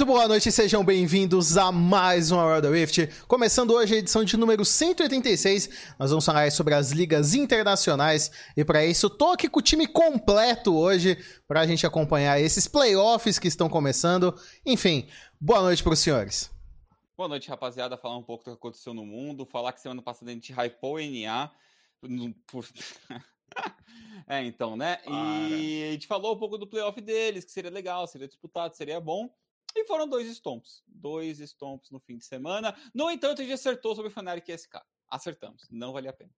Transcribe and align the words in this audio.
Muito 0.00 0.14
boa 0.14 0.26
noite, 0.26 0.50
sejam 0.50 0.82
bem-vindos 0.82 1.58
a 1.58 1.70
mais 1.70 2.30
uma 2.30 2.42
World 2.42 2.66
of 2.66 2.74
Rift. 2.74 3.26
Começando 3.28 3.72
hoje 3.72 3.94
a 3.94 3.98
edição 3.98 4.24
de 4.24 4.34
número 4.34 4.64
186, 4.64 5.94
nós 5.98 6.08
vamos 6.08 6.24
falar 6.24 6.50
sobre 6.50 6.72
as 6.72 6.90
ligas 6.90 7.34
internacionais 7.34 8.30
e 8.56 8.64
para 8.64 8.82
isso 8.82 9.10
tô 9.10 9.32
aqui 9.32 9.46
com 9.46 9.58
o 9.58 9.62
time 9.62 9.86
completo 9.86 10.74
hoje 10.74 11.22
para 11.46 11.60
a 11.60 11.66
gente 11.66 11.86
acompanhar 11.86 12.40
esses 12.40 12.66
playoffs 12.66 13.38
que 13.38 13.46
estão 13.46 13.68
começando. 13.68 14.34
Enfim, 14.64 15.06
boa 15.38 15.60
noite 15.60 15.82
para 15.82 15.92
os 15.92 15.98
senhores. 15.98 16.50
Boa 17.14 17.28
noite, 17.28 17.50
rapaziada. 17.50 17.98
Falar 17.98 18.16
um 18.16 18.22
pouco 18.22 18.44
do 18.44 18.52
que 18.52 18.56
aconteceu 18.56 18.94
no 18.94 19.04
mundo, 19.04 19.44
falar 19.44 19.70
que 19.74 19.82
semana 19.82 20.00
passada 20.00 20.30
a 20.30 20.34
gente 20.34 20.50
hypou 20.50 20.94
o 20.94 20.98
NA 20.98 21.50
por... 22.46 22.66
é, 24.26 24.42
então, 24.46 24.78
né? 24.78 24.96
Para. 24.96 25.12
E 25.14 25.88
a 25.90 25.92
gente 25.92 26.06
falou 26.06 26.36
um 26.36 26.38
pouco 26.38 26.56
do 26.56 26.66
playoff 26.66 26.98
deles, 27.02 27.44
que 27.44 27.52
seria 27.52 27.70
legal, 27.70 28.06
seria 28.06 28.26
disputado, 28.26 28.74
seria 28.74 28.98
bom. 28.98 29.28
E 29.74 29.84
foram 29.86 30.08
dois 30.08 30.26
stomps. 30.28 30.82
Dois 30.86 31.38
stomps 31.38 31.90
no 31.90 32.00
fim 32.00 32.16
de 32.16 32.24
semana. 32.24 32.76
No 32.94 33.10
entanto, 33.10 33.40
a 33.40 33.44
gente 33.44 33.54
acertou 33.54 33.94
sobre 33.94 34.10
o 34.10 34.12
Fnatic 34.12 34.48
e 34.48 34.58
SK. 34.58 34.80
Acertamos. 35.08 35.68
Não 35.70 35.92
valia 35.92 36.10
a 36.10 36.12
pena. 36.12 36.32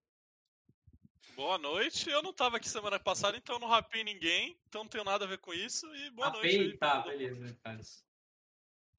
Boa 1.35 1.57
noite. 1.57 2.11
Eu 2.11 2.23
não 2.23 2.33
tava 2.33 2.59
aqui 2.59 2.69
semana 2.69 2.99
passada, 2.99 3.37
então 3.37 3.59
não 3.59 3.69
rapei 3.69 4.05
ninguém. 4.05 4.59
Então 4.69 4.83
não 4.83 4.91
tenho 4.91 5.05
nada 5.05 5.25
a 5.25 5.29
ver 5.29 5.39
com 5.39 5.55
isso. 5.55 5.87
E 5.95 6.11
boa 6.11 6.29
Rapei, 6.29 6.59
noite. 6.59 6.73
Aí, 6.73 6.79
tá, 6.79 7.01
beleza, 7.01 7.59
Carlos. 7.63 8.05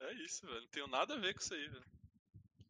É 0.00 0.12
isso, 0.14 0.46
velho. 0.46 0.60
Não 0.60 0.68
tenho 0.68 0.86
nada 0.88 1.14
a 1.14 1.18
ver 1.18 1.34
com 1.34 1.40
isso 1.40 1.54
aí, 1.54 1.68
velho. 1.68 1.84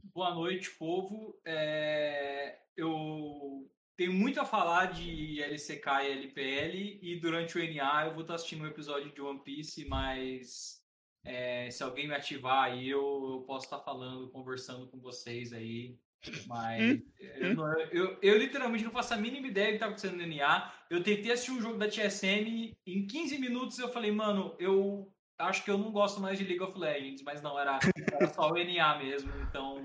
Boa 0.02 0.34
noite, 0.34 0.70
povo. 0.72 1.40
É... 1.46 2.60
Eu 2.76 3.70
tenho 3.96 4.12
muito 4.12 4.38
a 4.40 4.44
falar 4.44 4.92
de 4.92 5.40
LCK 5.42 5.88
e 6.02 6.12
LPL. 6.12 6.98
E 7.02 7.20
durante 7.20 7.56
o 7.56 7.74
NA 7.74 8.06
eu 8.06 8.12
vou 8.12 8.22
estar 8.22 8.34
assistindo 8.34 8.64
um 8.64 8.68
episódio 8.68 9.12
de 9.12 9.20
One 9.22 9.42
Piece, 9.42 9.86
mas 9.86 10.83
é, 11.24 11.70
se 11.70 11.82
alguém 11.82 12.06
me 12.06 12.14
ativar 12.14 12.64
aí, 12.64 12.88
eu, 12.88 13.00
eu, 13.00 13.44
posso 13.46 13.64
estar 13.64 13.78
falando, 13.78 14.28
conversando 14.30 14.86
com 14.88 15.00
vocês 15.00 15.52
aí. 15.52 15.98
Mas 16.46 16.82
hum? 16.82 17.02
eu, 17.18 17.54
não, 17.54 17.80
eu, 17.90 18.18
eu, 18.22 18.38
literalmente 18.38 18.84
não 18.84 18.90
faço 18.90 19.14
a 19.14 19.16
mínima 19.16 19.46
ideia 19.46 19.66
do 19.66 19.70
que 19.70 19.76
está 19.76 19.86
acontecendo 19.86 20.16
no 20.16 20.26
NA. 20.26 20.72
Eu 20.90 21.02
tentei 21.02 21.32
assistir 21.32 21.52
um 21.52 21.60
jogo 21.60 21.78
da 21.78 21.88
TSM, 21.88 22.74
em 22.86 23.06
15 23.06 23.38
minutos 23.38 23.78
eu 23.78 23.88
falei, 23.88 24.10
mano, 24.10 24.54
eu 24.58 25.12
acho 25.38 25.64
que 25.64 25.70
eu 25.70 25.78
não 25.78 25.92
gosto 25.92 26.20
mais 26.20 26.38
de 26.38 26.44
League 26.44 26.62
of 26.62 26.78
Legends, 26.78 27.22
mas 27.22 27.42
não, 27.42 27.58
era, 27.58 27.78
era 28.12 28.28
só 28.28 28.50
o 28.50 28.54
NA 28.54 28.98
mesmo, 28.98 29.32
então 29.48 29.82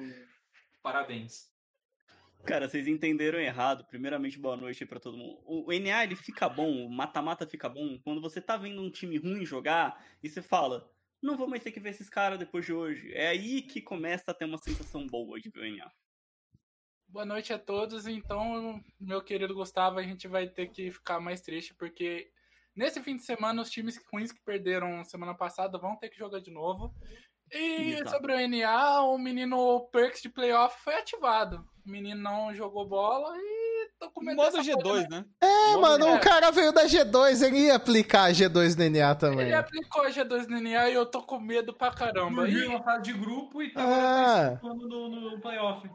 parabéns. 0.81 1.49
Cara, 2.45 2.69
vocês 2.69 2.87
entenderam 2.87 3.39
errado. 3.39 3.85
Primeiramente, 3.85 4.39
boa 4.39 4.55
noite 4.55 4.85
para 4.85 4.99
todo 4.99 5.17
mundo. 5.17 5.41
O 5.45 5.71
NA 5.73 6.03
ele 6.05 6.15
fica 6.15 6.47
bom, 6.47 6.85
o 6.85 6.89
mata-mata 6.89 7.45
fica 7.45 7.67
bom 7.67 7.99
quando 8.01 8.21
você 8.21 8.39
tá 8.39 8.55
vendo 8.55 8.81
um 8.81 8.89
time 8.89 9.17
ruim 9.17 9.45
jogar 9.45 10.01
e 10.23 10.29
você 10.29 10.41
fala: 10.41 10.89
não 11.21 11.37
vou 11.37 11.47
mais 11.47 11.63
ter 11.63 11.71
que 11.71 11.79
ver 11.79 11.89
esses 11.89 12.09
caras 12.09 12.39
depois 12.39 12.65
de 12.65 12.73
hoje. 12.73 13.13
É 13.13 13.27
aí 13.27 13.61
que 13.61 13.81
começa 13.81 14.31
a 14.31 14.33
ter 14.33 14.45
uma 14.45 14.57
sensação 14.57 15.05
boa 15.05 15.39
de 15.39 15.49
ganhar. 15.49 15.91
Boa 17.07 17.25
noite 17.25 17.51
a 17.51 17.59
todos. 17.59 18.07
Então, 18.07 18.83
meu 18.99 19.21
querido 19.23 19.55
Gustavo, 19.55 19.99
a 19.99 20.03
gente 20.03 20.27
vai 20.27 20.47
ter 20.47 20.67
que 20.67 20.91
ficar 20.91 21.19
mais 21.19 21.41
triste 21.41 21.73
porque 21.73 22.31
nesse 22.75 23.01
fim 23.01 23.15
de 23.15 23.23
semana 23.23 23.61
os 23.61 23.69
times 23.69 23.99
ruins 24.11 24.31
que 24.31 24.41
perderam 24.43 25.03
semana 25.03 25.33
passada 25.33 25.77
vão 25.77 25.97
ter 25.97 26.09
que 26.09 26.17
jogar 26.17 26.39
de 26.39 26.51
novo. 26.51 26.93
E 27.51 27.93
Exato. 27.93 28.11
sobre 28.11 28.33
o 28.33 28.47
NA, 28.47 29.01
o 29.01 29.17
menino 29.17 29.89
Perks 29.91 30.21
de 30.21 30.29
playoff 30.29 30.79
foi 30.83 30.93
ativado. 30.95 31.67
O 31.83 31.89
menino 31.89 32.21
não 32.21 32.53
jogou 32.53 32.87
bola 32.87 33.35
e 33.35 33.78
tô 33.99 34.09
com 34.11 34.23
medo 34.23 34.37
Modo 34.37 34.57
G2, 34.59 35.09
né? 35.09 35.25
É, 35.41 35.71
Modo 35.73 35.81
mano, 35.81 36.15
o 36.15 36.19
cara 36.19 36.49
veio 36.51 36.71
da 36.71 36.85
G2, 36.85 37.45
ele 37.45 37.65
ia 37.65 37.75
aplicar 37.75 38.25
a 38.25 38.31
G2 38.31 38.77
no 38.77 38.89
NA 38.89 39.13
também. 39.15 39.47
Ele 39.47 39.53
aplicou 39.53 40.03
a 40.03 40.09
G2 40.09 40.47
no 40.47 40.61
NA 40.61 40.89
e 40.89 40.93
eu 40.93 41.05
tô 41.05 41.21
com 41.21 41.39
medo 41.39 41.73
pra 41.73 41.91
caramba. 41.91 42.47
Ele 42.47 42.65
uma 42.67 42.81
fase 42.81 43.03
de 43.03 43.13
grupo 43.13 43.61
e 43.61 43.73
tava 43.73 43.91
ah. 43.91 44.59
no, 44.63 45.31
no 45.31 45.41
playoff. 45.41 45.89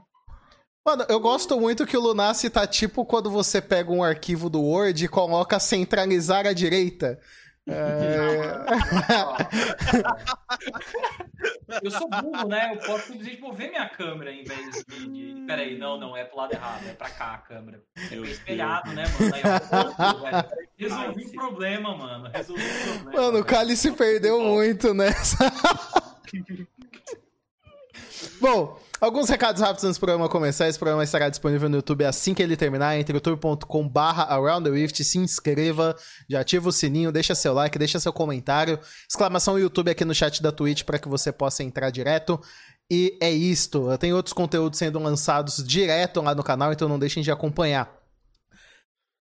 Mano, 0.87 1.06
eu 1.09 1.19
gosto 1.19 1.59
muito 1.59 1.87
que 1.87 1.97
o 1.97 2.00
Lunassi 2.00 2.50
tá 2.50 2.66
tipo 2.66 3.06
quando 3.06 3.31
você 3.31 3.62
pega 3.62 3.91
um 3.91 4.04
arquivo 4.04 4.50
do 4.50 4.60
Word 4.60 5.03
e 5.03 5.09
coloca 5.09 5.59
centralizar 5.59 6.47
à 6.47 6.53
direita. 6.53 7.19
É... 7.66 8.65
eu 11.82 11.90
sou 11.90 12.08
burro, 12.08 12.48
né? 12.48 12.72
Eu 12.74 12.78
posso 12.78 13.06
simplesmente 13.06 13.40
mover 13.40 13.70
minha 13.70 13.88
câmera 13.88 14.32
em 14.32 14.44
vez 14.44 14.84
de, 14.86 15.08
de. 15.08 15.46
Peraí, 15.46 15.78
não, 15.78 15.98
não, 15.98 16.16
é 16.16 16.24
pro 16.24 16.36
lado 16.36 16.52
errado, 16.52 16.86
é 16.88 16.92
pra 16.92 17.10
cá 17.10 17.34
a 17.34 17.38
câmera. 17.38 17.82
É 18.10 18.14
espelhado, 18.16 18.92
né, 18.92 19.04
mano? 19.18 19.34
Aí, 19.34 19.42
ó, 19.44 20.64
Resolvi 20.76 21.24
o 21.24 21.32
problema, 21.32 21.96
mano. 21.96 22.30
Resolvi 22.32 22.62
o 22.62 22.98
problema. 22.98 23.22
Mano, 23.22 23.38
o 23.40 23.44
Kali 23.44 23.76
se 23.76 23.92
perdeu 23.92 24.40
muito 24.40 24.92
nessa. 24.92 25.38
Bom, 28.41 28.78
Alguns 29.00 29.28
recados 29.28 29.60
rápidos 29.60 29.84
antes 29.84 29.99
do 29.99 30.00
programa 30.00 30.28
começar. 30.28 30.69
Esse 30.69 30.78
programa 30.78 31.05
estará 31.05 31.28
disponível 31.28 31.69
no 31.69 31.77
YouTube 31.77 32.05
assim 32.05 32.32
que 32.32 32.43
ele 32.43 32.56
terminar. 32.56 32.97
Entre 32.97 33.15
youtube.com.br 33.15 33.99
Around 33.99 34.71
the 34.71 34.75
Rift. 34.75 35.03
Se 35.05 35.19
inscreva, 35.19 35.97
já 36.28 36.41
ativa 36.41 36.69
o 36.69 36.72
sininho, 36.72 37.12
deixa 37.12 37.34
seu 37.34 37.53
like, 37.53 37.78
deixa 37.78 37.99
seu 37.99 38.12
comentário. 38.12 38.78
Exclamação 39.09 39.59
YouTube 39.59 39.91
aqui 39.91 40.04
no 40.04 40.15
chat 40.15 40.43
da 40.43 40.53
Twitch 40.53 40.84
para 40.84 40.99
que 40.99 41.09
você 41.09 41.33
possa 41.33 41.62
entrar 41.62 41.91
direto. 41.91 42.41
E 42.91 43.19
é 43.21 43.31
isto. 43.31 43.97
Tem 43.99 44.12
outros 44.12 44.33
conteúdos 44.33 44.78
sendo 44.78 44.99
lançados 44.99 45.62
direto 45.62 46.21
lá 46.21 46.34
no 46.34 46.43
canal, 46.43 46.72
então 46.72 46.88
não 46.88 46.99
deixem 46.99 47.22
de 47.22 47.31
acompanhar. 47.31 48.03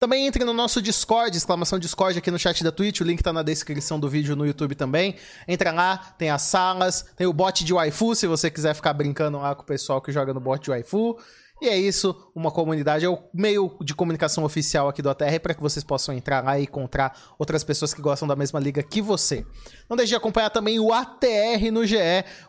Também 0.02 0.26
entre 0.26 0.44
no 0.44 0.52
nosso 0.52 0.82
Discord, 0.82 1.38
exclamação 1.38 1.78
Discord 1.78 2.18
aqui 2.18 2.32
no 2.32 2.40
chat 2.40 2.64
da 2.64 2.72
Twitch, 2.72 3.02
o 3.02 3.04
link 3.04 3.22
tá 3.22 3.32
na 3.32 3.44
descrição 3.44 4.00
do 4.00 4.10
vídeo 4.10 4.36
no 4.36 4.48
YouTube 4.48 4.74
também. 4.74 5.16
Entra 5.48 5.72
lá, 5.72 5.96
tem 6.18 6.32
as 6.32 6.42
salas, 6.42 7.06
tem 7.16 7.28
o 7.28 7.32
bot 7.32 7.64
de 7.64 7.72
waifu, 7.72 8.16
se 8.16 8.26
você 8.26 8.50
quiser 8.50 8.74
ficar 8.74 8.94
brincando 8.94 9.38
lá 9.38 9.54
com 9.54 9.62
o 9.62 9.66
pessoal 9.66 10.02
que 10.02 10.12
joga 10.12 10.34
no 10.34 10.40
bot 10.40 10.60
de 10.60 10.72
waifu. 10.72 11.20
E 11.62 11.70
é 11.70 11.78
isso, 11.78 12.16
uma 12.34 12.50
comunidade, 12.50 13.06
é 13.06 13.10
o 13.10 13.20
meio 13.32 13.78
de 13.82 13.94
comunicação 13.94 14.44
oficial 14.44 14.90
aqui 14.90 15.00
do 15.00 15.12
ATR 15.12 15.40
para 15.40 15.54
que 15.54 15.62
vocês 15.62 15.84
possam 15.84 16.16
entrar 16.16 16.44
lá 16.44 16.60
e 16.60 16.64
encontrar 16.64 17.16
outras 17.38 17.64
pessoas 17.64 17.94
que 17.94 18.02
gostam 18.02 18.28
da 18.28 18.36
mesma 18.36 18.60
liga 18.60 18.82
que 18.82 19.00
você. 19.00 19.46
Não 19.88 19.96
deixe 19.96 20.10
de 20.10 20.16
acompanhar 20.16 20.50
também 20.50 20.80
o 20.80 20.92
ATR 20.92 21.72
no 21.72 21.86
GE, 21.86 21.98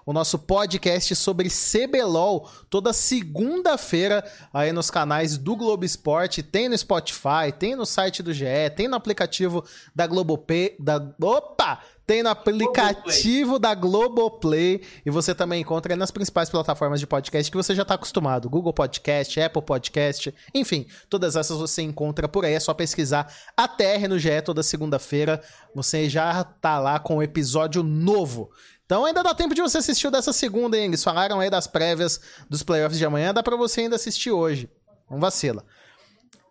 o 0.06 0.15
nosso 0.15 0.39
podcast 0.39 1.15
sobre 1.15 1.50
CBLOL, 1.50 2.49
toda 2.71 2.95
segunda-feira 2.95 4.25
aí 4.50 4.73
nos 4.73 4.91
canais 4.91 5.37
do 5.37 5.56
Globo 5.56 5.84
Esporte, 5.84 6.43
tem 6.43 6.71
no 6.71 6.79
Spotify, 6.79 7.53
tem 7.59 7.77
no 7.77 7.84
site 7.84 8.23
do 8.23 8.33
GE, 8.33 8.47
tem 8.75 8.89
no 8.89 8.97
aplicativo 8.97 9.62
da 9.94 10.06
Globopay, 10.06 10.75
da 10.81 10.97
Opa! 11.21 11.81
Tem 12.12 12.23
no 12.23 12.28
aplicativo 12.28 13.59
Globoplay. 13.59 13.59
da 13.59 13.75
Globoplay 13.75 14.83
e 15.06 15.11
você 15.11 15.34
também 15.34 15.62
encontra 15.62 15.97
nas 15.97 16.11
principais 16.11 16.50
plataformas 16.50 17.00
de 17.00 17.06
podcast 17.06 17.50
que 17.50 17.56
você 17.56 17.75
já 17.75 17.81
está 17.81 17.95
acostumado. 17.95 18.50
Google 18.50 18.75
Podcast, 18.75 19.41
Apple 19.41 19.62
Podcast, 19.62 20.34
enfim, 20.55 20.87
todas 21.09 21.37
essas 21.37 21.56
você 21.56 21.81
encontra 21.81 22.28
por 22.28 22.45
aí. 22.45 22.53
É 22.53 22.61
só 22.61 22.75
pesquisar 22.75 23.33
a 23.56 23.67
TR 23.67 24.09
no 24.11 24.19
GE 24.19 24.43
toda 24.45 24.62
segunda-feira. 24.62 25.41
Você 25.75 26.06
já 26.06 26.45
tá 26.45 26.78
lá 26.78 26.99
com 26.99 27.17
um 27.17 27.23
episódio 27.23 27.83
novo. 27.83 28.50
Então 28.84 29.06
ainda 29.06 29.23
dá 29.23 29.34
tempo 29.34 29.55
de 29.55 29.62
você 29.62 29.79
assistir 29.79 30.11
dessa 30.11 30.34
segunda, 30.34 30.77
hein? 30.77 30.84
Eles 30.84 31.03
falaram 31.03 31.41
aí 31.41 31.49
das 31.49 31.67
prévias 31.67 32.21
dos 32.47 32.62
playoffs 32.62 32.99
de 32.99 33.06
amanhã, 33.06 33.33
dá 33.33 33.43
para 33.43 33.56
você 33.56 33.81
ainda 33.81 33.97
assistir 33.97 34.31
hoje. 34.31 34.69
Não 35.11 35.19
vacila. 35.19 35.65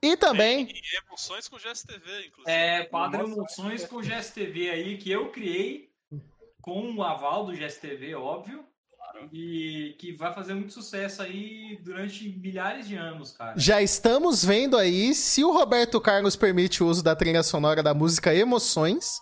E 0.02 0.18
também. 0.18 0.68
É, 0.68 1.06
emoções 1.06 1.48
com 1.48 1.58
GSTV, 1.58 2.28
inclusive. 2.28 2.52
É, 2.52 2.86
quadro 2.86 3.28
Emoções 3.28 3.86
com 3.86 4.02
GSTV 4.02 4.70
aí, 4.72 4.98
que 4.98 5.12
eu 5.12 5.32
criei 5.32 5.92
com 6.60 6.92
o 6.96 7.04
aval 7.04 7.46
do 7.46 7.54
GSTV, 7.54 8.16
óbvio. 8.16 8.66
E 9.32 9.96
que 10.00 10.14
vai 10.14 10.34
fazer 10.34 10.56
muito 10.56 10.74
sucesso 10.74 11.22
aí 11.22 11.78
durante 11.84 12.28
milhares 12.30 12.88
de 12.88 12.96
anos, 12.96 13.32
cara. 13.32 13.54
Já 13.58 13.80
estamos 13.82 14.44
vendo 14.44 14.76
aí 14.76 15.14
se 15.14 15.44
o 15.44 15.52
Roberto 15.52 16.02
Carlos 16.02 16.36
permite 16.36 16.82
o 16.82 16.88
uso 16.88 17.04
da 17.04 17.16
trilha 17.16 17.44
sonora 17.44 17.84
da 17.84 17.94
música 17.94 18.34
Emoções 18.34 19.22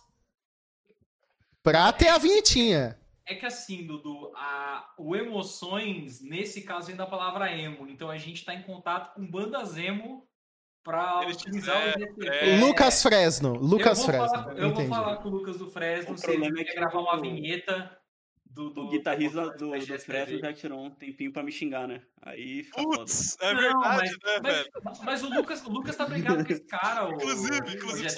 pra 1.61 1.91
ter 1.91 2.07
a 2.07 2.17
vinhetinha. 2.17 2.97
É 3.25 3.35
que 3.35 3.45
assim, 3.45 3.85
Dudu, 3.85 4.31
a, 4.35 4.93
o 4.97 5.15
Emoções, 5.15 6.21
nesse 6.21 6.61
caso, 6.61 6.87
vem 6.87 6.95
da 6.95 7.05
palavra 7.05 7.51
emo. 7.51 7.87
Então 7.87 8.09
a 8.09 8.17
gente 8.17 8.45
tá 8.45 8.53
em 8.53 8.63
contato 8.63 9.15
com 9.15 9.29
bandas 9.29 9.75
emo 9.75 10.28
para 10.89 11.27
utilizar 11.27 11.77
o 11.77 12.25
É... 12.25 12.57
Lucas 12.59 13.03
Fresno. 13.03 13.53
Lucas 13.53 13.99
eu 13.99 14.05
Fresno. 14.05 14.27
Falar, 14.27 14.57
eu 14.57 14.73
vou 14.73 14.87
falar 14.87 15.17
com 15.17 15.29
o 15.29 15.31
Lucas 15.31 15.57
do 15.57 15.69
Fresno. 15.69 16.15
O 16.15 16.17
se 16.17 16.31
ele 16.31 16.47
é 16.47 16.63
quer 16.63 16.73
gravar 16.73 16.99
uma 16.99 17.21
vinheta. 17.21 17.95
Do, 18.51 18.71
do, 18.71 18.85
o 18.85 18.89
guitarrista 18.89 19.51
do, 19.51 19.69
do, 19.69 19.79
do 19.79 19.99
Fresno 19.99 20.39
já 20.39 20.51
tirou 20.51 20.83
um 20.83 20.89
tempinho 20.89 21.31
pra 21.31 21.43
me 21.43 21.51
xingar, 21.51 21.87
né? 21.87 22.01
Aí 22.23 22.63
Putz, 22.73 23.37
é 23.39 23.53
verdade, 23.53 23.73
Não, 23.73 23.79
mas, 23.79 24.09
né, 24.09 24.17
mas, 24.41 24.53
velho? 24.53 24.69
Mas 25.03 25.23
o 25.23 25.29
Lucas, 25.29 25.65
o 25.65 25.69
Lucas 25.69 25.95
tá 25.95 26.05
brigado 26.07 26.43
com 26.43 26.51
esse 26.51 26.65
cara, 26.65 27.07
o, 27.07 27.13
Inclusive, 27.13 27.75
inclusive. 27.75 28.09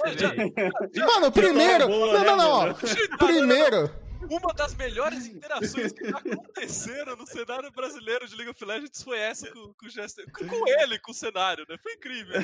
Mano, 1.06 1.32
primeiro. 1.34 1.90
Não, 1.90 2.24
não, 2.24 2.38
não. 2.38 2.76
Primeiro 3.18 3.92
uma 4.30 4.54
das 4.54 4.76
melhores 4.76 5.26
interações 5.28 5.92
que 5.92 6.08
aconteceram 6.08 7.16
no 7.16 7.26
cenário 7.28 7.72
brasileiro 7.72 8.28
de 8.28 8.36
League 8.36 8.52
of 8.52 8.66
Legends 8.66 9.02
foi 9.02 9.18
essa 9.20 9.50
com, 9.52 9.74
com, 9.74 10.48
com 10.48 10.68
ele, 10.68 11.00
com 11.00 11.12
o 11.12 11.16
cenário, 11.16 11.66
né? 11.68 11.78
Foi 11.82 11.94
incrível. 11.94 12.42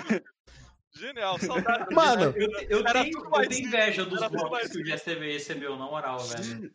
Genial, 0.94 1.38
saudade. 1.39 1.94
Mano, 1.94 2.33
Eu, 2.35 2.50
eu, 2.69 2.79
Era 2.79 3.03
tenho, 3.03 3.12
tudo 3.12 3.25
eu 3.25 3.29
mais 3.29 3.47
tenho 3.47 3.68
inveja 3.68 4.06
dos 4.06 4.19
blocos 4.19 4.50
mais 4.50 4.71
que 4.71 4.81
o 4.81 4.83
GSTV 4.83 5.33
recebeu, 5.33 5.77
na 5.77 5.85
moral, 5.85 6.18
velho. 6.19 6.71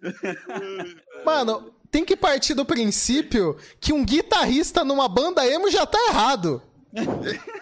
Mano, 1.25 1.75
tem 1.91 2.05
que 2.05 2.17
partir 2.17 2.55
do 2.55 2.65
princípio 2.65 3.59
que 3.81 3.93
um 3.93 4.05
guitarrista 4.05 4.85
numa 4.85 5.09
banda 5.09 5.47
emo 5.47 5.71
já 5.71 5.85
tá 5.85 5.99
errado. 6.09 6.63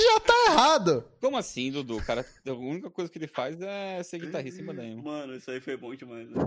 já 0.00 0.20
tá 0.20 0.34
errado. 0.50 1.04
Como 1.20 1.36
assim, 1.36 1.70
Dudu? 1.70 1.98
O 1.98 2.04
cara, 2.04 2.24
a 2.46 2.52
única 2.52 2.90
coisa 2.90 3.10
que 3.10 3.18
ele 3.18 3.26
faz 3.26 3.60
é 3.60 4.02
ser 4.02 4.18
guitarrista 4.18 4.60
em 4.62 4.92
emo. 4.92 5.02
Mano, 5.04 5.34
isso 5.36 5.50
aí 5.50 5.60
foi 5.60 5.76
bom 5.76 5.94
demais. 5.94 6.28
né? 6.30 6.42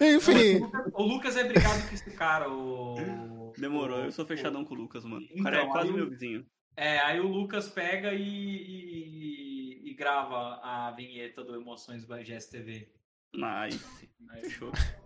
Enfim, 0.00 0.60
O 0.94 1.02
Lucas 1.02 1.36
é 1.36 1.44
brigado 1.44 1.86
com 1.88 1.94
esse 1.94 2.10
cara, 2.12 2.48
o. 2.50 3.52
Demorou, 3.58 3.98
o- 3.98 4.04
eu 4.04 4.12
sou 4.12 4.24
fechadão 4.26 4.64
com 4.64 4.74
o 4.74 4.76
Lucas, 4.78 5.04
mano. 5.04 5.20
O 5.26 5.28
Então, 5.32 5.44
cara 5.44 5.62
é 5.62 5.66
quase 5.66 5.88
aí 5.88 5.94
o- 5.94 5.96
meu 5.96 6.08
vizinho. 6.10 6.46
É, 6.76 6.98
aí 7.00 7.18
o 7.20 7.26
Lucas 7.26 7.68
pega 7.68 8.12
e, 8.12 8.22
e- 8.22 9.90
e 9.90 9.94
grava 9.94 10.60
a 10.62 10.92
vinheta 10.96 11.42
do 11.42 11.54
Emoções 11.56 12.04
by 12.04 12.22
GSTV. 12.24 12.88
Nice. 13.34 13.80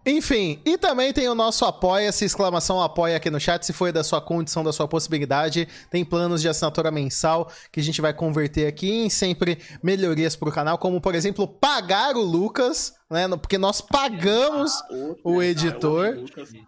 Enfim. 0.04 0.60
E 0.64 0.76
também 0.76 1.12
tem 1.12 1.28
o 1.28 1.34
nosso 1.34 1.64
apoia-se, 1.64 2.24
exclamação 2.24 2.82
apoia 2.82 3.16
aqui 3.16 3.30
no 3.30 3.38
chat, 3.40 3.64
se 3.64 3.72
foi 3.72 3.92
da 3.92 4.02
sua 4.02 4.20
condição, 4.20 4.64
da 4.64 4.72
sua 4.72 4.88
possibilidade. 4.88 5.68
Tem 5.90 6.04
planos 6.04 6.42
de 6.42 6.48
assinatura 6.48 6.90
mensal 6.90 7.50
que 7.70 7.78
a 7.78 7.82
gente 7.82 8.00
vai 8.00 8.12
converter 8.12 8.66
aqui 8.66 8.90
em 9.04 9.08
sempre 9.08 9.58
melhorias 9.82 10.34
pro 10.34 10.50
canal, 10.50 10.76
como 10.76 11.00
por 11.00 11.14
exemplo, 11.14 11.46
pagar 11.46 12.16
o 12.16 12.20
Lucas, 12.22 12.92
né? 13.10 13.28
Porque 13.28 13.56
nós 13.58 13.80
pagamos, 13.80 14.72
Outro, 14.90 15.20
O 15.24 15.38
né? 15.40 15.46
editor. 15.46 16.16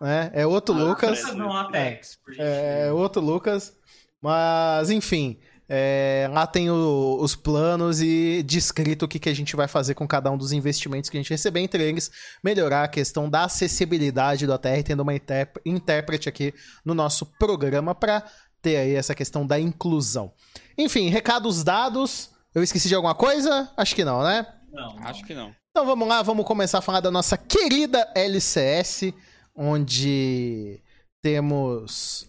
Ah, 0.01 0.31
é 0.33 0.47
outro 0.47 0.73
Lucas. 0.75 1.23
né? 1.23 1.25
É 1.25 1.35
outro 1.35 1.35
Ah, 1.35 1.35
Lucas. 1.35 1.35
Não, 1.35 1.53
Apex, 1.53 2.19
É, 2.29 2.33
gentileza. 2.35 2.95
outro 2.95 3.21
Lucas. 3.23 3.77
Mas, 4.23 4.91
enfim. 4.91 5.39
É, 5.69 6.29
lá 6.33 6.47
tem 6.47 6.71
o- 6.71 7.19
os 7.21 7.35
planos 7.35 8.01
e 8.01 8.43
descrito 8.43 9.05
o 9.05 9.09
que, 9.09 9.19
que 9.19 9.29
a 9.29 9.35
gente 9.35 9.57
vai 9.57 9.67
fazer 9.67 9.95
com 9.95 10.07
cada 10.07 10.31
um 10.31 10.37
dos 10.37 10.53
investimentos 10.53 11.09
que 11.09 11.17
a 11.17 11.21
gente 11.21 11.31
receber, 11.31 11.61
entre 11.61 11.83
eles, 11.83 12.11
melhorar 12.43 12.85
a 12.85 12.89
questão 12.89 13.29
da 13.31 13.45
acessibilidade 13.45 14.47
do 14.47 14.53
ATR, 14.53 14.83
tendo 14.85 15.01
uma 15.03 15.15
intérpre- 15.15 15.63
intérprete 15.65 16.29
aqui 16.29 16.53
no 16.85 16.93
nosso 16.95 17.25
programa 17.39 17.95
para 17.95 18.23
ter 18.61 18.77
aí 18.77 18.95
essa 18.95 19.15
questão 19.15 19.47
da 19.47 19.59
inclusão. 19.59 20.33
Enfim, 20.77 21.09
recados 21.09 21.63
dados. 21.65 22.31
Eu 22.55 22.63
esqueci 22.63 22.89
de 22.89 22.95
alguma 22.95 23.15
coisa? 23.15 23.71
Acho 23.77 23.95
que 23.95 24.05
não, 24.05 24.23
né? 24.23 24.47
Não, 24.73 24.97
não. 24.97 25.07
Acho 25.09 25.25
que 25.25 25.35
não. 25.35 25.55
Então 25.71 25.85
vamos 25.85 26.07
lá, 26.07 26.23
vamos 26.23 26.47
começar 26.47 26.79
a 26.79 26.83
falar 26.83 27.01
da 27.01 27.11
nossa 27.11 27.37
querida 27.37 28.09
LCS, 28.15 29.13
onde 29.57 30.81
temos 31.21 32.29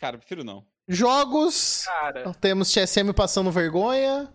Cara, 0.00 0.16
prefiro 0.18 0.42
não. 0.42 0.64
Jogos, 0.94 1.84
Cara, 1.84 2.32
temos 2.34 2.70
TSM 2.72 3.12
passando 3.14 3.50
vergonha, 3.50 4.32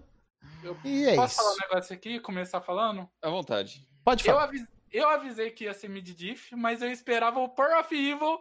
eu 0.64 0.78
e 0.84 1.06
é 1.06 1.16
posso 1.16 1.34
isso. 1.34 1.36
falar 1.44 1.54
um 1.54 1.58
negócio 1.70 1.96
aqui 1.96 2.16
e 2.16 2.20
começar 2.20 2.62
falando? 2.62 3.10
À 3.22 3.30
vontade. 3.30 3.88
Pode 4.04 4.28
Eu, 4.28 4.34
falar. 4.34 4.46
avis- 4.46 4.68
eu 4.92 5.10
avisei 5.10 5.52
que 5.52 5.66
ia 5.66 5.74
ser 5.74 5.90
mid-diff, 5.90 6.56
mas 6.56 6.82
eu 6.82 6.92
esperava 6.92 7.40
o 7.40 7.50
Power 7.50 7.80
of 7.80 7.94
Evil 7.96 8.40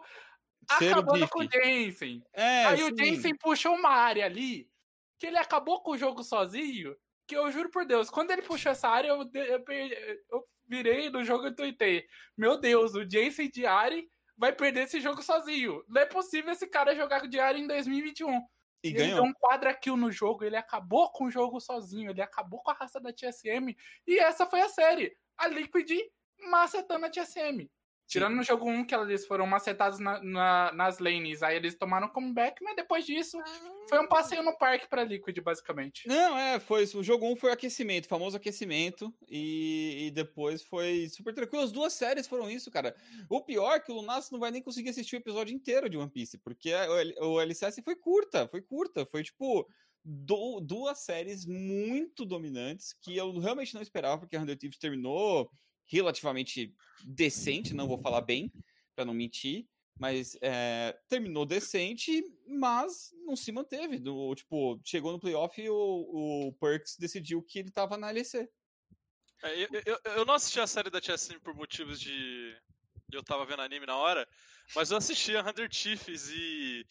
Ser 0.77 0.89
o 0.89 0.91
acabando 0.99 1.27
com 1.29 1.39
o 1.39 1.47
Jensen. 1.49 2.21
É, 2.33 2.65
Aí 2.65 2.83
o 2.83 2.87
sim. 2.87 2.95
Jensen 3.05 3.35
puxou 3.35 3.73
uma 3.75 3.89
área 3.89 4.25
ali 4.25 4.69
que 5.19 5.25
ele 5.27 5.37
acabou 5.37 5.81
com 5.81 5.91
o 5.91 5.97
jogo 5.97 6.23
sozinho. 6.23 6.93
Que 7.25 7.35
eu 7.37 7.49
juro 7.51 7.69
por 7.69 7.85
Deus, 7.85 8.09
quando 8.09 8.31
ele 8.31 8.41
puxou 8.41 8.71
essa 8.71 8.87
área, 8.87 9.09
eu, 9.09 9.23
de- 9.25 9.39
eu, 9.39 9.63
eu 10.31 10.43
virei 10.67 11.09
no 11.09 11.23
jogo 11.23 11.47
e 11.47 11.55
tuitei. 11.55 12.05
Meu 12.37 12.57
Deus, 12.59 12.95
o 12.95 13.09
Jensen 13.09 13.49
de 13.49 13.65
Ari 13.65 14.07
vai 14.37 14.53
perder 14.53 14.83
esse 14.83 15.01
jogo 15.01 15.21
sozinho. 15.21 15.83
Não 15.87 16.01
é 16.01 16.05
possível 16.05 16.51
esse 16.51 16.67
cara 16.67 16.95
jogar 16.95 17.27
de 17.27 17.39
Ari 17.39 17.61
em 17.61 17.67
2021. 17.67 18.45
E 18.83 18.89
ele 18.89 18.97
ganhou. 18.97 19.15
deu 19.15 19.23
um 19.23 19.33
quadra 19.33 19.73
kill 19.73 19.97
no 19.97 20.11
jogo, 20.11 20.43
ele 20.43 20.55
acabou 20.55 21.11
com 21.11 21.25
o 21.25 21.31
jogo 21.31 21.59
sozinho, 21.59 22.11
ele 22.11 22.21
acabou 22.21 22.61
com 22.61 22.69
a 22.69 22.75
raça 22.75 22.99
da 22.99 23.11
TSM. 23.11 23.75
E 24.05 24.19
essa 24.19 24.45
foi 24.45 24.61
a 24.61 24.69
série. 24.69 25.17
A 25.37 25.47
Liquid 25.47 25.91
macetando 26.49 27.05
a 27.05 27.09
TSM. 27.09 27.69
Tirando 28.07 28.35
no 28.35 28.43
jogo 28.43 28.69
1 28.69 28.85
que 28.85 28.95
eles 28.95 29.27
foram 29.27 29.45
macetados 29.45 29.99
na- 29.99 30.21
na- 30.23 30.71
nas 30.71 30.97
lanes, 30.99 31.43
aí 31.43 31.57
eles 31.57 31.75
tomaram 31.77 32.07
comeback, 32.07 32.63
mas 32.63 32.75
depois 32.75 33.05
disso 33.05 33.37
foi 33.89 33.99
um 33.99 34.07
passeio 34.07 34.41
no 34.43 34.57
parque 34.57 34.87
pra 34.87 35.03
Liquid, 35.03 35.37
basicamente. 35.41 36.07
Não, 36.07 36.37
é, 36.37 36.59
foi. 36.59 36.83
O 36.95 37.03
jogo 37.03 37.25
1 37.29 37.35
foi 37.35 37.51
aquecimento, 37.51 38.07
famoso 38.07 38.37
aquecimento. 38.37 39.13
E, 39.29 40.07
e 40.07 40.11
depois 40.11 40.63
foi 40.63 41.09
super 41.09 41.33
tranquilo. 41.33 41.63
As 41.63 41.71
duas 41.71 41.93
séries 41.93 42.27
foram 42.27 42.49
isso, 42.49 42.71
cara. 42.71 42.95
O 43.29 43.41
pior 43.41 43.75
é 43.75 43.79
que 43.79 43.91
o 43.91 43.95
Lunas 43.95 44.31
não 44.31 44.39
vai 44.39 44.51
nem 44.51 44.61
conseguir 44.61 44.89
assistir 44.89 45.17
o 45.17 45.19
episódio 45.19 45.53
inteiro 45.53 45.89
de 45.89 45.97
One 45.97 46.09
Piece, 46.09 46.37
porque 46.37 46.71
o 47.21 47.41
LCS 47.41 47.81
foi 47.83 47.95
curta, 47.95 48.47
foi 48.47 48.61
curta. 48.61 49.05
Foi 49.05 49.21
tipo 49.23 49.67
du- 50.03 50.61
duas 50.61 50.99
séries 50.99 51.45
muito 51.45 52.23
dominantes 52.25 52.93
que 53.01 53.17
eu 53.17 53.37
realmente 53.39 53.73
não 53.73 53.81
esperava, 53.81 54.17
porque 54.19 54.37
a 54.37 54.39
Hundred 54.41 54.57
Thieves 54.57 54.77
terminou 54.79 55.49
relativamente 55.87 56.73
decente, 57.03 57.73
não 57.73 57.87
vou 57.87 57.97
falar 57.97 58.21
bem, 58.21 58.51
pra 58.95 59.05
não 59.05 59.13
mentir. 59.13 59.67
Mas 59.99 60.37
é, 60.41 60.95
terminou 61.09 61.45
decente, 61.45 62.23
mas 62.47 63.11
não 63.25 63.35
se 63.35 63.51
manteve. 63.51 63.99
Tipo, 64.35 64.79
chegou 64.83 65.11
no 65.11 65.19
playoff 65.19 65.59
e 65.59 65.69
o, 65.69 65.75
o 65.75 66.53
Perks 66.59 66.97
decidiu 66.99 67.41
que 67.41 67.59
ele 67.59 67.71
tava 67.71 67.97
na 67.97 68.11
LEC. 68.11 68.47
É, 69.43 69.63
eu, 69.63 69.67
eu, 69.85 69.99
eu 70.17 70.25
não 70.25 70.35
assisti 70.35 70.59
a 70.59 70.67
série 70.67 70.89
da 70.89 71.01
TSM 71.01 71.39
por 71.39 71.53
motivos 71.53 71.99
de 71.99 72.55
Eu 73.11 73.23
tava 73.23 73.45
vendo 73.45 73.61
anime 73.61 73.85
na 73.85 73.95
hora, 73.95 74.27
mas 74.75 74.91
eu 74.91 74.97
assisti 74.97 75.35
a 75.35 75.41
Hunter 75.41 75.67
Chiefs 75.71 76.29
e. 76.29 76.85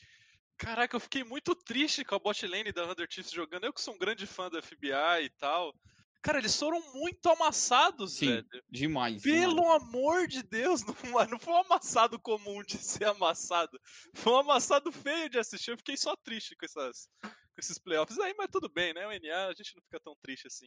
Caraca, 0.56 0.96
eu 0.96 1.00
fiquei 1.00 1.22
muito 1.22 1.54
triste 1.54 2.04
com 2.04 2.14
a 2.14 2.18
bot 2.18 2.46
lane 2.46 2.72
da 2.72 2.90
Hunter 2.90 3.06
Chiefs 3.10 3.32
jogando. 3.32 3.64
Eu 3.64 3.72
que 3.72 3.80
sou 3.80 3.94
um 3.94 3.98
grande 3.98 4.26
fã 4.26 4.48
da 4.48 4.62
FBI 4.62 5.24
e 5.24 5.30
tal. 5.38 5.74
Cara, 6.26 6.38
eles 6.38 6.58
foram 6.58 6.82
muito 6.92 7.30
amassados, 7.30 8.14
Sim, 8.14 8.26
velho. 8.26 8.64
demais. 8.68 9.22
Pelo 9.22 9.62
demais. 9.62 9.82
amor 9.84 10.26
de 10.26 10.42
Deus, 10.42 10.82
não, 11.04 11.24
não 11.26 11.38
foi 11.38 11.52
um 11.52 11.58
amassado 11.58 12.18
comum 12.18 12.64
de 12.64 12.78
ser 12.78 13.04
amassado. 13.04 13.80
Foi 14.12 14.32
um 14.32 14.38
amassado 14.38 14.90
feio 14.90 15.30
de 15.30 15.38
assistir. 15.38 15.70
Eu 15.70 15.76
fiquei 15.76 15.96
só 15.96 16.16
triste 16.16 16.56
com, 16.56 16.66
essas, 16.66 17.08
com 17.22 17.60
esses 17.60 17.78
playoffs. 17.78 18.18
Aí, 18.18 18.34
mas 18.36 18.48
tudo 18.50 18.68
bem, 18.68 18.92
né? 18.92 19.06
O 19.06 19.10
NA, 19.10 19.46
a 19.46 19.54
gente 19.54 19.76
não 19.76 19.82
fica 19.84 20.00
tão 20.00 20.16
triste 20.20 20.48
assim. 20.48 20.66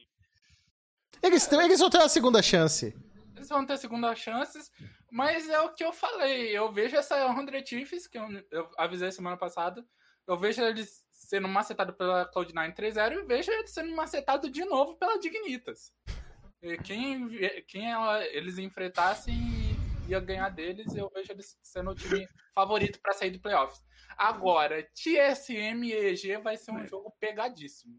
Eles, 1.21 1.51
eles 1.51 1.79
vão 1.81 1.89
ter 1.89 1.97
uma 1.97 2.07
segunda 2.07 2.41
chance. 2.41 2.95
Eles 3.35 3.49
vão 3.49 3.65
ter 3.65 3.77
segunda 3.77 4.15
chances, 4.15 4.71
mas 5.11 5.49
é 5.49 5.59
o 5.59 5.73
que 5.73 5.83
eu 5.83 5.91
falei. 5.91 6.57
Eu 6.57 6.71
vejo 6.71 6.95
essa 6.95 7.17
100 7.35 7.65
Chiefs, 7.65 8.07
que 8.07 8.17
eu, 8.17 8.29
eu 8.49 8.71
avisei 8.77 9.11
semana 9.11 9.35
passada, 9.35 9.85
eu 10.25 10.37
vejo 10.37 10.61
eles 10.61 11.03
sendo 11.29 11.47
macetados 11.47 11.95
pela 11.95 12.27
Cloud9 12.31 12.73
3.0 12.75 13.19
e 13.19 13.23
vejo 13.23 13.51
eles 13.51 13.69
sendo 13.69 13.95
macetados 13.95 14.51
de 14.51 14.65
novo 14.65 14.95
pela 14.95 15.19
Dignitas. 15.19 15.93
E 16.59 16.75
quem, 16.79 17.29
quem 17.67 17.91
ela- 17.91 18.25
eles 18.25 18.57
enfrentassem 18.57 19.35
ia 20.07 20.19
ganhar 20.19 20.49
deles, 20.49 20.95
eu 20.95 21.07
vejo 21.13 21.31
eles 21.31 21.55
sendo 21.61 21.91
o 21.91 21.95
time 21.95 22.27
favorito 22.55 22.99
para 22.99 23.13
sair 23.13 23.29
do 23.29 23.39
playoffs. 23.39 23.79
Agora, 24.17 24.81
TSM 24.95 25.83
e 25.87 25.93
EG 25.93 26.37
vai 26.39 26.57
ser 26.57 26.71
um 26.71 26.79
É. 26.79 26.87
jogo 26.87 27.15
pegadíssimo. 27.19 27.95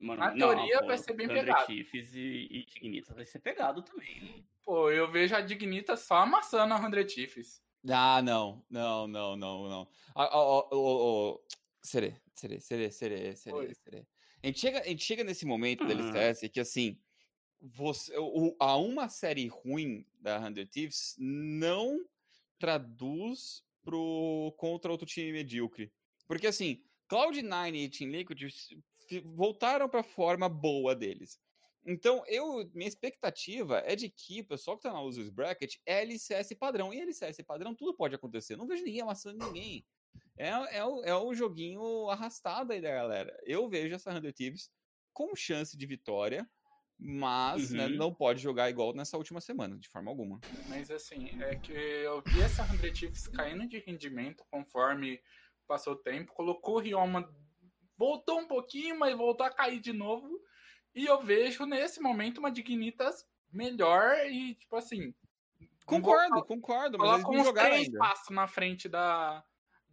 Mano, 0.00 0.18
Na 0.18 0.30
não, 0.34 0.36
teoria 0.36 0.80
pô, 0.80 0.86
vai 0.88 0.98
ser 0.98 1.14
bem 1.14 1.28
Thunder 1.28 1.44
pegado. 1.44 1.66
Chiefs 1.66 2.14
e, 2.16 2.48
e 2.50 2.66
Dignitas 2.66 3.14
vai 3.14 3.24
ser 3.24 3.38
pegado 3.38 3.80
também. 3.80 4.44
Pô, 4.64 4.90
eu 4.90 5.08
vejo 5.10 5.36
a 5.36 5.40
Dignitas 5.40 6.00
só 6.00 6.16
amassando 6.16 6.74
a 6.74 6.78
100 6.90 7.08
Chiefs. 7.08 7.62
Ah, 7.88 8.20
não, 8.20 8.64
não, 8.68 9.06
não, 9.06 9.36
não, 9.36 9.68
não. 9.68 9.88
Ah, 10.16 10.28
ó, 10.36 10.68
ó, 10.72 11.38
serê, 11.86 12.60
serê, 12.60 12.90
serê, 12.90 13.34
Oi. 13.50 13.70
serê, 13.70 13.74
serê. 13.74 14.06
A 14.42 14.46
gente 14.46 14.60
chega, 14.60 14.80
a 14.80 14.84
gente 14.88 15.04
chega 15.04 15.24
nesse 15.24 15.46
momento 15.46 15.86
da 15.86 15.94
Uhum. 15.94 16.00
LCS 16.00 16.48
que, 16.50 16.60
assim, 16.60 16.98
você, 17.60 18.16
o, 18.18 18.54
a 18.60 18.76
uma 18.76 19.08
série 19.08 19.46
ruim 19.48 20.06
da 20.20 20.40
100 20.40 20.66
Thieves 20.66 21.16
não 21.18 22.04
traduz 22.58 23.64
pro, 23.82 24.54
contra 24.58 24.90
outro 24.92 25.06
time 25.06 25.32
medíocre. 25.32 25.92
Porque, 26.26 26.46
assim, 26.46 26.82
Cloud9 27.10 27.74
e 27.74 27.88
Team 27.88 28.10
Liquid 28.10 28.42
voltaram 29.24 29.88
pra 29.88 30.02
forma 30.02 30.48
boa 30.48 30.94
deles. 30.94 31.40
Então, 31.84 32.24
eu, 32.26 32.68
minha 32.74 32.88
expectativa 32.88 33.78
é 33.86 33.94
de 33.94 34.08
que 34.10 34.40
o 34.40 34.46
pessoal 34.46 34.76
que 34.76 34.82
tá 34.82 34.92
na 34.92 35.00
Losers 35.00 35.30
Bracket 35.30 35.76
é 35.86 36.02
LCS 36.02 36.52
padrão. 36.58 36.92
E 36.92 37.00
LCS 37.00 37.42
padrão, 37.46 37.74
tudo 37.74 37.94
pode 37.94 38.14
acontecer. 38.14 38.56
Não 38.56 38.66
vejo 38.66 38.82
ninguém 38.82 39.02
amassando 39.02 39.46
ninguém. 39.46 39.86
É, 40.36 40.78
é, 40.78 40.84
o, 40.84 41.02
é 41.04 41.14
o 41.14 41.34
joguinho 41.34 42.08
arrastado 42.10 42.72
aí 42.72 42.80
da 42.80 42.90
galera. 42.90 43.36
Eu 43.44 43.68
vejo 43.68 43.94
essa 43.94 44.12
100 44.12 44.32
Thieves 44.32 44.70
com 45.12 45.34
chance 45.34 45.76
de 45.76 45.86
vitória, 45.86 46.48
mas 46.98 47.70
né, 47.70 47.86
Uhum. 47.86 47.96
não 47.96 48.14
pode 48.14 48.40
jogar 48.40 48.68
igual 48.70 48.94
nessa 48.94 49.16
última 49.16 49.40
semana, 49.40 49.78
de 49.78 49.88
forma 49.88 50.10
alguma. 50.10 50.40
Mas 50.68 50.90
assim, 50.90 51.28
é 51.42 51.56
que 51.56 51.72
eu 51.72 52.22
vi 52.26 52.40
essa 52.42 52.64
100 52.66 52.94
Chiefs 52.94 53.26
caindo 53.28 53.66
de 53.68 53.78
rendimento 53.78 54.44
conforme 54.50 55.20
passou 55.66 55.94
o 55.94 55.96
tempo. 56.02 56.32
Colocou 56.32 56.76
o 56.76 56.80
Rioma, 56.80 57.28
voltou 57.96 58.38
um 58.40 58.46
pouquinho, 58.46 58.98
mas 58.98 59.16
voltou 59.16 59.44
a 59.46 59.50
cair 59.50 59.80
de 59.80 59.92
novo. 59.92 60.40
E 60.94 61.04
eu 61.04 61.22
vejo 61.22 61.66
nesse 61.66 62.00
momento 62.00 62.38
uma 62.38 62.50
Dignitas 62.50 63.26
melhor 63.52 64.16
e, 64.26 64.54
tipo 64.54 64.76
assim. 64.76 65.14
Concordo, 65.84 66.44
concordo, 66.44 66.98
mas 66.98 67.10
eles 67.10 67.22
Coloca 67.22 67.32
não 67.36 67.40
uns 67.42 67.46
jogaram 67.46 67.70
três 67.70 67.86
ainda. 67.86 67.98
passos 67.98 68.30
na 68.34 68.48
frente 68.48 68.88
da, 68.88 69.44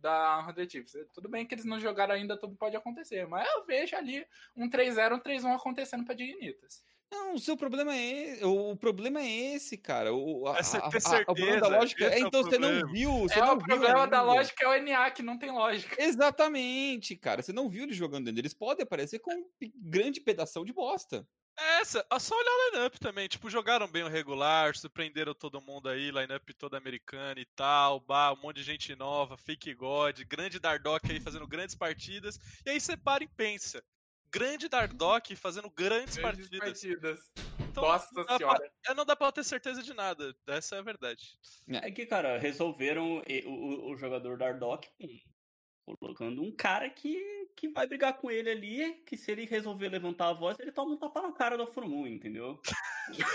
da 0.04 0.46
100 0.54 0.70
Chiefs. 0.70 0.94
Tudo 1.14 1.30
bem 1.30 1.46
que 1.48 1.56
eles 1.56 1.66
não 1.66 1.80
jogaram 1.80 2.14
ainda, 2.14 2.38
tudo 2.38 2.56
pode 2.56 2.76
acontecer, 2.76 3.26
mas 3.26 3.48
eu 3.56 3.66
vejo 3.66 3.96
ali 3.96 4.26
um 4.56 4.70
3-0, 4.70 5.16
um 5.16 5.20
3-1 5.20 5.56
acontecendo 5.56 6.04
pra 6.06 6.14
Dignitas. 6.14 6.84
Não, 7.10 7.36
o 7.36 7.40
seu 7.40 7.56
problema 7.56 7.96
é 7.96 8.02
esse. 8.02 8.44
O 8.44 8.76
problema 8.76 9.22
é 9.22 9.28
esse, 9.56 9.78
cara. 9.78 10.12
O, 10.14 10.48
a, 10.48 10.58
É 10.58 10.62
ter 10.64 10.78
a- 10.78 10.80
a- 10.80 10.88
o 10.88 10.92
problema 10.92 11.52
certeza, 11.52 11.60
da 11.62 11.68
lógica. 11.68 12.06
É, 12.06 12.20
é 12.20 12.24
o 12.24 12.28
então 12.28 12.44
você 12.44 12.58
não 12.58 12.88
viu. 12.92 13.12
Você 13.20 13.40
É, 13.40 13.42
não 13.42 13.54
o 13.54 13.58
viu 13.58 13.66
problema 13.68 14.08
da 14.08 14.20
ainda. 14.20 14.22
lógica 14.24 14.64
é 14.66 14.68
o 14.68 14.74
NA, 14.84 15.12
que 15.12 15.22
não 15.22 15.38
tem 15.38 15.52
lógica. 15.52 15.96
Exatamente, 16.04 17.16
cara. 17.16 17.44
Você 17.44 17.54
não 17.54 17.70
viu 17.70 17.84
eles 17.84 17.96
jogando 17.96 18.26
dentro. 18.26 18.42
Eles 18.42 18.54
podem 18.56 18.84
aparecer 18.84 19.20
com 19.20 19.32
um 19.32 19.46
grande 19.76 20.22
pedação 20.22 20.66
de 20.66 20.74
bosta. 20.74 21.28
É 21.58 21.82
essa, 21.82 22.06
é 22.12 22.20
só 22.20 22.36
olhar 22.36 22.52
o 22.52 22.72
lineup 22.72 22.96
também. 22.96 23.28
Tipo, 23.28 23.50
jogaram 23.50 23.88
bem 23.88 24.04
o 24.04 24.08
regular, 24.08 24.76
surpreenderam 24.76 25.34
todo 25.36 25.62
mundo 25.62 25.88
aí, 25.88 26.10
lineup 26.12 26.50
toda 26.58 26.78
americana 26.78 27.40
e 27.40 27.46
tal, 27.46 28.00
bah, 28.00 28.34
um 28.34 28.38
monte 28.42 28.58
de 28.58 28.64
gente 28.64 28.96
nova, 28.96 29.38
fake 29.38 29.74
God, 29.76 30.20
grande 30.24 30.60
Dardock 30.60 31.12
aí 31.12 31.20
fazendo 31.20 31.48
grandes 31.48 31.76
partidas. 31.76 32.40
E 32.66 32.72
aí 32.72 32.80
você 32.82 32.98
para 32.98 33.24
e 33.24 33.28
pensa. 33.28 33.84
Grande 34.32 34.68
Dardock 34.68 35.36
fazendo 35.36 35.70
grandes, 35.70 36.18
Grandes 36.18 36.50
partidas. 36.50 36.60
partidas. 36.60 37.32
Então, 37.70 37.84
Nossa 37.84 38.10
não 38.14 38.26
dá, 38.26 38.38
senhora. 38.38 38.60
pra, 38.60 38.92
é, 38.92 38.94
não 38.96 39.06
dá 39.06 39.16
pra 39.16 39.32
ter 39.32 39.44
certeza 39.44 39.84
de 39.84 39.94
nada. 39.94 40.36
Essa 40.48 40.76
é 40.76 40.80
a 40.80 40.84
verdade. 40.84 41.38
É 41.70 41.92
que, 41.92 42.06
cara, 42.08 42.40
resolveram 42.40 43.18
o, 43.46 43.50
o- 43.50 43.92
o 43.92 43.98
jogador 43.98 44.38
Dardock 44.38 44.88
colocando 45.86 46.42
um 46.42 46.52
cara 46.56 46.90
que, 46.90 47.48
que 47.56 47.68
vai 47.70 47.86
brigar 47.86 48.18
com 48.18 48.32
ele 48.32 48.50
ali, 48.50 48.94
que 49.06 49.18
se 49.18 49.32
ele 49.32 49.46
resolver 49.46 49.90
levantar 49.90 50.30
a 50.30 50.34
voz, 50.34 50.58
ele 50.60 50.72
toma 50.72 50.94
um 50.94 50.98
tapa 50.98 51.22
na 51.22 51.32
cara 51.34 51.58
da 51.58 51.68
Fórmula 51.68 52.04
1, 52.04 52.08
entendeu? 52.08 52.60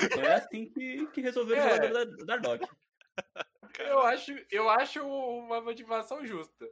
Então 0.03 0.23
é 0.23 0.35
assim 0.35 0.67
que, 0.71 1.07
que 1.09 1.21
resolveram 1.21 1.63
É. 1.63 1.67
o 1.67 1.75
jogador 1.77 2.17
da, 2.17 2.25
Dardock. 2.25 2.69
Eu 3.79 4.01
acho, 4.01 4.33
eu 4.51 4.69
acho 4.69 5.03
uma 5.07 5.61
motivação 5.61 6.25
justa. 6.25 6.65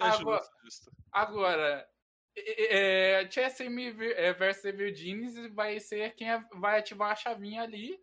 É 0.00 0.04
Agora- 0.04 0.38
justo, 0.42 0.52
justo. 0.64 0.92
Agora, 1.10 1.88
é, 2.36 3.20
é, 3.20 3.24
TSM 3.26 3.90
ver- 3.92 4.18
é, 4.18 4.32
versus 4.32 4.64
Evil 4.66 4.94
Genius 4.94 5.34
vai 5.54 5.80
ser 5.80 6.14
quem 6.14 6.28
vai 6.60 6.78
ativar 6.80 7.12
a 7.12 7.16
chavinha 7.16 7.62
ali, 7.62 7.98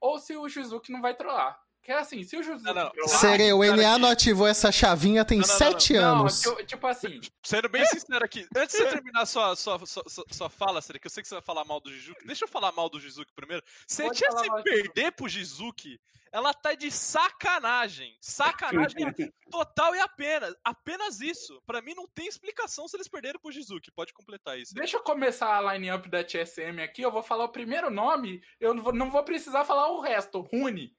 ou 0.00 0.18
se 0.18 0.36
o 0.36 0.48
Shizuki 0.48 0.92
não 0.92 1.00
vai 1.00 1.16
trollar. 1.16 1.58
Que 1.86 1.92
é 1.92 1.98
assim, 2.00 2.24
se 2.24 2.36
o 2.36 2.42
Shizuki 2.42 2.64
Não, 2.64 2.90
não. 2.96 3.06
Serei, 3.06 3.52
o 3.52 3.62
NA 3.62 3.96
não 3.96 4.08
ativou 4.08 4.44
essa 4.44 4.72
chavinha 4.72 5.24
tem 5.24 5.38
Não, 5.38 5.46
não, 5.46 5.52
não, 5.52 5.58
sete 5.58 5.92
Não, 5.92 6.18
anos. 6.18 6.40
tipo, 6.40 6.64
tipo 6.64 6.86
assim, 6.88 7.20
Sendo 7.44 7.68
bem 7.68 7.86
sincero 7.86 8.24
aqui, 8.24 8.44
antes 8.56 8.76
de 8.76 8.82
você 8.82 8.90
terminar 8.90 9.24
sua, 9.24 9.54
sua, 9.54 9.86
sua, 9.86 10.04
sua, 10.32 10.50
fala, 10.50 10.82
Seri, 10.82 10.98
que 10.98 11.06
eu 11.06 11.10
sei 11.12 11.22
que 11.22 11.28
você 11.28 11.36
vai 11.36 11.44
falar 11.44 11.64
mal 11.64 11.80
do 11.80 11.92
Jizuki, 11.92 12.26
deixa 12.26 12.42
eu 12.42 12.48
falar 12.48 12.72
mal 12.72 12.88
do 12.88 12.98
Jizuki 12.98 13.32
primeiro. 13.36 13.62
Se 13.86 14.02
a 14.02 14.10
tia 14.10 14.32
falar 14.32 14.42
se 14.42 14.62
perder 14.64 15.12
pro 15.12 15.28
Jizuki, 15.28 16.00
ela 16.32 16.52
tá 16.52 16.74
de 16.74 16.90
sacanagem. 16.90 18.16
Sacanagem 18.20 19.14
total 19.48 19.94
e 19.94 20.00
apenas. 20.00 20.56
Apenas 20.64 21.20
isso. 21.20 21.62
Pra 21.64 21.80
mim 21.80 21.94
não 21.94 22.08
tem 22.08 22.26
explicação 22.26 22.88
se 22.88 22.96
eles 22.96 23.06
perderam 23.06 23.38
pro 23.38 23.52
Jizuki. 23.52 23.92
Pode 23.92 24.12
completar 24.12 24.58
isso. 24.58 24.74
deixa 24.74 24.96
eu 24.96 25.04
começar 25.04 25.56
a 25.56 25.72
line-up 25.72 26.08
da 26.08 26.24
TSM 26.24 26.82
aqui, 26.82 27.02
eu 27.02 27.12
vou 27.12 27.22
falar 27.22 27.44
o 27.44 27.52
primeiro 27.52 27.90
nome, 27.90 28.42
eu 28.58 28.74
não 28.74 28.82
vou, 28.82 28.92
não 28.92 29.08
vou 29.08 29.22
precisar 29.22 29.64
falar 29.64 29.88
o 29.92 30.00
resto, 30.00 30.40
Rune. 30.40 30.92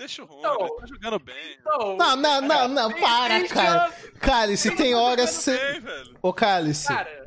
Deixa 0.00 0.22
o 0.22 0.24
Rony, 0.24 0.42
Não. 0.42 0.60
ele 0.62 0.76
tá 0.76 0.86
jogando 0.86 1.18
bem. 1.18 1.56
Então, 1.60 1.96
Não, 1.98 2.16
não, 2.16 2.40
não, 2.40 2.68
não, 2.68 2.90
tem- 2.90 3.00
para, 3.02 3.38
tem 3.40 3.48
cara. 3.48 3.92
Cálice, 4.18 4.74
tem 4.74 4.94
horas 4.94 5.30
Tá 5.30 5.40
você. 5.42 5.56
jogando 5.58 5.72
bem, 5.72 5.80
velho. 5.82 6.18
Ô, 6.22 6.32
Cálice. 6.32 6.88
Cara, 6.88 7.20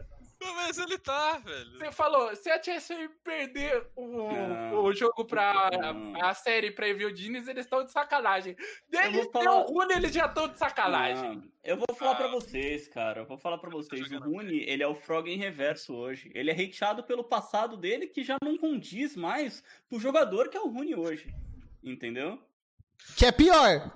Mas 0.56 0.78
ele 0.80 0.98
tá, 0.98 1.38
velho. 1.38 1.78
você 1.78 1.92
falou, 1.92 2.36
se 2.36 2.50
a 2.50 2.58
TSM 2.60 3.08
perder 3.24 3.86
o, 3.96 4.28
Não. 4.34 4.84
o 4.86 4.92
jogo 4.94 5.24
pra 5.24 5.70
Não. 5.72 6.16
a 6.26 6.34
série 6.34 6.72
pra 6.72 6.88
Evil 6.88 7.16
Genius, 7.16 7.48
eles 7.48 7.64
estão 7.66 7.86
de 7.86 7.92
sacanagem. 7.92 8.56
Deles 8.90 9.30
falar- 9.32 9.56
o 9.56 9.72
Rune, 9.72 9.94
eles 9.94 10.12
já 10.12 10.26
estão 10.26 10.48
de 10.48 10.58
sacanagem. 10.58 11.36
Não, 11.36 11.44
eu 11.64 11.78
vou 11.78 11.96
falar 11.96 12.16
pra 12.16 12.26
Ah. 12.26 12.32
vocês, 12.32 12.88
cara. 12.88 13.22
Eu 13.22 13.26
vou 13.28 13.38
falar 13.38 13.58
pra 13.60 13.70
vocês. 13.70 14.12
O 14.12 14.18
Rune, 14.20 14.64
ele 14.68 14.82
é 14.82 14.88
o 14.88 14.96
Frog 14.96 15.30
em 15.32 15.38
reverso 15.38 15.94
hoje. 15.96 16.32
Ele 16.34 16.50
é 16.50 16.54
hateado 16.54 17.04
pelo 17.04 17.24
passado 17.24 17.78
dele, 17.78 18.08
que 18.08 18.24
já 18.24 18.36
não 18.44 18.58
condiz 18.58 19.16
mais 19.16 19.64
pro 19.88 20.00
jogador 20.00 20.50
que 20.50 20.58
é 20.58 20.62
o 20.62 20.68
Rune 20.70 20.96
hoje. 20.96 21.32
Entendeu? 21.84 22.40
Que 23.16 23.26
é 23.26 23.32
pior. 23.32 23.92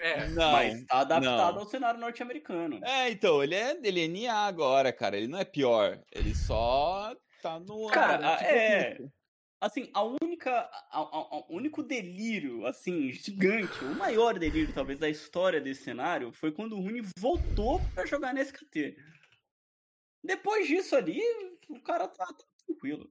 É. 0.00 0.28
Não. 0.28 0.52
Mas 0.52 0.84
tá 0.84 1.00
adaptado 1.00 1.54
não. 1.54 1.62
ao 1.62 1.68
cenário 1.68 2.00
norte-americano. 2.00 2.80
É, 2.84 3.10
então, 3.10 3.42
ele 3.42 3.54
é, 3.54 3.78
ele 3.82 4.04
é 4.04 4.08
NA 4.08 4.46
agora, 4.46 4.92
cara. 4.92 5.16
Ele 5.16 5.28
não 5.28 5.38
é 5.38 5.44
pior. 5.44 6.00
Ele 6.12 6.34
só 6.34 7.14
tá 7.42 7.58
no. 7.60 7.88
Cara, 7.88 8.16
ambiente 8.16 8.44
é. 8.44 8.84
propício. 8.84 9.12
Assim, 9.60 9.90
a 9.94 10.02
única. 10.02 10.70
O 11.48 11.56
único 11.56 11.82
delírio, 11.82 12.66
assim, 12.66 13.10
gigante, 13.12 13.82
o 13.82 13.94
maior 13.94 14.38
delírio, 14.38 14.74
talvez, 14.74 14.98
da 14.98 15.08
história 15.08 15.60
desse 15.60 15.84
cenário 15.84 16.32
foi 16.32 16.52
quando 16.52 16.76
o 16.76 16.80
Rune 16.82 17.02
voltou 17.18 17.80
pra 17.94 18.04
jogar 18.04 18.34
na 18.34 18.42
SKT. 18.42 18.96
Depois 20.22 20.66
disso 20.66 20.94
ali, 20.94 21.20
o 21.70 21.80
cara 21.80 22.08
tá, 22.08 22.26
tá 22.26 22.44
tranquilo. 22.66 23.10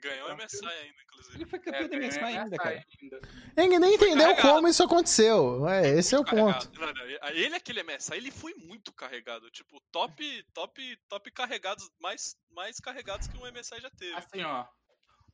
Ganhou 0.00 0.30
o 0.30 0.36
MSI 0.36 0.66
ainda, 0.66 1.02
inclusive. 1.04 1.36
Ele 1.36 1.46
foi 1.46 1.58
É, 1.58 1.62
campeão 1.62 1.88
da 1.88 1.96
MSI 1.98 2.18
é, 2.18 2.24
ainda, 2.24 2.56
é, 2.56 2.58
cara. 2.58 2.86
ainda. 3.02 3.20
Ele 3.56 3.78
nem 3.78 3.94
entendeu 3.94 4.28
carregado. 4.28 4.54
como 4.54 4.68
isso 4.68 4.82
aconteceu. 4.82 5.68
É, 5.68 5.88
esse 5.90 6.14
é 6.14 6.18
o 6.18 6.24
ponto. 6.24 6.70
Carregado. 6.70 6.94
Não, 7.00 7.20
não, 7.20 7.30
Ele, 7.30 7.54
aquele 7.54 7.82
MSI, 7.82 8.14
ele 8.14 8.30
foi 8.30 8.54
muito 8.54 8.92
carregado. 8.92 9.50
Tipo, 9.50 9.80
top, 9.92 10.44
top, 10.54 10.96
top 11.08 11.30
carregados, 11.30 11.90
mais, 12.00 12.36
mais 12.50 12.78
carregados 12.80 13.28
que 13.28 13.36
um 13.36 13.50
MSI 13.50 13.80
já 13.80 13.90
teve. 13.90 14.14
Assim, 14.14 14.42
ó. 14.42 14.66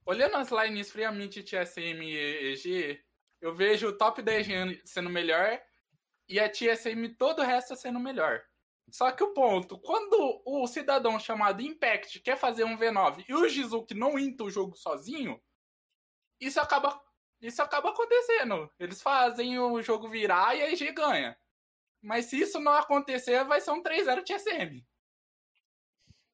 Olhando 0.04 0.36
as 0.36 0.50
lines 0.50 0.90
friamente 0.90 1.42
TSM 1.42 2.02
e 2.02 2.52
EG, 2.52 3.00
eu 3.40 3.54
vejo 3.54 3.88
o 3.88 3.96
top 3.96 4.22
10 4.22 4.46
gen 4.46 4.80
sendo 4.84 5.10
melhor 5.10 5.60
e 6.28 6.38
a 6.40 6.48
TSM 6.48 7.08
todo 7.18 7.40
o 7.40 7.44
resto 7.44 7.76
sendo 7.76 7.98
melhor. 8.00 8.42
Só 8.90 9.10
que 9.10 9.22
o 9.22 9.34
ponto, 9.34 9.78
quando 9.78 10.40
o 10.44 10.66
cidadão 10.66 11.18
chamado 11.18 11.60
Impact 11.60 12.20
quer 12.20 12.36
fazer 12.36 12.64
um 12.64 12.78
V9 12.78 13.24
e 13.28 13.34
o 13.34 13.48
Jizuki 13.48 13.94
não 13.94 14.18
inta 14.18 14.44
o 14.44 14.50
jogo 14.50 14.76
sozinho, 14.76 15.40
isso 16.40 16.60
acaba, 16.60 17.00
isso 17.40 17.60
acaba 17.62 17.90
acontecendo. 17.90 18.70
Eles 18.78 19.02
fazem 19.02 19.58
o 19.58 19.82
jogo 19.82 20.08
virar 20.08 20.54
e 20.56 20.62
a 20.62 20.70
EG 20.72 20.92
ganha. 20.92 21.36
Mas 22.00 22.26
se 22.26 22.38
isso 22.38 22.60
não 22.60 22.72
acontecer, 22.72 23.42
vai 23.44 23.60
ser 23.60 23.72
um 23.72 23.82
3-0 23.82 24.22
TSM. 24.22 24.84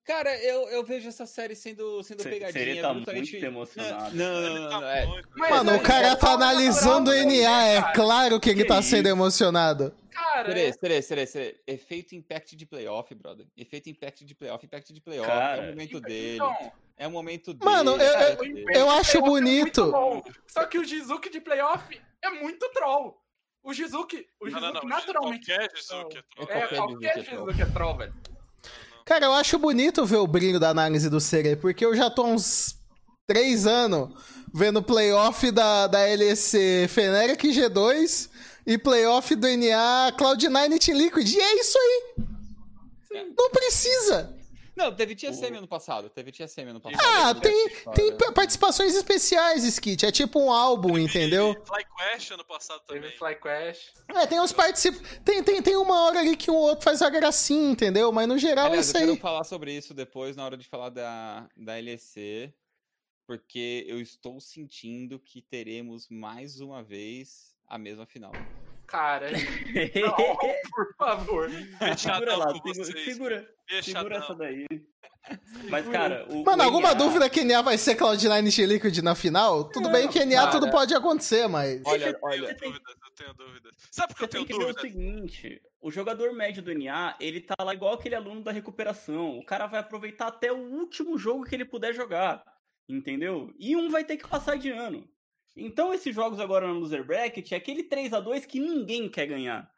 Cara, 0.04 0.36
eu, 0.42 0.68
eu 0.68 0.84
vejo 0.84 1.08
essa 1.08 1.24
série 1.26 1.54
sendo, 1.54 2.02
sendo 2.02 2.22
Você 2.22 2.28
pegadinha. 2.28 2.82
tá 2.82 2.92
brutamente- 2.92 3.32
muito 3.32 3.44
emocionado. 3.46 4.10
Não, 4.16 4.40
não, 4.40 4.54
não, 4.62 4.68
tá 4.70 4.80
não, 4.80 4.88
é. 4.88 5.06
Mano, 5.36 5.70
aí, 5.70 5.76
o 5.78 5.82
cara 5.82 6.08
é 6.08 6.16
tá 6.16 6.26
só 6.26 6.34
analisando 6.34 7.10
o 7.12 7.14
NA, 7.14 7.66
é 7.68 7.80
cara. 7.80 7.92
claro 7.94 8.40
que 8.40 8.50
ele 8.50 8.62
Que 8.62 8.68
tá 8.68 8.82
sendo 8.82 9.06
emocionado. 9.06 9.96
Cara, 10.12 10.48
Serê, 10.48 10.72
serê, 10.72 11.02
serê, 11.02 11.26
serê. 11.26 11.60
Efeito 11.66 12.14
impact 12.14 12.54
de 12.56 12.66
playoff, 12.66 13.14
brother. 13.14 13.46
Efeito 13.56 13.88
impact 13.88 14.24
de 14.24 14.34
playoff, 14.34 14.64
impact 14.64 14.92
de 14.92 15.00
playoff. 15.00 15.28
é 15.30 15.32
Cara, 15.32 15.62
o 15.62 15.66
momento 15.68 16.00
dele. 16.00 16.34
então, 16.36 16.72
É 16.96 17.06
o 17.06 17.10
momento 17.10 17.54
dele. 17.54 17.70
Mano, 17.70 17.92
eu- 17.92 17.98
cara, 17.98 18.32
eu- 18.34 18.44
é- 18.44 18.46
Impact 18.48 18.78
eu 18.78 18.90
acho 18.90 19.16
é 19.16 19.20
bonito. 19.20 19.90
bom. 19.90 20.22
Só 20.46 20.64
que 20.66 20.78
o 20.78 20.84
Jizuki 20.84 21.30
de 21.30 21.40
playoff 21.40 22.00
é 22.22 22.30
muito 22.30 22.68
troll. 22.70 23.16
O 23.64 23.72
Jizuki, 23.72 24.26
o 24.40 24.46
Jizuki 24.46 24.64
não, 24.66 24.72
não. 24.72 24.82
naturalmente. 24.88 25.46
Qualquer 25.46 25.70
Jizuki 25.76 26.18
é 26.18 26.22
troll. 26.22 26.48
É 26.48 26.58
É, 26.58 26.66
qualquer 26.66 26.88
Jizuki 26.88 27.06
é 27.06 27.12
troll. 27.22 27.46
Jizuki 27.46 27.62
é 27.62 27.66
troll, 27.72 27.96
velho. 27.96 28.14
Cara, 29.04 29.26
eu 29.26 29.32
acho 29.32 29.58
bonito 29.58 30.04
ver 30.06 30.16
o 30.18 30.26
brilho 30.26 30.60
da 30.60 30.68
análise 30.70 31.08
do 31.10 31.20
Sere, 31.20 31.56
porque 31.56 31.84
eu 31.84 31.94
já 31.96 32.08
tô 32.10 32.22
há 32.22 32.26
uns 32.28 32.76
três 33.26 33.66
anos 33.66 34.10
vendo 34.54 34.82
playoff 34.82 35.50
da, 35.50 35.86
da 35.86 36.00
LEC 36.04 36.86
Feneric 36.88 37.48
G2 37.50 38.30
e 38.66 38.78
playoff 38.78 39.34
do 39.34 39.46
NA 39.46 40.12
Cloud9 40.18 40.72
e 40.72 40.78
Team 40.78 40.98
Liquid. 40.98 41.32
E 41.32 41.40
é 41.40 41.60
isso 41.60 41.78
aí. 41.78 42.14
Não 43.36 43.50
precisa. 43.50 44.36
Não, 44.74 44.94
teve 44.94 45.14
TSM 45.14 45.54
ano 45.58 45.68
passado. 45.68 46.08
Teve 46.08 46.32
TSM 46.32 46.70
ano 46.70 46.80
passado. 46.80 47.04
Ah, 47.04 47.34
Teve 47.34 47.68
tem, 47.94 48.16
tem 48.16 48.32
participações 48.32 48.94
especiais, 48.94 49.64
Skit. 49.64 50.06
É 50.06 50.10
tipo 50.10 50.40
um 50.40 50.50
álbum, 50.50 50.96
entendeu? 50.98 51.54
Fly 51.66 51.84
Quest 51.94 52.30
ano 52.30 52.44
passado 52.44 52.80
Teve 52.86 53.00
também. 53.00 53.18
Fly 53.18 53.34
Crash. 53.36 53.92
É, 54.08 54.26
tem 54.26 54.40
uns 54.40 54.50
participantes. 54.50 55.20
Tem, 55.22 55.42
tem, 55.42 55.62
tem 55.62 55.76
uma 55.76 56.04
hora 56.04 56.20
ali 56.20 56.36
que 56.36 56.50
um 56.50 56.56
outro 56.56 56.84
faz 56.84 57.02
uma 57.02 57.10
gracinha, 57.10 57.70
entendeu? 57.70 58.10
Mas 58.12 58.26
no 58.26 58.38
geral 58.38 58.64
é 58.64 58.68
Aliás, 58.68 58.86
isso 58.86 58.96
eu 58.96 59.00
quero 59.00 59.12
aí. 59.12 59.18
falar 59.18 59.44
sobre 59.44 59.76
isso 59.76 59.92
depois, 59.92 60.36
na 60.36 60.44
hora 60.46 60.56
de 60.56 60.66
falar 60.66 60.88
da, 60.88 61.46
da 61.54 61.74
LEC, 61.74 62.50
porque 63.26 63.84
eu 63.86 64.00
estou 64.00 64.40
sentindo 64.40 65.18
que 65.18 65.42
teremos 65.42 66.08
mais 66.08 66.60
uma 66.60 66.82
vez 66.82 67.51
a 67.72 67.78
mesma 67.78 68.04
final. 68.04 68.32
Cara, 68.86 69.30
não, 69.32 70.36
por 70.70 70.94
favor. 70.98 71.50
segura 71.96 72.36
lá, 72.36 72.52
segura, 73.02 73.48
segura, 73.82 74.16
essa 74.18 74.34
daí. 74.34 74.66
Mas, 75.70 75.88
cara, 75.88 76.26
o. 76.28 76.44
Mano, 76.44 76.62
o 76.62 76.66
alguma 76.66 76.88
NA 76.88 76.94
dúvida 76.94 77.30
que 77.30 77.44
NA 77.44 77.62
vai 77.62 77.78
ser 77.78 77.96
Cloud9 77.96 78.58
e 78.58 78.66
Liquid 78.66 78.98
na 78.98 79.14
final? 79.14 79.64
Tudo 79.70 79.88
bem 79.88 80.08
que 80.08 80.22
NA 80.22 80.34
cara. 80.36 80.50
tudo 80.50 80.70
pode 80.70 80.94
acontecer, 80.94 81.48
mas. 81.48 81.80
Olha, 81.86 82.10
Eu 82.10 82.18
olha, 82.22 82.54
tenho 82.56 82.72
dúvidas, 82.72 82.94
eu 83.02 83.14
tenho 83.14 83.34
dúvidas. 83.34 83.72
Sabe 83.90 84.12
por 84.12 84.18
que 84.18 84.24
eu 84.24 84.28
tem 84.28 84.44
tenho 84.44 84.46
que 84.46 84.64
ver 84.66 84.70
o 84.70 84.74
dúvidas? 84.74 84.92
seguinte: 84.92 85.62
o 85.80 85.90
jogador 85.90 86.34
médio 86.34 86.62
do 86.62 86.74
NA, 86.74 87.16
ele 87.18 87.40
tá 87.40 87.54
lá 87.62 87.72
igual 87.72 87.94
aquele 87.94 88.16
aluno 88.16 88.42
da 88.42 88.52
recuperação. 88.52 89.38
O 89.38 89.46
cara 89.46 89.66
vai 89.66 89.80
aproveitar 89.80 90.26
até 90.26 90.52
o 90.52 90.58
último 90.58 91.16
jogo 91.16 91.44
que 91.44 91.54
ele 91.54 91.64
puder 91.64 91.94
jogar. 91.94 92.42
Entendeu? 92.86 93.54
E 93.58 93.74
um 93.76 93.88
vai 93.88 94.04
ter 94.04 94.18
que 94.18 94.28
passar 94.28 94.58
de 94.58 94.68
ano. 94.70 95.08
Então, 95.56 95.92
esses 95.92 96.14
jogos 96.14 96.40
agora 96.40 96.66
no 96.66 96.78
Loser 96.80 97.04
Bracket 97.04 97.52
é 97.52 97.56
aquele 97.56 97.82
3 97.84 98.12
a 98.12 98.20
2 98.20 98.46
que 98.46 98.58
ninguém 98.60 99.08
quer 99.08 99.26
ganhar. 99.26 99.68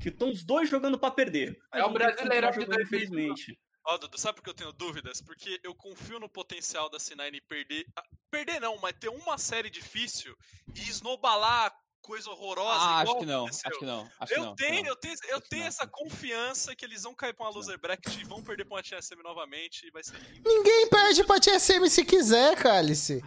Que 0.00 0.08
estão 0.08 0.30
os 0.30 0.44
dois 0.44 0.68
jogando 0.70 0.98
pra 0.98 1.10
perder. 1.10 1.58
É 1.74 1.84
o 1.84 1.92
ter 1.92 2.16
que 2.16 2.22
de 2.60 2.66
2019. 2.66 2.82
infelizmente. 2.82 3.58
Ó, 3.84 3.96
Dudu, 3.98 4.18
sabe 4.18 4.36
por 4.36 4.44
que 4.44 4.50
eu 4.50 4.54
tenho 4.54 4.72
dúvidas? 4.72 5.20
Porque 5.22 5.58
eu 5.64 5.74
confio 5.74 6.20
no 6.20 6.28
potencial 6.28 6.88
da 6.90 6.98
C9 6.98 7.40
perder. 7.48 7.84
ah, 7.96 8.02
Perder 8.30 8.60
não, 8.60 8.76
mas 8.78 8.94
ter 9.00 9.08
uma 9.08 9.38
série 9.38 9.70
difícil 9.70 10.34
e 10.74 10.80
esnobalar 10.88 11.74
coisa 12.02 12.30
horrorosa. 12.30 12.78
Ah, 12.80 12.98
acho 13.00 13.18
que 13.18 13.26
não, 13.26 13.42
aconteceu. 13.46 13.70
acho 13.70 13.78
que 13.80 13.84
não. 13.86 14.10
Acho 14.20 14.34
que 14.34 14.40
Eu 14.40 14.44
não, 14.44 14.54
tenho, 14.54 14.82
não. 14.82 14.88
eu 14.90 14.96
tenho, 14.96 15.14
eu 15.14 15.36
Acho 15.36 15.42
que 15.42 15.48
tenho 15.50 15.62
não. 15.62 15.68
essa 15.68 15.86
confiança 15.86 16.76
que 16.76 16.84
eles 16.84 17.02
vão 17.02 17.14
cair 17.14 17.34
pra 17.34 17.46
uma 17.46 17.52
que 17.52 17.56
loser 17.56 17.78
bracket 17.80 18.14
e 18.20 18.24
vão 18.24 18.42
perder 18.42 18.64
pra 18.66 18.76
uma 18.76 18.82
TSM 18.82 19.22
novamente 19.22 19.86
e 19.86 19.90
vai 19.90 20.04
ser 20.04 20.18
lindo. 20.18 20.48
Ninguém 20.48 20.88
perde 20.88 21.24
pra 21.24 21.40
TSM 21.40 21.88
se 21.88 22.04
quiser, 22.04 22.56
Cálice. 22.56 23.22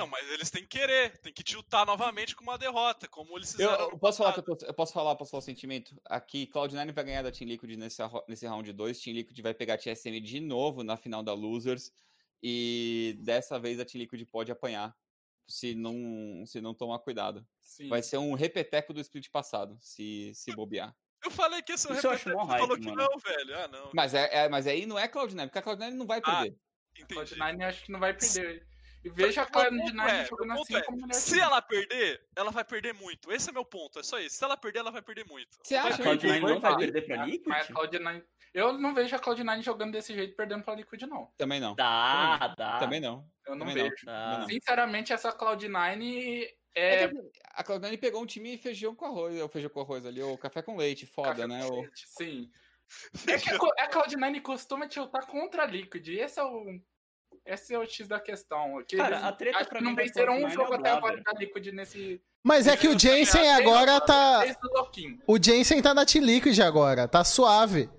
Ah. 0.00 0.04
Não, 0.04 0.06
mas 0.10 0.28
eles 0.30 0.50
têm 0.50 0.62
que 0.62 0.78
querer, 0.78 1.18
tem 1.18 1.32
que 1.32 1.42
tiltar 1.42 1.84
novamente 1.86 2.34
com 2.34 2.42
uma 2.42 2.56
derrota, 2.58 3.06
como 3.08 3.36
eles 3.36 3.52
Eu, 3.58 3.68
fizeram. 3.70 3.90
eu 3.90 3.90
ano 3.90 3.98
posso 3.98 4.18
falar, 4.18 4.36
eu, 4.36 4.42
tô- 4.42 4.66
eu 4.66 4.74
posso 4.74 4.92
falar, 4.92 5.14
posso 5.16 5.30
falar 5.30 5.40
o 5.42 5.44
sentimento? 5.44 5.94
Aqui, 6.06 6.46
Cloud9 6.46 6.92
vai 6.92 7.04
ganhar 7.04 7.22
da 7.22 7.30
Team 7.32 7.48
Liquid 7.48 7.76
nesse, 7.76 8.00
nesse 8.28 8.46
round 8.46 8.72
2. 8.72 9.00
Team 9.00 9.14
Liquid 9.14 9.38
vai 9.40 9.54
pegar 9.54 9.74
a 9.74 9.78
TSM 9.78 10.20
de 10.20 10.40
novo 10.40 10.82
na 10.82 10.96
final 10.96 11.22
da 11.22 11.32
Losers. 11.34 11.92
E 12.42 13.18
dessa 13.20 13.58
vez 13.58 13.78
a 13.78 13.84
Team 13.84 14.00
Liquid 14.00 14.24
pode 14.30 14.50
apanhar. 14.50 14.96
Se 15.46 15.74
não, 15.74 16.44
se 16.46 16.60
não 16.60 16.72
tomar 16.72 17.00
cuidado. 17.00 17.44
Sim. 17.60 17.88
Vai 17.88 18.02
ser 18.04 18.18
um 18.18 18.34
repeteco 18.34 18.94
do 18.94 19.00
split 19.00 19.28
passado, 19.30 19.76
se, 19.80 20.30
se 20.32 20.54
bobear. 20.54 20.94
Eu 21.24 21.30
falei 21.30 21.60
que 21.60 21.72
esse 21.72 21.88
é 21.88 21.92
o 21.92 21.96
Isso 21.96 22.06
eu 22.06 22.12
acho 22.12 22.28
repetente, 22.28 22.46
mó 22.46 22.46
você 22.52 22.58
falou 22.58 22.68
hype, 22.76 22.80
que 22.82 22.90
mano. 22.90 23.02
não, 23.10 23.18
velho. 23.18 23.58
Ah, 23.58 23.68
não. 23.68 23.90
Mas, 23.92 24.14
é, 24.14 24.44
é- 24.44 24.48
mas 24.48 24.66
aí 24.68 24.86
não 24.86 24.96
é 24.98 25.08
Cloud9, 25.08 25.48
porque 25.48 25.58
a 25.58 25.62
Cloud9 25.62 25.90
não 25.90 26.06
vai 26.06 26.20
perder. 26.22 26.56
Entendi. 26.96 27.34
Cloud9 27.34 27.62
acho 27.68 27.84
que 27.84 27.92
não 27.92 27.98
vai 28.00 28.14
perder. 28.14 28.64
E 29.02 29.08
veja 29.08 29.42
a 29.42 29.44
Meu 29.44 29.52
ponto 29.52 29.92
Cloud9 29.94 30.08
é, 30.10 30.24
jogando 30.26 30.52
assim 30.52 30.74
é, 30.76 30.82
como 30.82 30.98
melhor 30.98 31.14
Se 31.14 31.28
time. 31.30 31.40
ela 31.40 31.62
perder, 31.62 32.22
ela 32.36 32.50
vai 32.50 32.64
perder 32.64 32.92
muito. 32.94 33.32
Esse 33.32 33.48
é 33.48 33.52
meu 33.52 33.64
ponto, 33.64 33.98
é 33.98 34.02
só 34.02 34.18
isso. 34.20 34.36
Se 34.36 34.44
ela 34.44 34.56
perder, 34.56 34.80
ela 34.80 34.90
vai 34.90 35.00
perder 35.02 35.24
muito. 35.26 35.58
Você 35.62 35.74
A 35.76 35.84
acha, 35.84 36.02
perder. 36.02 36.40
Cloud9 36.40 36.40
não 36.54 36.60
vai 36.60 36.76
perder 36.76 37.02
pra 37.02 37.16
Mas 37.16 37.24
a 37.24 37.30
Liquid? 37.30 37.54
Cloud9 37.70 38.24
Eu 38.52 38.72
não 38.74 38.94
vejo 38.94 39.16
a 39.16 39.18
Cloud9 39.18 39.62
jogando 39.62 39.92
desse 39.92 40.12
jeito 40.14 40.36
perdendo 40.36 40.62
pra 40.64 40.74
Liquid, 40.74 41.02
não. 41.02 41.32
Também 41.38 41.60
não. 41.60 41.74
Dá, 41.74 42.54
dá. 42.58 42.78
Também 42.78 43.00
não. 43.00 43.26
Eu 43.46 43.54
não 43.56 43.66
Também 43.66 43.84
não. 43.84 43.90
vejo. 43.90 44.04
Dá. 44.04 44.44
Sinceramente, 44.48 45.12
essa 45.14 45.32
Cloud9 45.32 46.46
É 46.74 47.04
é. 47.04 47.08
que 47.08 47.30
a 47.54 47.64
Cloud9 47.64 47.98
pegou 47.98 48.22
um 48.22 48.26
time 48.26 48.54
e 48.54 48.58
feijão 48.58 48.94
com 48.94 49.06
arroz, 49.06 49.40
ou 49.40 49.48
feijão 49.48 49.70
com 49.70 49.80
arroz 49.80 50.04
ali, 50.04 50.22
ou 50.22 50.36
café 50.36 50.60
com 50.62 50.76
leite, 50.76 51.06
foda, 51.06 51.30
café 51.30 51.46
né? 51.46 51.66
com 51.66 51.74
O... 51.74 51.80
leite, 51.80 52.04
Sim. 52.06 52.50
É 53.28 53.38
que 53.38 53.50
a 53.50 53.84
a 53.84 53.90
Cloud9 53.90 54.42
costuma 54.42 54.88
tiltar 54.88 55.26
contra 55.26 55.62
a 55.62 55.66
Liquid. 55.66 56.06
Esse 56.08 56.38
é 56.40 56.44
o. 56.44 56.80
Esse 57.44 57.74
é 57.74 57.78
o 57.78 57.84
X 57.84 58.06
da 58.06 58.20
questão. 58.20 58.82
Que 58.86 58.96
Cara, 58.96 59.16
eles 59.16 59.24
a 59.24 59.32
treta 59.32 59.64
pra 59.64 59.80
não 59.80 59.94
venceram 59.94 60.34
um 60.34 60.46
Cloud9 60.46 60.52
jogo 60.52 60.74
é 60.74 60.76
até 60.76 60.90
agora 60.90 61.22
da 61.22 61.32
Liquid 61.32 61.66
nesse. 61.68 62.20
Mas 62.42 62.66
é 62.66 62.76
que 62.76 62.88
o 62.88 62.98
Jensen 62.98 63.50
agora 63.52 64.00
tá. 64.00 64.44
Loquinho. 64.74 65.18
O 65.26 65.42
Jensen 65.42 65.82
tá 65.82 65.92
na 65.92 66.06
T-Liquid 66.06 66.58
agora, 66.60 67.06
tá 67.08 67.24
suave. 67.24 67.90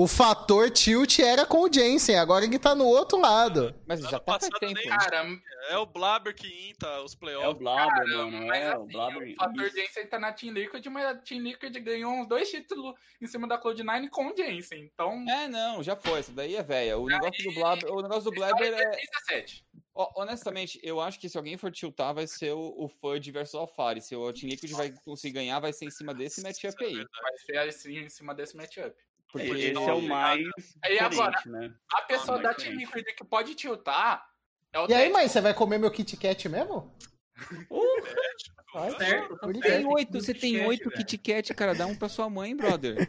O 0.00 0.06
fator 0.06 0.70
tilt 0.70 1.18
era 1.18 1.44
com 1.44 1.62
o 1.62 1.72
Jensen, 1.72 2.14
agora 2.16 2.44
ele 2.44 2.56
tá 2.56 2.72
no 2.72 2.84
outro 2.86 3.18
lado. 3.18 3.74
Mas 3.84 3.98
já 4.00 4.20
tá 4.20 4.38
faz 4.38 4.48
tempo. 4.60 4.72
nem-? 4.72 4.86
Cara, 4.86 5.26
É 5.70 5.76
o 5.76 5.84
Blabber 5.84 6.32
que 6.36 6.70
inta 6.70 7.00
os 7.02 7.14
É 7.14 7.16
o 7.16 7.18
playoffs. 7.18 7.58
Blabber, 7.58 7.92
Cara, 7.94 8.06
mano. 8.06 8.46
mas 8.46 8.60
É, 8.62 8.68
assim, 8.68 8.80
o 8.80 8.86
Blabber. 8.86 9.32
o 9.32 9.34
fator 9.34 9.70
Jensen 9.70 10.06
tá 10.06 10.20
na 10.20 10.32
Team 10.32 10.52
Liquid, 10.52 10.86
mas 10.86 11.04
a 11.04 11.14
Team 11.16 11.40
Liquid 11.42 11.76
ganhou 11.80 12.12
uns 12.12 12.28
dois 12.28 12.48
títulos 12.48 12.94
em 13.20 13.26
cima 13.26 13.48
da 13.48 13.60
Cloud9 13.60 14.08
com 14.08 14.28
o 14.28 14.36
Jensen. 14.36 14.88
Então, 14.94 15.24
É, 15.28 15.48
não, 15.48 15.82
já 15.82 15.96
foi. 15.96 16.20
Essa 16.20 16.30
daí 16.30 16.54
é 16.54 16.62
velha. 16.62 16.96
O 16.96 17.06
negócio 17.08 17.42
do 17.42 17.52
Blabber, 17.54 17.92
o 17.92 18.00
negócio 18.00 18.24
do 18.24 18.30
Blabber 18.30 18.72
é. 18.72 18.90
17. 19.28 19.64
Ó, 19.96 20.12
honestamente, 20.22 20.78
eu 20.80 21.00
acho 21.00 21.18
que 21.18 21.28
se 21.28 21.36
alguém 21.36 21.56
for 21.56 21.72
tiltar, 21.72 22.14
vai 22.14 22.28
ser 22.28 22.52
o, 22.52 22.72
o 22.78 22.86
Fudge 22.86 23.32
versus 23.32 23.54
o 23.54 23.58
Alfari. 23.58 24.00
Se 24.00 24.14
o 24.14 24.32
Team 24.32 24.50
Liquid 24.50 24.70
vai 24.70 24.94
conseguir 25.04 25.34
ganhar, 25.34 25.58
vai 25.58 25.72
ser 25.72 25.86
em 25.86 25.90
cima 25.90 26.14
desse 26.14 26.40
matchup 26.40 26.84
aí. 26.84 26.94
Vai 26.94 27.38
ser 27.44 27.58
assim 27.58 27.98
em 27.98 28.08
cima 28.08 28.32
desse 28.32 28.56
matchup. 28.56 28.94
Porque 29.30 29.46
Esse 29.46 29.74
é 29.76 29.92
o 29.92 30.00
mais 30.02 30.40
Aí 30.84 30.98
agora- 30.98 31.30
diferente, 31.36 31.48
né? 31.48 31.74
A 31.92 32.02
pessoa 32.02 32.38
Ah, 32.38 32.42
da 32.42 32.54
Team. 32.54 32.74
Liquid 32.76 33.04
que 33.14 33.24
pode 33.24 33.54
tiltar 33.54 34.24
é 34.72 34.78
o 34.80 34.86
E 34.88 34.94
aí, 34.94 35.10
mãe, 35.12 35.28
você 35.28 35.40
vai 35.40 35.52
comer 35.52 35.78
meu 35.78 35.90
Kit 35.90 36.16
Kat 36.16 36.48
mesmo? 36.48 36.94
Certo, 38.98 39.36
Por 39.38 39.54
certo. 39.54 39.60
quê? 39.62 39.84
oito, 39.86 40.12
você 40.20 40.34
tem 40.34 40.64
oito 40.66 40.90
Kit 40.90 41.16
Kat, 41.18 41.54
cara, 41.54 41.74
dá 41.74 41.86
um 41.86 41.94
pra 41.96 42.08
sua 42.08 42.28
mãe, 42.28 42.54
brother. 42.54 43.08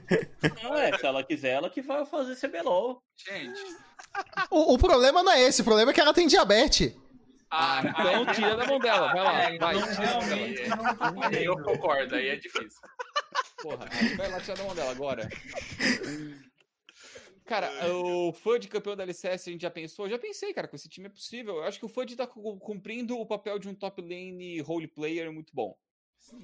Não, 0.63 0.73
é, 0.75 0.97
se 0.97 1.05
ela 1.05 1.23
quiser, 1.23 1.49
ela 1.51 1.69
que 1.69 1.81
vai 1.81 2.05
fazer 2.05 2.35
CBLOL. 2.35 3.01
Gente. 3.17 3.59
O, 4.49 4.73
o 4.73 4.77
problema 4.79 5.21
não 5.21 5.31
é 5.31 5.41
esse, 5.41 5.61
o 5.61 5.65
problema 5.65 5.91
é 5.91 5.93
que 5.93 6.01
ela 6.01 6.13
tem 6.13 6.25
diabetes. 6.25 6.95
Ah, 7.51 7.81
Então 7.85 8.25
tira 8.33 8.55
da 8.55 8.65
mão 8.65 8.79
dela, 8.79 9.13
vai 9.13 9.23
lá, 9.23 9.41
É, 9.43 9.57
vai. 9.59 9.75
não, 9.75 9.81
tira 9.83 9.95
da 10.07 10.13
mão 10.13 10.25
dela. 10.25 10.97
realmente, 11.11 11.37
aí 11.37 11.45
eu 11.45 11.61
concordo, 11.61 12.15
aí 12.15 12.29
é 12.29 12.35
difícil. 12.37 12.81
Porra, 13.61 13.87
vai 14.17 14.29
lá 14.29 14.39
tirar 14.41 14.57
da 14.57 14.63
mão 14.63 14.75
dela 14.75 14.91
agora. 14.91 15.27
Cara, 17.45 17.71
o 17.95 18.31
Fudge 18.31 18.67
campeão 18.67 18.95
da 18.95 19.03
LCS, 19.03 19.47
a 19.49 19.51
gente 19.51 19.61
já 19.61 19.71
pensou? 19.71 20.07
Já 20.07 20.19
pensei, 20.19 20.53
cara, 20.53 20.67
com 20.67 20.75
esse 20.75 20.87
time 20.87 21.07
é 21.07 21.09
possível. 21.09 21.55
Eu 21.57 21.63
acho 21.63 21.79
que 21.79 21.85
o 21.85 21.89
Fudge 21.89 22.15
tá 22.15 22.27
cu- 22.27 22.59
cumprindo 22.59 23.17
o 23.17 23.25
papel 23.25 23.57
de 23.57 23.67
um 23.67 23.73
top 23.73 24.01
lane 24.01 24.59
role 24.61 24.87
player 24.87 25.31
muito 25.31 25.53
bom. 25.53 25.75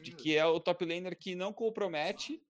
De 0.02 0.12
que 0.14 0.36
é 0.36 0.46
o 0.46 0.60
top 0.60 0.84
laner 0.86 1.18
que 1.18 1.36
não 1.36 1.54
compromete 1.54 2.42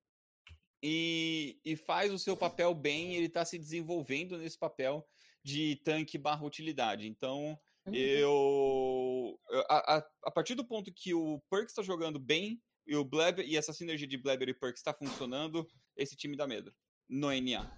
e, 0.82 1.60
e 1.66 1.76
faz 1.76 2.14
o 2.14 2.20
seu 2.20 2.38
papel 2.38 2.74
bem, 2.74 3.16
ele 3.16 3.28
tá 3.28 3.44
se 3.44 3.58
desenvolvendo 3.58 4.38
nesse 4.38 4.58
papel 4.58 5.06
de 5.44 5.76
tanque 5.84 6.18
barra 6.18 6.46
utilidade. 6.46 7.08
Então, 7.08 7.60
eu. 7.94 9.38
eu- 9.50 9.66
A, 9.70 9.98
a, 9.98 10.08
a 10.26 10.32
partir 10.32 10.56
do 10.56 10.66
ponto 10.66 10.94
que 10.94 11.14
o 11.14 11.42
Perks 11.50 11.74
tá 11.76 11.82
jogando 11.84 12.20
bem 12.20 12.62
e 12.86 12.96
o 12.96 13.04
Blabber 13.04 13.46
e 13.48 13.58
essa 13.58 13.74
sinergia 13.74 14.08
de 14.08 14.18
Blabber 14.18 14.50
e 14.50 14.54
Perks 14.54 14.82
tá 14.82 14.94
funcionando, 14.94 15.68
esse 15.96 16.16
time 16.16 16.36
dá 16.36 16.48
medo. 16.48 16.74
No 17.10 17.30
NA. 17.30 17.72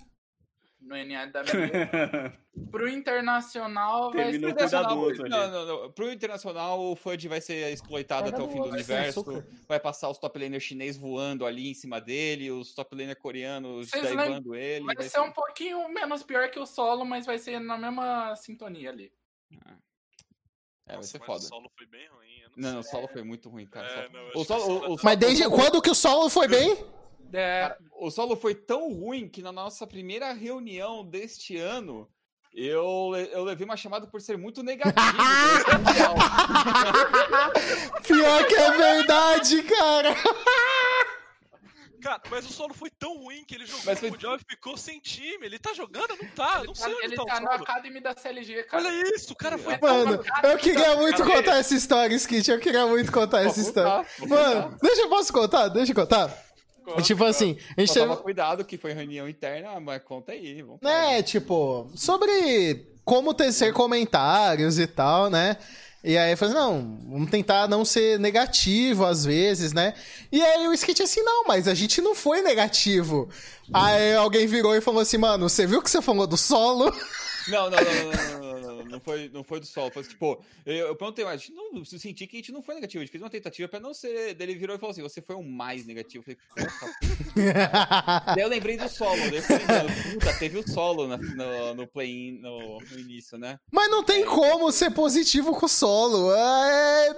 No 0.79 0.95
NA 0.95 1.25
da 1.25 1.43
minha... 1.43 2.39
Pro 2.71 2.87
Internacional 2.87 4.11
vai 4.11 4.31
ser... 4.31 4.45
ali. 4.45 5.29
Não, 5.29 5.51
não, 5.51 5.65
não. 5.65 5.91
Pro 5.91 6.11
internacional, 6.11 6.79
o 6.79 6.95
FUD 6.95 7.27
vai 7.27 7.41
ser 7.41 7.71
exploitado 7.73 8.29
até 8.29 8.41
o 8.41 8.47
fim 8.47 8.61
do 8.61 8.69
universo. 8.69 9.23
Vai 9.67 9.79
passar 9.79 10.09
os 10.09 10.17
top 10.17 10.37
laners 10.37 10.63
chinês 10.63 10.97
voando 10.97 11.45
ali 11.45 11.69
em 11.69 11.73
cima 11.73 11.99
dele, 11.99 12.51
os 12.51 12.73
top 12.73 12.95
laners 12.95 13.19
coreanos 13.19 13.89
daivando 13.89 14.55
ele. 14.55 14.85
Vai 14.85 15.01
ser 15.03 15.19
um 15.21 15.31
pouquinho 15.31 15.87
menos 15.89 16.23
pior 16.23 16.49
que 16.51 16.59
o 16.59 16.65
solo, 16.65 17.05
mas 17.05 17.25
vai 17.25 17.39
ser 17.39 17.59
na 17.59 17.77
mesma 17.77 18.35
sintonia 18.35 18.89
ali. 18.89 19.11
É, 20.87 20.93
vai 20.95 21.03
ser 21.03 21.17
mas 21.19 21.25
foda. 21.27 21.39
O 21.39 21.47
solo 21.47 21.71
foi 21.77 21.85
bem 21.87 22.07
ruim. 22.07 22.39
eu 22.43 22.49
Não, 22.55 22.73
não, 22.73 22.79
o 22.79 22.83
solo 22.83 23.07
foi 23.07 23.23
muito 23.23 23.49
ruim, 23.49 23.65
cara. 23.65 23.87
É, 23.87 24.03
Solo- 24.03 24.09
não, 24.13 24.41
o 24.41 24.45
solo, 24.45 24.89
o, 24.89 24.93
o, 24.95 24.97
Mas 25.03 25.17
desde 25.17 25.49
quando 25.49 25.81
que 25.81 25.89
o 25.89 25.95
solo 25.95 26.29
foi 26.29 26.47
bem? 26.47 26.77
É, 27.33 27.61
Cara, 27.63 27.77
o 27.99 28.09
solo 28.09 28.37
foi 28.37 28.55
tão 28.55 28.89
ruim 28.93 29.27
que 29.27 29.41
na 29.41 29.51
nossa 29.51 29.85
primeira 29.85 30.31
reunião 30.31 31.03
deste 31.05 31.57
ano, 31.57 32.07
eu, 32.53 33.11
eu 33.33 33.43
levei 33.43 33.65
uma 33.65 33.75
chamada 33.75 34.07
por 34.07 34.21
ser 34.21 34.37
muito 34.37 34.63
negativo. 34.63 34.95
Pior 38.07 38.47
que 38.47 38.55
é 38.55 38.71
verdade, 38.71 39.61
cara. 39.63 40.15
Cara, 42.01 42.21
mas 42.29 42.45
o 42.45 42.53
solo 42.53 42.73
foi 42.73 42.89
tão 42.89 43.17
ruim 43.17 43.43
que 43.45 43.55
ele 43.55 43.65
jogou 43.65 43.81
Mas 43.85 43.99
foi- 43.99 44.11
Mundial 44.11 44.35
e 44.35 44.39
ficou 44.39 44.77
sem 44.77 44.99
time. 44.99 45.45
Ele 45.45 45.57
tá 45.57 45.73
jogando? 45.73 46.15
Não 46.21 46.29
tá. 46.29 46.63
Não 46.65 46.75
sei 46.75 46.91
ele 47.01 47.05
onde 47.07 47.15
tá, 47.15 47.25
tá 47.25 47.33
o 47.35 47.37
solo. 47.51 47.63
Academy 47.63 47.99
da 47.99 48.13
CLG, 48.15 48.63
cara. 48.63 48.83
Olha 48.83 49.15
isso, 49.15 49.33
o 49.33 49.35
cara 49.35 49.57
foi 49.57 49.77
Mano, 49.81 50.23
eu 50.43 50.57
queria 50.57 50.95
muito 50.95 51.23
Cara, 51.23 51.35
contar 51.35 51.57
essa 51.57 51.73
história, 51.75 52.15
Skit. 52.15 52.51
Eu 52.51 52.59
queria 52.59 52.85
muito 52.85 53.11
contar 53.11 53.41
essa 53.41 53.55
Vou 53.59 53.63
história. 53.69 54.05
contar, 54.19 54.27
Mano, 54.35 54.63
contar. 54.63 54.77
deixa 54.81 55.01
eu 55.01 55.09
posso 55.09 55.33
contar? 55.33 55.67
Deixa 55.69 55.91
eu 55.91 55.95
contar. 55.95 56.43
Tipo 57.03 57.25
assim, 57.25 57.57
a 57.75 57.81
gente 57.81 57.93
teve. 57.93 58.05
toma 58.05 58.15
cuidado 58.15 58.63
que 58.63 58.77
foi 58.77 58.93
reunião 58.93 59.27
interna, 59.27 59.77
mas 59.79 60.01
conta 60.03 60.31
aí. 60.31 60.61
Vamos 60.61 60.79
né, 60.81 61.21
tipo, 61.21 61.91
sobre 61.95 62.87
como 63.03 63.33
tecer 63.33 63.73
comentários 63.73 64.79
e 64.79 64.87
tal, 64.87 65.29
né? 65.29 65.57
E 66.03 66.17
aí 66.17 66.31
eu 66.31 66.37
falei, 66.37 66.53
não, 66.53 66.99
vamos 67.09 67.29
tentar 67.29 67.67
não 67.67 67.83
ser 67.83 68.19
negativo 68.19 69.05
às 69.05 69.25
vezes, 69.25 69.73
né? 69.73 69.93
E 70.31 70.41
aí 70.41 70.67
o 70.67 70.73
Skit 70.73 71.01
assim, 71.01 71.21
não, 71.21 71.43
mas 71.45 71.67
a 71.67 71.73
gente 71.73 72.01
não 72.01 72.15
foi 72.15 72.41
negativo. 72.41 73.29
Aí 73.73 74.13
alguém 74.15 74.47
virou 74.47 74.75
e 74.75 74.81
falou 74.81 75.01
assim, 75.01 75.17
mano, 75.17 75.49
você 75.49 75.65
viu 75.65 75.81
que 75.81 75.89
você 75.89 76.01
falou 76.01 76.27
do 76.27 76.37
solo? 76.37 76.93
Não, 77.49 77.69
não, 77.69 77.77
não, 77.79 78.11
não, 78.11 78.39
não, 78.39 78.59
não, 78.59 78.85
não, 78.85 78.99
foi, 78.99 79.29
não 79.29 79.43
foi 79.43 79.59
do 79.59 79.65
sol. 79.65 79.89
Foi 79.91 80.03
tipo, 80.03 80.43
eu, 80.65 80.87
eu 80.87 80.95
perguntei, 80.95 81.23
mas 81.23 81.33
a 81.33 81.37
gente 81.37 81.53
não, 81.53 81.85
senti 81.85 82.27
que 82.27 82.37
a 82.37 82.39
gente 82.39 82.51
não 82.51 82.61
foi 82.61 82.75
negativo. 82.75 83.01
A 83.01 83.05
gente 83.05 83.11
fez 83.11 83.23
uma 83.23 83.29
tentativa 83.29 83.67
pra 83.67 83.79
não 83.79 83.93
ser. 83.93 84.33
Daí 84.35 84.49
ele 84.49 84.59
virou 84.59 84.75
e 84.75 84.79
falou 84.79 84.91
assim: 84.91 85.01
você 85.01 85.21
foi 85.21 85.35
o 85.35 85.43
mais 85.43 85.85
negativo. 85.85 86.23
Eu 86.27 86.35
falei, 86.35 86.69
puta. 86.69 88.33
daí 88.35 88.43
eu 88.43 88.49
lembrei 88.49 88.77
do 88.77 88.89
solo. 88.89 89.17
Daí 89.17 89.37
eu 89.37 89.41
falei, 89.43 89.65
puta, 90.13 90.33
teve 90.39 90.57
o 90.57 90.67
solo 90.67 91.07
na, 91.07 91.17
no, 91.17 91.75
no 91.75 91.87
play-in 91.87 92.39
no, 92.39 92.79
no, 92.79 92.99
início, 92.99 93.37
né? 93.37 93.59
Mas 93.71 93.89
não 93.89 94.03
tem 94.03 94.23
é. 94.23 94.25
como 94.25 94.71
ser 94.71 94.91
positivo 94.91 95.55
com 95.55 95.65
o 95.65 95.69
solo. 95.69 96.27
O 96.27 96.35
é... 96.35 97.13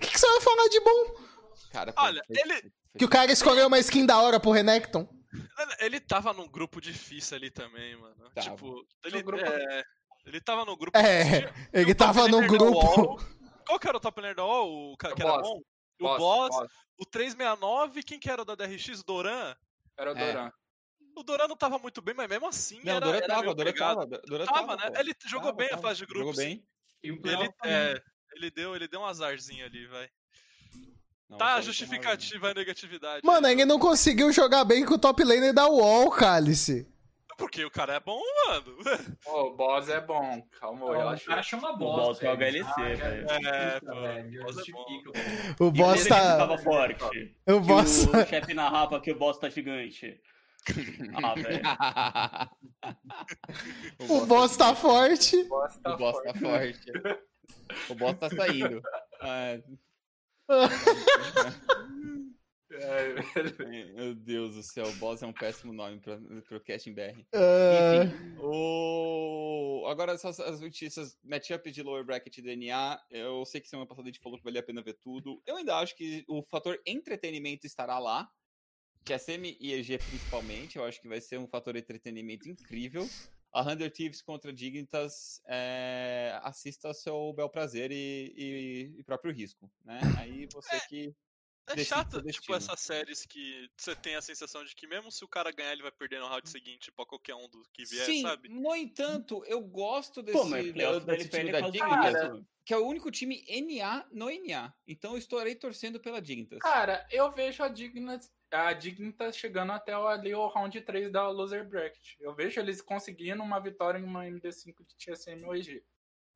que, 0.00 0.10
que 0.10 0.18
você 0.18 0.26
vai 0.26 0.40
falar 0.40 0.68
de 0.68 0.80
bom? 0.80 1.28
Cara, 1.72 1.92
foi, 1.92 2.04
Olha, 2.04 2.22
foi, 2.26 2.36
ele. 2.38 2.60
Foi, 2.60 2.72
que 2.98 3.04
o 3.04 3.08
cara 3.08 3.30
escolheu 3.30 3.66
uma 3.66 3.78
skin 3.78 4.06
da 4.06 4.20
hora 4.20 4.40
pro 4.40 4.50
Renekton. 4.50 5.06
Ele 5.80 6.00
tava 6.00 6.32
num 6.32 6.48
grupo 6.48 6.80
difícil 6.80 7.36
ali 7.36 7.50
também, 7.50 7.96
mano. 7.96 8.30
Tava. 8.34 8.50
Tipo, 8.50 8.86
ele, 9.04 9.22
grupo- 9.22 9.44
é, 9.44 9.84
ele 10.26 10.40
tava 10.40 10.64
no 10.64 10.76
grupo. 10.76 10.96
É, 10.98 11.52
ele 11.72 11.94
tava 11.94 12.28
no 12.28 12.46
grupo. 12.46 12.64
UOL. 12.64 13.20
Qual 13.66 13.78
que 13.78 13.88
era 13.88 13.96
o 13.98 14.00
top 14.00 14.20
laner 14.20 14.34
da 14.36 14.44
UOL? 14.44 14.92
O 14.92 14.96
que 14.96 15.06
era 15.06 15.14
Boss. 15.16 15.42
bom? 15.42 15.60
O 16.00 16.16
Boss, 16.16 16.56
o 16.96 17.04
369, 17.04 18.02
quem 18.02 18.18
que 18.18 18.30
era 18.30 18.42
o 18.42 18.44
da 18.44 18.54
DRX? 18.54 19.00
O 19.00 19.04
Doran? 19.04 19.54
Era 19.96 20.12
o 20.14 20.16
É. 20.16 20.32
Doran. 20.32 20.52
O 21.16 21.22
Doran 21.24 21.48
não 21.48 21.56
tava 21.56 21.78
muito 21.78 22.00
bem, 22.00 22.14
mas 22.14 22.28
mesmo 22.28 22.46
assim 22.46 22.80
Não, 22.84 22.92
era, 22.92 23.04
Dora 23.04 23.16
era 23.18 23.26
tava, 23.26 23.40
meio 23.40 23.50
o 23.52 23.54
Dora 23.54 23.72
pegado. 23.72 24.08
tava. 24.08 24.22
Tava, 24.46 24.46
tava, 24.46 24.76
né? 24.76 24.90
pô. 24.92 25.00
Ele 25.00 25.14
jogou 25.26 25.46
Tava, 25.48 25.56
bem 25.56 25.66
a 25.66 25.70
tava. 25.70 25.82
fase 25.82 25.98
de 26.00 26.06
grupos. 26.06 26.36
Jogou 26.36 26.36
bem. 26.36 26.64
E 27.02 27.10
o 27.12 27.14
Ele, 27.24 27.50
é, 27.64 28.02
ele, 28.36 28.50
deu, 28.50 28.74
ele 28.76 28.86
deu 28.88 29.00
um 29.00 29.04
azarzinho 29.04 29.66
ali, 29.66 29.86
vai. 29.88 30.08
Não, 31.28 31.38
Tá 31.38 31.56
só- 31.56 31.62
justificativa 31.62 32.50
a 32.50 32.54
negatividade. 32.54 33.20
Mano, 33.24 33.46
ele 33.48 33.64
não 33.64 33.78
conseguiu 33.78 34.32
jogar 34.32 34.64
bem 34.64 34.84
com 34.84 34.94
o 34.94 34.98
top 34.98 35.22
laner 35.24 35.52
da 35.52 35.68
UOL, 35.68 36.10
Cálice. 36.10 36.86
Porque 37.36 37.64
o 37.64 37.70
cara 37.70 37.94
é 37.94 38.00
bom, 38.00 38.20
mano. 38.46 38.76
Pô, 39.22 39.42
o 39.42 39.56
boss 39.56 39.88
é 39.88 40.00
bom. 40.00 40.42
Calma, 40.58 40.86
eu 40.86 40.98
o 40.98 41.08
acho. 41.10 41.26
cara 41.26 41.42
chama 41.42 41.70
O 41.70 41.76
boss. 41.76 41.96
boss 42.06 42.18
joga 42.20 42.36
velho. 42.36 42.56
LC, 42.66 42.70
Ah, 42.80 42.94
já 42.96 43.08
velho. 43.08 43.22
justifica, 43.28 43.48
É, 43.48 43.80
pô, 43.80 43.86
já 43.86 44.42
boss 44.42 44.56
é 44.56 44.64
justifica, 44.64 45.64
O 45.64 45.70
boss 45.70 46.06
tá. 46.06 46.36
tava 46.38 46.58
forte. 46.58 47.36
O 47.46 47.60
boss 47.60 48.06
o 48.06 48.26
chefe 48.26 48.54
na 48.54 48.68
rapa 48.68 49.00
que 49.00 49.12
o 49.12 49.18
boss 49.18 49.38
tá 49.38 49.48
gigante. 49.48 50.20
Ah, 51.22 51.34
velho. 51.34 51.62
O 54.08 54.26
boss 54.26 54.56
tá 54.56 54.74
forte. 54.74 55.36
O 55.36 55.48
boss 55.48 55.78
tá 55.78 55.94
O 55.94 55.96
boss 55.96 56.12
forte. 56.16 56.32
tá 56.32 56.38
forte. 56.40 56.92
O 57.90 57.94
boss 57.94 58.16
tá 58.18 58.30
saindo. 58.30 58.82
Ah, 59.20 59.58
É, 62.70 63.12
velho. 63.12 63.94
meu 63.94 64.14
Deus 64.14 64.54
do 64.54 64.62
céu, 64.62 64.86
o 64.86 64.92
boss 64.96 65.22
é 65.22 65.26
um 65.26 65.32
péssimo 65.32 65.72
nome 65.72 66.00
pra, 66.00 66.18
pro 66.46 66.60
casting 66.60 66.94
BR. 66.94 67.24
Ah, 67.34 68.04
O... 68.40 69.84
Agora, 69.88 70.12
essas 70.12 70.38
as 70.38 70.60
notícias, 70.60 71.18
matchup 71.24 71.70
de 71.70 71.82
lower 71.82 72.04
bracket 72.04 72.38
do 72.40 72.56
NA, 72.56 73.00
eu 73.10 73.44
sei 73.46 73.60
que 73.60 73.68
semana 73.68 73.86
passada 73.86 74.08
a 74.08 74.12
gente 74.12 74.20
falou 74.22 74.38
que 74.38 74.44
valia 74.44 74.60
a 74.60 74.64
pena 74.64 74.82
ver 74.82 74.98
tudo. 75.02 75.42
Eu 75.46 75.56
ainda 75.56 75.76
acho 75.76 75.96
que 75.96 76.24
o 76.28 76.42
fator 76.42 76.80
entretenimento 76.86 77.66
estará 77.66 77.98
lá, 77.98 78.28
que 79.04 79.12
é 79.12 79.18
semi 79.18 79.56
e 79.58 79.72
EG 79.72 79.98
principalmente, 79.98 80.76
eu 80.76 80.84
acho 80.84 81.00
que 81.00 81.08
vai 81.08 81.20
ser 81.20 81.38
um 81.38 81.48
fator 81.48 81.74
entretenimento 81.74 82.48
incrível. 82.48 83.08
A 83.52 83.62
Hunter 83.62 83.90
Thieves 83.90 84.20
contra 84.20 84.52
Dignitas, 84.52 85.40
é, 85.46 86.38
assista 86.42 86.88
ao 86.88 86.94
seu 86.94 87.32
bel 87.32 87.48
prazer 87.48 87.90
e, 87.90 88.32
e- 88.36 88.94
e 88.98 89.02
próprio 89.02 89.32
risco, 89.32 89.70
né? 89.84 90.00
Aí 90.18 90.46
você 90.52 90.80
que... 90.88 91.14
É 91.70 91.84
chato, 91.84 92.22
tipo, 92.22 92.54
essas 92.54 92.80
séries 92.80 93.26
que 93.26 93.68
você 93.76 93.94
tem 93.94 94.16
a 94.16 94.22
sensação 94.22 94.64
de 94.64 94.74
que 94.74 94.86
mesmo 94.86 95.12
se 95.12 95.22
o 95.22 95.28
cara 95.28 95.50
ganhar, 95.52 95.72
ele 95.72 95.82
vai 95.82 95.92
perder 95.92 96.18
no 96.18 96.26
round 96.26 96.48
seguinte 96.48 96.90
pra 96.90 97.04
qualquer 97.04 97.34
um 97.34 97.46
do 97.46 97.62
que 97.74 97.84
vier, 97.84 98.06
Sim, 98.06 98.22
sabe? 98.22 98.48
no 98.48 98.74
entanto, 98.74 99.44
eu 99.44 99.60
gosto 99.60 100.22
desse, 100.22 100.38
Pô, 100.38 100.46
mas 100.46 100.72
playoff 100.72 101.04
desse 101.04 101.28
time 101.28 101.52
da 101.52 101.58
é 101.58 101.70
Dignitas, 101.70 102.42
que 102.64 102.72
é 102.72 102.78
o 102.78 102.86
único 102.86 103.10
time 103.10 103.44
NA 103.46 104.06
no 104.10 104.30
NA. 104.30 104.72
Então 104.86 105.12
eu 105.12 105.18
estarei 105.18 105.54
torcendo 105.54 106.00
pela 106.00 106.22
Dignitas. 106.22 106.58
Cara, 106.60 107.06
eu 107.10 107.30
vejo 107.32 107.62
a 107.62 107.68
Dignitas, 107.68 108.32
a 108.50 108.72
Dignitas 108.72 109.36
chegando 109.36 109.72
até 109.72 109.96
o- 109.96 110.06
ali 110.08 110.34
o 110.34 110.46
round 110.48 110.80
3 110.80 111.10
da 111.10 111.28
Loser 111.28 111.68
Bracket. 111.68 112.14
Eu 112.20 112.34
vejo 112.34 112.60
eles 112.60 112.80
conseguindo 112.80 113.42
uma 113.42 113.58
vitória 113.60 113.98
em 113.98 114.04
uma 114.04 114.26
MD5 114.26 114.84
de 114.86 114.96
TSM 114.96 115.44
ou 115.46 115.54
EG. 115.56 115.78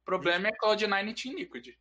O 0.03 0.05
problema 0.05 0.49
é 0.49 0.53
Cloud9 0.53 1.09
e 1.11 1.15
Team 1.15 1.35
Liquid. 1.37 1.75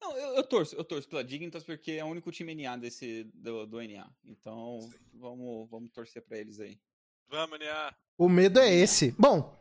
Não, 0.00 0.16
eu, 0.16 0.36
eu 0.36 0.42
torço, 0.44 0.76
eu 0.76 0.84
torço 0.84 1.08
pela 1.08 1.24
Dignitas 1.24 1.64
porque 1.64 1.92
é 1.92 2.04
o 2.04 2.08
único 2.08 2.30
time 2.30 2.54
NA 2.54 2.76
desse, 2.76 3.24
do, 3.34 3.66
do 3.66 3.80
NA. 3.80 4.06
Então 4.24 4.78
vamos, 5.14 5.68
vamos 5.70 5.90
torcer 5.90 6.22
pra 6.22 6.38
eles 6.38 6.60
aí. 6.60 6.78
Vamos, 7.28 7.58
Nia. 7.58 7.92
o 8.16 8.28
medo 8.28 8.60
é 8.60 8.72
esse. 8.72 9.12
Bom, 9.18 9.58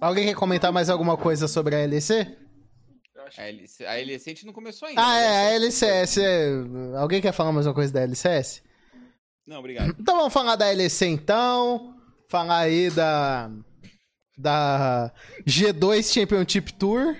alguém 0.00 0.26
quer 0.26 0.34
comentar 0.36 0.70
mais 0.70 0.90
alguma 0.90 1.16
coisa 1.16 1.48
sobre 1.48 1.74
a 1.74 1.84
LEC? 1.86 2.38
Acho 3.28 3.40
A 3.40 3.44
LC, 3.48 3.86
a 3.86 4.00
LC 4.00 4.30
a 4.30 4.34
gente 4.34 4.46
não 4.46 4.52
começou 4.52 4.88
ainda. 4.88 5.00
Ah, 5.00 5.04
mas 5.04 5.22
é, 5.22 5.28
a 5.28 5.50
LC 5.54 5.86
LCS. 5.86 6.18
é- 6.18 6.96
Alguém 6.98 7.20
quer 7.20 7.32
falar 7.32 7.52
mais 7.52 7.66
uma 7.66 7.74
coisa 7.74 7.92
da 7.92 8.00
LCS? 8.00 8.62
Não, 9.46 9.58
obrigado. 9.60 9.94
Então 9.98 10.16
vamos 10.16 10.32
falar 10.32 10.56
da 10.56 10.68
LEC 10.70 11.02
então. 11.06 11.94
Falar 12.28 12.58
aí 12.58 12.90
da. 12.90 13.50
Da 14.36 15.12
G2 15.46 16.12
Championship 16.12 16.72
Tour. 16.74 17.16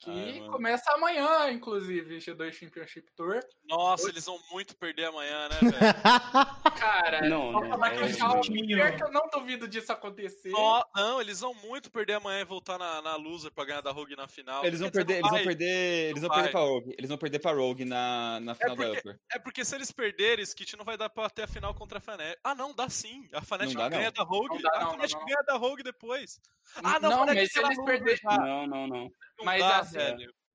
Que 0.00 0.10
Ai, 0.10 0.48
começa 0.48 0.92
amanhã, 0.92 1.50
inclusive, 1.50 2.18
G2 2.18 2.52
Championship 2.52 3.10
Tour. 3.16 3.40
Nossa, 3.68 4.08
eles 4.08 4.24
vão 4.26 4.38
muito 4.52 4.76
perder 4.76 5.06
amanhã, 5.06 5.48
né, 5.48 5.56
velho? 5.60 6.78
Cara, 6.78 7.28
Não, 7.28 7.52
falta 7.52 7.68
né? 7.68 7.76
mais 7.76 8.00
É, 8.00 8.40
que 8.40 8.52
Pior 8.66 8.96
que 8.96 9.02
eu 9.02 9.10
não 9.12 9.28
duvido 9.32 9.66
disso 9.66 9.92
acontecer. 9.92 10.50
Nó- 10.50 10.84
não, 10.94 11.20
eles 11.20 11.40
vão 11.40 11.52
muito 11.54 11.90
perder 11.90 12.14
amanhã 12.14 12.40
e 12.40 12.44
voltar 12.44 12.78
na, 12.78 13.02
na 13.02 13.16
loser 13.16 13.50
pra 13.52 13.64
ganhar 13.64 13.80
da 13.80 13.90
Rogue 13.90 14.14
na 14.16 14.28
final. 14.28 14.64
Eles 14.64 14.80
vão 14.80 14.90
perder, 14.90 15.20
não 15.20 15.28
eles 15.28 15.30
vão 15.30 15.44
perder, 15.44 16.10
eles 16.10 16.22
Não 16.22 16.28
vão 16.28 16.36
perder 16.36 16.50
pra 16.52 16.60
Rogue. 16.60 16.94
Eles 16.96 17.08
vão 17.08 17.18
perder 17.18 17.38
pra 17.40 17.52
Rogue 17.52 17.84
na, 17.84 18.40
na 18.40 18.54
final 18.54 18.76
da 18.76 18.84
porque- 18.84 18.98
Upper. 19.00 19.20
É 19.32 19.38
porque 19.38 19.64
se 19.64 19.74
eles 19.74 19.90
perderem, 19.90 20.42
Skit 20.44 20.76
não 20.76 20.84
vai 20.84 20.96
dar 20.96 21.08
pra 21.10 21.28
ter 21.28 21.42
a 21.42 21.46
final 21.48 21.74
contra 21.74 21.98
a 21.98 22.00
Fnatic. 22.00 22.38
Ah, 22.44 22.54
não, 22.54 22.72
dá 22.74 22.88
sim. 22.88 23.28
A 23.32 23.42
Fnatic 23.42 23.74
Não 23.74 23.82
dá, 23.82 23.88
ganha 23.88 24.04
não. 24.06 24.12
da 24.12 24.22
Rogue. 24.22 24.54
Não 24.54 24.62
dá, 24.62 24.70
a 24.74 24.80
não, 24.84 24.90
Fnatic 24.92 25.12
não, 25.14 25.20
não. 25.20 25.26
ganha 25.26 25.42
da 25.46 25.54
Rogue 25.56 25.82
depois. 25.82 26.40
Ah, 26.84 27.00
não, 27.00 27.10
não, 27.10 27.26
mas 27.26 27.52
se 27.52 27.60
ganha 27.60 27.68
da 27.68 27.72
eles 27.74 27.84
perderem. 27.84 28.20
Não, 28.24 28.66
não, 28.66 28.86
não. 28.86 29.10
Mas 29.44 29.60
dá, 29.60 29.78
assim. 29.78 29.98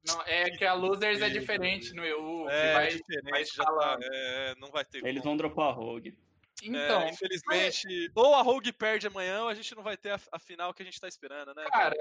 Não, 0.06 0.22
é 0.24 0.50
que 0.52 0.66
a 0.66 0.74
Losers 0.74 1.22
é 1.22 1.30
diferente 1.30 1.94
no 1.94 2.04
EU. 2.06 2.46
que 2.48 2.52
É, 2.52 2.74
vai, 2.74 2.88
diferente, 2.90 3.24
vai 3.24 3.32
tá, 3.32 3.40
escalando. 3.42 4.04
é, 4.12 4.56
não 4.56 4.70
vai 4.70 4.84
ter 4.84 4.98
Eles 5.00 5.22
como. 5.22 5.24
vão 5.24 5.38
dropar 5.38 5.70
a 5.70 5.72
Rogue. 5.72 6.18
Então, 6.62 7.02
É, 7.02 7.10
infelizmente, 7.10 8.12
ou 8.16 8.36
a 8.36 8.42
Rogue 8.42 8.72
perde 8.74 9.08
amanhã, 9.08 9.44
ou 9.44 9.48
a 9.50 9.54
gente 9.54 9.74
não 9.76 9.82
vai 9.84 9.98
ter 9.98 10.12
a, 10.12 10.20
a 10.32 10.40
final 10.40 10.74
que 10.74 10.82
a 10.82 10.86
gente 10.86 11.00
tá 11.00 11.08
esperando, 11.08 11.54
né? 11.54 11.64
cara, 11.72 11.96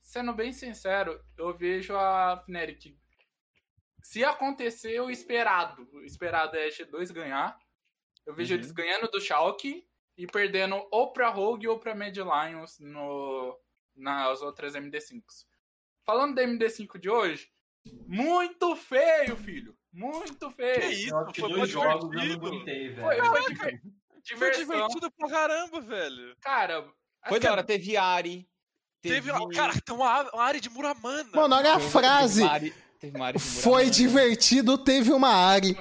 sendo 0.00 0.32
bem 0.34 0.52
sincero, 0.52 1.20
eu 1.36 1.56
vejo 1.56 1.96
a 1.96 2.42
Fnatic. 2.46 2.96
Se 4.02 4.24
acontecer 4.24 5.00
o 5.00 5.10
esperado, 5.10 5.88
o 5.92 6.02
esperado 6.04 6.56
é 6.56 6.66
a 6.66 6.68
G2 6.68 7.10
ganhar. 7.12 7.58
Eu 8.24 8.34
vejo 8.34 8.54
Uhum. 8.54 8.60
eles 8.60 8.70
ganhando 8.72 9.08
do 9.10 9.20
Schalke 9.20 9.86
e 10.16 10.26
perdendo 10.26 10.86
ou 10.90 11.12
pra 11.12 11.28
Rogue 11.28 11.66
ou 11.68 11.78
pra 11.78 11.94
Mad 11.94 12.16
Lions 12.16 12.78
no, 12.78 13.58
nas 13.96 14.40
outras 14.42 14.74
MD5s. 14.74 15.46
Falando 16.08 16.36
da 16.36 16.42
MD5 16.42 16.98
de 16.98 17.10
hoje, 17.10 17.50
muito 18.06 18.74
feio, 18.74 19.36
filho. 19.36 19.76
Muito 19.92 20.50
feio. 20.52 20.80
Que 20.80 20.86
isso, 20.86 21.26
que 21.34 21.40
foi 21.42 21.52
dois 21.52 21.70
eu 21.74 21.84
não 21.84 21.98
divertido. 22.08 22.46
aguentei, 22.46 22.88
velho. 22.88 23.02
Foi, 23.02 23.16
foi 23.26 23.40
diver- 23.52 23.80
Foi 23.82 24.22
diversão. 24.22 24.64
divertido 24.66 25.10
pra 25.10 25.28
caramba, 25.28 25.80
velho. 25.82 26.34
Cara, 26.40 26.82
Foi 27.26 27.36
assim, 27.36 27.40
da 27.40 27.52
hora, 27.52 27.62
teve 27.62 27.94
Ari. 27.98 28.48
Teve, 29.02 29.30
uma- 29.30 29.50
cara, 29.50 29.74
tem 29.78 29.94
uma, 29.94 30.22
uma 30.32 30.42
área 30.44 30.58
de 30.60 30.70
Muramana. 30.70 31.28
Mano, 31.34 31.54
olha 31.56 31.74
a 31.74 31.78
teve- 31.78 31.90
frase. 31.90 32.40
Teve 32.40 32.46
uma 32.48 32.54
Ari, 32.54 32.74
teve 32.98 33.16
uma 33.18 33.38
Foi 33.38 33.90
divertido, 33.90 34.78
teve 34.78 35.12
uma 35.12 35.28
Ari. 35.28 35.76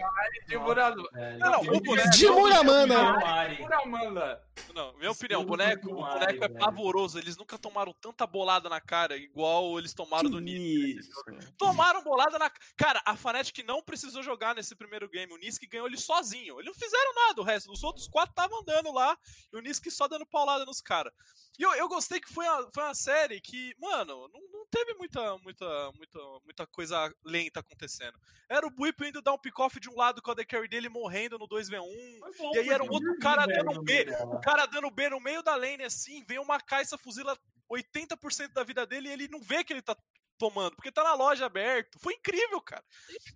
de 0.46 0.58
Muramana. 0.58 1.38
Não, 1.40 1.63
não, 1.63 2.10
De 2.12 2.30
Muramana. 2.30 4.42
Não, 4.74 4.93
minha 4.98 5.12
opinião, 5.12 5.41
o 5.41 5.46
boneco, 5.46 5.91
o 5.91 5.96
boneco 5.96 6.43
é 6.43 6.48
velho. 6.48 6.60
pavoroso. 6.60 7.17
Eles 7.17 7.38
nunca 7.38 7.58
tomaram 7.58 7.93
tanta 7.93 8.26
bolada 8.28 8.70
na 8.70 8.80
cara 8.80 9.17
igual 9.17 9.78
eles 9.80 9.93
tomaram 9.93 10.30
do 10.30 10.39
Nisk. 10.39 11.10
Tomaram 11.58 12.04
bolada 12.04 12.38
na. 12.38 12.50
Cara, 12.76 13.02
a 13.06 13.15
Fnatic 13.15 13.65
não 13.65 13.82
precisou 13.82 14.22
jogar 14.22 14.56
nesse 14.56 14.76
primeiro 14.76 15.10
game. 15.10 15.34
O 15.34 15.38
Nisk 15.38 15.63
ganhou 15.70 15.88
ele 15.88 15.98
sozinho. 15.98 16.60
Eles 16.60 16.67
não 16.67 16.74
fizeram 16.74 17.13
nada, 17.15 17.41
o 17.41 17.43
resto. 17.43 17.72
Os 17.72 17.84
outros 17.84 18.08
quatro 18.08 18.32
estavam 18.32 18.60
andando 18.62 18.91
lá 18.91 19.17
e 19.52 19.58
o 19.58 19.62
Nisk 19.62 19.89
só 19.89 20.08
dando 20.08 20.26
paulada 20.26 20.65
nos 20.65 20.82
caras. 20.82 21.13
E 21.58 21.63
eu, 21.63 21.74
eu 21.74 21.88
gostei 21.88 22.20
que 22.20 22.32
foi 22.32 22.46
uma, 22.48 22.70
foi 22.72 22.84
uma 22.84 22.93
série 22.93 23.41
que, 23.41 23.74
mano, 23.80 24.28
não, 24.28 24.41
não 24.52 24.65
teve 24.70 24.93
muita, 24.93 25.38
muita, 25.39 25.91
muita, 25.93 26.20
muita 26.43 26.67
coisa 26.67 27.12
lenta 27.26 27.62
acontecendo. 27.62 28.17
Era 28.50 28.65
o 28.65 28.70
Buipo 28.70 29.04
indo 29.04 29.22
dar 29.22 29.34
um 29.34 29.38
pick-off 29.38 29.80
de 29.80 29.89
um 29.89 29.96
lado 29.96 30.22
com 30.22 30.32
a 30.32 30.36
The 30.36 30.46
Carry 30.46 30.67
dele 30.67 30.88
morrendo 30.88 31.38
no 31.38 31.48
2v1. 31.48 32.20
Foi 32.20 32.38
bom, 32.38 32.56
E 32.56 32.60
aí 32.60 32.70
era 32.70 32.84
um 32.84 32.91
outro 32.91 33.17
cara 33.20 33.46
dando 33.46 33.74
no 33.74 33.84
B. 33.84 34.06
cara 34.48 34.66
dando 34.66 34.90
B 34.90 35.10
no 35.10 35.20
meio 35.20 35.44
da 35.44 35.58
lane 35.58 35.84
assim, 35.84 36.24
vem 36.26 36.40
uma 36.40 36.58
caixa 36.58 36.98
fuzila 36.98 37.38
80% 37.70 38.54
da 38.54 38.64
vida 38.64 38.86
dele 38.86 39.10
e 39.10 39.12
ele 39.12 39.28
não 39.28 39.42
vê 39.42 39.62
que 39.62 39.74
ele 39.74 39.82
tá 39.82 39.94
tomando, 40.38 40.76
porque 40.76 40.91
tá 40.91 41.04
na 41.04 41.13
loja 41.13 41.45
aberto. 41.45 41.97
Foi 42.00 42.13
incrível, 42.13 42.62
cara. 42.62 42.84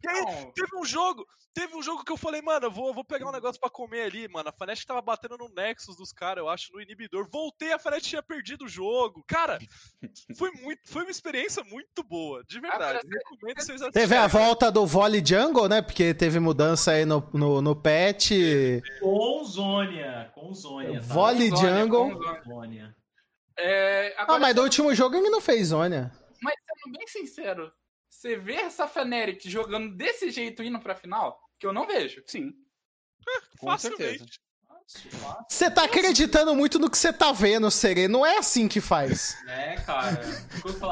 E 0.03 0.09
aí, 0.09 0.21
Não, 0.21 0.51
teve 0.51 0.75
um 0.77 0.85
jogo, 0.85 1.25
teve 1.53 1.75
um 1.75 1.81
jogo 1.81 2.03
que 2.03 2.11
eu 2.11 2.17
falei, 2.17 2.41
mano, 2.41 2.67
eu 2.67 2.71
vou, 2.71 2.87
eu 2.87 2.93
vou 2.93 3.03
pegar 3.03 3.27
um 3.27 3.31
negócio 3.31 3.59
pra 3.59 3.69
comer 3.69 4.03
ali, 4.03 4.27
mano. 4.27 4.49
A 4.49 4.51
Fnatic 4.51 4.85
tava 4.85 5.01
batendo 5.01 5.37
no 5.37 5.49
Nexus 5.49 5.97
dos 5.97 6.11
caras, 6.11 6.41
eu 6.43 6.49
acho, 6.49 6.71
no 6.73 6.81
inibidor. 6.81 7.27
Voltei, 7.31 7.73
a 7.73 7.79
Fnatic 7.79 8.07
tinha 8.07 8.23
perdido 8.23 8.65
o 8.65 8.69
jogo. 8.69 9.23
Cara, 9.27 9.59
foi 10.37 10.51
muito, 10.51 10.81
foi 10.85 11.03
uma 11.03 11.11
experiência 11.11 11.63
muito 11.63 12.03
boa, 12.03 12.43
de 12.47 12.59
verdade. 12.59 12.99
Recomendo 13.07 13.61
vocês 13.61 13.81
Teve 13.91 14.15
a 14.15 14.27
volta 14.27 14.71
do 14.71 14.85
Volley 14.85 15.23
Jungle, 15.25 15.67
né? 15.67 15.81
Porque 15.81 16.13
teve 16.13 16.39
mudança 16.39 16.91
aí 16.91 17.05
no, 17.05 17.27
no, 17.33 17.61
no 17.61 17.75
patch. 17.75 18.31
Com 18.99 19.43
Zônia. 19.43 20.31
Com 20.35 20.53
Zônia. 20.53 20.99
tá? 20.99 21.13
Volley 21.13 21.49
Jungle. 21.49 22.11
com 22.11 22.23
Zônia. 22.23 22.41
Zônia. 22.45 22.95
É, 23.57 24.15
Ah, 24.17 24.23
agora, 24.23 24.39
mas 24.39 24.55
do 24.55 24.63
último 24.63 24.93
jogo 24.95 25.15
ele 25.15 25.29
não 25.29 25.41
fez 25.41 25.67
Zônia. 25.67 26.11
Sendo 26.83 26.97
bem 26.97 27.07
sincero, 27.07 27.73
você 28.09 28.35
vê 28.37 28.55
essa 28.55 28.87
Fnatic 28.87 29.47
jogando 29.47 29.95
desse 29.95 30.31
jeito 30.31 30.63
indo 30.63 30.79
pra 30.79 30.95
final? 30.95 31.39
Que 31.59 31.65
eu 31.65 31.73
não 31.73 31.87
vejo. 31.87 32.23
Sim. 32.27 32.53
Com 33.59 33.77
certeza. 33.77 34.25
Você 35.47 35.69
tá 35.69 35.83
acreditando 35.83 36.55
muito 36.55 36.79
no 36.79 36.89
que 36.89 36.97
você 36.97 37.11
tá 37.11 37.31
vendo, 37.31 37.69
Serê. 37.69 38.07
Não 38.07 38.25
é 38.25 38.37
assim 38.37 38.67
que 38.67 38.81
faz. 38.81 39.37
É, 39.47 39.75
cara. 39.75 40.21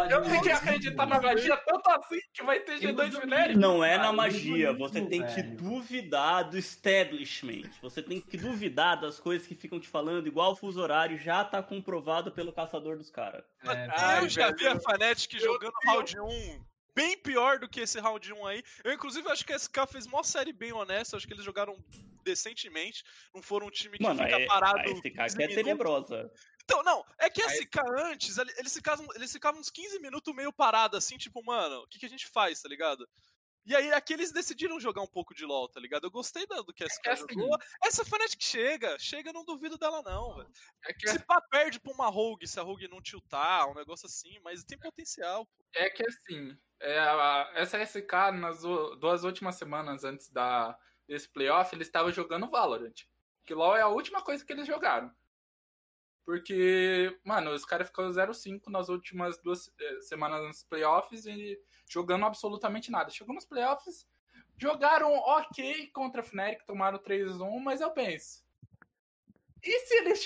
Eu 0.10 0.22
tenho 0.22 0.42
que 0.42 0.52
acreditar 0.52 1.06
na 1.06 1.22
magia 1.22 1.58
tanto 1.58 1.90
assim 1.90 2.20
que 2.34 2.44
vai 2.44 2.60
ter 2.60 2.80
G2 2.80 3.20
Minérico. 3.20 3.60
Não 3.60 3.84
é 3.84 3.98
na 3.98 4.12
magia, 4.12 4.74
você 4.74 5.02
tem 5.02 5.26
que 5.26 5.42
duvidar 5.42 6.50
do 6.50 6.58
establishment. 6.58 7.70
Você 7.82 8.02
tem 8.02 8.20
que 8.20 8.38
duvidar 8.38 9.00
das 9.00 9.20
coisas 9.20 9.48
que 9.48 9.56
ficam 9.56 9.80
te 9.80 9.88
falando, 9.88 10.28
igual 10.28 10.52
o 10.52 10.56
fuso 10.56 10.82
horário 10.82 11.18
já 11.18 11.44
tá 11.44 11.62
comprovado 11.62 12.32
pelo 12.32 12.54
caçador 12.54 12.98
dos 12.98 13.10
caras. 13.10 13.44
É, 13.66 14.20
eu 14.20 14.30
já 14.30 14.52
vi 14.52 14.68
a 14.68 14.80
Fnatic 14.80 15.34
Eu 15.34 15.40
jogando 15.40 15.74
round 15.86 16.20
1 16.20 16.69
bem 16.96 17.18
pior 17.18 17.60
do 17.60 17.68
que 17.70 17.82
esse 17.82 18.00
round 18.00 18.32
1 18.34 18.46
aí. 18.48 18.64
Eu, 18.84 18.94
inclusive, 18.94 19.30
acho 19.30 19.46
que 19.46 19.54
a 19.54 19.58
SK 19.60 19.88
fez 19.92 20.08
mó 20.08 20.24
série 20.24 20.54
bem 20.54 20.72
honesta. 20.74 21.18
Acho 21.18 21.28
que 21.28 21.34
eles 21.34 21.46
jogaram 21.46 21.78
decentemente. 22.24 23.04
Não 23.34 23.42
foram 23.42 23.68
um 23.68 23.72
time 23.72 23.98
que 23.98 24.04
Mano, 24.04 24.22
fica 24.24 24.40
é, 24.40 24.46
parado. 24.46 24.80
a 24.80 24.84
SK 24.88 25.12
15 25.12 25.38
que 25.38 25.44
é 25.44 25.48
tenebrosa. 25.48 26.32
Então, 26.64 26.84
não, 26.84 27.04
é 27.18 27.30
que 27.30 27.42
a 27.42 27.50
SK 27.50 27.80
antes, 27.98 28.38
ele- 28.38 28.54
eles 28.58 28.72
ficavam, 28.74 29.08
eles 29.16 29.32
ficavam 29.32 29.60
uns 29.60 29.72
15 29.72 30.00
minutos 30.00 30.34
meio 30.36 30.54
parados, 30.54 30.98
assim, 31.00 31.18
tipo, 31.18 31.44
mano, 31.44 31.82
o 31.82 31.88
que, 31.88 31.98
que 31.98 32.06
a 32.06 32.10
gente 32.10 32.28
faz, 32.28 32.62
tá 32.62 32.70
ligado? 32.70 33.08
E 33.66 33.76
aí 33.76 33.92
aqui 33.92 34.14
eles 34.14 34.32
decidiram 34.32 34.80
jogar 34.80 35.02
um 35.02 35.08
pouco 35.08 35.34
de 35.34 35.46
LoL, 35.46 35.68
tá 35.68 35.80
ligado? 35.80 36.06
Eu 36.06 36.12
gostei 36.12 36.46
da- 36.48 36.62
do 36.62 36.74
que 36.74 36.84
a 36.84 36.88
SK 36.88 37.02
que 37.02 37.10
assim- 37.10 37.26
jogou. 37.34 37.58
Essa 37.84 38.06
Fnatic 38.06 38.42
chega, 38.42 38.98
chega, 39.00 39.30
eu 39.30 39.34
não 39.34 39.44
duvido 39.44 39.78
dela 39.78 40.02
não, 40.04 40.36
velho. 40.36 40.50
É 40.86 40.94
que, 40.94 41.08
Se 41.10 41.20
pá, 41.26 41.42
perde 41.42 41.80
pra 41.80 41.92
uma 41.92 42.08
Rogue, 42.08 42.48
se 42.48 42.60
a 42.60 42.64
Rogue 42.64 42.88
não 42.88 43.02
tiltar, 43.02 43.68
um 43.70 43.74
negócio 43.76 44.06
assim, 44.06 44.40
mas 44.44 44.64
tem 44.64 44.78
potencial, 44.78 45.46
pô. 45.48 45.64
é 45.76 45.90
que 45.90 46.04
assim, 46.08 46.56
é, 46.80 47.00
a- 47.00 47.52
essa 47.56 47.78
SK, 47.80 48.32
nas 48.34 48.62
duas 48.62 49.24
últimas 49.24 49.56
semanas 49.56 50.04
antes 50.04 50.30
da, 50.30 50.78
desse 51.08 51.28
playoff, 51.30 51.76
eles 51.76 51.88
estavam 51.88 52.12
jogando 52.12 52.50
Valorant. 52.50 53.06
Que 53.46 53.54
LoL 53.54 53.76
é 53.78 53.82
a 53.82 53.88
última 53.88 54.22
coisa 54.22 54.46
que 54.46 54.54
eles 54.54 54.68
jogaram. 54.68 55.12
Porque, 56.26 57.18
mano, 57.24 57.52
os 57.52 57.66
caras 57.66 57.88
ficaram 57.88 58.12
0-5 58.12 58.70
nas 58.70 58.88
últimas 58.88 59.42
duas 59.42 59.74
eh, 59.80 60.02
semanas 60.02 60.44
nos 60.46 60.64
playoffs 60.64 61.26
e 61.26 61.60
jogando 61.88 62.26
absolutamente 62.26 62.92
nada. 62.92 63.10
Chegou 63.10 63.34
nos 63.34 63.46
playoffs, 63.46 64.08
jogaram 64.56 65.12
ok 65.12 65.88
contra 65.88 66.22
a 66.22 66.24
Fnatic, 66.24 66.64
tomaram 66.68 67.00
3-1, 67.00 67.60
mas 67.60 67.82
eu 67.82 67.90
penso. 67.92 68.46
E 69.64 69.80
se 69.80 69.96
eles 69.96 70.26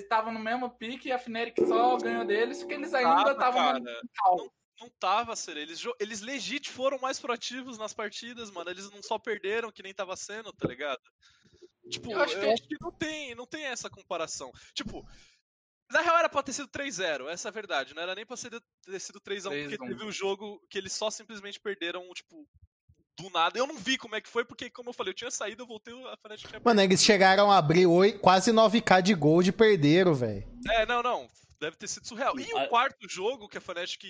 estavam 0.00 0.32
no 0.32 0.38
mesmo 0.38 0.70
pique 0.70 1.08
e 1.08 1.12
a 1.12 1.18
Fnatic 1.18 1.66
só 1.66 1.96
ganhou 1.96 2.24
deles, 2.24 2.58
porque 2.58 2.74
eles 2.74 2.94
ainda 2.94 3.34
Tava, 3.34 3.78
estavam 3.78 3.80
no. 3.80 4.52
Não 4.80 4.88
tava, 4.98 5.36
Sere. 5.36 5.60
Eles, 5.60 5.82
eles 5.98 6.20
legit 6.20 6.70
foram 6.70 6.98
mais 6.98 7.20
proativos 7.20 7.76
nas 7.78 7.92
partidas, 7.92 8.50
mano. 8.50 8.70
Eles 8.70 8.90
não 8.90 9.02
só 9.02 9.18
perderam 9.18 9.70
que 9.70 9.82
nem 9.82 9.92
tava 9.92 10.16
sendo, 10.16 10.52
tá 10.52 10.66
ligado? 10.66 11.00
Tipo, 11.90 12.10
Eu 12.12 12.18
eu 12.18 12.22
acho 12.22 12.36
acho, 12.38 12.62
que- 12.62 12.68
que 12.76 12.76
não 12.84 12.90
tem, 12.92 13.34
não 13.34 13.46
tem 13.46 13.64
essa 13.66 13.90
comparação. 13.90 14.50
Tipo, 14.74 15.06
na 15.90 16.00
real 16.00 16.18
era 16.18 16.28
pra 16.28 16.42
ter 16.42 16.52
sido 16.52 16.68
3-0, 16.68 17.28
essa 17.28 17.48
é 17.48 17.50
a 17.50 17.52
verdade. 17.52 17.94
Não 17.94 18.02
era 18.02 18.14
nem 18.14 18.24
pra 18.24 18.36
ser- 18.36 18.50
ter 18.84 19.00
sido 19.00 19.20
3x1, 19.20 19.50
porque 19.50 19.76
3-1. 19.76 19.88
teve 19.88 20.04
um 20.04 20.12
jogo 20.12 20.60
que 20.70 20.78
eles 20.78 20.92
só 20.92 21.10
simplesmente 21.10 21.58
perderam, 21.60 22.08
tipo, 22.14 22.46
do 23.18 23.28
nada. 23.30 23.58
Eu 23.58 23.66
não 23.66 23.76
vi 23.76 23.98
como 23.98 24.14
é 24.14 24.20
que 24.20 24.28
foi, 24.28 24.44
porque, 24.46 24.70
como 24.70 24.88
eu 24.90 24.94
falei, 24.94 25.10
eu 25.10 25.14
tinha 25.16 25.30
saído, 25.30 25.62
eu 25.62 25.66
voltei, 25.66 25.92
a 26.06 26.16
Fnatic 26.16 26.48
tinha 26.48 26.60
Mano, 26.64 26.80
eles 26.80 27.02
chegaram 27.02 27.50
a 27.50 27.58
abrir 27.58 27.86
oi- 27.86 28.18
quase 28.18 28.50
9k 28.52 29.02
de 29.02 29.12
gold 29.14 29.48
e 29.48 29.52
perderam, 29.52 30.14
velho. 30.14 30.42
É, 30.70 30.86
não, 30.86 31.02
não. 31.02 31.28
Deve 31.58 31.76
ter 31.76 31.88
sido 31.88 32.06
surreal. 32.06 32.38
E 32.40 32.54
o 32.54 32.68
quarto 32.68 33.06
jogo 33.06 33.46
que 33.48 33.58
a 33.58 33.60
Fnatic 33.60 34.02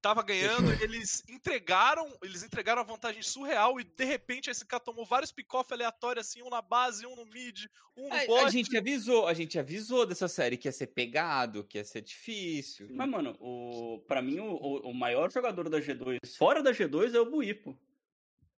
tava 0.00 0.22
ganhando, 0.22 0.70
eles 0.82 1.22
entregaram, 1.28 2.06
eles 2.22 2.42
entregaram 2.42 2.80
a 2.82 2.84
vantagem 2.84 3.22
surreal 3.22 3.80
e 3.80 3.84
de 3.84 4.04
repente 4.04 4.48
a 4.50 4.54
SK 4.54 4.78
tomou 4.84 5.04
vários 5.04 5.32
pick-off 5.32 5.72
aleatórios 5.72 6.26
assim, 6.26 6.42
um 6.42 6.48
na 6.50 6.62
base, 6.62 7.06
um 7.06 7.16
no 7.16 7.24
mid, 7.26 7.66
um 7.96 8.08
no 8.08 8.14
A, 8.14 8.26
bot. 8.26 8.44
a 8.44 8.50
gente 8.50 8.76
avisou, 8.76 9.26
a 9.26 9.34
gente 9.34 9.58
avisou 9.58 10.06
dessa 10.06 10.28
série 10.28 10.56
que 10.56 10.68
ia 10.68 10.72
ser 10.72 10.88
pegado, 10.88 11.64
que 11.64 11.78
ia 11.78 11.84
ser 11.84 12.00
difícil. 12.02 12.88
Mas, 12.90 13.08
mano, 13.08 13.36
o, 13.40 13.98
pra 14.06 14.22
mim, 14.22 14.38
o, 14.38 14.52
o- 14.52 14.90
o 14.90 14.94
maior 14.94 15.30
jogador 15.32 15.68
da 15.68 15.78
G2, 15.80 16.18
fora 16.36 16.62
da 16.62 16.70
G2, 16.72 17.14
é 17.14 17.20
o 17.20 17.30
Buipo. 17.30 17.78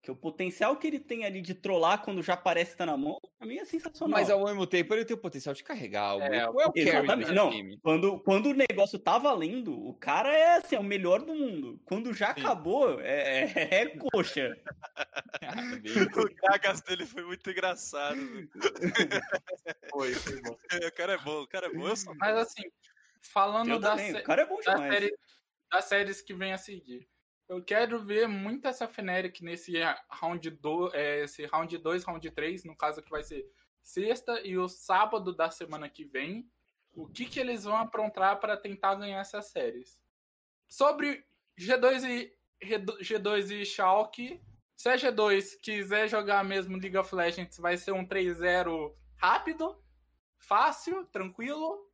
Que 0.01 0.09
o 0.09 0.15
potencial 0.15 0.77
que 0.77 0.87
ele 0.87 0.97
tem 0.99 1.25
ali 1.25 1.41
de 1.41 1.53
trollar 1.53 2.01
quando 2.03 2.23
já 2.23 2.37
parece 2.37 2.71
que 2.71 2.77
tá 2.77 2.85
na 2.85 2.95
mão, 2.95 3.19
pra 3.37 3.45
mim 3.45 3.57
é 3.57 3.65
sensacional. 3.65 4.17
Mas 4.17 4.29
ao 4.29 4.45
mesmo 4.45 4.65
tempo 4.65 4.93
ele 4.93 5.03
tem 5.03 5.13
o 5.13 5.19
potencial 5.19 5.53
de 5.53 5.61
carregar. 5.61 6.15
O 6.15 6.21
É, 6.21 6.47
o 6.49 6.53
carry 6.55 6.71
Exatamente. 6.79 7.31
Não, 7.33 7.49
time. 7.51 7.77
quando, 7.81 8.17
quando 8.21 8.45
o 8.47 8.53
negócio 8.53 8.97
tá 8.97 9.17
valendo, 9.17 9.73
o 9.77 9.93
cara 9.93 10.33
é 10.33 10.55
assim, 10.55 10.77
é 10.77 10.79
o 10.79 10.83
melhor 10.83 11.21
do 11.21 11.35
mundo. 11.35 11.81
Quando 11.83 12.13
já 12.13 12.33
Sim. 12.33 12.39
acabou, 12.41 13.01
é, 13.01 13.41
é- 13.53 13.75
é 13.81 13.97
coxa. 13.97 14.57
O 16.17 16.35
Gragas 16.35 16.81
dele 16.81 17.05
foi 17.05 17.23
muito 17.23 17.49
engraçado. 17.49 18.17
Foi, 19.91 20.13
foi 20.13 20.41
bom. 20.41 20.51
o 20.87 20.91
cara 20.93 21.13
é 21.13 21.17
bom, 21.17 21.41
o 21.41 21.47
cara 21.47 21.65
é 21.67 21.69
bom. 21.73 21.87
Eu 21.87 21.95
sou... 21.95 22.15
Mas 22.15 22.37
assim, 22.37 22.63
falando 23.21 23.69
Eu 23.71 23.79
da, 23.79 23.91
também, 23.91 24.11
sé- 24.13 24.23
é 24.27 24.45
bom 24.45 24.59
da 24.63 24.77
série, 24.77 25.17
das 25.71 25.85
séries 25.85 26.21
que 26.21 26.33
vem 26.33 26.53
a 26.53 26.57
seguir. 26.57 27.07
Eu 27.49 27.63
quero 27.63 28.05
ver 28.05 28.27
muito 28.27 28.67
essa 28.67 28.87
Fnatic 28.87 29.41
nesse 29.41 29.73
round 30.07 30.47
2, 30.51 30.93
esse 30.93 31.47
round 31.47 31.75
2, 31.75 32.03
round 32.03 32.29
3, 32.29 32.63
no 32.63 32.77
caso 32.77 33.01
que 33.01 33.09
vai 33.09 33.23
ser 33.23 33.51
sexta 33.81 34.39
e 34.45 34.55
o 34.55 34.69
sábado 34.69 35.33
da 35.33 35.49
semana 35.49 35.89
que 35.89 36.05
vem. 36.05 36.47
O 36.93 37.07
que, 37.07 37.25
que 37.25 37.39
eles 37.39 37.63
vão 37.63 37.75
aprontar 37.75 38.39
para 38.39 38.55
tentar 38.55 38.93
ganhar 38.95 39.19
essas 39.19 39.47
séries? 39.47 39.99
Sobre 40.67 41.25
G2 41.59 42.03
e 42.07 42.39
G2 43.01 43.61
e 43.61 43.65
Schalke, 43.65 44.39
se 44.75 44.87
a 44.87 44.95
G2 44.95 45.59
quiser 45.59 46.07
jogar 46.07 46.43
mesmo 46.43 46.77
League 46.77 46.97
of 46.97 47.13
Legends, 47.15 47.57
vai 47.57 47.77
ser 47.77 47.93
um 47.93 48.05
3-0 48.05 48.93
rápido, 49.15 49.81
fácil, 50.37 51.03
tranquilo. 51.07 51.88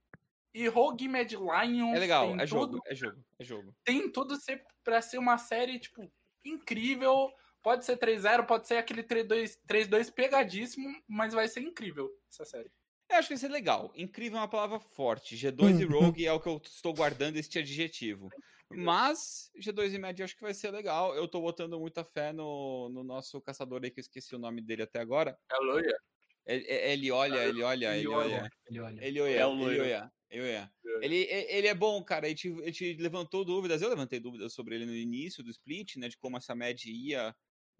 E 0.55 0.69
Rogue 0.69 1.09
Mad 1.09 1.29
Lions 1.29 1.95
É 1.97 1.99
legal, 1.99 2.27
tem 2.29 2.41
é 2.41 2.47
jogo, 2.47 2.67
tudo 2.67 2.81
é 2.87 2.95
jogo, 2.95 3.25
é 3.37 3.43
jogo. 3.43 3.75
tem 3.83 4.09
tudo 4.09 4.37
ser, 4.37 4.63
pra 4.85 5.01
ser 5.01 5.17
uma 5.17 5.37
série, 5.37 5.77
tipo, 5.77 6.09
incrível. 6.45 7.29
Pode 7.61 7.83
ser 7.83 7.97
3-0, 7.97 8.45
pode 8.45 8.65
ser 8.65 8.77
aquele 8.77 9.03
3-2 9.03 9.57
3-2 9.67 10.13
pegadíssimo, 10.13 10.87
mas 11.09 11.33
vai 11.33 11.49
ser 11.49 11.59
incrível 11.59 12.09
essa 12.31 12.45
série. 12.45 12.71
Eu 13.09 13.17
acho 13.17 13.27
que 13.27 13.33
vai 13.33 13.39
ser 13.41 13.49
legal. 13.49 13.91
Incrível 13.95 14.37
é 14.37 14.41
uma 14.41 14.47
palavra 14.47 14.79
forte. 14.79 15.35
G2 15.35 15.81
e 15.81 15.85
Uhum. 15.85 15.91
Rogue 15.91 16.25
é 16.25 16.31
o 16.31 16.39
que 16.39 16.47
eu 16.47 16.61
estou 16.63 16.93
guardando 16.93 17.35
este 17.35 17.59
adjetivo. 17.59 18.29
Mas 18.71 19.51
G2 19.59 19.93
e 19.93 19.99
Mad 19.99 20.17
eu 20.17 20.23
acho 20.23 20.35
que 20.35 20.41
vai 20.41 20.53
ser 20.53 20.71
legal. 20.71 21.13
Eu 21.15 21.27
tô 21.27 21.41
botando 21.41 21.77
muita 21.77 22.03
fé 22.05 22.31
no, 22.31 22.89
no 22.89 23.03
nosso 23.03 23.41
caçador 23.41 23.81
aí, 23.83 23.91
que 23.91 23.99
eu 23.99 24.03
esqueci 24.03 24.33
o 24.35 24.39
nome 24.39 24.61
dele 24.61 24.83
até 24.83 24.99
agora. 25.01 25.37
É 25.51 25.57
loira. 25.57 25.97
Ele, 26.45 26.65
ele 26.67 27.11
olha, 27.11 27.43
ele 27.45 27.63
olha, 27.63 27.97
ele 27.97 28.07
olha. 28.07 28.49
Ele 28.67 28.79
olha. 28.79 29.05
Ele 29.05 29.21
olha, 29.21 30.11
É 30.37 30.67
o 30.97 31.03
ele 31.03 31.17
ele 31.29 31.67
é 31.67 31.73
bom, 31.73 32.03
cara. 32.03 32.27
Ele 32.27 32.35
te, 32.35 32.47
ele 32.47 32.71
te 32.71 32.93
levantou 32.95 33.43
dúvidas. 33.45 33.81
Eu 33.81 33.89
levantei 33.89 34.19
dúvidas 34.19 34.53
sobre 34.53 34.75
ele 34.75 34.85
no 34.85 34.95
início 34.95 35.43
do 35.43 35.49
split, 35.49 35.95
né? 35.97 36.07
De 36.07 36.17
como 36.17 36.37
essa 36.37 36.55
média 36.55 36.89
ia 36.89 37.35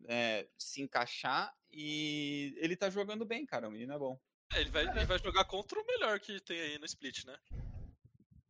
é, 0.07 0.47
se 0.57 0.81
encaixar. 0.81 1.53
E 1.71 2.55
ele 2.57 2.75
tá 2.75 2.89
jogando 2.89 3.25
bem, 3.25 3.45
cara. 3.45 3.67
O 3.67 3.71
menino 3.71 3.93
é 3.93 3.97
bom. 3.97 4.19
É, 4.53 4.61
ele, 4.61 4.69
vai, 4.69 4.83
ele 4.83 5.05
vai 5.05 5.19
jogar 5.19 5.45
contra 5.45 5.79
o 5.79 5.85
melhor 5.85 6.19
que 6.19 6.39
tem 6.41 6.59
aí 6.59 6.77
no 6.77 6.85
split, 6.85 7.25
né? 7.25 7.37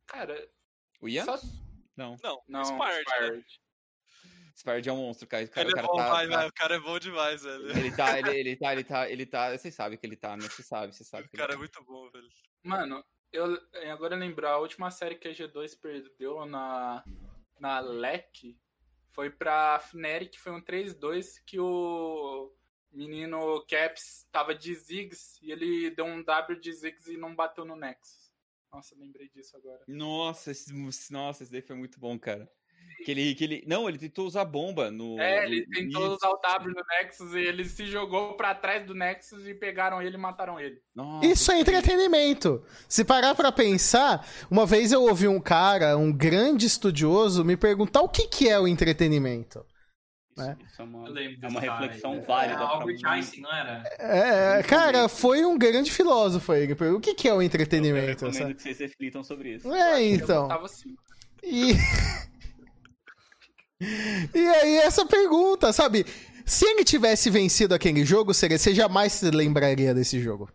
Cara, 0.06 0.48
O 1.00 1.08
Ian? 1.08 1.24
só... 1.24 1.40
Não. 1.96 2.16
Não, 2.22 2.42
Não, 2.46 2.62
Spard, 2.62 2.94
né? 2.94 3.02
Spard. 3.02 3.44
Spard 4.54 4.86
é 4.88 4.92
um 4.92 4.96
monstro, 4.96 5.26
cara. 5.26 5.44
O 5.44 5.50
cara, 5.50 5.66
Ele 5.68 5.74
o 5.74 5.78
é 5.78 5.82
cara 5.82 5.86
bom 5.88 5.96
tá, 5.96 6.04
demais, 6.04 6.28
tá- 6.30 6.36
velho. 6.36 6.48
O 6.48 6.52
cara 6.52 6.74
é 6.74 6.80
bom 6.80 6.98
demais, 6.98 7.42
velho. 7.42 7.70
Ele 7.70 7.96
tá, 7.96 8.18
ele, 8.18 8.30
ele 8.30 8.56
tá, 8.56 8.72
ele 8.72 8.84
tá, 8.84 9.10
ele 9.10 9.26
tá. 9.26 9.56
Vocês 9.56 9.74
sabem 9.74 9.98
que 9.98 10.06
ele 10.06 10.16
tá, 10.16 10.36
né? 10.36 10.42
Você 10.48 10.62
sabe, 10.62 10.94
você 10.94 11.04
sabe. 11.04 11.26
O 11.28 11.30
Que 11.30 11.36
cara 11.36 11.52
é 11.52 11.54
ele 11.54 11.58
muito 11.58 11.82
bom, 11.84 12.10
velho. 12.10 12.28
Mano, 12.62 13.04
eu 13.32 13.58
agora 13.90 14.16
lembrar, 14.16 14.52
a 14.52 14.58
última 14.58 14.90
série 14.90 15.16
que 15.16 15.28
a 15.28 15.32
G2 15.32 15.78
perdeu 15.80 16.44
na, 16.46 17.04
na 17.58 17.80
LEC 17.80 18.56
foi 19.12 19.30
pra 19.30 19.78
Fnatic, 19.78 20.38
foi 20.38 20.52
um 20.52 20.60
3-2 20.60 21.42
que 21.46 21.58
o 21.58 22.52
menino 22.92 23.64
Caps 23.66 24.26
tava 24.30 24.54
de 24.54 24.74
Ziggs 24.74 25.38
e 25.42 25.50
ele 25.50 25.90
deu 25.90 26.04
um 26.04 26.22
W 26.22 26.60
de 26.60 26.72
Ziggs 26.72 27.12
e 27.12 27.16
não 27.16 27.34
bateu 27.34 27.64
no 27.64 27.76
Nexus. 27.76 28.32
Nossa, 28.72 28.94
lembrei 28.94 29.28
disso 29.28 29.56
agora. 29.56 29.82
Nossa, 29.86 30.50
esse, 30.50 30.72
nossa, 31.10 31.42
esse 31.42 31.52
daí 31.52 31.62
foi 31.62 31.76
muito 31.76 31.98
bom, 31.98 32.18
cara. 32.18 32.50
Que 33.04 33.10
ele, 33.12 33.34
que 33.34 33.44
ele, 33.44 33.64
não, 33.66 33.88
ele 33.88 33.98
tentou 33.98 34.26
usar 34.26 34.44
bomba 34.44 34.90
no. 34.90 35.18
É, 35.20 35.46
no- 35.46 35.52
ele 35.52 35.66
tentou 35.66 36.14
usar 36.14 36.28
o 36.28 36.36
W 36.40 36.74
no 36.74 36.82
Nexus 36.98 37.34
e 37.34 37.38
ele 37.38 37.64
se 37.64 37.86
jogou 37.86 38.34
pra 38.34 38.54
trás 38.54 38.84
do 38.84 38.94
Nexus 38.94 39.46
e 39.46 39.54
pegaram 39.54 40.02
ele 40.02 40.16
e 40.16 40.18
mataram 40.18 40.58
ele. 40.58 40.76
Nossa, 40.94 41.24
Isso 41.26 41.52
é 41.52 41.60
entretenimento. 41.60 42.64
Se 42.88 43.04
parar 43.04 43.34
pra 43.34 43.52
pensar, 43.52 44.26
uma 44.50 44.66
vez 44.66 44.90
eu 44.92 45.02
ouvi 45.02 45.28
um 45.28 45.40
cara, 45.40 45.96
um 45.96 46.12
grande 46.12 46.66
estudioso, 46.66 47.44
me 47.44 47.56
perguntar 47.56 48.00
o 48.02 48.08
que, 48.08 48.26
que 48.26 48.48
é 48.48 48.58
o 48.58 48.66
entretenimento. 48.66 49.64
Isso, 50.38 50.50
É. 50.50 50.56
isso 50.66 50.82
é 50.82 50.84
uma, 50.84 51.08
Eu 51.08 51.16
é 51.16 51.48
uma 51.48 51.60
reflexão 51.60 52.12
aí. 52.12 52.20
válida. 52.20 52.60
É, 52.60 52.64
Albert 52.66 52.98
Einstein, 53.06 53.40
não 53.42 53.54
era? 53.54 53.82
É, 53.98 54.62
cara, 54.64 55.08
foi 55.08 55.44
um 55.46 55.56
grande 55.56 55.90
filósofo 55.90 56.52
aí. 56.52 56.70
O 56.72 57.00
que, 57.00 57.14
que 57.14 57.26
é 57.28 57.32
o 57.32 57.36
Eu 57.36 57.42
entretenimento? 57.42 58.06
recomendo 58.26 58.34
sabe? 58.36 58.54
que 58.54 58.62
vocês 58.62 58.78
reflitam 58.78 59.22
sobre 59.24 59.54
isso. 59.54 59.72
É, 59.72 60.02
Eu 60.02 60.14
então. 60.14 60.42
botava 60.42 60.66
assim. 60.66 60.94
E... 61.42 61.72
e 63.80 64.38
aí, 64.48 64.76
essa 64.78 65.04
pergunta, 65.06 65.72
sabe? 65.72 66.04
Se 66.46 66.64
ele 66.64 66.84
tivesse 66.84 67.28
vencido 67.28 67.74
aquele 67.74 68.04
jogo, 68.04 68.32
seria, 68.32 68.58
você 68.58 68.74
jamais 68.74 69.12
se 69.12 69.30
lembraria 69.30 69.92
desse 69.94 70.20
jogo. 70.20 70.50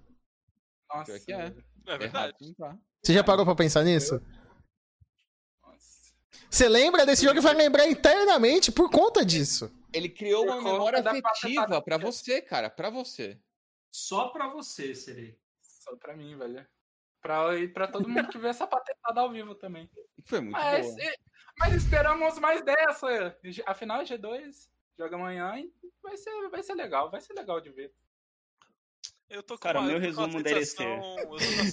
Nossa, 0.93 1.19
que 1.19 1.31
é. 1.33 1.37
velho. 1.49 1.63
É 1.87 1.97
verdade. 1.97 2.55
Tá. 2.57 2.77
Você 3.03 3.13
já 3.13 3.23
parou 3.23 3.45
pra 3.45 3.55
pensar 3.55 3.83
nisso? 3.83 4.21
Nossa. 5.61 6.13
Você 6.49 6.69
lembra 6.69 7.05
desse 7.05 7.25
jogo 7.25 7.37
e 7.39 7.41
vai 7.41 7.53
lembrar 7.53 7.87
internamente 7.87 8.71
por 8.71 8.89
conta 8.89 9.25
disso. 9.25 9.71
Ele 9.93 10.07
criou 10.09 10.45
uma 10.45 10.61
memória 10.61 10.99
afetiva 10.99 11.81
pra 11.81 11.97
você, 11.97 12.41
cara. 12.41 12.69
Pra 12.69 12.89
você. 12.89 13.37
Só 13.91 14.29
pra 14.29 14.47
você, 14.47 14.95
Serei. 14.95 15.37
Só 15.61 15.95
pra 15.97 16.15
mim, 16.15 16.37
velho. 16.37 16.65
Pra, 17.21 17.57
e 17.57 17.67
pra 17.67 17.87
todo 17.87 18.07
mundo 18.07 18.29
que 18.29 18.37
vê 18.37 18.47
essa 18.47 18.65
patetada 18.65 19.21
ao 19.21 19.31
vivo 19.31 19.53
também. 19.55 19.89
Foi 20.25 20.39
muito 20.39 20.53
Mas, 20.53 20.85
boa. 20.87 21.01
e- 21.03 21.15
mas 21.59 21.73
esperamos 21.75 22.39
mais 22.39 22.61
dessa. 22.63 23.35
Afinal, 23.65 24.03
G2 24.03 24.69
joga 24.97 25.15
amanhã 25.15 25.53
e 25.57 25.71
vai 26.03 26.17
ser, 26.17 26.49
vai 26.49 26.63
ser 26.63 26.73
legal. 26.75 27.09
Vai 27.09 27.21
ser 27.21 27.33
legal 27.33 27.59
de 27.61 27.69
ver. 27.71 27.91
Eu 29.29 29.41
tô 29.41 29.55
com 29.55 29.61
Cara, 29.61 29.79
uma, 29.79 29.87
meu 29.87 29.97
resumo 29.99 30.27
uma 30.27 30.43
sensação 30.43 31.15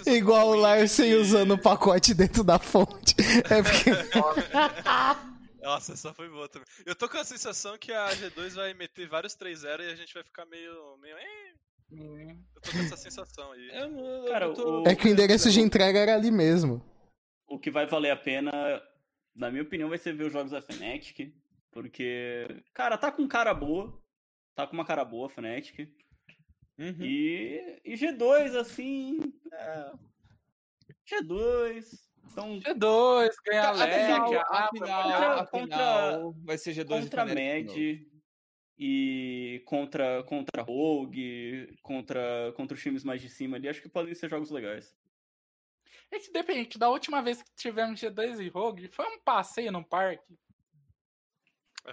Igual 0.07 0.49
o 0.51 0.55
Larsen 0.55 1.15
usando 1.15 1.55
o 1.55 1.61
pacote 1.61 2.15
dentro 2.15 2.45
da 2.45 2.59
fonte. 2.59 3.15
É 3.51 3.63
porque. 3.63 3.91
Nossa, 5.63 5.93
essa 5.93 6.15
foi 6.15 6.29
boa 6.29 6.49
também. 6.49 6.67
Eu 6.87 6.95
tô 6.95 7.09
com 7.09 7.19
a 7.19 7.25
sensação 7.25 7.77
que 7.77 7.93
a 7.93 8.09
G2 8.11 8.55
vai 8.55 8.73
meter 8.75 9.09
vários 9.09 9.37
3-0 9.37 9.81
e 9.81 9.91
a 9.91 9.97
gente 9.97 10.15
vai 10.15 10.23
ficar 10.23 10.47
meio. 10.47 10.97
meio. 10.99 11.17
Eu 11.91 12.61
tô 12.63 12.71
com 12.71 12.79
essa 12.79 12.97
sensação 12.97 13.51
aí. 13.53 13.69
Eu 13.73 13.89
não- 13.91 14.07
eu 14.27 14.31
Cara, 14.33 14.55
tô- 14.55 14.83
o- 14.83 14.89
É 14.89 14.95
que 14.95 15.09
o 15.09 15.11
endereço 15.11 15.51
de 15.51 15.61
entrega 15.61 15.99
era 15.99 16.15
ali 16.15 16.31
mesmo. 16.31 16.81
O 17.49 17.59
que 17.59 17.71
vai 17.71 17.87
valer 17.87 18.11
a 18.13 18.17
pena, 18.17 18.51
na 19.39 19.51
minha 19.51 19.63
opinião, 19.63 19.89
vai 19.89 19.99
ser 19.99 20.13
ver 20.15 20.25
os 20.27 20.33
jogos 20.33 20.51
da 20.51 20.61
Fnatic. 20.61 21.33
Porque, 21.71 22.63
cara, 22.75 22.99
tá 22.99 23.11
com 23.13 23.27
cara 23.29 23.55
boa. 23.55 23.97
Tá 24.55 24.67
com 24.67 24.75
uma 24.75 24.85
cara 24.85 25.05
boa 25.05 25.27
a 25.27 25.31
Fnatic. 25.31 25.79
Uhum. 26.79 26.97
E, 27.01 27.81
e 27.85 27.95
G2, 27.95 28.55
assim. 28.57 29.21
é, 29.53 29.93
G2. 31.07 32.09
Então, 32.31 32.59
G2, 32.61 33.31
ganha 33.45 33.63
Tá, 33.63 33.71
leque, 33.73 33.95
afinal, 33.95 34.25
abre, 34.27 34.79
afinal, 34.81 35.47
contra- 35.47 35.77
afinal, 35.77 36.33
vai 36.45 36.59
ser 36.59 36.73
G2 36.73 37.03
contra. 37.03 37.25
Med 37.25 38.07
e 38.81 39.61
contra, 39.67 40.23
contra 40.23 40.63
Rogue, 40.63 41.75
contra, 41.83 42.53
contra 42.55 42.77
os 42.77 42.83
times 42.83 43.03
mais 43.03 43.21
de 43.21 43.29
cima 43.29 43.57
ali, 43.57 43.69
acho 43.69 43.83
que 43.83 43.89
podem 43.89 44.15
ser 44.15 44.31
jogos 44.31 44.51
legais. 44.51 44.95
É 46.11 46.19
que 46.19 46.33
depende, 46.33 46.79
da 46.79 46.89
última 46.89 47.21
vez 47.23 47.43
que 47.43 47.51
tivemos 47.55 48.01
G2 48.01 48.41
e 48.41 48.49
Rogue, 48.49 48.89
foi 48.89 49.05
um 49.07 49.19
passeio 49.21 49.71
no 49.71 49.85
parque. 49.85 50.39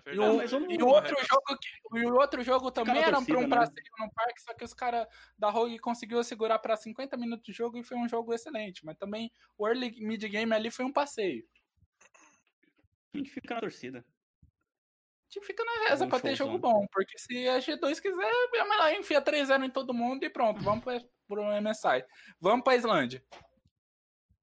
É 0.05 0.13
E 0.13 0.19
o, 0.19 0.41
e 0.71 0.83
o 0.83 0.87
outro 0.87 1.15
jogo, 1.25 1.57
que- 1.59 1.99
e 1.99 2.05
o 2.05 2.15
outro 2.15 2.43
jogo 2.43 2.71
também 2.71 2.97
era 3.01 3.11
torcida, 3.17 3.37
pra 3.37 3.45
um 3.45 3.47
né? 3.49 3.55
passeio 3.57 3.85
no 3.99 4.11
parque, 4.13 4.41
só 4.41 4.53
que 4.53 4.63
os 4.63 4.73
caras 4.73 5.07
da 5.37 5.49
Rogue 5.49 5.79
conseguiu 5.79 6.21
segurar 6.23 6.59
pra 6.59 6.75
50 6.75 7.15
minutos 7.15 7.45
de 7.45 7.53
jogo 7.53 7.77
e 7.77 7.83
foi 7.83 7.97
um 7.97 8.07
jogo 8.07 8.33
excelente. 8.33 8.85
Mas 8.85 8.97
também 8.97 9.31
o 9.57 9.67
early 9.67 9.91
mid 10.01 10.21
game 10.29 10.53
ali 10.53 10.69
foi 10.69 10.83
um 10.85 10.91
passeio. 10.91 11.45
A 13.13 13.17
gente 13.17 13.29
fica 13.29 13.53
na 13.55 13.61
torcida. 13.61 13.99
A 13.99 15.33
gente 15.33 15.45
fica 15.45 15.63
na 15.63 15.87
reza 15.89 16.05
Um 16.05 16.09
pra 16.09 16.19
ter 16.19 16.35
jogo 16.35 16.57
bom, 16.57 16.85
porque 16.91 17.17
se 17.17 17.47
a 17.47 17.59
G2 17.59 17.99
quiser, 18.01 18.31
é 18.55 18.63
melhor 18.63 18.91
enfia 18.93 19.21
3-0 19.21 19.63
em 19.65 19.69
todo 19.69 19.93
mundo 19.93 20.23
e 20.23 20.29
pronto, 20.29 20.61
vamos 20.61 20.83
pra, 20.83 20.99
pro 21.27 21.43
MSI. 21.61 22.03
Vamos 22.39 22.63
pra 22.63 22.75
Islândia. 22.75 23.23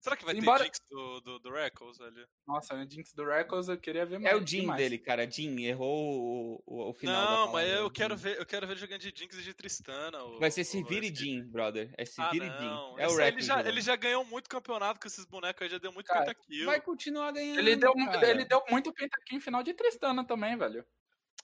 Será 0.02 0.16
que 0.16 0.24
vai 0.24 0.34
Embora- 0.34 0.58
ter 0.58 0.64
Jinx 0.64 0.80
do, 0.90 1.20
do, 1.20 1.38
do 1.38 1.50
Reckles 1.52 2.00
ali? 2.00 2.26
Nossa, 2.44 2.74
o 2.74 2.90
Jinx 2.90 3.12
do 3.14 3.24
Records 3.24 3.68
eu 3.68 3.78
queria 3.78 4.04
ver 4.04 4.18
mais. 4.18 4.34
É 4.34 4.36
o 4.36 4.44
Jin 4.44 4.62
demais. 4.62 4.76
dele, 4.78 4.98
cara. 4.98 5.30
Jin 5.30 5.62
errou 5.62 6.18
o, 6.20 6.62
o, 6.66 6.90
o 6.90 6.92
final. 6.92 7.24
da 7.24 7.30
Não, 7.30 7.52
mas 7.52 7.70
eu 7.70 7.88
quero 7.88 8.16
ver, 8.16 8.36
eu 8.36 8.44
quero 8.44 8.66
ver 8.66 8.72
ele 8.72 8.80
jogando 8.80 8.98
de 9.00 9.12
Jinx 9.16 9.38
e 9.38 9.42
de 9.44 9.54
Tristana. 9.54 10.24
o- 10.24 10.40
Vai 10.40 10.50
ser 10.50 10.64
Sivir 10.64 11.04
e 11.04 11.14
Jin, 11.14 11.44
brother. 11.44 11.94
É 11.96 12.02
Ah, 12.02 12.06
Sivir 12.06 12.42
e 12.42 12.48
não. 12.48 12.96
Jin. 12.96 13.00
É 13.02 13.06
o 13.06 13.16
Rex. 13.16 13.32
ele, 13.32 13.42
já, 13.42 13.60
ele 13.60 13.80
já 13.80 13.94
ganhou 13.94 14.24
muito 14.24 14.48
campeonato 14.50 14.98
com 14.98 15.06
esses 15.06 15.24
bonecos 15.24 15.62
aí, 15.62 15.68
já 15.68 15.78
deu 15.78 15.92
muito 15.92 16.06
Cara, 16.08 16.24
pentakill. 16.26 16.66
Vai 16.66 16.80
continuar 16.80 17.30
ganhando. 17.30 17.60
Ele 17.60 17.76
deu, 17.76 17.94
cara. 17.94 18.28
ele 18.28 18.44
deu 18.44 18.60
muito 18.68 18.92
pentakill 18.92 19.38
em 19.38 19.40
final 19.40 19.62
de 19.62 19.72
Tristana 19.72 20.26
também, 20.26 20.56
velho. 20.58 20.84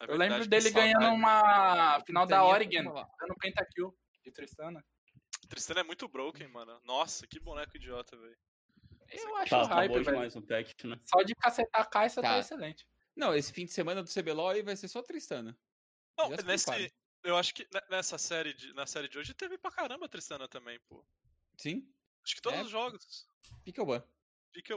É 0.01 0.05
Eu 0.05 0.09
verdade, 0.09 0.31
lembro 0.31 0.43
que 0.43 0.49
dele 0.49 0.63
saudade. 0.71 0.93
ganhando 0.95 1.15
uma 1.15 2.01
final 2.05 2.27
da 2.27 2.45
Oregon, 2.45 2.83
dando 2.93 3.35
pentakill 3.39 3.97
de 4.25 4.33
Tristana. 4.33 4.85
Tristana 5.49 5.81
é 5.81 5.85
muito 5.85 6.07
broken, 6.09 6.47
mano. 6.49 6.79
Nossa, 6.85 7.27
que 7.27 7.41
boneco 7.41 7.77
idiota, 7.77 8.17
velho. 8.17 8.37
Eu 9.11 9.37
acho 9.37 9.51
Tá, 9.51 9.69
tá 9.69 9.75
hype, 9.77 10.03
demais 10.05 10.35
no 10.35 10.43
patch, 10.43 10.85
né? 10.85 10.99
Só 11.05 11.23
de 11.23 11.35
cacetar 11.35 11.83
a 11.83 11.85
caixa 11.85 12.21
tá, 12.23 12.29
Tá. 12.35 12.39
excelente. 12.39 12.87
Não, 13.17 13.35
esse 13.35 13.53
fim 13.53 13.65
de 13.65 13.73
semana 13.73 14.03
do 14.03 14.09
CBLOL 14.09 14.51
aí 14.51 14.63
vai 14.63 14.77
ser 14.77 14.89
só 14.89 15.03
Tristana. 15.03 15.57
Não, 16.17 16.29
nesse, 16.47 16.93
eu 17.25 17.37
acho 17.37 17.55
que 17.55 17.67
ne- 17.73 17.83
nessa 17.91 18.19
série 18.19 18.53
de, 18.55 18.73
na 18.75 18.87
série 18.87 19.09
de 19.09 19.19
hoje 19.19 19.35
teve 19.35 19.57
pra 19.59 19.71
caramba 19.71 20.07
a 20.07 20.09
Tristana 20.09 20.47
também, 20.49 20.79
pô. 20.89 21.05
Sim, 21.57 21.87
Acho 22.25 22.37
que 22.37 22.43
todos 22.43 22.59
É. 22.59 22.63
os 22.63 22.71
jogos. 22.71 23.27
fica 23.65 23.83
o 23.83 23.87
ban. 23.87 24.03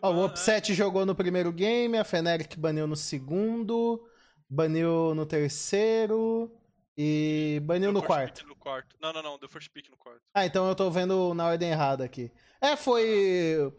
Ó, 0.02 0.10
o 0.10 0.14
ban, 0.14 0.26
Upset 0.28 0.74
jogou 0.74 1.06
no 1.06 1.14
primeiro 1.16 1.52
game, 1.52 1.98
a 1.98 2.04
Fnatic 2.06 2.56
baniu 2.58 2.88
no 2.88 2.96
segundo, 2.96 4.08
baniu 4.50 5.14
no 5.14 5.26
terceiro 5.26 6.52
e 6.98 7.60
baniu 7.64 7.92
Deu 7.92 8.02
no 8.02 8.08
quarto. 8.08 8.46
no 8.48 8.56
quarto. 8.56 8.96
Não, 9.02 9.12
não, 9.12 9.22
não, 9.24 9.38
deu 9.40 9.50
first 9.50 9.70
pick 9.72 9.90
no 9.90 9.98
quarto. 9.98 10.22
Ah, 10.34 10.46
então 10.46 10.68
eu 10.68 10.76
tô 10.76 10.90
vendo 10.90 11.34
na 11.34 11.48
ordem 11.48 11.72
errada 11.72 12.04
aqui. 12.06 12.32
É, 12.62 12.76
foi. 12.78 13.74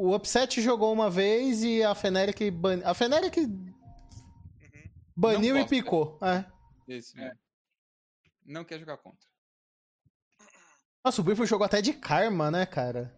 O 0.00 0.14
Upset 0.14 0.60
jogou 0.62 0.92
uma 0.92 1.10
vez 1.10 1.64
e 1.64 1.82
a 1.82 1.92
Fnatic. 1.92 2.52
Ban... 2.52 2.80
A 2.84 2.94
Fnatic 2.94 3.36
Uhum. 3.38 3.72
baniu 5.16 5.58
e 5.58 5.66
picou. 5.66 6.16
É. 6.22 6.44
Esse 6.86 7.20
É. 7.20 7.32
Não 8.46 8.64
quer 8.64 8.78
jogar 8.78 8.96
contra. 8.98 9.26
Nossa, 11.04 11.20
o 11.20 11.24
Briefo 11.24 11.44
jogou 11.44 11.64
até 11.64 11.82
de 11.82 11.92
Karma, 11.92 12.48
né, 12.48 12.64
cara? 12.64 13.12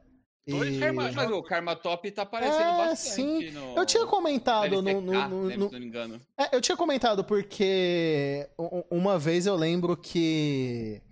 Dois 0.48 0.74
E- 0.74 0.80
Karma 0.80 1.12
Mas, 1.12 1.30
o 1.30 1.42
Karma 1.42 1.76
Top 1.76 2.10
tá 2.10 2.22
aparecendo 2.22 2.62
É, 2.62 2.76
bastante. 2.78 3.14
sim. 3.14 3.50
No... 3.50 3.76
Eu 3.76 3.84
tinha 3.84 4.06
comentado 4.06 4.80
no, 4.82 5.00
no- 5.02 5.28
no- 5.28 5.28
no- 5.28 5.50
se 5.50 5.56
não 5.58 5.68
me 5.80 5.84
engano. 5.86 6.18
É, 6.38 6.56
eu 6.56 6.60
tinha 6.62 6.76
comentado 6.78 7.22
porque 7.22 8.48
uma 8.90 9.18
vez 9.18 9.44
eu 9.46 9.54
lembro 9.54 9.94
que. 9.96 11.02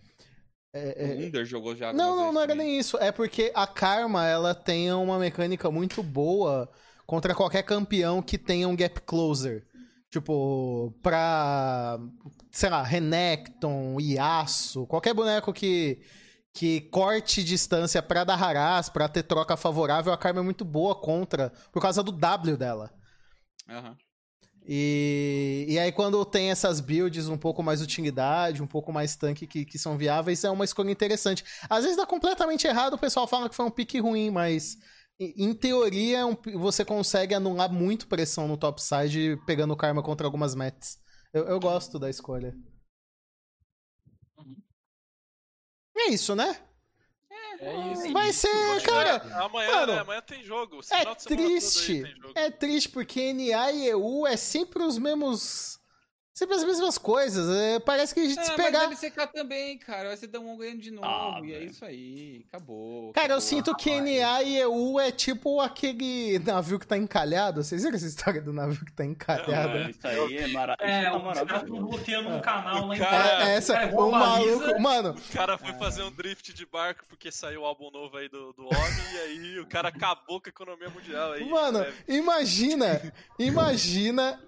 É, 0.73 1.13
é, 1.13 1.15
O 1.15 1.27
Under 1.27 1.45
jogou 1.45 1.75
já. 1.75 1.93
Não, 1.93 2.17
não, 2.17 2.33
não 2.33 2.41
era 2.41 2.53
também. 2.53 2.69
nem 2.69 2.79
isso. 2.79 2.97
É 2.99 3.11
porque 3.11 3.51
a 3.55 3.67
Karma, 3.67 4.27
ela 4.27 4.55
tem 4.55 4.93
uma 4.93 5.19
mecânica 5.19 5.71
muito 5.71 6.03
boa 6.03 6.71
contra 7.07 7.35
qualquer 7.35 7.63
campeão 7.63 8.21
que 8.23 8.37
tenha 8.37 8.69
um 8.69 8.77
gap 8.77 9.01
closer. 9.03 9.67
Tipo, 10.11 10.95
pra, 11.03 11.99
sei 12.51 12.71
lá, 12.71 12.83
Renekton, 12.83 14.01
Yasuo, 14.01 14.87
qualquer 14.87 15.13
boneco 15.13 15.53
que, 15.53 16.01
que 16.53 16.81
corte 16.83 17.45
distância 17.45 18.03
pra 18.03 18.25
dar 18.25 18.43
harás, 18.43 18.89
pra 18.89 19.07
ter 19.07 19.23
troca 19.23 19.55
favorável, 19.57 20.11
a 20.13 20.17
Karma 20.17 20.41
é 20.41 20.43
muito 20.43 20.65
boa 20.65 20.95
contra, 20.95 21.53
por 21.71 21.83
causa 21.83 22.03
do 22.03 22.11
W 22.11 22.57
dela. 22.57 22.91
Aham. 23.69 23.97
E, 24.71 25.65
e 25.67 25.79
aí, 25.79 25.91
quando 25.91 26.23
tem 26.27 26.51
essas 26.51 26.79
builds 26.79 27.27
um 27.29 27.39
pouco 27.39 27.63
mais 27.63 27.81
utilidade, 27.81 28.63
um 28.63 28.67
pouco 28.67 28.93
mais 28.93 29.17
tanque 29.17 29.47
que, 29.47 29.65
que 29.65 29.79
são 29.79 29.97
viáveis, 29.97 30.45
é 30.45 30.51
uma 30.51 30.65
escolha 30.65 30.91
interessante. 30.91 31.43
Às 31.71 31.85
vezes 31.85 31.97
dá 31.97 32.05
completamente 32.05 32.67
errado, 32.67 32.93
o 32.93 32.99
pessoal 32.99 33.27
fala 33.27 33.49
que 33.49 33.55
foi 33.57 33.65
um 33.65 33.71
pique 33.71 33.99
ruim, 33.99 34.31
mas 34.31 34.77
em, 35.19 35.55
teoria 35.55 36.19
é 36.21 36.53
você 36.59 36.85
consegue 36.85 37.35
anular 37.35 37.73
muito 37.73 38.07
pressão 38.07 38.47
no 38.47 38.59
topside 38.59 39.39
pegando 39.47 39.75
karma 39.77 40.03
contra 40.03 40.27
algumas 40.27 40.55
mets. 40.55 40.99
Eu, 41.33 41.45
eu 41.47 41.59
gosto 41.59 41.99
da 41.99 42.11
escolha. 42.11 42.55
E 45.97 46.01
é 46.03 46.11
isso, 46.13 46.35
né? 46.35 46.68
É 47.61 47.93
isso. 47.93 48.13
Vai 48.13 48.33
ser, 48.33 48.83
cara. 48.83 49.23
É, 49.29 49.45
amanhã, 49.45 49.71
mano, 49.73 49.93
né? 49.95 49.99
Amanhã 50.01 50.23
tem 50.23 50.45
jogo. 50.45 50.81
Esse 50.81 50.95
É 50.95 50.99
final 51.01 51.15
de 51.15 51.23
semana 51.23 51.43
todo 51.43 51.53
aí 51.53 51.61
triste. 51.61 52.03
tem 52.03 52.15
jogo. 52.17 52.33
É 52.37 52.51
triste 52.51 52.89
porque 52.91 53.33
NA 53.33 53.73
e 53.73 53.87
EU 53.89 54.27
é 54.27 54.37
sempre 54.37 54.83
os 54.83 54.97
mesmos. 54.99 55.78
Sempre 56.39 56.55
as 56.55 56.63
mesmas 56.63 56.97
coisas. 56.97 57.51
É, 57.51 57.81
parece 57.81 58.15
que 58.15 58.21
a 58.21 58.25
gente 58.29 58.39
Ah, 58.39 58.45
se 58.45 58.51
mas 58.51 58.65
pegar. 58.65 58.85
LCK 58.85 59.27
também, 59.33 59.77
cara. 59.77 60.07
Vai 60.07 60.17
ser 60.17 60.29
Damon 60.29 60.57
ganhando 60.57 60.79
de 60.81 60.93
novo. 60.93 61.05
Ah, 61.05 61.41
e 61.43 61.53
é 61.53 61.65
isso 61.65 61.85
aí. 61.85 62.45
Acabou. 62.49 63.13
Cara, 63.13 63.27
eu 63.27 63.39
acabou. 63.39 63.41
sinto 63.41 63.75
que 63.75 64.01
NA 64.01 64.43
e 64.45 64.57
EU 64.59 65.01
é 65.01 65.11
tipo 65.11 65.61
aquele 65.61 66.39
navio 66.39 66.79
que 66.79 66.87
tá 66.87 66.97
encalhado. 66.97 67.65
Vocês 67.65 67.83
viram 67.83 67.97
essa 67.97 68.07
história 68.07 68.41
do 68.41 68.53
navio 68.53 68.85
que 68.85 68.93
tá 68.93 69.05
encalhado? 69.05 69.81
Não, 69.81 69.91
isso 69.91 70.07
aí 70.07 70.37
é, 70.37 70.47
mara... 70.47 70.77
É, 70.79 71.03
isso 71.03 71.11
tá 71.11 71.17
o 71.17 71.23
cara 71.25 71.35
tá 71.35 71.45
maravilhoso. 71.55 71.87
bloqueando 71.89 72.29
um 72.29 72.41
canal 72.41 72.87
lá 72.87 72.95
em 72.95 72.99
Cara, 73.01 73.29
casa. 73.31 73.51
É, 73.51 73.55
essa, 73.57 73.73
cara 73.75 73.87
baliza. 73.89 74.11
maluco. 74.17 74.81
Mano, 74.81 75.11
O 75.19 75.33
cara 75.37 75.59
foi 75.59 75.73
fazer 75.73 76.05
um 76.05 76.13
drift 76.13 76.55
de 76.55 76.65
barco 76.65 77.05
porque 77.09 77.33
saiu 77.33 77.63
o 77.63 77.65
álbum 77.65 77.91
novo 77.91 78.17
aí 78.17 78.29
do, 78.29 78.53
do 78.53 78.63
homem 78.65 79.13
e 79.13 79.19
aí 79.19 79.59
o 79.59 79.67
cara 79.67 79.89
acabou 79.89 80.41
com 80.41 80.49
a 80.49 80.51
economia 80.51 80.89
mundial 80.89 81.33
aí. 81.33 81.45
mano, 81.51 81.81
né? 81.81 81.93
imagina. 82.07 83.13
Imagina. 83.41 84.41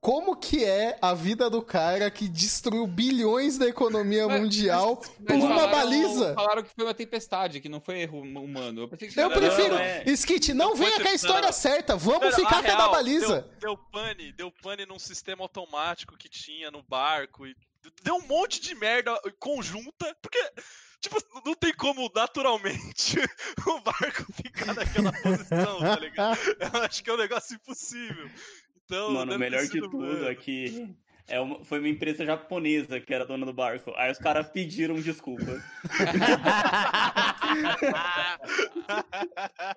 Como 0.00 0.34
que 0.34 0.64
é 0.64 0.96
a 1.02 1.12
vida 1.12 1.50
do 1.50 1.60
cara 1.60 2.10
que 2.10 2.26
destruiu 2.26 2.86
bilhões 2.86 3.58
da 3.58 3.66
economia 3.66 4.26
Mas- 4.26 4.40
mundial 4.40 4.98
Mas 5.18 5.26
por 5.26 5.34
uma 5.36 5.48
falaram- 5.60 5.70
baliza? 5.72 6.34
Falaram 6.34 6.62
que 6.62 6.70
foi 6.74 6.84
uma 6.86 6.94
tempestade, 6.94 7.60
que 7.60 7.68
não 7.68 7.82
foi 7.82 8.00
erro 8.00 8.20
humano. 8.22 8.80
Eu 8.82 8.88
pensei 8.88 9.08
que 9.08 9.20
Eu 9.20 9.28
Não, 9.28 9.36
prefiro. 9.36 9.74
é. 9.76 10.02
Skit, 10.06 10.54
não 10.54 10.70
Não 10.70 10.76
venha 10.76 10.98
com 11.00 11.08
a 11.08 11.12
história 11.14 11.46
não. 11.48 11.52
certa. 11.52 11.96
Vamos 11.96 12.20
Mano, 12.20 12.34
ficar 12.34 12.60
a 12.60 12.62
com 12.62 12.70
a 12.72 12.74
da 12.76 12.88
baliza. 12.88 13.42
Deu, 13.42 13.58
deu 13.60 13.76
pane, 13.76 14.32
deu 14.32 14.50
pane 14.62 14.86
num 14.86 14.98
sistema 14.98 15.42
automático 15.42 16.16
que 16.16 16.30
tinha 16.30 16.70
no 16.70 16.82
barco 16.82 17.46
e 17.46 17.54
deu 18.02 18.14
um 18.16 18.26
monte 18.26 18.58
de 18.58 18.74
merda 18.74 19.14
conjunta, 19.38 20.16
porque, 20.22 20.38
tipo, 21.00 21.16
não 21.44 21.54
tem 21.54 21.74
como 21.74 22.10
naturalmente 22.14 23.16
o 23.68 23.80
barco 23.80 24.32
ficar 24.32 24.74
naquela 24.74 25.12
posição, 25.12 25.78
tá 25.80 25.96
ligado? 25.98 26.38
Eu 26.58 26.82
acho 26.82 27.04
que 27.04 27.10
é 27.10 27.12
um 27.12 27.18
negócio 27.18 27.54
impossível. 27.54 28.30
Então, 28.90 29.12
Mano, 29.12 29.36
o 29.36 29.38
melhor 29.38 29.62
de 29.62 29.78
tudo 29.80 29.98
mano. 29.98 30.28
é 30.28 30.34
que 30.34 30.92
é 31.28 31.38
uma- 31.38 31.64
foi 31.64 31.78
uma 31.78 31.88
empresa 31.88 32.26
japonesa 32.26 32.98
que 32.98 33.14
era 33.14 33.24
dona 33.24 33.46
do 33.46 33.52
barco. 33.52 33.92
Aí 33.96 34.10
os 34.10 34.18
caras 34.18 34.48
pediram 34.48 34.96
desculpa. 34.96 35.62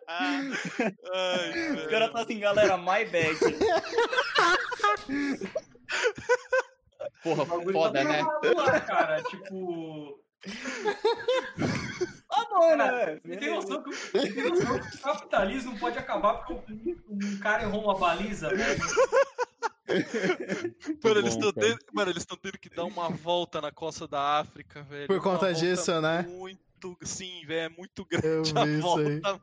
Ai, 0.07 1.75
Os 1.75 1.87
caras 1.87 2.11
tá 2.11 2.21
assim, 2.21 2.39
galera, 2.39 2.77
my 2.77 3.05
bad. 3.05 3.37
Porra, 7.23 7.45
foda, 7.71 8.03
tá 8.03 8.09
né? 8.09 8.21
lá, 8.55 8.79
cara. 8.81 9.23
Tipo. 9.23 10.19
Bom, 12.49 12.77
Cara, 12.77 13.15
né? 13.15 13.21
Você 13.25 13.37
tem 13.37 13.49
noção 13.55 13.83
que, 13.83 13.89
o- 13.89 13.93
você 13.93 14.33
tem 14.33 14.49
noção 14.49 14.79
que 14.79 14.95
o 14.97 14.99
capitalismo 15.01 15.79
pode 15.79 15.97
acabar 15.97 16.33
porque 16.45 16.53
um, 17.09 17.19
um 17.27 17.39
cara 17.39 17.63
errou 17.63 17.83
uma 17.83 17.97
baliza, 17.97 18.49
velho? 18.49 18.79
Mano, 21.03 21.19
eles 21.19 21.35
bom, 21.35 21.47
estão 21.47 21.53
tendo, 21.53 21.79
mano, 21.93 22.11
eles 22.11 22.23
estão 22.23 22.37
tendo 22.37 22.57
que 22.57 22.69
dar 22.69 22.85
uma 22.85 23.09
volta 23.09 23.61
na 23.61 23.71
costa 23.71 24.07
da 24.07 24.39
África, 24.39 24.81
velho. 24.83 25.07
Por 25.07 25.21
conta 25.21 25.53
disso, 25.53 25.99
né? 26.01 26.23
Muito, 26.27 26.97
sim, 27.03 27.45
velho, 27.45 27.65
é 27.73 27.77
muito 27.77 28.05
grande 28.05 28.51
Eu 28.55 28.61
a 28.61 28.65
isso 28.67 28.81
volta, 28.81 29.09
aí. 29.09 29.19
mano. 29.21 29.41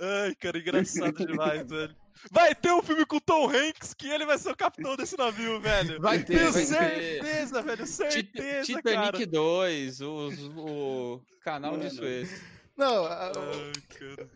Ai, 0.00 0.34
cara, 0.36 0.58
engraçado 0.58 1.12
demais, 1.26 1.68
velho. 1.68 1.94
Vai 2.30 2.54
ter 2.54 2.70
um 2.72 2.82
filme 2.82 3.04
com 3.04 3.16
o 3.16 3.20
Tom 3.20 3.50
Hanks 3.50 3.94
que 3.94 4.08
ele 4.08 4.24
vai 4.24 4.38
ser 4.38 4.50
o 4.50 4.56
capitão 4.56 4.94
desse 4.96 5.16
navio, 5.18 5.60
velho. 5.60 6.00
Vai 6.00 6.18
ter, 6.20 6.38
Tenho 6.38 6.52
vai 6.52 6.62
ter. 6.62 6.68
certeza, 6.68 7.62
velho, 7.62 7.84
Tit- 7.84 7.88
certeza, 7.94 8.62
Titanic 8.66 9.12
cara. 9.12 9.26
2, 9.26 10.00
os- 10.00 10.38
o 10.56 11.20
canal 11.42 11.72
de 11.72 11.84
Mano. 11.86 11.90
Suez. 11.96 12.42
Não, 12.76 13.04
a- 13.06 13.32
Ai, 13.36 13.72
cara. 13.98 14.30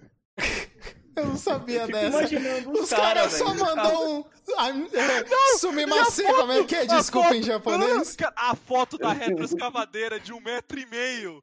Eu 1.17 1.27
não 1.27 1.37
sabia 1.37 1.87
dessa. 1.87 2.07
imaginando 2.09 2.71
Os 2.73 2.91
caras 2.91 3.15
caras, 3.15 3.33
só 3.33 3.45
velho. 3.53 3.65
mandou 3.65 4.19
um. 4.21 4.37
Am- 4.59 4.89
é, 4.93 5.57
Sumimasen, 5.59 6.27
como 6.27 6.53
é 6.53 6.63
que 6.65 6.75
é? 6.77 6.87
Desculpa 6.87 7.35
em 7.35 7.43
foto- 7.43 7.47
japonês. 7.47 8.15
Cara, 8.15 8.33
A 8.37 8.55
foto 8.55 8.97
da 8.97 9.13
retroescavadeira 9.13 10.21
de 10.21 10.33
um 10.33 10.41
metro 10.41 10.79
e 10.79 10.87
meio 10.87 11.43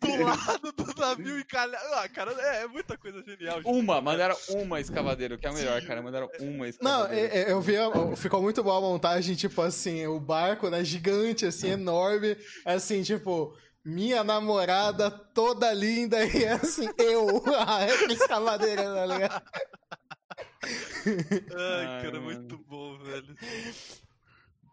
do 0.00 0.24
lado 0.24 0.72
do 0.72 0.94
navio 1.00 1.38
encalhado. 1.38 1.84
Ah, 1.94 2.08
cara, 2.08 2.32
é, 2.36 2.62
é 2.62 2.66
muita 2.66 2.98
coisa 2.98 3.22
genial. 3.22 3.60
Uma, 3.64 4.00
mandaram 4.00 4.36
uma 4.48 4.80
escavadeira, 4.80 5.36
o 5.36 5.38
que 5.38 5.46
é 5.46 5.50
o 5.50 5.54
melhor, 5.54 5.80
cara. 5.82 6.02
Mandaram 6.02 6.28
uma 6.40 6.56
Não, 6.58 6.66
escavadeira. 6.66 7.28
é- 7.34 7.42
é, 7.42 7.52
eu 7.52 7.60
vi, 7.60 7.74
ficou 8.16 8.42
muito 8.42 8.60
boa 8.64 8.78
a 8.78 8.80
montagem, 8.80 9.36
tipo 9.36 9.62
assim, 9.62 10.04
o 10.08 10.18
barco, 10.18 10.68
né, 10.68 10.82
gigante, 10.82 11.46
assim, 11.46 11.70
enorme, 11.70 12.36
assim, 12.64 13.02
tipo, 13.04 13.54
minha 13.84 14.22
namorada 14.22 15.10
toda 15.10 15.72
linda 15.72 16.24
e 16.24 16.46
assim, 16.46 16.88
eu, 16.98 17.42
a 17.66 17.86
escavadeira, 18.12 18.82
tá 18.84 19.06
ligado? 19.06 19.42
Ai, 20.64 21.86
Ai, 21.86 22.02
cara, 22.02 22.20
mano. 22.20 22.24
muito 22.40 22.58
bom, 22.68 22.98
velho. 22.98 23.36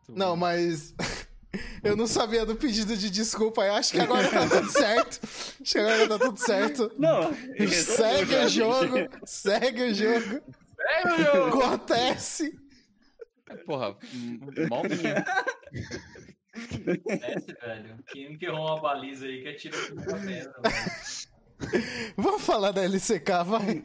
Não, 0.10 0.36
mas 0.36 0.94
eu 1.84 1.96
não 1.96 2.06
sabia 2.08 2.46
do 2.46 2.56
pedido 2.56 2.96
de 2.96 3.10
desculpa, 3.10 3.64
eu 3.66 3.74
acho 3.74 3.92
que 3.92 4.00
agora 4.00 4.30
tá 4.30 4.48
tudo 4.48 4.70
certo. 4.72 5.20
Acho 5.62 5.72
que 5.72 5.80
agora 5.80 6.08
tá 6.08 6.20
tudo 6.20 6.38
certo. 6.40 6.92
Não, 6.98 7.32
Segue 7.68 8.36
o 8.36 8.48
jogo, 8.50 8.96
segue 9.26 9.82
o 9.84 9.94
jogo, 9.94 10.42
É, 10.80 11.18
meu! 11.18 11.48
acontece. 11.48 12.58
Porra, 13.66 13.96
m- 14.14 14.68
mal 14.70 14.84
minha. 14.84 15.26
Desce, 16.68 17.54
velho. 17.62 17.98
Quem 18.08 18.38
que 18.38 18.46
errou 18.46 18.68
uma 18.68 18.82
baliza 18.82 19.26
aí 19.26 19.42
que 19.42 19.50
atira 19.50 19.78
tudo 19.88 20.04
pra 20.04 20.18
pedra, 20.20 20.54
velho. 20.64 21.30
Vamos 22.18 22.42
falar 22.42 22.72
da 22.72 22.84
LCK, 22.84 23.30
vai. 23.46 23.84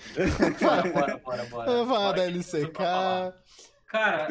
Bora, 0.60 0.92
bora, 0.92 1.16
bora, 1.18 1.44
bora. 1.46 1.72
Vamos 1.72 1.88
falar 1.88 2.12
Bora 2.12 2.16
da. 2.16 2.24
LCK. 2.24 3.44
Cara, 3.86 4.26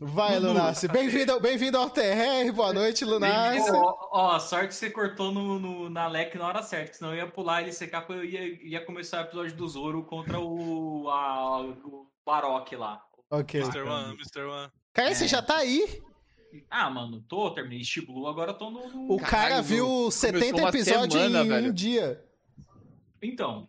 Vai. 0.00 0.38
Lunassi. 0.40 0.88
Bem-vindo 0.88 1.38
bem-vindo 1.38 1.78
ao 1.78 1.88
TR. 1.88 2.50
Boa 2.52 2.72
noite, 2.72 3.04
Lunassi. 3.04 3.70
ó, 3.70 3.94
ó, 4.12 4.38
sorte 4.40 4.68
que 4.68 4.74
você 4.74 4.90
cortou 4.90 5.30
no, 5.30 5.58
no- 5.58 5.88
na 5.90 6.08
LEC 6.08 6.36
na 6.36 6.46
hora 6.48 6.62
certa, 6.64 6.90
que 6.90 6.96
senão 6.96 7.12
eu 7.12 7.18
ia 7.18 7.26
pular 7.28 7.62
LCK 7.62 7.90
porque 8.00 8.12
eu 8.12 8.24
ia, 8.24 8.68
ia 8.68 8.84
começar 8.84 9.18
o 9.18 9.24
episódio 9.26 9.54
do 9.56 9.68
Zoro 9.68 10.02
contra 10.04 10.40
o, 10.40 11.08
a, 11.10 11.60
o 11.62 12.06
Baroque 12.26 12.74
lá. 12.74 13.00
Ok. 13.30 13.60
Mr. 13.60 13.82
One, 13.82 14.14
Mr. 14.14 14.42
One. 14.46 14.68
Cara, 14.92 15.14
você 15.14 15.28
já 15.28 15.42
tá 15.42 15.58
aí? 15.58 16.00
Ah, 16.70 16.88
mano, 16.90 17.20
tô, 17.28 17.50
terminei 17.50 17.78
East 17.80 18.04
Blue, 18.06 18.26
agora 18.26 18.54
tô 18.54 18.70
no. 18.70 18.88
no- 18.88 19.12
O 19.12 19.18
cara 19.18 19.30
Caralho, 19.30 19.62
viu 19.64 20.10
70 20.10 20.56
uma 20.56 20.68
episódios 20.68 21.12
semana, 21.22 21.44
em 21.44 21.48
velho. 21.48 21.70
um 21.70 21.74
dia. 21.74 22.24
Então, 23.22 23.68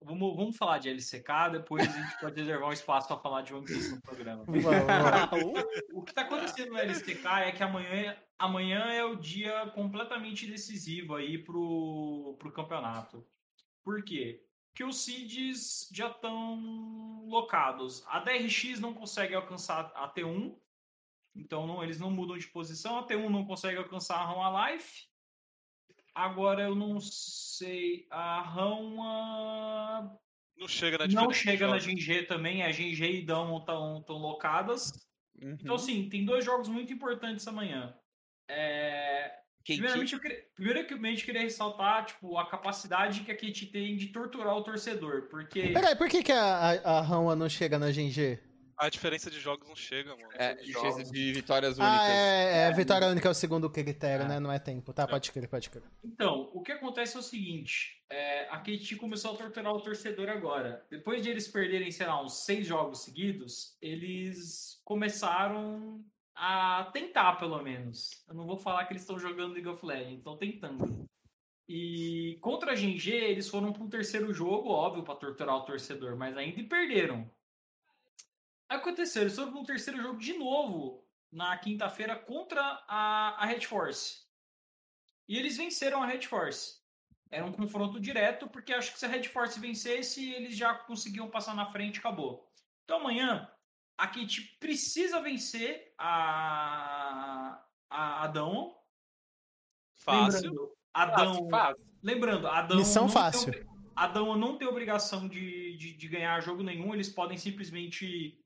vamos, 0.00 0.36
vamos 0.36 0.56
falar 0.56 0.78
de 0.78 0.88
LCK, 0.88 1.50
depois 1.52 1.82
a 1.88 1.90
gente 2.00 2.20
pode 2.20 2.40
reservar 2.40 2.68
um 2.68 2.72
espaço 2.72 3.08
pra 3.08 3.16
falar 3.18 3.42
de 3.42 3.52
One 3.54 3.64
Piece 3.66 3.94
no 3.94 4.00
programa. 4.00 4.44
Vamos, 4.44 4.62
vamos. 4.64 5.64
O 5.94 6.02
que 6.02 6.12
tá 6.14 6.22
acontecendo 6.22 6.72
no 6.72 6.78
LCK 6.78 7.26
é 7.46 7.52
que 7.52 7.62
amanhã, 7.62 8.16
amanhã 8.38 8.80
é 8.92 9.04
o 9.04 9.16
dia 9.16 9.66
completamente 9.74 10.46
decisivo 10.46 11.14
aí 11.14 11.38
pro, 11.38 12.36
pro 12.38 12.52
campeonato. 12.52 13.26
Por 13.82 14.02
quê? 14.04 14.42
Porque 14.70 14.84
os 14.84 14.96
seeds 15.04 15.88
já 15.92 16.08
estão 16.08 17.22
locados. 17.26 18.02
A 18.08 18.18
DRX 18.18 18.80
não 18.80 18.92
consegue 18.92 19.34
alcançar 19.34 19.92
a 19.94 20.08
T1, 20.12 20.52
então 21.34 21.66
não, 21.66 21.82
eles 21.82 21.98
não 21.98 22.10
mudam 22.10 22.38
de 22.38 22.46
posição. 22.46 22.98
A 22.98 23.06
T1 23.06 23.28
não 23.28 23.44
consegue 23.44 23.78
alcançar 23.78 24.16
a 24.16 24.26
Rama 24.26 24.70
Life. 24.70 25.06
Agora 26.14 26.62
eu 26.62 26.74
não 26.74 27.00
sei. 27.00 28.06
A 28.10 28.40
Rama 28.40 30.16
Não 30.56 30.68
chega 30.68 30.98
na 30.98 31.06
não 31.06 31.32
chega 31.32 31.66
na. 31.66 31.78
GG 31.78 32.26
também. 32.28 32.62
A 32.62 32.70
GG 32.70 33.02
e 33.02 33.22
Dão 33.22 33.58
estão 33.58 34.02
locadas. 34.08 34.92
Uhum. 35.42 35.56
Então, 35.60 35.74
assim, 35.74 36.08
tem 36.08 36.24
dois 36.24 36.44
jogos 36.44 36.68
muito 36.68 36.92
importantes 36.92 37.46
amanhã. 37.48 37.96
É, 38.48 39.34
Primeiramente, 39.64 40.12
eu 40.12 40.20
queria, 40.20 40.44
primeiramente, 40.54 41.20
eu 41.20 41.24
queria 41.24 41.40
ressaltar 41.40 42.04
tipo, 42.04 42.36
a 42.36 42.46
capacidade 42.46 43.20
que 43.20 43.32
a 43.32 43.34
Kate 43.34 43.66
tem 43.66 43.96
de 43.96 44.08
torturar 44.08 44.54
o 44.54 44.62
torcedor. 44.62 45.22
Porque. 45.30 45.68
Peraí, 45.68 45.96
por 45.96 46.08
que, 46.08 46.22
que 46.22 46.32
a, 46.32 47.00
a, 47.00 47.34
não 47.34 47.48
chega 47.48 47.78
na 47.78 47.90
GG? 47.90 48.38
A 48.76 48.88
diferença 48.88 49.30
de 49.30 49.38
jogos 49.40 49.68
não 49.68 49.76
chega, 49.76 50.16
mano. 50.16 50.28
É, 50.34 50.54
de 50.54 50.72
jogos. 50.72 51.10
de 51.10 51.32
vitórias 51.32 51.78
únicas. 51.78 51.98
Ah, 52.00 52.08
é, 52.08 52.68
é, 52.68 52.72
vitória 52.72 53.06
única 53.08 53.28
é 53.28 53.30
o 53.30 53.34
segundo 53.34 53.70
critério, 53.70 54.24
É. 54.24 54.28
né? 54.28 54.40
Não 54.40 54.50
é 54.52 54.58
tempo. 54.58 54.92
Tá, 54.92 55.06
pode 55.06 55.30
crer, 55.30 55.48
pode 55.48 55.70
crer. 55.70 55.84
Então, 56.02 56.50
o 56.52 56.60
que 56.60 56.72
acontece 56.72 57.16
é 57.16 57.20
o 57.20 57.22
seguinte: 57.22 58.02
é, 58.10 58.48
a 58.48 58.56
Kate 58.58 58.96
começou 58.96 59.32
a 59.32 59.36
torturar 59.36 59.72
o 59.72 59.80
torcedor 59.80 60.28
agora. 60.28 60.84
Depois 60.90 61.22
de 61.22 61.30
eles 61.30 61.46
perderem, 61.48 61.90
sei 61.90 62.06
lá, 62.06 62.22
uns 62.22 62.44
seis 62.44 62.66
jogos 62.66 63.02
seguidos, 63.04 63.76
eles 63.80 64.80
começaram 64.84 66.04
a 66.34 66.90
tentar, 66.92 67.34
pelo 67.36 67.62
menos. 67.62 68.24
Eu 68.28 68.34
não 68.34 68.46
vou 68.46 68.56
falar 68.58 68.84
que 68.86 68.92
eles 68.92 69.02
estão 69.02 69.18
jogando 69.18 69.52
League 69.52 69.68
of 69.68 69.84
Legends, 69.86 70.18
estão 70.18 70.36
tentando. 70.36 71.04
E 71.68 72.36
contra 72.42 72.72
a 72.72 72.74
GG, 72.74 73.08
eles 73.10 73.48
foram 73.48 73.72
para 73.72 73.82
um 73.82 73.88
terceiro 73.88 74.32
jogo, 74.34 74.68
óbvio, 74.68 75.02
para 75.02 75.14
torturar 75.14 75.56
o 75.56 75.64
torcedor, 75.64 76.16
mas 76.16 76.36
ainda 76.36 76.62
perderam. 76.64 77.30
Aconteceu, 78.74 79.22
eles 79.22 79.34
foram 79.34 79.52
para 79.52 79.60
um 79.60 79.64
terceiro 79.64 80.00
jogo 80.00 80.18
de 80.18 80.34
novo, 80.34 81.04
na 81.30 81.56
quinta-feira, 81.56 82.16
contra 82.16 82.62
a, 82.88 83.36
a 83.42 83.46
Red 83.46 83.62
Force. 83.62 84.24
E 85.28 85.38
eles 85.38 85.56
venceram 85.56 86.02
a 86.02 86.06
Red 86.06 86.22
Force. 86.22 86.82
Era 87.30 87.44
um 87.44 87.52
confronto 87.52 87.98
direto, 87.98 88.46
porque 88.48 88.72
acho 88.72 88.92
que 88.92 88.98
se 88.98 89.06
a 89.06 89.08
Red 89.08 89.24
Force 89.24 89.58
vencesse, 89.58 90.32
eles 90.32 90.56
já 90.56 90.74
conseguiam 90.74 91.30
passar 91.30 91.54
na 91.54 91.66
frente 91.66 91.96
e 91.96 91.98
acabou. 91.98 92.48
Então 92.84 92.98
amanhã, 92.98 93.50
a 93.96 94.06
Kate 94.06 94.56
precisa 94.60 95.20
vencer 95.20 95.94
a, 95.98 97.60
a 97.90 98.24
Adão. 98.24 98.76
Fácil. 99.96 100.50
Lembrando, 100.50 100.76
Adão, 100.92 101.34
Fácil, 101.34 101.48
fácil. 101.50 101.84
lembrando, 102.02 102.46
Adão 102.46 102.76
Missão 102.78 103.02
não 103.04 103.08
fácil. 103.08 103.52
Tem, 103.52 103.66
Adão 103.96 104.36
não 104.36 104.58
tem 104.58 104.68
obrigação 104.68 105.28
de, 105.28 105.76
de, 105.76 105.94
de 105.94 106.08
ganhar 106.08 106.40
jogo 106.40 106.62
nenhum, 106.62 106.92
eles 106.92 107.08
podem 107.08 107.38
simplesmente 107.38 108.40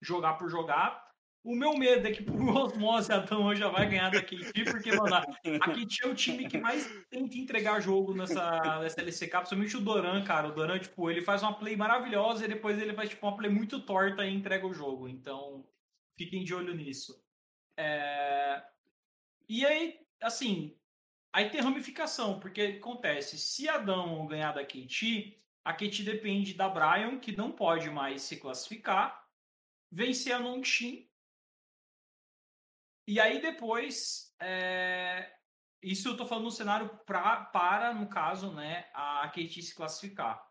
jogar 0.00 0.34
por 0.34 0.50
jogar. 0.50 1.06
O 1.44 1.54
meu 1.54 1.76
medo 1.76 2.06
é 2.08 2.12
que 2.12 2.22
por 2.24 2.34
osmose 2.56 3.12
Adão 3.12 3.54
já 3.54 3.68
vai 3.68 3.88
ganhar 3.88 4.10
da 4.10 4.20
KT, 4.22 4.64
porque, 4.70 4.92
mano, 4.92 5.14
a 5.14 5.20
a 5.20 5.70
KT 5.70 6.04
é 6.04 6.08
o 6.08 6.14
time 6.14 6.48
que 6.48 6.58
mais 6.58 6.86
tenta 7.08 7.38
entregar 7.38 7.80
jogo 7.80 8.14
nessa, 8.14 8.80
nessa 8.80 9.00
LCK, 9.00 9.30
principalmente 9.38 9.76
o 9.76 9.80
Doran, 9.80 10.24
cara. 10.24 10.48
O 10.48 10.52
Doran, 10.52 10.78
tipo, 10.80 11.08
ele 11.10 11.22
faz 11.22 11.42
uma 11.42 11.54
play 11.56 11.76
maravilhosa 11.76 12.44
e 12.44 12.48
depois 12.48 12.78
ele 12.80 12.94
faz, 12.94 13.10
tipo, 13.10 13.26
uma 13.26 13.36
play 13.36 13.50
muito 13.50 13.80
torta 13.84 14.26
e 14.26 14.34
entrega 14.34 14.66
o 14.66 14.74
jogo. 14.74 15.08
Então, 15.08 15.68
fiquem 16.18 16.42
de 16.44 16.54
olho 16.54 16.74
nisso. 16.74 17.22
É, 17.78 18.64
E 19.48 19.64
aí, 19.66 20.00
assim, 20.22 20.78
aí 21.32 21.50
tem 21.50 21.60
ramificação, 21.60 22.40
porque 22.40 22.62
acontece, 22.80 23.38
se 23.38 23.68
Adão 23.68 24.26
ganhar 24.26 24.52
da 24.52 24.64
KT, 24.64 25.38
a 25.64 25.72
KT 25.74 26.02
depende 26.04 26.54
da 26.54 26.68
Brian, 26.68 27.18
que 27.20 27.36
não 27.36 27.52
pode 27.52 27.90
mais 27.90 28.22
se 28.22 28.38
classificar, 28.38 29.25
vencer 29.96 30.34
a 30.34 30.38
Nongxin 30.38 31.08
E 33.08 33.18
aí 33.18 33.40
depois, 33.40 34.34
é, 34.38 35.32
isso 35.82 36.08
eu 36.08 36.16
tô 36.16 36.26
falando 36.26 36.44
no 36.44 36.50
cenário 36.50 36.90
pra, 37.06 37.46
para, 37.46 37.94
no 37.94 38.06
caso, 38.08 38.52
né, 38.52 38.90
a 38.92 39.26
KT 39.30 39.62
se 39.62 39.74
classificar. 39.74 40.44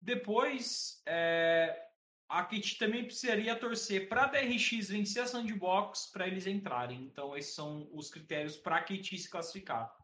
Depois, 0.00 1.00
é, 1.06 1.80
a 2.28 2.42
KT 2.44 2.78
também 2.78 3.04
precisaria 3.04 3.54
torcer 3.54 4.08
para 4.08 4.24
a 4.24 4.26
DRX 4.26 4.88
vencer 4.88 5.22
a 5.22 5.26
Sandbox 5.26 6.10
para 6.12 6.26
eles 6.26 6.46
entrarem. 6.46 7.02
Então, 7.02 7.36
esses 7.36 7.54
são 7.54 7.88
os 7.92 8.10
critérios 8.10 8.56
para 8.56 8.78
a 8.78 8.82
KT 8.82 9.16
se 9.16 9.30
classificar. 9.30 9.94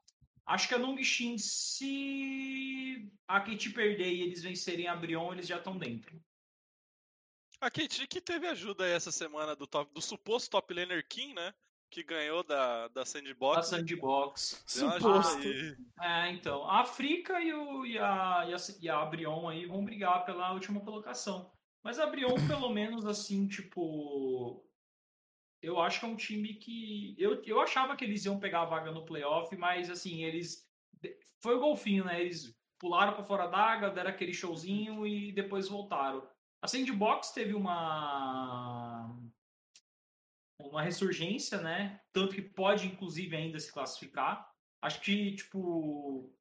Acho 0.46 0.68
que 0.68 0.74
a 0.74 0.78
Longshin, 0.78 1.36
se 1.38 3.10
a 3.26 3.40
KT 3.40 3.70
perder 3.70 4.12
e 4.12 4.22
eles 4.22 4.42
vencerem 4.42 4.86
a 4.86 4.94
Brion, 4.94 5.32
eles 5.32 5.48
já 5.48 5.56
estão 5.56 5.76
dentro. 5.78 6.22
A 7.64 7.70
KT 7.70 8.06
que 8.08 8.20
teve 8.20 8.46
ajuda 8.46 8.84
aí 8.84 8.92
essa 8.92 9.10
semana 9.10 9.56
do, 9.56 9.66
top, 9.66 9.90
do 9.94 10.02
suposto 10.02 10.50
top 10.50 10.74
laner 10.74 11.02
Kim, 11.08 11.32
né? 11.32 11.54
Que 11.90 12.02
ganhou 12.02 12.42
da, 12.42 12.88
da 12.88 13.06
Sandbox. 13.06 13.58
A 13.58 13.62
Sandbox. 13.62 14.62
Suposto. 14.66 15.48
É, 15.98 16.30
então. 16.30 16.68
A 16.68 16.82
Africa 16.82 17.40
e, 17.40 17.54
o, 17.54 17.86
e, 17.86 17.98
a, 17.98 18.44
e, 18.46 18.52
a, 18.52 18.56
e 18.82 18.88
a 18.90 19.06
Brion 19.06 19.48
aí 19.48 19.64
vão 19.64 19.82
brigar 19.82 20.26
pela 20.26 20.52
última 20.52 20.78
colocação. 20.80 21.50
Mas 21.82 21.98
a 21.98 22.04
Brion, 22.04 22.34
pelo 22.46 22.68
menos, 22.68 23.06
assim, 23.06 23.48
tipo. 23.48 24.62
Eu 25.62 25.80
acho 25.80 26.00
que 26.00 26.04
é 26.04 26.08
um 26.08 26.16
time 26.16 26.56
que. 26.56 27.16
Eu, 27.18 27.42
eu 27.44 27.60
achava 27.62 27.96
que 27.96 28.04
eles 28.04 28.26
iam 28.26 28.38
pegar 28.38 28.62
a 28.62 28.66
vaga 28.66 28.92
no 28.92 29.06
playoff, 29.06 29.56
mas, 29.56 29.88
assim, 29.88 30.22
eles. 30.22 30.68
Foi 31.40 31.54
o 31.54 31.60
golfinho, 31.60 32.04
né? 32.04 32.20
Eles 32.20 32.54
pularam 32.78 33.14
para 33.14 33.24
fora 33.24 33.46
d'água, 33.46 33.88
deram 33.88 34.10
aquele 34.10 34.34
showzinho 34.34 35.06
e 35.06 35.32
depois 35.32 35.66
voltaram. 35.66 36.28
A 36.64 36.66
Sandbox 36.66 37.30
teve 37.32 37.52
uma. 37.52 39.14
Uma 40.58 40.80
ressurgência, 40.80 41.60
né? 41.60 42.00
Tanto 42.10 42.34
que 42.34 42.40
pode, 42.40 42.86
inclusive, 42.86 43.36
ainda 43.36 43.60
se 43.60 43.70
classificar. 43.70 44.50
Acho 44.80 44.98
que, 45.02 45.34
tipo, 45.34 46.34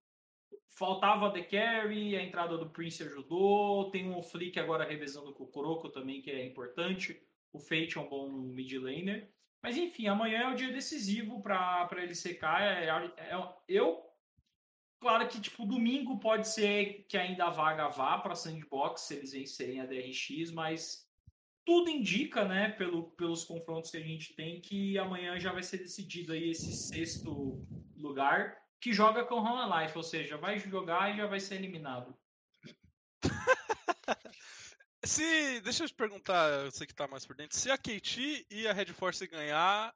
faltava 0.70 1.28
a 1.28 1.32
The 1.32 1.44
Carry, 1.44 2.16
a 2.16 2.24
entrada 2.24 2.58
do 2.58 2.70
Prince 2.70 3.04
ajudou, 3.04 3.92
tem 3.92 4.10
um 4.10 4.24
Flick 4.24 4.58
agora 4.58 4.88
revezando 4.88 5.34
com 5.34 5.44
o 5.44 5.52
Kuroko 5.52 5.90
também, 5.90 6.22
que 6.22 6.32
é 6.32 6.46
importante. 6.46 7.22
O 7.52 7.60
Fate 7.60 7.98
é 7.98 8.02
um 8.02 8.08
bom 8.08 8.32
mid 8.32 8.72
laner. 8.76 9.30
Mas 9.62 9.76
enfim, 9.76 10.08
amanhã 10.08 10.44
é 10.44 10.54
o 10.54 10.56
dia 10.56 10.72
decisivo 10.72 11.42
para 11.42 12.02
ele 12.02 12.16
secar. 12.16 12.62
É, 12.62 12.88
é, 12.88 13.36
eu, 13.68 14.02
claro 15.04 15.28
que 15.28 15.42
tipo 15.42 15.66
domingo 15.66 16.18
pode 16.18 16.48
ser 16.48 17.06
que 17.10 17.18
ainda 17.18 17.46
a 17.46 17.50
vaga 17.50 17.90
vá 17.90 18.18
para 18.18 18.36
Sandbox 18.36 19.02
se 19.02 19.16
eles 19.16 19.34
vencerem 19.34 19.82
a 19.82 19.86
DRX, 19.86 20.50
mas 20.52 21.06
tudo 21.66 21.90
indica, 21.90 22.46
né, 22.46 22.70
pelo, 22.70 23.12
pelos 23.12 23.44
confrontos 23.44 23.92
que 23.92 23.98
a 23.98 24.02
gente 24.02 24.34
tem, 24.34 24.62
que 24.62 24.98
amanhã 24.98 25.38
já 25.38 25.52
vai 25.52 25.62
ser 25.62 25.80
decidido 25.80 26.32
aí 26.32 26.52
esse 26.52 26.72
sexto 26.72 27.62
lugar 27.98 28.58
que 28.80 28.94
joga 28.94 29.26
com 29.26 29.42
Run 29.42 29.78
Life, 29.78 29.98
ou 29.98 30.04
seja, 30.04 30.38
vai 30.38 30.58
jogar 30.58 31.14
e 31.14 31.18
já 31.18 31.28
vai 31.28 31.40
ser 31.40 31.56
eliminado. 31.56 32.18
Se, 35.06 35.60
deixa 35.60 35.84
eu 35.84 35.88
te 35.90 35.94
perguntar, 35.94 36.72
você 36.72 36.88
que 36.88 36.96
tá 36.96 37.10
mais 37.10 37.26
por 37.26 37.36
dentro, 37.36 37.58
se 37.58 37.70
a 37.70 37.78
KT 37.78 38.48
e 38.50 38.66
a 38.66 38.72
Red 38.72 38.86
Force 38.94 39.28
ganhar, 39.28 39.94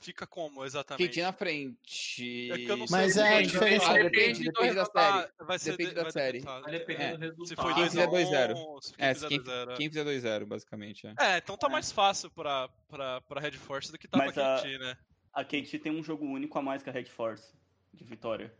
fica 0.00 0.26
como 0.26 0.64
exatamente? 0.64 1.08
KT 1.10 1.22
na 1.22 1.32
frente. 1.32 2.50
É 2.50 2.56
que 2.56 2.68
eu 2.68 2.76
não 2.76 2.86
Mas 2.90 3.12
sei 3.14 3.22
é, 3.22 3.36
a 3.36 3.42
diferença- 3.42 3.92
depende, 3.92 4.44
depende 4.44 4.74
da 4.74 4.84
série. 4.86 5.28
Ah, 5.38 5.44
vai 5.44 5.58
ser 5.58 5.70
Depende 5.72 5.90
de- 5.90 5.94
da 5.96 6.02
vai 6.02 6.12
série. 6.12 6.38
depender, 6.40 6.60
Vai 6.62 6.72
depender 6.72 7.02
É. 7.02 7.10
do 7.16 7.18
resultado. 7.20 7.46
Se 7.48 7.56
foi 7.56 7.64
Quem 7.74 7.74
2 7.82 7.88
fizer 7.90 8.02
a 8.02 8.06
2-0. 8.06 8.54
1, 8.54 8.80
se 8.80 8.94
É, 8.98 9.14
fizer 9.14 9.28
quem, 9.28 9.38
2-0, 9.38 9.70
é. 9.70 9.76
quem 9.76 9.88
fizer 9.88 10.04
2-0, 10.04 10.46
basicamente. 10.46 11.06
É. 11.06 11.14
É, 11.18 11.38
então 11.38 11.56
tá 11.56 11.66
É. 11.66 11.70
mais 11.70 11.92
fácil 11.92 12.30
pra, 12.30 12.68
pra, 12.88 13.20
pra 13.22 13.40
Red 13.40 13.52
Force 13.52 13.92
do 13.92 13.98
que 13.98 14.08
tá 14.08 14.18
Mas 14.18 14.32
pra 14.32 14.56
a- 14.56 14.58
KT, 14.60 14.78
né? 14.78 14.96
A 15.32 15.44
KT 15.44 15.78
tem 15.78 15.92
um 15.92 16.02
jogo 16.02 16.24
único 16.26 16.58
a 16.58 16.62
mais 16.62 16.82
que 16.82 16.90
a 16.90 16.92
Red 16.92 17.04
Force, 17.04 17.52
de 17.94 18.02
vitória. 18.04 18.52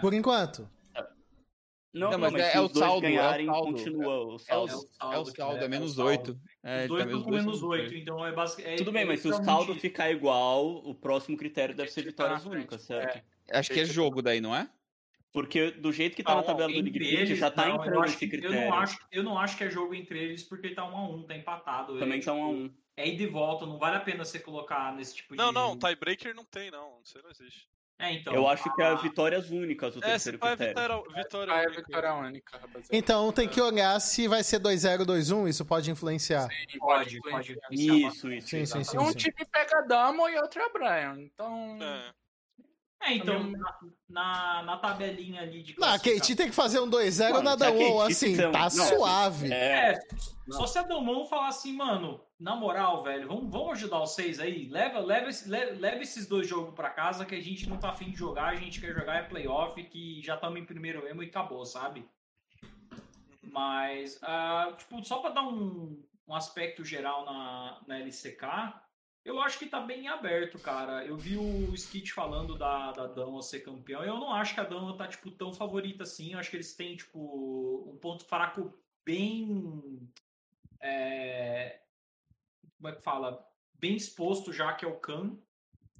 Por 0.00 0.14
enquanto. 0.14 0.68
Não, 1.92 2.10
Não, 2.10 2.10
não, 2.12 2.18
mas 2.18 2.32
mas, 2.32 2.42
é- 2.42 2.50
se 2.50 2.56
é 2.56 2.60
o 2.60 2.64
os 2.64 2.72
dois 2.72 2.84
saldo, 2.86 3.06
é 3.06 3.08
o 3.08 3.12
ganharem, 3.12 3.46
saldo. 3.46 3.72
continua 3.72 4.18
o 4.24 4.30
É 4.30 4.34
o, 4.34 4.38
saldo. 4.38 4.70
É 4.70 4.74
o 4.74 4.76
é 4.76 4.78
o 4.78 5.24
saldo 5.24 5.36
saldo, 5.36 5.60
é 5.60 5.64
é 5.64 5.68
menos 5.68 5.94
saldo. 5.94 6.10
8. 6.10 6.40
É, 6.62 6.82
Os 6.82 6.88
dois 6.88 7.02
tá- 7.02 7.08
estão 7.08 7.22
com 7.24 7.30
dois 7.30 7.44
menos 7.44 7.60
são 7.60 7.68
8, 7.68 7.94
então 7.94 8.26
é 8.26 8.32
basicamente. 8.32 8.78
Tudo 8.78 8.92
bem, 8.92 9.04
mas 9.06 9.20
se 9.20 9.28
o 9.28 9.32
saldo 9.44 9.74
ficar 9.74 10.10
igual, 10.10 10.66
o 10.84 10.94
próximo 10.94 11.36
critério 11.36 11.74
deve 11.74 11.90
ser 11.90 12.04
vitórias 12.04 12.44
únicas, 12.44 12.82
certo? 12.82 13.22
Acho 13.50 13.70
que 13.72 13.80
é 13.80 13.84
jogo 13.86 14.20
daí, 14.20 14.40
não 14.40 14.54
é? 14.54 14.68
Porque 15.32 15.70
do 15.70 15.92
jeito 15.92 16.16
que 16.16 16.22
tá 16.22 16.34
na 16.34 16.42
tabela 16.42 16.68
do 16.68 16.74
League 16.74 16.90
Pitch, 16.98 17.12
eles, 17.12 17.38
já 17.38 17.50
tá 17.50 17.66
não, 17.68 17.76
entrando 17.76 18.04
esse 18.06 18.16
que- 18.16 18.24
Eu 18.26 18.30
critério. 18.30 18.60
não, 18.70 18.74
acho, 18.74 18.98
eu 19.12 19.22
não 19.22 19.38
acho 19.38 19.56
que 19.56 19.64
é 19.64 19.70
jogo 19.70 19.94
entre 19.94 20.18
eles 20.18 20.42
porque 20.42 20.70
tá 20.70 20.84
1 20.84 20.96
a 20.96 21.08
1 21.08 21.22
tá 21.24 21.36
empatado. 21.36 21.98
Também 21.98 22.18
é, 22.18 22.22
tá 22.22 22.32
um 22.32 22.44
a 22.44 22.48
tipo, 22.52 22.64
um. 22.64 22.74
É 22.96 23.08
ida 23.08 23.22
e 23.22 23.26
volta, 23.26 23.64
não 23.64 23.78
vale 23.78 23.96
a 23.96 24.00
pena 24.00 24.24
você 24.24 24.38
colocar 24.40 24.92
nesse 24.94 25.14
tipo 25.16 25.34
de. 25.34 25.38
Não, 25.38 25.52
não, 25.52 25.78
tiebreaker 25.78 26.34
não 26.34 26.44
tem, 26.44 26.70
não. 26.70 27.00
Isso 27.04 27.18
não 27.22 27.30
existe. 27.30 27.68
É, 28.00 28.12
então. 28.12 28.32
Eu 28.32 28.46
acho 28.46 28.72
que 28.72 28.80
é 28.82 28.94
vitórias 28.96 29.50
únicas 29.50 29.96
o 29.96 29.98
É, 29.98 30.02
terceiro 30.02 30.38
é 30.40 30.56
critério. 30.56 31.02
vitória, 31.02 31.22
vitória 31.22 31.52
Ah, 31.52 31.62
é 31.62 31.68
vitória 31.70 32.14
única, 32.14 32.52
rapaziada. 32.56 32.88
Então 32.92 33.32
tem 33.32 33.48
que 33.48 33.60
olhar 33.60 33.98
se 34.00 34.28
vai 34.28 34.44
ser 34.44 34.60
2-0, 34.60 35.04
2-1, 35.04 35.48
isso 35.48 35.64
pode 35.64 35.90
influenciar. 35.90 36.42
Sim, 36.48 36.78
Pode, 36.78 37.18
pode. 37.20 37.52
influenciar. 37.52 38.08
Isso, 38.08 38.32
isso. 38.32 38.48
Sim, 38.48 38.64
sim, 38.66 38.84
sim. 38.84 38.98
Um 38.98 39.12
time 39.12 39.34
pega 39.50 39.82
Damo 39.82 40.28
e 40.28 40.36
outro 40.38 40.62
é 40.62 40.68
Brian. 40.70 41.16
Então. 41.20 41.76
É. 41.82 42.10
É, 43.00 43.14
então, 43.14 43.44
na, 43.44 43.78
na, 44.08 44.62
na 44.64 44.76
tabelinha 44.78 45.42
ali 45.42 45.62
de 45.62 45.78
Não, 45.78 45.86
a 45.86 45.98
KT 46.00 46.34
tem 46.34 46.48
que 46.48 46.54
fazer 46.54 46.80
um 46.80 46.90
2-0 46.90 47.30
Mano, 47.30 47.42
nada 47.44 47.66
se 47.66 47.70
a 47.70 47.74
1, 47.74 47.76
KT 47.78 48.12
assim, 48.12 48.36
tá 48.50 48.62
não, 48.62 48.70
suave. 48.70 49.52
É, 49.52 49.92
É, 49.92 50.00
só 50.50 50.66
se 50.66 50.78
a 50.78 50.82
Damon 50.82 51.24
falar 51.26 51.46
assim, 51.48 51.72
mano, 51.76 52.20
na 52.38 52.54
moral, 52.54 53.02
velho, 53.02 53.26
vamos, 53.26 53.50
vamos 53.50 53.72
ajudar 53.72 53.98
vocês 53.98 54.38
aí. 54.38 54.68
Leva, 54.68 55.00
leva, 55.00 55.28
esse- 55.28 55.48
le- 55.48 55.72
leva 55.72 56.02
esses 56.02 56.26
dois 56.26 56.46
jogos 56.46 56.74
pra 56.74 56.88
casa 56.90 57.26
que 57.26 57.34
a 57.34 57.40
gente 57.40 57.68
não 57.68 57.78
tá 57.78 57.90
afim 57.90 58.10
de 58.10 58.16
jogar, 58.16 58.48
a 58.50 58.54
gente 58.54 58.80
quer 58.80 58.94
jogar 58.94 59.16
é 59.16 59.22
playoff, 59.22 59.82
que 59.84 60.22
já 60.22 60.34
estamos 60.36 60.58
em 60.60 60.64
primeiro 60.64 61.02
mesmo 61.02 61.22
e 61.22 61.26
acabou, 61.26 61.64
sabe? 61.66 62.08
Mas, 63.42 64.18
ah, 64.22 64.72
tipo, 64.76 65.02
só 65.04 65.18
pra 65.18 65.30
dar 65.30 65.42
um, 65.42 66.02
um 66.26 66.34
aspecto 66.34 66.84
geral 66.84 67.24
na, 67.24 67.80
na 67.86 67.98
LCK, 67.98 68.44
eu 69.24 69.40
acho 69.42 69.58
que 69.58 69.66
tá 69.66 69.80
bem 69.80 70.08
aberto, 70.08 70.58
cara. 70.58 71.04
Eu 71.04 71.16
vi 71.16 71.36
o 71.36 71.74
Skit 71.74 72.12
falando 72.12 72.56
da, 72.56 72.92
da 72.92 73.06
Dama 73.06 73.42
ser 73.42 73.60
campeão. 73.60 74.02
Eu 74.04 74.16
não 74.18 74.32
acho 74.32 74.54
que 74.54 74.60
a 74.60 74.64
Dama 74.64 74.96
tá, 74.96 75.06
tipo, 75.08 75.30
tão 75.30 75.52
favorita 75.52 76.04
assim. 76.04 76.32
Eu 76.32 76.38
acho 76.38 76.50
que 76.50 76.56
eles 76.56 76.74
têm, 76.74 76.96
tipo, 76.96 77.90
um 77.92 77.98
ponto 77.98 78.24
fraco 78.24 78.72
bem. 79.04 80.08
é, 80.80 81.80
como 82.78 82.88
é 82.88 82.96
que 82.96 83.02
fala? 83.02 83.44
Bem 83.74 83.94
exposto 83.94 84.52
já, 84.52 84.72
que 84.72 84.84
é 84.84 84.88
o 84.88 84.98
Khan. 84.98 85.36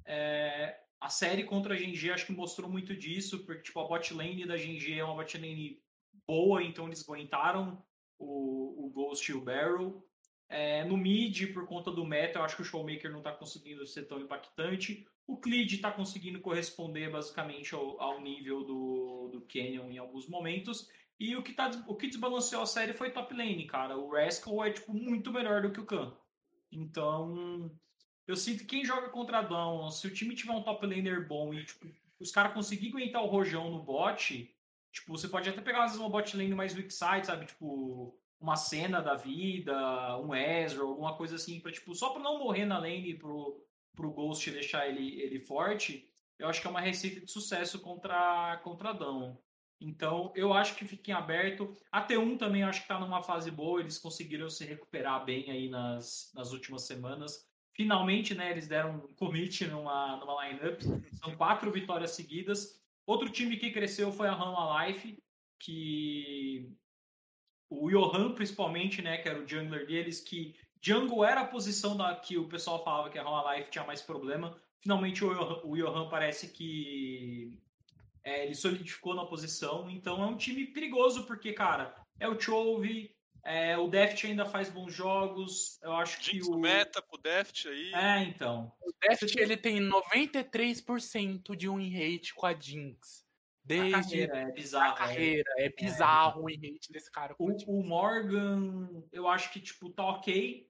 É, 0.07 0.81
a 1.01 1.09
série 1.09 1.45
contra 1.45 1.74
a 1.74 1.76
GNG 1.76 2.11
acho 2.11 2.26
que 2.26 2.33
mostrou 2.33 2.70
muito 2.70 2.97
disso, 2.97 3.45
porque, 3.45 3.62
tipo, 3.62 3.79
a 3.81 3.87
bot 3.87 4.14
lane 4.14 4.47
da 4.47 4.57
GNG 4.57 4.99
é 4.99 5.05
uma 5.05 5.14
bot 5.14 5.37
lane 5.37 5.83
boa, 6.26 6.62
então 6.62 6.87
eles 6.87 7.07
aguentaram 7.07 7.85
o, 8.18 8.87
o 8.87 8.91
Ghost 8.91 9.31
e 9.31 9.35
o 9.35 9.41
Barrel. 9.41 10.05
É, 10.49 10.83
no 10.85 10.97
mid, 10.97 11.53
por 11.53 11.66
conta 11.66 11.91
do 11.91 12.07
meta, 12.07 12.39
eu 12.39 12.43
acho 12.43 12.57
que 12.57 12.62
o 12.62 12.64
Showmaker 12.64 13.11
não 13.11 13.18
está 13.18 13.33
conseguindo 13.33 13.87
ser 13.87 14.05
tão 14.05 14.18
impactante. 14.18 15.07
O 15.26 15.37
Clid 15.37 15.74
está 15.74 15.93
conseguindo 15.93 16.41
corresponder 16.41 17.11
basicamente 17.11 17.74
ao, 17.74 18.01
ao 18.01 18.20
nível 18.20 18.64
do, 18.64 19.29
do 19.31 19.43
Canyon 19.43 19.91
em 19.91 19.99
alguns 19.99 20.26
momentos. 20.26 20.89
E 21.20 21.37
o 21.37 21.43
que, 21.43 21.53
tá, 21.53 21.70
o 21.87 21.95
que 21.95 22.07
desbalanceou 22.07 22.62
a 22.62 22.66
série 22.66 22.95
foi 22.95 23.11
top 23.11 23.35
lane, 23.35 23.66
cara. 23.66 23.99
O 23.99 24.11
Rascal 24.11 24.64
é 24.64 24.70
tipo, 24.70 24.95
muito 24.95 25.31
melhor 25.31 25.61
do 25.61 25.70
que 25.70 25.81
o 25.81 25.85
Khan. 25.85 26.16
Então, 26.71 27.71
eu 28.27 28.37
sinto 28.37 28.61
que 28.61 28.66
quem 28.66 28.85
joga 28.85 29.09
contra 29.09 29.39
a 29.39 29.43
Dawn, 29.43 29.91
se 29.91 30.07
o 30.07 30.12
time 30.12 30.35
tiver 30.35 30.53
um 30.53 30.62
top 30.62 30.87
laner 30.87 31.27
bom 31.27 31.53
e 31.55 31.64
tipo, 31.64 31.89
os 32.21 32.31
caras 32.31 32.53
conseguirem 32.53 32.91
aguentar 32.91 33.23
o 33.23 33.29
rojão 33.29 33.71
no 33.71 33.83
bot, 33.83 34.55
tipo, 34.93 35.16
você 35.16 35.29
pode 35.29 35.49
até 35.49 35.61
pegar 35.61 35.85
às 35.85 35.93
vezes 35.93 36.01
uma 36.01 36.11
bot 36.11 36.37
lane 36.37 36.55
mais 36.55 36.75
weak 36.75 36.93
side, 36.93 37.27
sabe? 37.27 37.47
Tipo, 37.47 38.14
uma 38.41 38.57
cena 38.57 39.01
da 39.01 39.14
vida, 39.14 40.19
um 40.19 40.35
Ezra, 40.35 40.83
alguma 40.83 41.16
coisa 41.16 41.37
assim, 41.37 41.61
pra, 41.61 41.73
tipo, 41.73 41.95
só 41.95 42.11
pra 42.11 42.23
não 42.23 42.39
morrer 42.39 42.64
na 42.64 42.79
lane 42.79 43.14
pro, 43.14 43.64
pro 43.95 44.11
Ghost 44.11 44.51
deixar 44.51 44.89
ele, 44.89 45.21
ele 45.21 45.41
forte, 45.41 46.09
eu 46.39 46.49
acho 46.49 46.61
que 46.61 46.66
é 46.66 46.71
uma 46.71 46.81
receita 46.81 47.21
de 47.21 47.31
sucesso 47.31 47.81
contra, 47.81 48.59
contra 48.62 48.91
a 48.91 48.93
Dawn. 48.93 49.37
Então, 49.81 50.33
eu 50.35 50.53
acho 50.53 50.74
que 50.74 50.85
fiquem 50.85 51.14
aberto. 51.14 51.76
A 51.93 52.05
T1 52.05 52.37
também 52.37 52.64
acho 52.64 52.81
que 52.81 52.85
está 52.85 52.99
numa 52.99 53.22
fase 53.22 53.51
boa, 53.51 53.81
eles 53.81 53.99
conseguiram 53.99 54.51
se 54.51 54.64
recuperar 54.64 55.24
bem 55.24 55.51
aí 55.51 55.68
nas, 55.68 56.33
nas 56.35 56.53
últimas 56.53 56.83
semanas. 56.83 57.47
Finalmente, 57.72 58.35
né, 58.35 58.51
eles 58.51 58.66
deram 58.66 58.97
um 58.97 59.14
commit 59.14 59.66
numa, 59.66 60.16
numa 60.16 60.49
lineup. 60.49 60.81
São 61.12 61.37
quatro 61.37 61.70
vitórias 61.70 62.11
seguidas. 62.11 62.83
Outro 63.07 63.31
time 63.31 63.57
que 63.57 63.70
cresceu 63.70 64.11
foi 64.11 64.26
a 64.26 64.35
Rama 64.35 64.85
Life, 64.85 65.16
que 65.61 66.76
o 67.70 67.89
Johan, 67.89 68.35
principalmente, 68.35 69.01
né, 69.01 69.18
que 69.18 69.29
era 69.29 69.41
o 69.41 69.47
jungler 69.47 69.87
deles, 69.87 70.20
que 70.20 70.57
jungle 70.81 71.24
era 71.24 71.43
a 71.43 71.47
posição 71.47 71.97
da 71.97 72.16
que 72.16 72.37
o 72.37 72.49
pessoal 72.49 72.83
falava 72.83 73.11
que 73.11 73.18
a 73.18 73.22
Rama 73.22 73.55
Life 73.55 73.70
tinha 73.70 73.85
mais 73.85 74.03
problema. 74.03 74.61
Finalmente 74.81 75.24
o 75.24 75.33
Johan, 75.33 75.61
o 75.64 75.76
Johan 75.76 76.09
parece 76.09 76.49
que 76.49 77.61
é, 78.25 78.45
ele 78.45 78.55
solidificou 78.55 79.14
na 79.14 79.25
posição, 79.25 79.89
então 79.91 80.23
é 80.23 80.27
um 80.27 80.37
time 80.37 80.66
perigoso, 80.66 81.25
porque, 81.25 81.53
cara, 81.53 81.95
é 82.19 82.29
o 82.29 82.39
Chove, 82.39 83.14
É, 83.45 83.79
o 83.79 83.89
Deft 83.89 84.27
ainda 84.27 84.45
faz 84.45 84.69
bons 84.69 84.93
jogos. 84.93 85.79
Eu 85.81 85.93
acho 85.93 86.19
que 86.19 86.33
Jinx 86.33 86.49
o. 86.49 86.51
do 86.51 86.59
meta 86.59 87.01
pro 87.01 87.16
Deft 87.16 87.69
aí. 87.69 87.95
É, 87.95 88.25
então. 88.25 88.71
O 88.83 88.93
Deft 89.01 89.39
ele 89.39 89.57
tem 89.57 89.79
93% 89.81 91.57
de 91.57 91.69
win 91.69 91.89
rate 91.89 92.35
com 92.35 92.45
a 92.45 92.53
Jinx. 92.53 93.28
A 93.75 93.77
Desde 93.77 93.91
carreira 93.93 94.37
é 94.39 94.45
a 94.45 94.51
bizarro. 94.53 94.95
é. 94.95 94.97
carreira. 94.99 95.51
É 95.59 95.69
bizarro 95.69 96.43
o 96.43 96.47
win 96.47 96.55
rate 96.57 96.91
desse 96.93 97.11
cara 97.12 97.35
a 97.39 97.45
Jinx. 97.45 97.64
O, 97.66 97.73
o 97.81 97.85
Morgan, 97.87 99.05
eu 99.12 99.29
acho 99.29 99.53
que, 99.53 99.61
tipo, 99.61 99.91
tá 99.91 100.05
ok. 100.07 100.66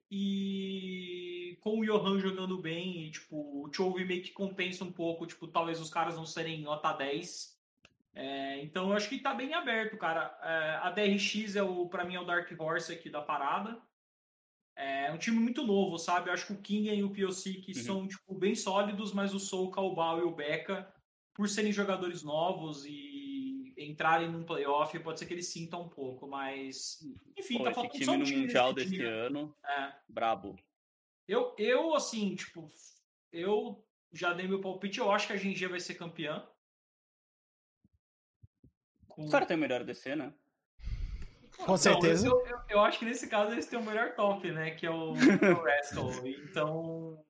E 0.53 1.57
com 1.61 1.79
o 1.79 1.85
Johan 1.85 2.19
jogando 2.19 2.57
bem, 2.61 3.03
e, 3.07 3.11
tipo, 3.11 3.35
o 3.37 3.69
Chove 3.73 4.03
meio 4.05 4.21
que 4.21 4.31
compensa 4.31 4.83
um 4.83 4.91
pouco, 4.91 5.25
tipo, 5.25 5.47
talvez 5.47 5.79
os 5.79 5.89
caras 5.89 6.15
não 6.15 6.25
serem 6.25 6.61
nota 6.61 6.91
10. 6.93 7.57
É, 8.15 8.61
então 8.61 8.89
eu 8.89 8.93
acho 8.97 9.07
que 9.07 9.19
tá 9.19 9.33
bem 9.33 9.53
aberto, 9.53 9.97
cara. 9.97 10.37
É, 10.43 10.75
a 10.81 10.91
DRX 10.91 11.55
é 11.55 11.63
o, 11.63 11.87
pra 11.87 12.03
mim, 12.03 12.15
é 12.15 12.19
o 12.19 12.25
Dark 12.25 12.49
Horse 12.59 12.91
aqui 12.91 13.09
da 13.09 13.21
parada. 13.21 13.79
É 14.75 15.11
um 15.11 15.17
time 15.17 15.37
muito 15.37 15.65
novo, 15.65 15.97
sabe? 15.97 16.29
Eu 16.29 16.33
acho 16.33 16.47
que 16.47 16.53
o 16.53 16.61
King 16.61 16.89
e 16.89 17.03
o 17.03 17.09
POC 17.13 17.55
que 17.61 17.77
Uhum. 17.77 17.83
são, 17.83 18.07
tipo, 18.07 18.33
bem 18.33 18.55
sólidos, 18.55 19.13
mas 19.13 19.33
o 19.33 19.39
Soul, 19.39 19.67
o 19.67 19.71
Calbal 19.71 20.19
e 20.19 20.23
o 20.23 20.31
Becca, 20.31 20.89
por 21.39 21.47
serem 21.47 21.71
jogadores 21.71 22.21
novos 22.21 22.83
e 22.85 23.73
entrarem 23.77 24.29
num 24.29 24.43
playoff, 24.43 24.99
pode 24.99 25.19
ser 25.19 25.25
que 25.25 25.33
eles 25.33 25.47
sintam 25.47 25.83
um 25.83 25.87
pouco, 25.87 26.27
mas. 26.27 26.99
Enfim, 27.37 27.59
Pô, 27.59 27.63
tá 27.63 27.69
esse 27.71 27.79
faltando 27.79 28.03
só 28.05 28.11
time 28.11 28.15
um 28.15 28.19
no 28.19 28.25
time 28.25 28.41
Mundial 28.41 28.73
desse 28.73 28.89
time. 28.91 29.05
ano, 29.05 29.55
É. 29.63 29.93
brabo. 30.09 30.59
Eu, 31.25 31.55
eu, 31.57 31.95
assim, 31.95 32.35
tipo, 32.35 32.69
eu 33.31 33.81
já 34.11 34.33
dei 34.33 34.49
meu 34.49 34.59
palpite, 34.59 34.99
eu 34.99 35.09
acho 35.09 35.27
que 35.27 35.31
a 35.33 35.37
GG 35.37 35.67
vai 35.69 35.79
ser 35.79 35.93
campeã. 35.95 36.45
Com- 39.07 39.23
Os 39.23 39.31
caras 39.31 39.47
têm 39.47 39.55
o 39.55 39.59
melhor 39.61 39.85
DC, 39.85 40.17
né? 40.17 40.33
Com 41.59 41.77
certeza. 41.77 42.27
Não, 42.27 42.37
eu, 42.37 42.45
eu, 42.47 42.59
eu 42.67 42.79
acho 42.81 42.99
que 42.99 43.05
nesse 43.05 43.29
caso 43.29 43.53
eles 43.53 43.65
têm 43.65 43.79
o 43.79 43.85
melhor 43.85 44.13
top, 44.13 44.51
né? 44.51 44.71
Que 44.71 44.85
é 44.85 44.91
o, 44.91 45.13
é 45.15 45.53
o 45.53 45.63
Rascal. 45.63 46.09
Então, 46.27 47.23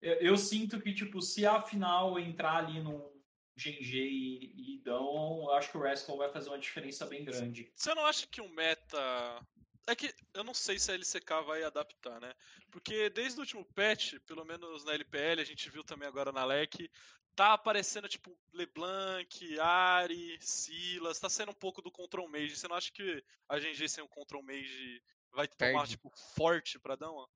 eu, 0.00 0.14
eu 0.14 0.36
sinto 0.38 0.80
que, 0.80 0.94
tipo, 0.94 1.20
se 1.20 1.44
a 1.44 1.60
final 1.60 2.18
entrar 2.18 2.56
ali 2.64 2.80
no 2.80 3.14
GG 3.56 3.94
e, 3.94 4.74
e 4.74 4.78
Dão, 4.84 5.44
eu 5.44 5.52
acho 5.52 5.70
que 5.70 5.78
o 5.78 5.82
Rascal 5.82 6.16
vai 6.16 6.30
fazer 6.30 6.50
uma 6.50 6.58
diferença 6.58 7.06
bem 7.06 7.24
grande. 7.24 7.72
Você 7.74 7.94
não 7.94 8.04
acha 8.04 8.26
que 8.26 8.40
um 8.40 8.48
meta. 8.48 9.42
É 9.88 9.94
que 9.94 10.12
eu 10.34 10.42
não 10.42 10.52
sei 10.52 10.78
se 10.78 10.90
a 10.90 10.94
LCK 10.94 11.44
vai 11.46 11.62
adaptar, 11.62 12.20
né? 12.20 12.32
Porque 12.70 13.08
desde 13.08 13.38
o 13.38 13.42
último 13.42 13.64
patch, 13.64 14.14
pelo 14.26 14.44
menos 14.44 14.84
na 14.84 14.94
LPL, 14.94 15.40
a 15.40 15.44
gente 15.44 15.70
viu 15.70 15.84
também 15.84 16.08
agora 16.08 16.32
na 16.32 16.44
LEC, 16.44 16.90
tá 17.36 17.52
aparecendo 17.52 18.08
tipo 18.08 18.36
LeBlanc, 18.52 19.60
Ari, 19.60 20.38
Silas, 20.40 21.20
tá 21.20 21.28
sendo 21.28 21.52
um 21.52 21.54
pouco 21.54 21.80
do 21.80 21.90
Control 21.90 22.28
Mage. 22.28 22.56
Você 22.56 22.66
não 22.66 22.76
acha 22.76 22.90
que 22.90 23.22
a 23.48 23.58
GG 23.58 23.88
sem 23.88 24.02
o 24.02 24.08
Control 24.08 24.42
Mage 24.42 25.02
vai 25.30 25.46
tomar, 25.46 25.72
Perde. 25.72 25.90
tipo, 25.90 26.10
forte 26.34 26.78
pra 26.78 26.96
dar 26.96 27.10
uma? 27.12 27.28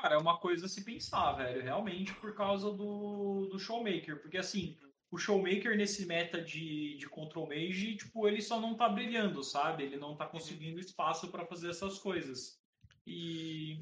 Cara, 0.00 0.14
é 0.14 0.18
uma 0.18 0.38
coisa 0.38 0.66
a 0.66 0.68
se 0.68 0.84
pensar, 0.84 1.32
velho. 1.32 1.60
Realmente 1.60 2.14
por 2.14 2.32
causa 2.34 2.70
do, 2.70 3.48
do 3.50 3.58
Showmaker. 3.58 4.22
Porque, 4.22 4.38
assim, 4.38 4.78
o 5.10 5.18
Showmaker 5.18 5.76
nesse 5.76 6.06
meta 6.06 6.40
de, 6.40 6.96
de 6.96 7.08
Control 7.08 7.48
Mage, 7.48 7.96
tipo, 7.96 8.28
ele 8.28 8.40
só 8.40 8.60
não 8.60 8.76
tá 8.76 8.88
brilhando, 8.88 9.42
sabe? 9.42 9.82
Ele 9.82 9.96
não 9.96 10.16
tá 10.16 10.24
conseguindo 10.24 10.78
espaço 10.78 11.28
pra 11.32 11.44
fazer 11.44 11.70
essas 11.70 11.98
coisas. 11.98 12.62
E, 13.04 13.80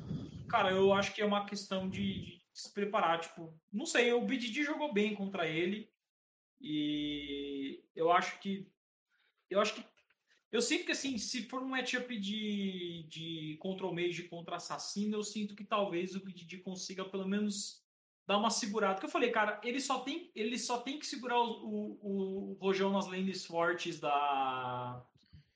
cara, 0.49 0.71
eu 0.71 0.91
acho 0.95 1.13
que 1.13 1.21
é 1.21 1.27
uma 1.27 1.45
questão 1.45 1.87
de, 1.87 2.25
de 2.25 2.43
se 2.55 2.73
preparar. 2.73 3.21
Tipo, 3.21 3.53
não 3.71 3.85
sei, 3.85 4.11
o 4.13 4.23
BDD 4.23 4.63
jogou 4.63 4.95
bem 4.95 5.15
contra 5.15 5.47
ele. 5.47 5.91
E 6.59 7.85
eu 7.95 8.11
acho 8.11 8.39
que. 8.41 8.67
Eu 9.51 9.61
acho 9.61 9.75
que. 9.75 9.85
Eu 10.53 10.63
sinto 10.63 10.87
que, 10.87 10.93
assim, 10.93 11.19
se 11.19 11.43
for 11.43 11.63
um 11.63 11.69
matchup 11.69 12.17
de, 12.19 13.05
de 13.09 13.57
Control 13.61 13.95
Mage 13.95 14.25
contra 14.25 14.57
Assassino, 14.57 15.17
eu 15.17 15.23
sinto 15.23 15.55
que 15.55 15.65
talvez 15.65 16.15
o 16.15 16.25
BDD 16.25 16.59
consiga 16.59 17.05
pelo 17.05 17.29
menos 17.29 17.85
dar 18.27 18.39
uma 18.39 18.51
segurada. 18.51 18.95
Porque 18.95 19.07
eu 19.07 19.11
falei, 19.11 19.31
cara, 19.31 19.61
ele 19.65 19.81
só 19.81 20.01
tem, 20.01 20.31
ele 20.35 20.59
só 20.59 20.79
tem 20.79 20.99
que 20.99 21.07
segurar 21.07 21.41
o, 21.41 21.99
o, 22.01 22.53
o 22.53 22.59
Rojão 22.61 22.93
nas 22.93 23.07
lanes 23.07 23.45
fortes 23.45 24.01
da, 24.01 25.05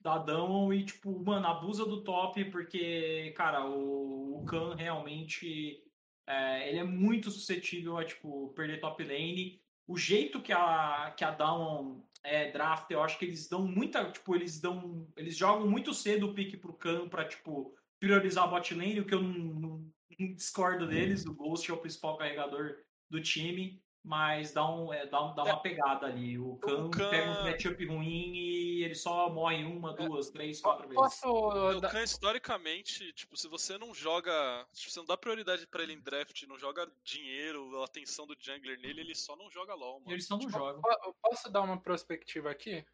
da 0.00 0.18
Damon 0.18 0.72
e, 0.72 0.84
tipo, 0.84 1.18
mano, 1.24 1.46
abusa 1.46 1.84
do 1.84 2.02
top, 2.02 2.44
porque, 2.46 3.32
cara, 3.36 3.66
o, 3.66 4.40
o 4.40 4.44
Khan 4.44 4.74
realmente 4.74 5.82
é, 6.26 6.68
ele 6.68 6.78
é 6.78 6.84
muito 6.84 7.30
suscetível 7.30 7.98
a, 7.98 8.04
tipo, 8.04 8.52
perder 8.54 8.80
top 8.80 9.02
lane. 9.02 9.60
O 9.86 9.96
jeito 9.96 10.40
que 10.40 10.52
a, 10.52 11.12
que 11.16 11.24
a 11.24 11.30
Damon 11.30 12.00
é, 12.22 12.50
draft, 12.50 12.90
eu 12.90 13.02
acho 13.02 13.18
que 13.18 13.24
eles 13.24 13.48
dão 13.48 13.66
muita, 13.66 14.10
tipo, 14.10 14.34
eles 14.34 14.60
dão, 14.60 15.08
eles 15.16 15.36
jogam 15.36 15.68
muito 15.68 15.94
cedo 15.94 16.28
o 16.28 16.34
pique 16.34 16.56
pro 16.56 16.72
Khan 16.74 17.08
pra, 17.08 17.24
tipo, 17.26 17.74
priorizar 17.98 18.44
a 18.44 18.46
bot 18.46 18.74
lane, 18.74 19.00
o 19.00 19.06
que 19.06 19.14
eu 19.14 19.22
não, 19.22 19.32
não- 19.32 19.92
não 20.18 20.34
discordo 20.34 20.86
deles, 20.86 21.24
o 21.26 21.34
Ghost 21.34 21.70
é 21.70 21.74
o 21.74 21.78
principal 21.78 22.16
carregador 22.18 22.76
do 23.08 23.20
time, 23.22 23.82
mas 24.02 24.52
dá, 24.52 24.66
um, 24.68 24.92
é, 24.92 25.06
dá, 25.06 25.22
um- 25.22 25.34
dá 25.34 25.44
uma 25.44 25.60
pegada 25.60 26.06
ali. 26.06 26.38
O 26.38 26.56
Khan, 26.56 26.90
Khan- 26.90 27.10
pega 27.10 27.30
uns 27.30 27.42
matchup 27.44 27.86
ruim 27.86 28.34
e 28.34 28.82
ele 28.84 28.94
só 28.94 29.28
morre 29.28 29.62
uma, 29.64 29.92
duas, 29.94 30.30
três, 30.30 30.60
quatro 30.60 30.88
vezes. 30.88 30.94
Posso. 31.02 31.28
O 31.28 31.80
Khan, 31.82 32.02
historicamente, 32.02 33.12
tipo, 33.12 33.36
se 33.36 33.46
você 33.46 33.76
não 33.76 33.92
joga. 33.94 34.66
Se 34.72 34.90
você 34.90 34.98
não 35.00 35.06
dá 35.06 35.16
prioridade 35.16 35.66
pra 35.66 35.82
ele 35.82 35.92
em 35.92 36.00
draft, 36.00 36.42
não 36.44 36.58
joga 36.58 36.90
dinheiro, 37.04 37.80
a 37.82 37.84
atenção 37.84 38.26
do 38.26 38.34
jungler 38.38 38.78
nele, 38.80 39.00
ele 39.02 39.14
só 39.14 39.36
não 39.36 39.50
joga 39.50 39.74
LOL, 39.74 40.00
mano. 40.00 40.12
Eles 40.12 40.26
só 40.26 40.36
não 40.38 40.48
jogam. 40.48 40.80
Po- 40.80 41.16
Posso 41.22 41.50
dar 41.50 41.60
uma 41.60 41.80
perspectiva 41.80 42.50
aqui? 42.50 42.84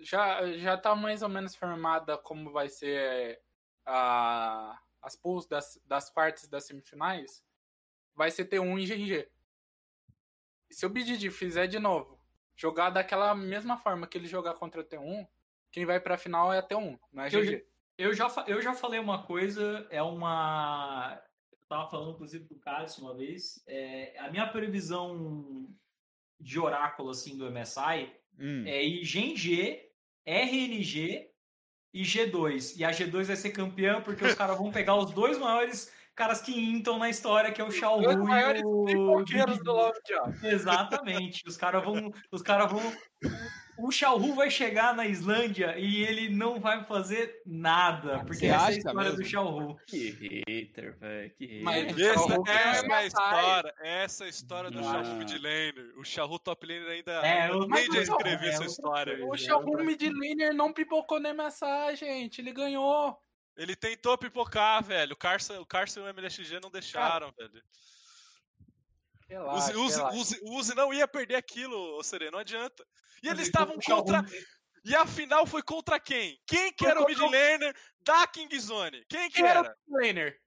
Já, 0.00 0.50
já 0.56 0.76
tá 0.76 0.94
mais 0.96 1.22
ou 1.22 1.28
menos 1.28 1.54
formada 1.54 2.16
como 2.18 2.50
vai 2.50 2.68
ser 2.68 3.40
a, 3.86 4.80
as 5.02 5.14
pools 5.14 5.46
das, 5.46 5.80
das 5.84 6.10
quartas 6.10 6.48
das 6.48 6.64
semifinais. 6.64 7.44
Vai 8.14 8.30
ser 8.30 8.46
T1 8.46 8.80
e 8.80 8.86
GG. 8.86 9.28
E 10.72 10.74
se 10.74 10.86
o 10.86 10.88
BDD 10.88 11.30
fizer 11.30 11.66
de 11.66 11.78
novo, 11.78 12.18
jogar 12.56 12.88
daquela 12.88 13.34
mesma 13.34 13.76
forma 13.76 14.06
que 14.06 14.16
ele 14.16 14.26
jogar 14.26 14.54
contra 14.54 14.80
a 14.80 14.84
T1, 14.84 15.28
quem 15.70 15.84
vai 15.84 16.00
pra 16.00 16.16
final 16.16 16.50
é 16.50 16.60
a 16.60 16.66
T1, 16.66 16.98
não 17.12 17.22
é 17.22 17.28
Eu 17.30 17.44
GG. 17.44 17.66
Eu 17.98 18.14
já, 18.14 18.26
eu 18.48 18.62
já 18.62 18.72
falei 18.72 18.98
uma 18.98 19.22
coisa, 19.22 19.86
é 19.90 20.02
uma. 20.02 21.22
Eu 21.52 21.58
tava 21.68 21.90
falando, 21.90 22.12
inclusive, 22.12 22.48
com 22.48 22.54
o 22.54 22.58
Cássio 22.58 23.04
uma 23.04 23.14
vez. 23.14 23.62
É, 23.66 24.18
a 24.18 24.30
minha 24.30 24.46
previsão 24.46 25.68
de 26.40 26.58
oráculo 26.58 27.10
assim, 27.10 27.36
do 27.36 27.50
MSI 27.50 28.10
Hum. 28.38 28.64
é 28.66 28.82
IGG, 28.82 29.78
RNG 30.24 31.30
e 31.92 32.02
G2. 32.02 32.78
E 32.78 32.84
a 32.84 32.90
G2 32.90 33.24
vai 33.24 33.36
ser 33.36 33.50
campeã 33.50 34.00
porque 34.00 34.24
os 34.24 34.34
caras 34.34 34.56
vão 34.56 34.72
pegar 34.72 34.96
os 34.96 35.12
dois 35.12 35.36
maiores 35.36 35.92
caras 36.14 36.40
que 36.40 36.52
intam 36.58 36.98
na 36.98 37.08
história, 37.08 37.50
que 37.52 37.60
é 37.60 37.64
o 37.64 37.70
Xiao 37.70 37.98
Os 38.00 38.14
Hu 38.14 38.24
maiores 38.24 38.62
e 38.62 38.84
pipoqueiros 38.86 39.58
do 39.62 39.72
Love. 39.72 39.98
Exatamente. 40.42 41.42
Os 41.46 41.56
caras 41.56 41.84
vão. 41.84 42.12
Os 42.30 42.42
caras 42.42 42.70
vão. 42.70 42.80
O 43.78 43.90
Xiaohu 43.90 44.34
vai 44.34 44.50
chegar 44.50 44.94
na 44.94 45.06
Islândia 45.06 45.76
e 45.78 46.04
ele 46.04 46.28
não 46.28 46.60
vai 46.60 46.84
fazer 46.84 47.40
nada. 47.46 48.18
Porque 48.18 48.34
Você 48.40 48.46
essa 48.46 48.64
é 48.64 48.68
a 48.68 48.76
história 48.76 49.10
do 49.10 49.16
mesmo? 49.16 49.24
Xiaohu. 49.24 49.76
Que 49.86 50.42
hater, 50.46 50.98
velho. 50.98 51.34
Que 51.34 51.46
hater. 51.46 51.62
Mas- 51.64 51.98
Essa, 51.98 52.34
é 52.34 52.92
a 52.92 53.02
é 53.02 53.06
história, 53.06 53.74
essa 53.82 54.24
é 54.24 54.26
a 54.26 54.30
história 54.30 54.70
do 54.70 54.78
Ah. 54.86 55.02
Mid 55.18 55.30
laner. 55.32 55.94
O 55.96 56.04
Xiaohu 56.04 56.38
top 56.38 56.66
laner 56.66 56.88
ainda 56.90 57.12
É, 57.26 57.42
ainda 57.42 57.54
eu- 57.54 57.68
mas 57.68 57.88
não, 57.88 57.96
escrever 58.02 58.44
é 58.44 58.48
essa 58.50 58.58
outra 58.58 58.66
história. 58.66 59.26
O 59.26 59.36
Xiaohu 59.36 59.84
Mid 59.84 60.02
Laner 60.02 60.52
não 60.54 60.72
pipocou 60.72 61.18
na 61.18 61.30
MSI, 61.30 61.96
gente. 61.96 62.40
Ele 62.42 62.52
ganhou. 62.52 63.16
Ele 63.56 63.76
tentou 63.76 64.16
pipocar, 64.16 64.82
velho. 64.82 65.12
O 65.12 65.16
Carson, 65.16 65.60
o 65.60 65.66
Carson 65.66 66.00
e 66.00 66.02
o 66.04 66.08
MLXG 66.08 66.58
não 66.60 66.70
deixaram, 66.70 67.32
velho. 67.32 67.62
O 69.28 69.34
Relaxa, 69.34 69.78
Uzi, 69.78 69.96
relaxa. 69.96 70.16
Uzi- 70.18 70.40
Uzi 70.44 70.74
não 70.74 70.92
ia 70.92 71.08
perder 71.08 71.36
aquilo, 71.36 71.76
ô 71.96 72.02
Sereno, 72.02 72.32
não 72.32 72.38
adianta. 72.40 72.86
E 73.22 73.28
eles 73.28 73.38
ele 73.40 73.48
estavam 73.48 73.78
contra. 73.78 74.24
E 74.84 74.94
a 74.96 75.06
final 75.06 75.46
foi 75.46 75.62
contra 75.62 75.98
quem? 76.00 76.40
Quem 76.46 76.72
que 76.72 76.84
Foi 76.84 76.90
era 76.90 77.00
o 77.00 77.06
mid 77.06 77.16
laner 77.18 77.74
da 78.00 78.26
Kingzone? 78.26 79.04
Quem 79.08 79.30
que 79.30 79.36
Quem 79.36 79.46
era 79.46 79.60
era? 79.60 79.76
o 79.86 79.96
laner? 79.96 80.41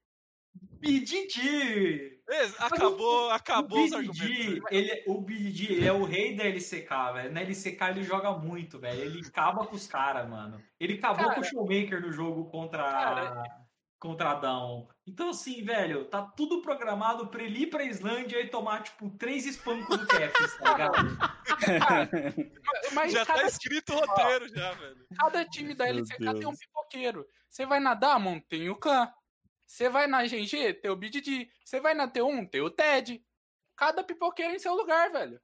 BDD! 0.79 2.15
Acabou, 2.59 3.29
acabou 3.31 3.79
o 3.79 3.85
os 3.85 3.93
argumentos. 3.93 4.19
BDD, 4.19 4.61
ele, 4.71 5.03
o 5.07 5.21
BDD, 5.21 5.73
ele 5.73 5.87
é 5.87 5.93
o 5.93 6.03
rei 6.03 6.35
da 6.35 6.43
LCK, 6.43 6.89
velho. 7.13 7.31
Na 7.31 7.41
LCK 7.41 7.81
ele 7.89 8.03
joga 8.03 8.31
muito, 8.31 8.79
velho. 8.79 9.01
Ele 9.01 9.21
acaba 9.25 9.65
com 9.65 9.75
os 9.75 9.87
caras, 9.87 10.27
mano. 10.29 10.61
Ele 10.79 10.93
acabou 10.95 11.25
Cara. 11.25 11.35
com 11.35 11.41
o 11.41 11.43
Showmaker 11.43 12.01
no 12.01 12.11
jogo 12.11 12.45
contra, 12.49 12.83
Cara. 12.83 13.43
contra 13.99 14.31
a 14.31 14.35
Down. 14.35 14.87
Então, 15.07 15.29
assim, 15.29 15.63
velho, 15.63 16.05
tá 16.05 16.23
tudo 16.23 16.61
programado 16.63 17.27
pra 17.27 17.43
ele 17.43 17.63
ir 17.63 17.67
pra 17.67 17.83
Islândia 17.83 18.39
e 18.41 18.47
tomar, 18.49 18.81
tipo, 18.81 19.09
três 19.17 19.45
espancos 19.45 19.95
do 19.97 20.07
Caps, 20.07 20.57
tá 20.57 20.71
ligado? 20.71 21.17
Mas 22.93 23.11
Já 23.13 23.23
cada, 23.25 23.41
tá 23.41 23.47
escrito 23.47 23.93
o 23.93 23.99
roteiro, 23.99 24.47
já, 24.49 24.71
velho. 24.73 25.05
cada 25.19 25.45
time 25.45 25.75
da 25.75 25.85
Meu 25.85 25.97
LCK 25.97 26.17
tem 26.17 26.47
um 26.47 26.55
pipoqueiro. 26.55 27.25
Você 27.49 27.65
vai 27.67 27.79
na 27.79 27.93
Damon, 27.93 28.39
tem 28.39 28.67
o 28.69 28.75
Khan. 28.75 29.07
Você 29.65 29.89
vai 29.89 30.07
na 30.07 30.23
GG, 30.23 30.73
tem 30.81 30.91
o 30.91 30.95
BDD. 30.95 31.49
Você 31.63 31.79
vai 31.79 31.93
na 31.93 32.07
T1, 32.07 32.49
tem 32.49 32.61
o 32.61 32.69
Ted. 32.69 33.23
Cada 33.75 34.03
pipoqueiro 34.03 34.53
em 34.53 34.59
seu 34.59 34.73
lugar, 34.73 35.11
velho. 35.11 35.39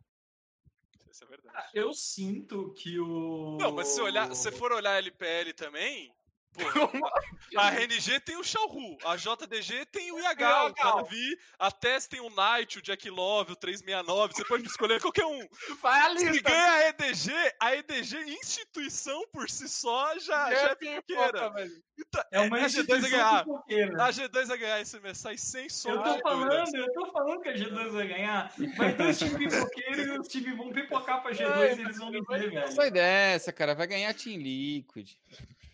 Isso 1.09 1.23
é 1.25 1.27
verdade. 1.27 1.69
Eu 1.73 1.93
sinto 1.93 2.73
que 2.73 2.97
o. 2.99 3.57
Não, 3.59 3.73
mas 3.73 3.89
se 3.89 4.01
olhar, 4.01 4.33
se 4.33 4.51
for 4.51 4.71
olhar 4.71 4.97
LPL 4.97 5.53
também, 5.53 6.15
Pô, 6.53 6.61
a, 7.57 7.67
a 7.67 7.69
RNG 7.69 8.19
tem 8.19 8.35
o 8.35 8.43
Xiaohu, 8.43 8.97
a 9.05 9.15
JDG 9.15 9.85
tem 9.85 10.11
o 10.11 10.19
IH, 10.19 10.65
o. 10.67 10.73
Canavi, 10.73 11.37
a 11.57 11.71
TES 11.71 12.07
tem 12.07 12.19
o 12.19 12.29
Knight, 12.29 12.77
o 12.77 12.81
Jack 12.81 13.09
Love, 13.09 13.53
o 13.53 13.55
369, 13.55 14.33
você 14.33 14.43
pode 14.45 14.65
escolher 14.67 14.99
qualquer 15.01 15.25
um. 15.25 15.47
Vai 15.81 15.99
a 16.01 16.17
Se 16.17 16.29
lista. 16.29 16.49
ganha 16.49 16.71
a 16.73 16.87
EDG, 16.89 17.31
a 17.59 17.75
EDG 17.75 18.17
instituição 18.33 19.25
por 19.31 19.49
si 19.49 19.69
só 19.69 20.17
já, 20.19 20.51
já 20.53 20.69
é 20.71 20.75
pipoca, 20.75 21.01
pipoqueira. 21.07 21.49
velho. 21.51 21.71
Então, 21.97 22.23
É 22.31 22.39
uma 22.41 22.57
a 22.57 22.59
G2 22.61 22.63
a 22.63 22.67
instituição 22.67 23.09
ganhar. 23.11 23.39
pipoqueira. 23.45 24.03
A 24.03 24.09
G2 24.09 24.49
a 24.51 24.55
ganhar 24.57 24.81
esse 24.81 24.99
mês, 24.99 25.17
sai 25.19 25.37
sem 25.37 25.63
Eu 25.63 25.69
sombra 25.69 26.03
tô 26.03 26.15
de 26.17 26.23
dúvidas. 26.23 26.69
falando, 26.71 26.75
eu 26.75 26.93
tô 26.93 27.11
falando 27.11 27.41
que 27.41 27.49
a 27.49 27.53
G2 27.53 27.89
vai 27.91 28.07
ganhar. 28.07 28.53
Vai 28.75 28.95
ter 28.97 29.07
os 29.09 29.17
times 29.19 29.53
pipoqueiros 29.55 30.05
e 30.05 30.19
os 30.19 30.27
times 30.27 30.57
vão 30.57 30.69
pipocar 30.73 31.21
pra 31.21 31.31
G2 31.31 31.49
Ai, 31.51 31.75
e 31.75 31.81
eles 31.81 31.97
vão 31.97 32.09
me 32.11 32.21
ver, 32.21 32.43
Não 32.43 32.49
velho. 32.61 32.71
sai 32.73 32.91
dessa, 32.91 33.53
cara. 33.53 33.73
Vai 33.75 33.87
ganhar 33.87 34.13
Team 34.13 34.37
Liquid. 34.41 35.11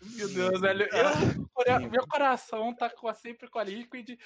Meu 0.01 0.29
Deus, 0.29 0.59
velho. 0.61 0.87
Eu, 0.91 1.47
cora- 1.53 1.79
meu 1.79 2.07
coração 2.07 2.73
tá 2.75 2.89
sempre 3.13 3.49
com 3.49 3.59
a 3.59 3.63
Liquid. 3.63 4.17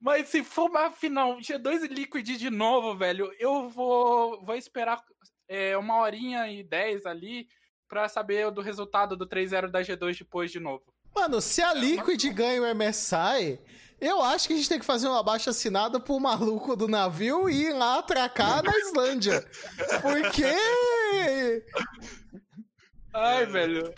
Mas 0.00 0.28
se 0.28 0.44
for 0.44 0.70
uma 0.70 0.92
final 0.92 1.38
G2 1.38 1.82
e 1.84 1.88
Liquid 1.88 2.26
de 2.36 2.50
novo, 2.50 2.96
velho, 2.96 3.30
eu 3.38 3.68
vou, 3.68 4.44
vou 4.44 4.54
esperar 4.54 5.02
é, 5.48 5.76
uma 5.76 5.98
horinha 6.00 6.46
e 6.50 6.62
dez 6.62 7.04
ali 7.04 7.48
pra 7.88 8.08
saber 8.08 8.50
do 8.52 8.60
resultado 8.60 9.16
do 9.16 9.26
3-0 9.26 9.68
da 9.70 9.80
G2 9.82 10.18
depois 10.18 10.52
de 10.52 10.60
novo. 10.60 10.84
Mano, 11.14 11.40
se 11.40 11.60
a 11.62 11.72
Liquid 11.74 12.22
ganha 12.32 12.62
o 12.62 12.74
MSI, 12.74 13.58
eu 14.00 14.22
acho 14.22 14.46
que 14.46 14.52
a 14.52 14.56
gente 14.56 14.68
tem 14.68 14.78
que 14.78 14.84
fazer 14.84 15.08
uma 15.08 15.22
baixa 15.22 15.50
assinada 15.50 15.98
pro 15.98 16.20
maluco 16.20 16.76
do 16.76 16.86
navio 16.86 17.48
e 17.50 17.64
ir 17.64 17.72
lá 17.72 17.98
atracar 17.98 18.62
na 18.62 18.70
Islândia. 18.78 19.44
Porque. 20.00 20.44
Ai, 23.12 23.46
velho. 23.46 23.92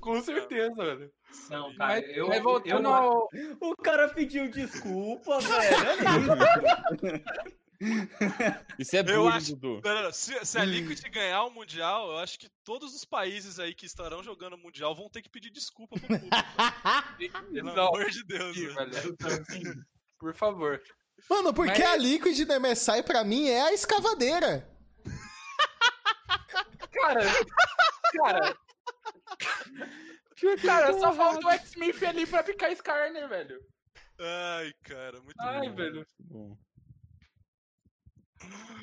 Com 0.00 0.20
certeza, 0.22 0.74
velho. 0.74 1.12
Não, 1.48 1.74
cara, 1.76 2.00
Mas, 2.00 2.16
eu, 2.16 2.26
mas 2.28 2.42
voltando 2.42 2.88
eu, 2.88 2.94
ao. 2.94 3.28
O 3.60 3.76
cara 3.76 4.08
pediu 4.08 4.50
desculpa, 4.50 5.38
velho. 5.40 5.76
Isso 8.78 8.94
é 8.96 9.02
bullying, 9.02 9.28
acho- 9.36 9.56
Dudu. 9.56 9.80
Não, 9.84 9.94
não, 9.94 10.02
não. 10.04 10.12
Se, 10.12 10.44
se 10.44 10.58
a 10.58 10.64
Liquid 10.64 11.00
ganhar 11.10 11.44
o 11.44 11.50
Mundial, 11.50 12.10
eu 12.12 12.18
acho 12.18 12.38
que 12.38 12.48
todos 12.64 12.94
os 12.94 13.04
países 13.06 13.58
aí 13.58 13.74
que 13.74 13.86
estarão 13.86 14.22
jogando 14.22 14.52
o 14.54 14.58
Mundial 14.58 14.94
vão 14.94 15.08
ter 15.08 15.22
que 15.22 15.30
pedir 15.30 15.50
desculpa 15.50 15.98
pro 15.98 16.08
público. 16.08 16.36
Pelo 17.52 17.74
Não, 17.74 17.88
amor 17.88 18.10
de 18.10 18.22
Deus, 18.24 18.54
sim, 18.56 18.66
velho. 18.68 18.90
velho. 18.90 19.16
Por 20.18 20.34
favor. 20.34 20.80
Mano, 21.28 21.54
porque 21.54 21.82
Mas- 21.82 21.90
a 21.92 21.96
Liquid 21.96 22.38
do 22.46 22.60
MSI 22.60 23.02
pra 23.02 23.24
mim 23.24 23.48
é 23.48 23.62
a 23.62 23.72
escavadeira. 23.72 24.68
Cara, 26.92 27.20
cara. 28.14 28.56
Cara, 30.64 30.92
só 30.98 31.12
falta 31.12 31.46
o 31.46 31.50
X-Smith 31.50 32.02
ali 32.02 32.26
pra 32.26 32.42
picar 32.42 32.72
Skarner, 32.72 33.28
velho. 33.28 33.60
Ai, 34.18 34.72
cara, 34.82 35.20
muito 35.22 35.40
Ai, 35.40 35.68
bom. 35.68 35.74
velho. 35.74 36.06
Bom. 36.20 36.56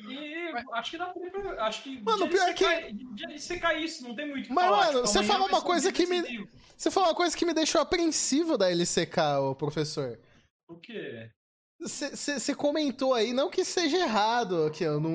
E 0.08 0.52
acho 0.74 0.90
que 0.92 0.98
dá 0.98 1.06
pra 1.06 1.26
ir 1.26 1.30
pra- 1.30 1.64
Acho 1.66 1.82
que. 1.82 2.00
Mano, 2.02 2.28
pior 2.28 2.54
de 2.54 3.24
LCK 3.24 3.72
isso, 3.84 4.04
não 4.06 4.14
tem 4.14 4.28
muito 4.28 4.44
o 4.44 4.48
que 4.48 4.52
Mas, 4.54 4.64
falar. 4.66 4.76
mano, 4.86 4.92
Tipo, 5.00 5.06
você 5.08 5.22
vai 5.22 5.36
uma 5.36 5.58
um 5.58 5.62
coisa 5.62 5.92
que 5.92 6.06
me-. 6.06 6.48
Você 6.76 6.90
falou 6.92 7.08
uma 7.08 7.14
coisa 7.16 7.36
que 7.36 7.44
me 7.44 7.52
deixou 7.52 7.80
apreensivo 7.80 8.56
da 8.56 8.70
LCK, 8.70 9.18
ô 9.40 9.54
professor. 9.56 10.18
O 10.68 10.76
quê? 10.78 11.28
Você 11.80 12.54
comentou 12.54 13.14
aí, 13.14 13.32
não 13.32 13.50
que 13.50 13.64
seja 13.64 13.96
errado, 13.98 14.70
que 14.70 14.84
eu 14.84 15.00
não, 15.00 15.10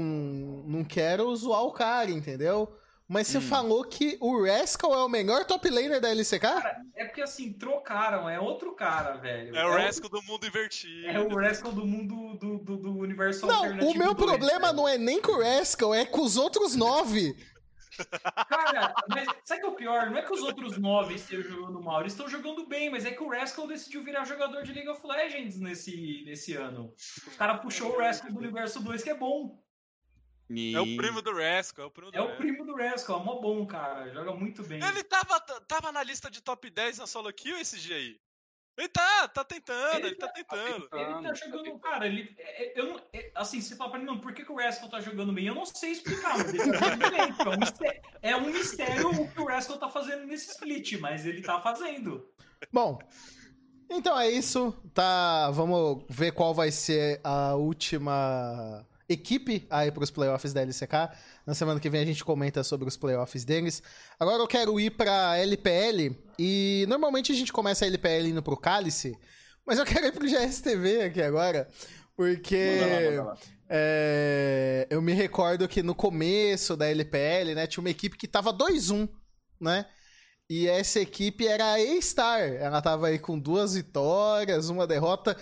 não 0.66 0.84
quero 0.84 1.34
zoar 1.36 1.64
o 1.64 1.72
cara, 1.72 2.10
entendeu? 2.12 2.78
Mas 3.08 3.28
você 3.28 3.38
Hum. 3.38 3.42
falou 3.42 3.84
que 3.84 4.18
o 4.22 4.44
Rascal 4.46 4.94
é 4.94 5.04
o 5.04 5.10
melhor 5.10 5.46
top 5.46 5.70
laner 5.70 6.00
da 6.00 6.10
LCK? 6.10 6.46
É 6.96 7.06
porque 7.06 7.22
assim, 7.22 7.52
trocaram, 7.54 8.30
é 8.30 8.40
outro 8.40 8.74
cara, 8.76 9.18
velho. 9.18 9.56
É 9.56 9.64
o 9.66 9.68
outro- 9.70 9.84
Rascal 9.84 10.10
do 10.10 10.22
mundo 10.24 10.48
invertido. 10.48 11.08
É 11.08 11.20
o 11.20 11.36
Rascal 11.36 11.72
do 11.74 11.86
mundo 11.86 12.38
do, 12.38 12.58
do, 12.60 12.78
do 12.78 12.98
universo 12.98 13.46
Não, 13.46 13.64
o 13.90 13.94
meu 13.98 14.16
problema 14.16 14.72
não 14.72 14.88
é 14.88 14.98
nem 14.98 15.22
com 15.22 15.34
o 15.34 15.42
Rascal, 15.44 15.94
é 15.94 16.06
com 16.06 16.22
os 16.22 16.38
outros 16.38 16.76
nove. 16.76 17.36
Cara, 18.50 18.92
mas 19.08 19.28
sabe 19.46 19.60
o 19.60 19.62
que 19.62 19.66
é 19.68 19.70
o 19.70 19.76
pior? 19.76 20.10
Não 20.10 20.18
é 20.18 20.22
que 20.24 20.34
os 20.34 20.42
outros 20.42 20.78
nove 20.80 21.14
estejam 21.14 21.44
jogando 21.52 21.80
mal, 21.82 22.00
eles 22.02 22.14
estão 22.14 22.28
jogando 22.28 22.66
bem, 22.66 22.90
mas 22.90 23.06
é 23.06 23.12
que 23.12 23.22
o 23.22 23.30
Rascal 23.30 23.68
decidiu 23.68 24.04
virar 24.04 24.26
jogador 24.26 24.64
de 24.64 24.74
League 24.74 24.90
of 24.90 25.06
Legends 25.06 25.60
nesse, 25.60 26.24
nesse 26.26 26.54
ano. 26.56 26.92
Os 27.28 27.36
caras 27.36 27.62
puxou 27.62 27.92
o 27.94 28.00
Rascal 28.00 28.32
do 28.32 28.40
universo 28.40 28.80
2, 28.82 29.04
que 29.04 29.12
é 29.12 29.16
bom. 29.16 29.62
É 30.50 30.80
o 30.82 30.96
primo 30.98 31.22
do 31.22 31.34
Rascal, 31.36 31.86
é 31.86 31.88
o 31.88 31.92
primo 31.92 32.12
do 32.12 32.18
É 32.18 32.22
o 32.22 32.36
primo 32.38 32.66
do 32.66 32.76
Rascal, 32.76 33.22
é 33.22 33.24
mó 33.24 33.40
bom, 33.40 33.66
cara. 33.66 34.12
Joga 34.14 34.34
muito 34.34 34.62
bem. 34.64 34.84
Ele 34.84 35.04
tava, 35.04 35.40
tava 35.40 35.92
na 35.92 36.04
lista 36.04 36.30
de 36.30 36.42
top 36.42 36.70
10 36.70 37.00
na 37.00 37.08
solo 37.08 37.32
kill 37.34 37.58
esse 37.58 37.80
dia 37.80 37.96
aí. 37.96 38.20
Ele 38.76 38.90
tá, 38.90 39.28
tá 39.28 39.44
tentando, 39.44 39.98
ele, 39.98 40.08
Ele 40.08 40.16
tá 40.16 40.28
tentando. 40.30 40.90
Ele 40.92 41.28
tá 41.28 41.34
jogando, 41.36 41.80
cara, 41.80 42.08
ele. 42.08 42.36
é- 42.40 42.64
é- 42.66 42.80
Eu 42.80 42.88
não, 42.88 43.02
é- 43.14 43.32
assim, 43.36 43.62
você 43.62 43.76
fala 43.76 43.92
pra 43.92 44.00
mim, 44.00 44.06
não, 44.06 44.20
por 44.20 44.34
que, 44.34 44.44
que 44.44 44.52
o 44.52 44.56
Rascal 44.56 44.90
tá 44.90 45.00
jogando 45.00 45.32
bem? 45.32 45.46
Eu 45.46 45.54
não 45.54 45.66
sei 45.66 45.92
explicar, 45.92 46.38
mas 46.40 46.52
ele 46.54 46.58
tá 46.72 46.80
jogando 46.80 47.12
bem. 47.12 47.34
É 47.44 47.50
um 47.50 47.60
mistério, 47.60 48.02
é 48.24 48.36
um 48.36 48.42
mistério 48.50 49.10
o 49.22 49.32
que 49.32 49.42
o 49.42 49.46
Rascal 49.46 49.78
tá 49.78 49.90
fazendo 49.90 50.26
nesse 50.26 50.50
split, 50.52 50.94
mas 51.00 51.24
ele 51.26 51.42
tá 51.44 51.62
fazendo. 51.62 52.28
Bom, 52.72 52.98
então 53.92 54.20
é 54.20 54.30
isso. 54.32 54.76
Tá, 54.92 55.52
vamos 55.52 56.04
ver 56.10 56.32
qual 56.32 56.52
vai 56.54 56.72
ser 56.72 57.22
a 57.24 57.54
última 57.54 58.84
equipe 59.10 59.66
aí 59.70 59.92
para 59.92 60.04
os 60.04 60.12
playoffs 60.12 60.54
da 60.54 60.62
LCK. 60.62 60.94
Na 61.46 61.54
semana 61.54 61.80
que 61.80 61.90
vem 61.90 62.02
a 62.02 62.06
gente 62.06 62.24
comenta 62.24 62.64
sobre 62.64 62.88
os 62.88 62.98
playoffs 62.98 63.44
deles. 63.46 63.82
Agora 64.20 64.42
eu 64.42 64.48
quero 64.48 64.80
ir 64.80 64.92
para 64.92 65.38
LPL 65.38 66.16
e 66.40 66.86
normalmente 66.88 67.32
a 67.32 67.36
gente 67.36 67.52
começa 67.54 67.86
a 67.86 67.88
LPL 67.88 68.28
indo 68.28 68.42
pro 68.44 68.58
Cálice, 68.58 69.18
mas 69.66 69.78
eu 69.80 69.86
quero 69.86 70.08
ir 70.08 70.12
pro 70.14 70.28
GSTV 70.28 71.04
aqui 71.04 71.22
agora, 71.22 71.68
porque 72.16 72.78
Manda 72.82 72.88
lá, 72.96 73.02
manda 73.12 73.24
lá. 73.24 73.38
é, 73.70 74.88
eu 74.90 75.02
me 75.02 75.14
recordo 75.14 75.68
que 75.68 75.84
no 75.84 75.94
começo 75.96 76.76
da 76.78 76.88
LPL, 76.90 77.54
né, 77.56 77.68
tinha 77.68 77.82
uma 77.82 77.90
equipe 77.90 78.18
que 78.18 78.28
tava 78.28 78.54
2-1, 78.54 79.10
né? 79.60 79.86
E 80.50 80.68
essa 80.68 81.00
equipe 81.00 81.48
era 81.48 81.64
a 81.66 81.76
A-Star. 81.76 82.42
Ela 82.42 82.82
tava 82.82 83.08
aí 83.08 83.18
com 83.18 83.40
duas 83.40 83.76
vitórias, 83.76 84.70
uma 84.70 84.86
derrota, 84.86 85.36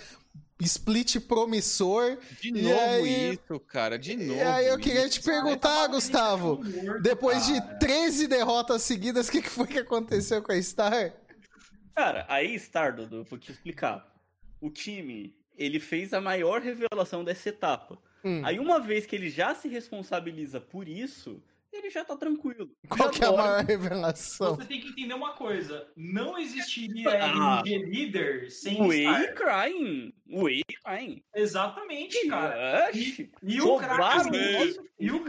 split 0.64 1.20
promissor. 1.20 2.18
De 2.40 2.48
E 2.48 2.62
novo 2.62 2.80
aí- 2.80 3.32
isso, 3.34 3.60
cara. 3.60 3.98
De 3.98 4.16
novo. 4.16 4.38
E 4.38 4.42
aí 4.42 4.66
eu 4.68 4.78
queria 4.78 5.06
isso. 5.06 5.20
te 5.20 5.22
perguntar, 5.24 5.86
Gustavo, 5.88 6.60
depois 7.02 7.46
de 7.46 7.60
Cara. 7.60 7.74
13 7.78 8.26
derrotas 8.26 8.82
seguidas, 8.82 9.28
o 9.28 9.32
que, 9.32 9.42
que 9.42 9.50
foi 9.50 9.66
que 9.66 9.78
aconteceu 9.78 10.42
com 10.42 10.52
a 10.52 10.62
Star? 10.62 11.12
Cara, 11.94 12.24
aí, 12.28 12.58
Star, 12.58 12.94
Dudu, 12.96 13.24
vou 13.28 13.38
te 13.38 13.50
explicar. 13.52 14.06
O 14.60 14.70
time, 14.70 15.34
ele 15.56 15.78
fez 15.80 16.12
a 16.12 16.20
maior 16.20 16.60
revelação 16.62 17.22
dessa 17.24 17.48
etapa. 17.48 17.98
Hum, 18.24 18.40
Aí, 18.44 18.58
uma 18.58 18.78
vez 18.80 19.04
que 19.04 19.16
ele 19.16 19.28
já 19.28 19.54
se 19.54 19.68
responsabiliza 19.68 20.60
por 20.60 20.88
isso, 20.88 21.42
ele 21.72 21.90
já 21.90 22.04
tá 22.04 22.16
tranquilo. 22.16 22.70
qual 22.88 23.10
Já 23.12 23.18
que 23.18 23.24
é 23.24 23.26
a 23.26 23.32
maior 23.32 23.64
revelação? 23.64 24.56
Você 24.56 24.64
tem 24.66 24.80
que 24.80 24.88
entender 24.88 25.14
uma 25.14 25.32
coisa: 25.34 25.86
não 25.96 26.38
existiria 26.38 27.08
Ah. 27.10 27.62
RNG 27.62 27.78
líder 27.84 28.50
sem 28.50 28.78
Way 28.86 29.02
Star. 29.02 29.34
crying. 29.34 30.12
Way 30.28 30.62
crying. 30.84 31.22
Exatamente, 31.34 32.26
cara. 32.28 32.88
Oxi. 32.88 33.30
E 33.42 33.60
o 33.60 33.64
Roubaram 33.64 33.98
craque 33.98 34.28
o 34.28 34.32
Wink- 34.32 34.78
e 34.98 35.10
o 35.10 35.24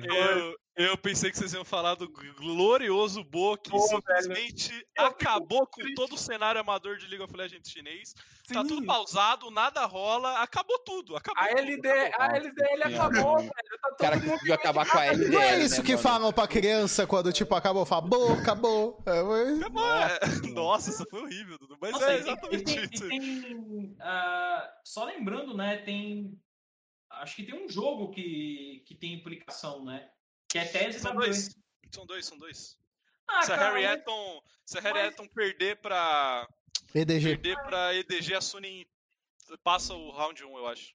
velho. 0.00 0.14
Eu, 0.14 0.57
eu 0.78 0.96
pensei 0.96 1.30
que 1.30 1.36
vocês 1.36 1.52
iam 1.52 1.64
falar 1.64 1.94
do 1.96 2.08
glorioso 2.08 3.24
Bo, 3.24 3.56
que 3.58 3.68
Pô, 3.70 3.78
simplesmente 3.80 4.72
Eu 4.96 5.06
acabou 5.06 5.66
com 5.66 5.80
triste. 5.80 5.94
todo 5.96 6.14
o 6.14 6.18
cenário 6.18 6.60
amador 6.60 6.96
de 6.96 7.06
League 7.06 7.22
of 7.22 7.34
Legends 7.36 7.68
chinês. 7.70 8.14
Tá 8.52 8.62
Sim. 8.62 8.68
tudo 8.68 8.86
pausado, 8.86 9.50
nada 9.50 9.84
rola, 9.84 10.38
acabou 10.40 10.78
tudo. 10.78 11.16
Acabou 11.16 11.42
A 11.42 11.48
tudo, 11.48 11.58
LD, 11.58 11.88
acabou. 11.88 12.26
a 12.26 12.36
LDL 12.38 12.82
acabou, 12.94 13.38
velho. 13.38 13.50
Tá 13.52 13.88
O 13.92 13.96
cara 13.96 14.14
todo 14.16 14.22
mundo 14.22 14.32
conseguiu 14.32 14.54
acabar 14.54 14.90
com 14.90 14.98
a 14.98 15.04
LDL. 15.06 15.30
Não 15.34 15.42
é 15.42 15.58
isso 15.60 15.76
né, 15.80 15.82
que 15.84 15.92
mano? 15.92 16.02
falam 16.02 16.32
pra 16.32 16.48
criança 16.48 17.06
quando, 17.06 17.32
tipo, 17.32 17.54
acabou, 17.54 17.84
fala, 17.84 18.02
acabou, 18.02 18.32
acabou. 18.32 19.02
É, 19.04 19.22
mas- 19.22 19.60
Acabou, 19.60 19.84
é. 19.94 20.18
Nossa, 20.54 20.90
isso 20.90 21.04
foi 21.10 21.20
horrível, 21.22 21.58
Dudu. 21.58 21.76
Mas 21.80 21.92
Nossa, 21.92 22.10
é 22.12 22.16
e 22.16 22.18
exatamente 22.20 22.60
e 22.72 22.74
tem, 22.88 22.88
isso. 22.92 23.04
e 23.04 23.08
tem, 23.42 23.96
ah, 24.00 24.70
só 24.84 25.04
lembrando, 25.04 25.54
né, 25.56 25.78
tem 25.78 26.38
acho 27.10 27.36
que 27.36 27.42
tem 27.42 27.54
um 27.54 27.68
jogo 27.68 28.10
que, 28.10 28.82
que 28.86 28.94
tem 28.94 29.14
implicação, 29.14 29.84
né? 29.84 30.08
Que 30.48 30.58
é 30.58 30.64
tese 30.64 30.98
São 31.00 31.12
da 31.14 31.20
dois. 31.20 31.54
São 31.92 32.06
dois, 32.06 32.26
são 32.26 32.38
dois. 32.38 32.76
Ah, 33.26 33.42
se 33.42 33.52
a 33.52 33.56
cara, 33.56 33.70
Harry 33.74 33.86
mas- 33.86 33.98
Eton, 34.00 34.42
se 34.64 34.78
a 34.78 34.80
Harry 34.80 34.98
mas- 35.00 35.12
Eton 35.12 35.26
perder 35.28 35.76
pra, 35.76 36.48
EDG. 36.94 37.36
perder 37.36 37.62
pra 37.62 37.94
EDG, 37.94 38.34
a 38.34 38.40
Sunin 38.40 38.86
passa 39.62 39.94
o 39.94 40.10
round 40.10 40.42
1, 40.44 40.56
eu 40.58 40.66
acho. 40.66 40.94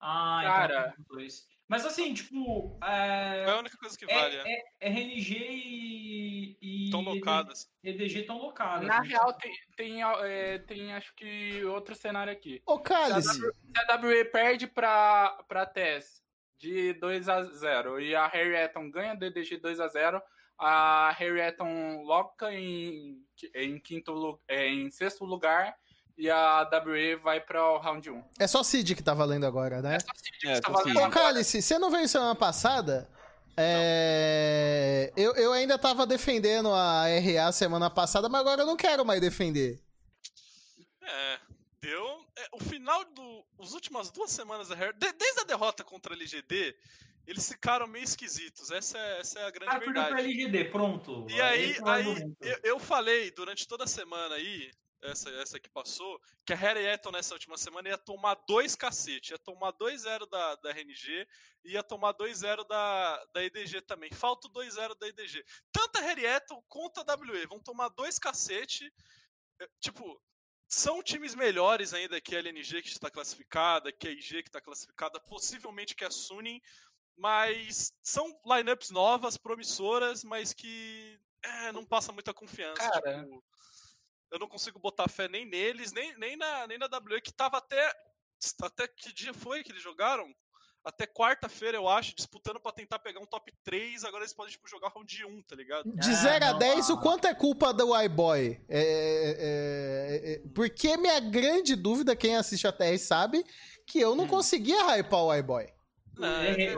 Ah, 0.00 0.40
Cara. 0.44 0.92
então, 0.94 1.04
dois. 1.16 1.46
Mas 1.68 1.84
assim, 1.84 2.14
tipo, 2.14 2.78
É 2.82 3.44
é, 3.44 3.50
a 3.50 3.58
única 3.58 3.76
coisa 3.76 3.96
que 3.98 4.06
vale, 4.06 4.36
é. 4.36 4.52
é, 4.52 4.62
é 4.80 4.88
RNG 4.88 5.36
e, 5.38 6.58
e 6.62 6.84
Estão 6.86 7.02
locadas. 7.02 7.70
EDG 7.84 8.20
estão 8.20 8.38
locadas. 8.38 8.86
Na 8.88 9.02
né? 9.02 9.08
real, 9.08 9.32
tem, 9.34 9.52
tem, 9.76 10.02
é, 10.02 10.58
tem 10.60 10.94
acho 10.94 11.14
que 11.14 11.62
outro 11.66 11.94
cenário 11.94 12.32
aqui. 12.32 12.62
Ô, 12.64 12.78
Cálice, 12.80 13.28
Se 13.38 13.92
a 13.92 13.96
WE 13.96 14.24
perde 14.24 14.66
pra, 14.66 15.30
pra 15.46 15.66
TES 15.66 16.22
de 16.58 16.92
2 16.94 17.28
a 17.28 17.42
0 17.42 18.00
e 18.00 18.14
a 18.14 18.26
Harry 18.26 18.56
Eton 18.56 18.90
ganha 18.90 19.14
do 19.14 19.24
EDG 19.24 19.58
2 19.58 19.80
a 19.80 19.88
0 19.88 20.22
a 20.58 21.10
Harrietton 21.12 22.02
loca 22.02 22.52
em, 22.52 23.22
em, 23.54 23.78
quinto, 23.78 24.40
é, 24.48 24.66
em 24.66 24.90
sexto 24.90 25.24
lugar 25.24 25.76
e 26.16 26.28
a 26.28 26.68
WE 26.84 27.14
vai 27.16 27.40
para 27.40 27.64
o 27.64 27.78
round 27.78 28.10
1. 28.10 28.24
É 28.40 28.46
só 28.48 28.64
Cid 28.64 28.96
que 28.96 29.02
tá 29.02 29.14
valendo 29.14 29.46
agora, 29.46 29.80
né? 29.80 29.96
É 29.96 30.00
só 30.00 30.12
Cid 30.16 30.38
que 30.40 30.48
É, 30.48 30.60
tá 30.60 30.66
só 30.66 30.72
valendo 30.72 30.88
Cid. 30.88 30.98
Ô, 30.98 31.04
agora. 31.04 31.22
Cálice, 31.22 31.62
você 31.62 31.78
não 31.78 31.92
veio 31.92 32.08
semana 32.08 32.34
passada? 32.34 33.08
É... 33.56 35.12
Eu, 35.16 35.34
eu 35.34 35.52
ainda 35.52 35.78
tava 35.78 36.06
defendendo 36.06 36.72
a 36.72 37.04
RA 37.06 37.52
semana 37.52 37.88
passada, 37.88 38.28
mas 38.28 38.40
agora 38.40 38.62
eu 38.62 38.66
não 38.66 38.76
quero 38.76 39.04
mais 39.04 39.20
defender. 39.20 39.80
É, 41.02 41.38
deu. 41.80 42.27
É, 42.44 42.48
o 42.52 42.60
final 42.60 43.04
do. 43.12 43.46
As 43.60 43.72
últimas 43.72 44.10
duas 44.10 44.30
semanas 44.30 44.68
da 44.68 44.74
Harry. 44.74 44.92
de- 44.98 45.12
desde 45.12 45.40
a 45.40 45.44
derrota 45.44 45.82
contra 45.84 46.14
a 46.14 46.16
LGD, 46.16 46.76
eles 47.26 47.48
ficaram 47.48 47.86
meio 47.86 48.04
esquisitos. 48.04 48.70
Essa 48.70 48.98
é, 48.98 49.20
essa 49.20 49.38
é 49.40 49.44
a 49.44 49.50
grande 49.50 49.74
Ah, 49.74 49.78
perdeu 49.78 49.92
pra 49.94 50.04
verdade. 50.04 50.22
LGD, 50.28 50.64
pronto. 50.70 51.26
E 51.28 51.40
aí, 51.40 51.72
é 51.72 51.74
aí 51.74 51.78
argumento. 51.84 52.36
eu, 52.40 52.58
eu 52.64 52.78
falei 52.78 53.30
durante 53.32 53.66
toda 53.66 53.84
a 53.84 53.86
semana 53.86 54.34
aí, 54.36 54.70
essa, 55.02 55.30
essa 55.30 55.60
que 55.60 55.68
passou, 55.68 56.20
que 56.44 56.52
a 56.52 56.56
Harry 56.56 56.84
Eton 56.84 57.12
nessa 57.12 57.32
última 57.34 57.56
semana 57.56 57.88
ia 57.88 57.98
tomar 57.98 58.34
dois 58.48 58.74
cacete. 58.74 59.32
Ia 59.32 59.38
tomar 59.38 59.72
2-0 59.74 60.26
da, 60.28 60.54
da 60.56 60.70
RNG 60.70 61.26
e 61.64 61.72
ia 61.72 61.82
tomar 61.82 62.14
2-0 62.14 62.66
da, 62.66 63.24
da 63.32 63.44
EDG 63.44 63.82
também. 63.82 64.10
Falta 64.12 64.48
o 64.48 64.50
2-0 64.50 64.96
da 64.98 65.06
EDG. 65.08 65.44
Tanto 65.70 65.98
a 65.98 66.00
Harry 66.00 66.24
Eton 66.26 66.60
quanto 66.68 66.98
a 66.98 67.04
WE 67.14 67.46
vão 67.46 67.60
tomar 67.60 67.88
dois 67.90 68.18
cacete. 68.18 68.92
É, 69.60 69.68
Tipo, 69.80 70.20
são 70.68 71.02
times 71.02 71.34
melhores 71.34 71.94
ainda 71.94 72.20
que 72.20 72.36
a 72.36 72.38
LNG 72.38 72.82
que 72.82 72.88
está 72.88 73.10
classificada, 73.10 73.90
que 73.90 74.06
a 74.06 74.10
IG 74.10 74.42
que 74.42 74.50
está 74.50 74.60
classificada, 74.60 75.18
possivelmente 75.18 75.96
que 75.96 76.04
a 76.04 76.10
Suning, 76.10 76.60
mas 77.16 77.92
são 78.02 78.38
lineups 78.44 78.90
novas, 78.90 79.38
promissoras, 79.38 80.22
mas 80.22 80.52
que 80.52 81.18
é, 81.42 81.72
não 81.72 81.86
passa 81.86 82.12
muita 82.12 82.34
confiança. 82.34 82.76
Cara. 82.76 83.24
tipo, 83.24 83.42
eu 84.30 84.38
não 84.38 84.46
consigo 84.46 84.78
botar 84.78 85.08
fé 85.08 85.26
nem 85.26 85.46
neles, 85.46 85.90
nem, 85.92 86.16
nem, 86.18 86.36
na, 86.36 86.66
nem 86.66 86.78
na 86.78 86.86
WE, 86.86 87.20
que 87.22 87.32
tava 87.32 87.56
até. 87.58 87.90
Até 88.62 88.86
que 88.86 89.12
dia 89.12 89.34
foi 89.34 89.64
que 89.64 89.72
eles 89.72 89.82
jogaram? 89.82 90.32
Até 90.88 91.06
quarta-feira, 91.06 91.76
eu 91.76 91.86
acho, 91.86 92.14
disputando 92.16 92.58
pra 92.58 92.72
tentar 92.72 92.98
pegar 92.98 93.20
um 93.20 93.26
top 93.26 93.52
3. 93.62 94.04
Agora 94.04 94.22
eles 94.24 94.32
podem 94.32 94.50
tipo, 94.52 94.66
jogar 94.66 94.88
round 94.88 95.22
1, 95.26 95.42
tá 95.42 95.54
ligado? 95.54 95.92
De 95.94 96.10
É, 96.10 96.14
0 96.14 96.44
a 96.46 96.52
não, 96.52 96.58
10, 96.58 96.88
a- 96.88 96.94
o 96.94 97.00
quanto 97.02 97.26
é 97.26 97.34
culpa 97.34 97.74
do 97.74 97.94
iBoy? 98.04 98.58
É, 98.66 99.36
é, 99.38 100.32
é, 100.32 100.48
porque 100.54 100.96
minha 100.96 101.20
grande 101.20 101.76
dúvida, 101.76 102.16
quem 102.16 102.36
assiste 102.36 102.66
a 102.66 102.72
TR 102.72 102.96
sabe, 102.98 103.44
que 103.86 104.00
eu 104.00 104.16
não 104.16 104.24
Hum. 104.24 104.28
conseguia 104.28 104.82
hypar 104.96 105.20
o 105.24 105.34
iBoy. 105.34 105.66
Não, 106.16 106.26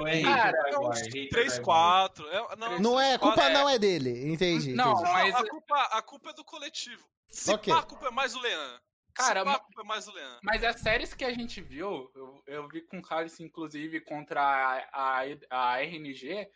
O 0.01 0.03
o 0.03 0.07
R- 0.09 0.23
Cara, 0.23 0.59
é 0.71 0.79
uns 0.81 1.01
hater 1.03 1.29
3, 1.31 1.53
vai 1.55 1.63
4. 1.65 2.29
É, 2.31 2.57
não, 2.57 2.81
Não 2.81 3.01
é, 3.01 3.15
a 3.15 3.19
culpa 3.19 3.45
é- 3.45 3.53
não 3.55 3.69
é 3.69 3.79
dele, 3.79 4.29
entendi. 4.33 4.73
Não, 4.75 4.91
entendi. 4.93 5.13
mas-. 5.13 5.35
A, 5.37 5.49
culpa, 5.49 5.83
a 5.83 6.03
culpa 6.03 6.31
é 6.31 6.33
do 6.35 6.45
coletivo. 6.45 7.03
Se 7.29 7.51
Ok. 7.53 7.73
pá, 7.73 7.79
a 7.79 7.83
culpa 7.85 8.09
é 8.09 8.11
mais 8.11 8.33
do 8.33 8.41
Lean. 8.41 8.81
Cara, 9.21 9.41
Se 9.41 9.45
pá, 9.45 9.51
ma- 9.53 9.57
a 9.57 9.61
culpa 9.61 9.83
é 9.83 9.85
mais 9.85 10.05
do 10.07 10.13
Lean. 10.13 10.39
Mas 10.43 10.65
as 10.65 10.81
séries 10.81 11.15
que 11.15 11.25
a 11.25 11.33
gente 11.33 11.61
viu, 11.61 12.11
eu, 12.15 12.43
eu 12.47 12.69
vi 12.69 12.81
com 12.83 12.99
o 12.99 13.03
Cálice, 13.03 13.43
inclusive, 13.43 14.01
contra 14.01 14.41
a, 14.43 15.21
a, 15.21 15.23
a 15.51 15.83
RNG, 15.83 16.49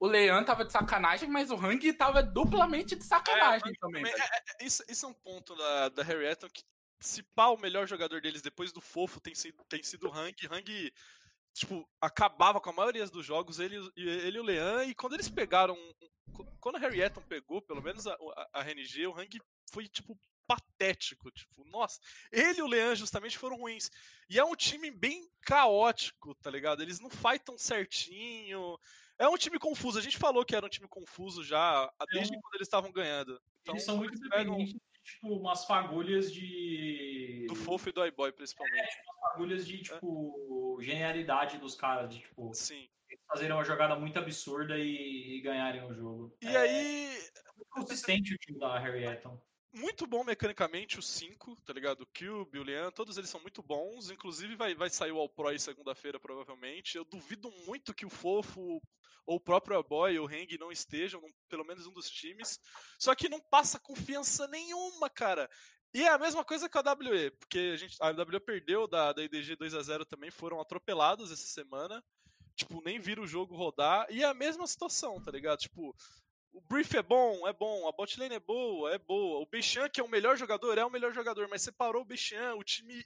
o 0.00 0.06
Leão 0.06 0.44
tava 0.44 0.64
de 0.64 0.72
sacanagem, 0.72 1.28
mas 1.28 1.50
o 1.50 1.54
Hang 1.56 1.92
tava 1.92 2.22
duplamente 2.22 2.96
de 2.96 3.04
sacanagem 3.04 3.72
também. 3.74 4.02
Mas 4.02 4.12
velho. 4.12 4.22
é- 4.24 4.36
é- 4.36 4.64
isso, 4.66 4.82
isso 4.88 5.06
é 5.06 5.08
um 5.08 5.14
ponto 5.14 5.54
da, 5.54 5.88
da 5.90 6.02
Harry 6.02 6.26
Eton 6.26 6.48
que 6.48 6.62
se 7.00 7.22
pá, 7.22 7.46
o 7.48 7.56
melhor 7.56 7.86
jogador 7.86 8.20
deles 8.20 8.42
depois 8.42 8.72
do 8.72 8.80
Fofo 8.80 9.20
tem 9.20 9.34
sido, 9.34 9.62
tem 9.68 9.82
sido 9.82 10.08
o 10.08 10.12
Hang. 10.12 10.34
Hang, 10.50 10.92
tipo, 11.54 11.88
acabava 12.00 12.60
com 12.60 12.70
a 12.70 12.72
maioria 12.72 13.06
dos 13.06 13.24
jogos, 13.26 13.58
ele, 13.60 13.76
e- 13.96 14.08
ele 14.08 14.38
e 14.38 14.40
o 14.40 14.44
Lean, 14.44 14.84
e 14.84 14.94
quando 14.94 15.14
eles 15.14 15.28
pegaram. 15.28 15.76
Quando 16.60 16.76
a 16.76 16.78
Harry 16.78 17.00
Eton 17.02 17.20
pegou, 17.22 17.60
pelo 17.60 17.82
menos 17.82 18.06
a, 18.06 18.14
a, 18.14 18.48
a 18.54 18.60
RNG, 18.62 19.06
o 19.06 19.14
Hang 19.18 19.38
foi, 19.70 19.86
tipo, 19.88 20.18
patético. 20.56 21.30
Tipo, 21.30 21.64
nossa, 21.64 22.00
ele 22.30 22.58
e 22.60 22.62
o 22.62 22.66
Lean 22.66 22.94
justamente 22.94 23.38
foram 23.38 23.56
ruins. 23.56 23.90
E 24.28 24.38
é 24.38 24.44
um 24.44 24.54
time 24.54 24.90
bem 24.90 25.28
caótico, 25.42 26.34
tá 26.36 26.50
ligado? 26.50 26.82
Eles 26.82 27.00
não 27.00 27.10
fightam 27.10 27.56
certinho. 27.58 28.78
É 29.18 29.28
um 29.28 29.36
time 29.36 29.58
confuso. 29.58 29.98
A 29.98 30.02
gente 30.02 30.18
falou 30.18 30.44
que 30.44 30.54
era 30.54 30.66
um 30.66 30.68
time 30.68 30.88
confuso 30.88 31.44
já 31.44 31.90
desde 32.12 32.36
um- 32.36 32.40
quando 32.40 32.54
eles 32.56 32.66
estavam 32.66 32.90
ganhando. 32.92 33.40
Então, 33.62 33.74
Eles 33.74 33.84
são 33.84 33.96
muito 33.96 34.14
eles 34.14 34.28
pegam 34.28 34.56
dependentes 34.56 34.74
de, 34.74 34.80
tipo, 35.04 35.28
umas 35.36 35.64
fagulhas 35.64 36.32
de... 36.32 37.46
do 37.48 37.54
Fofo 37.54 37.88
e 37.88 37.92
do 37.92 38.04
iBoy, 38.06 38.32
principalmente. 38.32 38.88
Fagulhas 39.20 39.66
de, 39.66 39.82
tipo, 39.82 40.78
genialidade 40.80 41.58
dos 41.58 41.74
caras, 41.76 42.12
de, 42.12 42.20
tipo, 42.20 42.52
Sim. 42.54 42.88
fazerem 43.28 43.52
uma 43.52 43.64
jogada 43.64 43.94
muito 43.94 44.18
absurda 44.18 44.76
e, 44.78 45.36
e 45.36 45.40
ganharem 45.42 45.84
o 45.84 45.94
jogo. 45.94 46.36
E 46.42 46.46
É 46.48 46.56
aí, 46.56 47.18
consistente 47.70 48.34
o 48.34 48.38
time 48.38 48.58
da 48.58 48.78
Harry 48.78 49.04
Eton. 49.04 49.40
Muito 49.72 50.06
bom 50.06 50.22
mecanicamente 50.22 50.98
o 50.98 51.02
5, 51.02 51.56
tá 51.62 51.72
ligado? 51.72 52.02
O 52.02 52.06
Cube, 52.06 52.58
o 52.58 52.62
Leon, 52.62 52.90
todos 52.90 53.16
eles 53.16 53.30
são 53.30 53.40
muito 53.40 53.62
bons. 53.62 54.10
Inclusive 54.10 54.54
vai, 54.54 54.74
vai 54.74 54.90
sair 54.90 55.12
o 55.12 55.18
All 55.18 55.28
Pro 55.28 55.58
segunda-feira, 55.58 56.20
provavelmente. 56.20 56.96
Eu 56.96 57.04
duvido 57.04 57.50
muito 57.66 57.94
que 57.94 58.06
o 58.06 58.10
Fofo 58.10 58.80
ou 59.26 59.36
o 59.36 59.40
próprio 59.40 59.82
Boy 59.82 60.18
ou 60.18 60.26
o 60.26 60.28
Hang 60.28 60.58
não 60.58 60.70
estejam, 60.70 61.22
pelo 61.48 61.64
menos 61.64 61.86
um 61.86 61.92
dos 61.92 62.10
times. 62.10 62.58
Só 62.98 63.14
que 63.14 63.28
não 63.28 63.40
passa 63.40 63.78
confiança 63.78 64.46
nenhuma, 64.48 65.08
cara. 65.08 65.48
E 65.94 66.02
é 66.02 66.08
a 66.08 66.18
mesma 66.18 66.44
coisa 66.44 66.68
com 66.68 66.78
a 66.78 66.92
WE, 66.94 67.30
porque 67.32 67.72
a, 67.74 67.76
gente, 67.76 67.96
a 68.00 68.08
WE 68.10 68.40
perdeu 68.40 68.88
da, 68.88 69.12
da 69.12 69.22
IDG 69.22 69.56
2 69.56 69.74
a 69.74 69.82
0 69.82 70.06
também, 70.06 70.30
foram 70.30 70.60
atropelados 70.60 71.30
essa 71.30 71.46
semana. 71.46 72.02
Tipo, 72.56 72.82
nem 72.82 72.98
viram 72.98 73.24
o 73.24 73.26
jogo 73.26 73.54
rodar. 73.54 74.06
E 74.10 74.22
é 74.22 74.26
a 74.26 74.34
mesma 74.34 74.66
situação, 74.66 75.22
tá 75.22 75.30
ligado? 75.30 75.60
Tipo, 75.60 75.94
o 76.52 76.60
brief 76.60 76.94
é 76.94 77.02
bom, 77.02 77.46
é 77.48 77.52
bom. 77.52 77.88
A 77.88 77.92
botlane 77.92 78.34
é 78.34 78.40
boa, 78.40 78.94
é 78.94 78.98
boa. 78.98 79.40
O 79.40 79.46
Bechan, 79.46 79.88
que 79.88 80.00
é 80.00 80.04
o 80.04 80.08
melhor 80.08 80.36
jogador, 80.36 80.76
é 80.76 80.84
o 80.84 80.90
melhor 80.90 81.12
jogador. 81.12 81.48
Mas 81.48 81.62
separou 81.62 82.02
o 82.02 82.04
Bechan, 82.04 82.54
o 82.56 82.62
time 82.62 83.04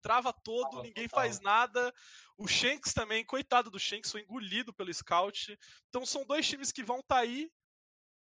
trava 0.00 0.32
todo, 0.32 0.70
Trava 0.70 0.82
ninguém 0.82 1.08
total. 1.08 1.20
faz 1.20 1.40
nada. 1.40 1.92
O 2.38 2.48
Shanks 2.48 2.94
também, 2.94 3.24
coitado 3.24 3.70
do 3.70 3.78
Shanks, 3.78 4.10
foi 4.10 4.22
engolido 4.22 4.72
pelo 4.72 4.92
Scout. 4.92 5.58
Então 5.88 6.06
são 6.06 6.24
dois 6.24 6.48
times 6.48 6.72
que 6.72 6.82
vão 6.82 7.00
estar 7.00 7.18
aí, 7.18 7.50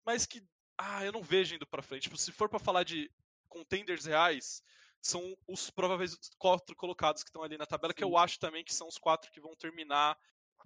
mas 0.05 0.27
que, 0.27 0.43
ah, 0.77 1.05
eu 1.05 1.13
não 1.13 1.23
vejo 1.23 1.55
indo 1.55 1.67
pra 1.67 1.83
frente. 1.83 2.03
Tipo, 2.05 2.17
se 2.17 2.33
for 2.33 2.49
pra 2.49 2.59
falar 2.59 2.83
de 2.83 3.11
contenders 3.49 4.07
reais, 4.07 4.61
são 5.01 5.37
os 5.47 5.71
prováveis 5.71 6.19
quatro 6.37 6.75
colocados 6.75 7.23
que 7.23 7.31
estão 7.31 7.43
ali 7.45 7.57
na 7.57 7.67
tabela, 7.67 7.95
que 7.95 8.03
eu 8.03 8.17
acho 8.17 8.39
também 8.41 8.65
que 8.65 8.75
são 8.75 8.89
os 8.89 8.99
quatro 8.99 9.31
que 9.31 9.41
vão 9.41 9.55
terminar 9.55 10.19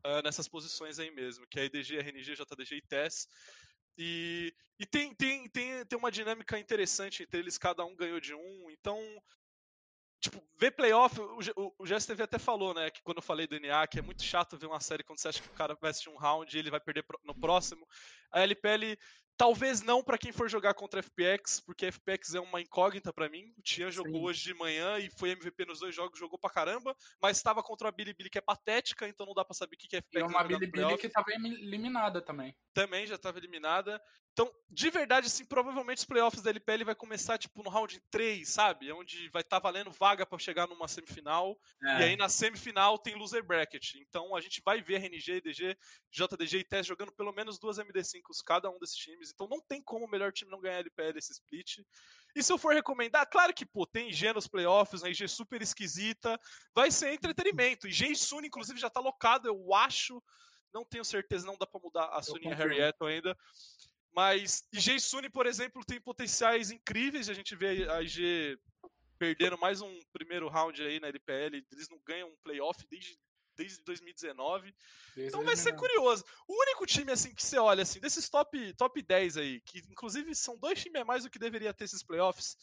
ah, 0.04 0.22
nessas 0.22 0.48
posições 0.48 0.98
aí 0.98 1.10
mesmo, 1.10 1.46
que 1.46 1.58
é 1.58 1.62
a 1.62 1.64
IDG, 1.66 1.98
RNG, 1.98 2.34
JDG 2.34 2.76
e 2.76 2.82
TES. 2.82 3.28
E, 3.96 4.54
e 4.78 4.86
tem, 4.86 5.14
tem, 5.14 5.48
tem, 5.48 5.84
tem 5.84 5.98
uma 5.98 6.10
dinâmica 6.10 6.58
interessante 6.58 7.22
entre 7.22 7.40
eles, 7.40 7.58
cada 7.58 7.84
um 7.84 7.94
ganhou 7.94 8.20
de 8.20 8.34
um, 8.34 8.70
então. 8.70 8.98
Tipo, 10.20 10.40
ver 10.56 10.70
playoff, 10.70 11.20
o, 11.20 11.38
o, 11.56 11.74
o 11.80 12.22
até 12.22 12.38
falou, 12.38 12.72
né, 12.72 12.90
que 12.92 13.02
quando 13.02 13.16
eu 13.16 13.22
falei 13.22 13.44
do 13.48 13.56
NA, 13.56 13.88
que 13.88 13.98
é 13.98 14.02
muito 14.02 14.22
chato 14.22 14.56
ver 14.56 14.66
uma 14.66 14.78
série 14.78 15.02
quando 15.02 15.18
você 15.18 15.26
acha 15.28 15.42
que 15.42 15.48
o 15.48 15.54
cara 15.54 15.76
vai 15.80 15.90
assistir 15.90 16.10
um 16.10 16.16
round 16.16 16.54
e 16.54 16.58
ele 16.60 16.70
vai 16.70 16.78
perder 16.78 17.04
no 17.24 17.34
próximo. 17.34 17.84
A 18.32 18.40
LPL, 18.40 18.96
talvez 19.36 19.82
não 19.82 20.02
pra 20.02 20.18
quem 20.18 20.32
for 20.32 20.48
jogar 20.48 20.74
contra 20.74 21.00
a 21.00 21.02
FPX, 21.02 21.60
porque 21.60 21.86
a 21.86 21.88
FPX 21.92 22.34
é 22.34 22.40
uma 22.40 22.60
incógnita 22.60 23.12
pra 23.12 23.28
mim. 23.28 23.52
O 23.58 23.62
Tian 23.62 23.90
jogou 23.90 24.20
Sim. 24.20 24.24
hoje 24.26 24.42
de 24.44 24.54
manhã 24.54 24.98
e 24.98 25.10
foi 25.10 25.30
MVP 25.30 25.64
nos 25.66 25.80
dois 25.80 25.94
jogos, 25.94 26.18
jogou 26.18 26.38
pra 26.38 26.50
caramba, 26.50 26.96
mas 27.20 27.36
estava 27.36 27.62
contra 27.62 27.88
a 27.88 27.92
Bilibili 27.92 28.30
que 28.30 28.38
é 28.38 28.40
patética, 28.42 29.08
então 29.08 29.26
não 29.26 29.34
dá 29.34 29.44
pra 29.44 29.54
saber 29.54 29.76
o 29.76 29.78
que 29.78 29.96
a 29.96 29.98
FPX 30.00 30.16
E 30.16 30.20
vai 30.20 30.28
uma 30.28 30.44
Bilibili 30.44 30.96
que 30.96 31.08
tava 31.08 31.32
eliminada 31.32 32.22
também. 32.22 32.54
também 32.72 33.06
já 33.06 33.16
estava 33.16 33.38
eliminada. 33.38 34.00
Então, 34.32 34.50
de 34.70 34.88
verdade, 34.88 35.26
assim, 35.26 35.44
provavelmente 35.44 35.98
os 35.98 36.04
playoffs 36.06 36.42
da 36.42 36.48
LPL 36.48 36.84
vai 36.84 36.94
começar, 36.94 37.36
tipo, 37.36 37.62
no 37.62 37.68
round 37.68 38.00
3, 38.10 38.48
sabe? 38.48 38.90
Onde 38.90 39.28
vai 39.28 39.42
estar 39.42 39.58
valendo 39.58 39.90
vaga 39.90 40.24
para 40.24 40.38
chegar 40.38 40.66
numa 40.66 40.88
semifinal. 40.88 41.54
É. 41.84 42.00
E 42.00 42.02
aí, 42.04 42.16
na 42.16 42.30
semifinal, 42.30 42.96
tem 42.96 43.14
loser 43.14 43.44
bracket. 43.44 43.96
Então, 43.96 44.34
a 44.34 44.40
gente 44.40 44.62
vai 44.64 44.80
ver 44.80 45.02
RNG, 45.02 45.36
IDG, 45.36 45.76
JDG 46.10 46.58
e 46.60 46.64
TES 46.64 46.86
jogando 46.86 47.12
pelo 47.12 47.30
menos 47.30 47.58
duas 47.58 47.78
MD5s 48.22 48.42
cada 48.44 48.70
um 48.70 48.78
desses 48.78 48.96
times. 48.96 49.30
Então, 49.30 49.48
não 49.48 49.60
tem 49.60 49.82
como 49.82 50.06
o 50.06 50.10
melhor 50.10 50.32
time 50.32 50.50
não 50.50 50.60
ganhar 50.60 50.78
LPL 50.78 51.18
esse 51.18 51.32
split. 51.32 51.78
E 52.34 52.42
se 52.42 52.52
eu 52.52 52.58
for 52.58 52.72
recomendar, 52.72 53.28
claro 53.28 53.52
que, 53.52 53.66
pô, 53.66 53.86
tem 53.86 54.08
IG 54.08 54.32
nos 54.32 54.46
playoffs, 54.46 55.02
a 55.02 55.10
IG 55.10 55.28
super 55.28 55.60
esquisita. 55.60 56.40
Vai 56.74 56.90
ser 56.90 57.12
entretenimento. 57.12 57.86
IG 57.86 58.12
e 58.12 58.16
Sun, 58.16 58.40
inclusive, 58.40 58.80
já 58.80 58.88
tá 58.88 59.00
locado, 59.00 59.48
eu 59.48 59.74
acho. 59.74 60.22
Não 60.72 60.84
tenho 60.84 61.04
certeza, 61.04 61.46
não 61.46 61.58
dá 61.58 61.66
pra 61.66 61.80
mudar 61.80 62.06
a 62.06 62.22
Sun 62.22 62.38
e 62.38 62.82
a 62.82 62.88
Eton 62.88 63.06
ainda. 63.06 63.36
Mas 64.14 64.66
IG 64.72 64.96
e 64.96 65.00
Suni, 65.00 65.30
por 65.30 65.46
exemplo, 65.46 65.84
tem 65.84 66.00
potenciais 66.00 66.70
incríveis. 66.70 67.28
A 67.28 67.34
gente 67.34 67.56
vê 67.56 67.88
a 67.90 68.02
IG 68.02 68.58
perdendo 69.18 69.56
mais 69.56 69.80
um 69.80 70.00
primeiro 70.12 70.48
round 70.48 70.82
aí 70.82 71.00
na 71.00 71.08
LPL. 71.08 71.64
Eles 71.70 71.88
não 71.88 71.98
ganham 72.06 72.28
um 72.28 72.36
playoff 72.42 72.84
desde, 72.90 73.18
desde 73.56 73.82
2019. 73.84 74.74
Então 75.16 75.44
vai 75.44 75.56
ser 75.56 75.74
curioso. 75.74 76.24
O 76.48 76.60
único 76.62 76.86
time 76.86 77.12
assim 77.12 77.34
que 77.34 77.44
você 77.44 77.58
olha 77.58 77.82
assim, 77.82 78.00
desses 78.00 78.28
top, 78.28 78.72
top 78.74 79.02
10 79.02 79.36
aí, 79.36 79.60
que 79.60 79.78
inclusive 79.90 80.34
são 80.34 80.56
dois 80.58 80.80
times 80.82 81.00
a 81.02 81.04
mais 81.04 81.24
do 81.24 81.30
que 81.30 81.38
deveria 81.38 81.72
ter 81.74 81.84
esses 81.84 82.02
playoffs, 82.02 82.56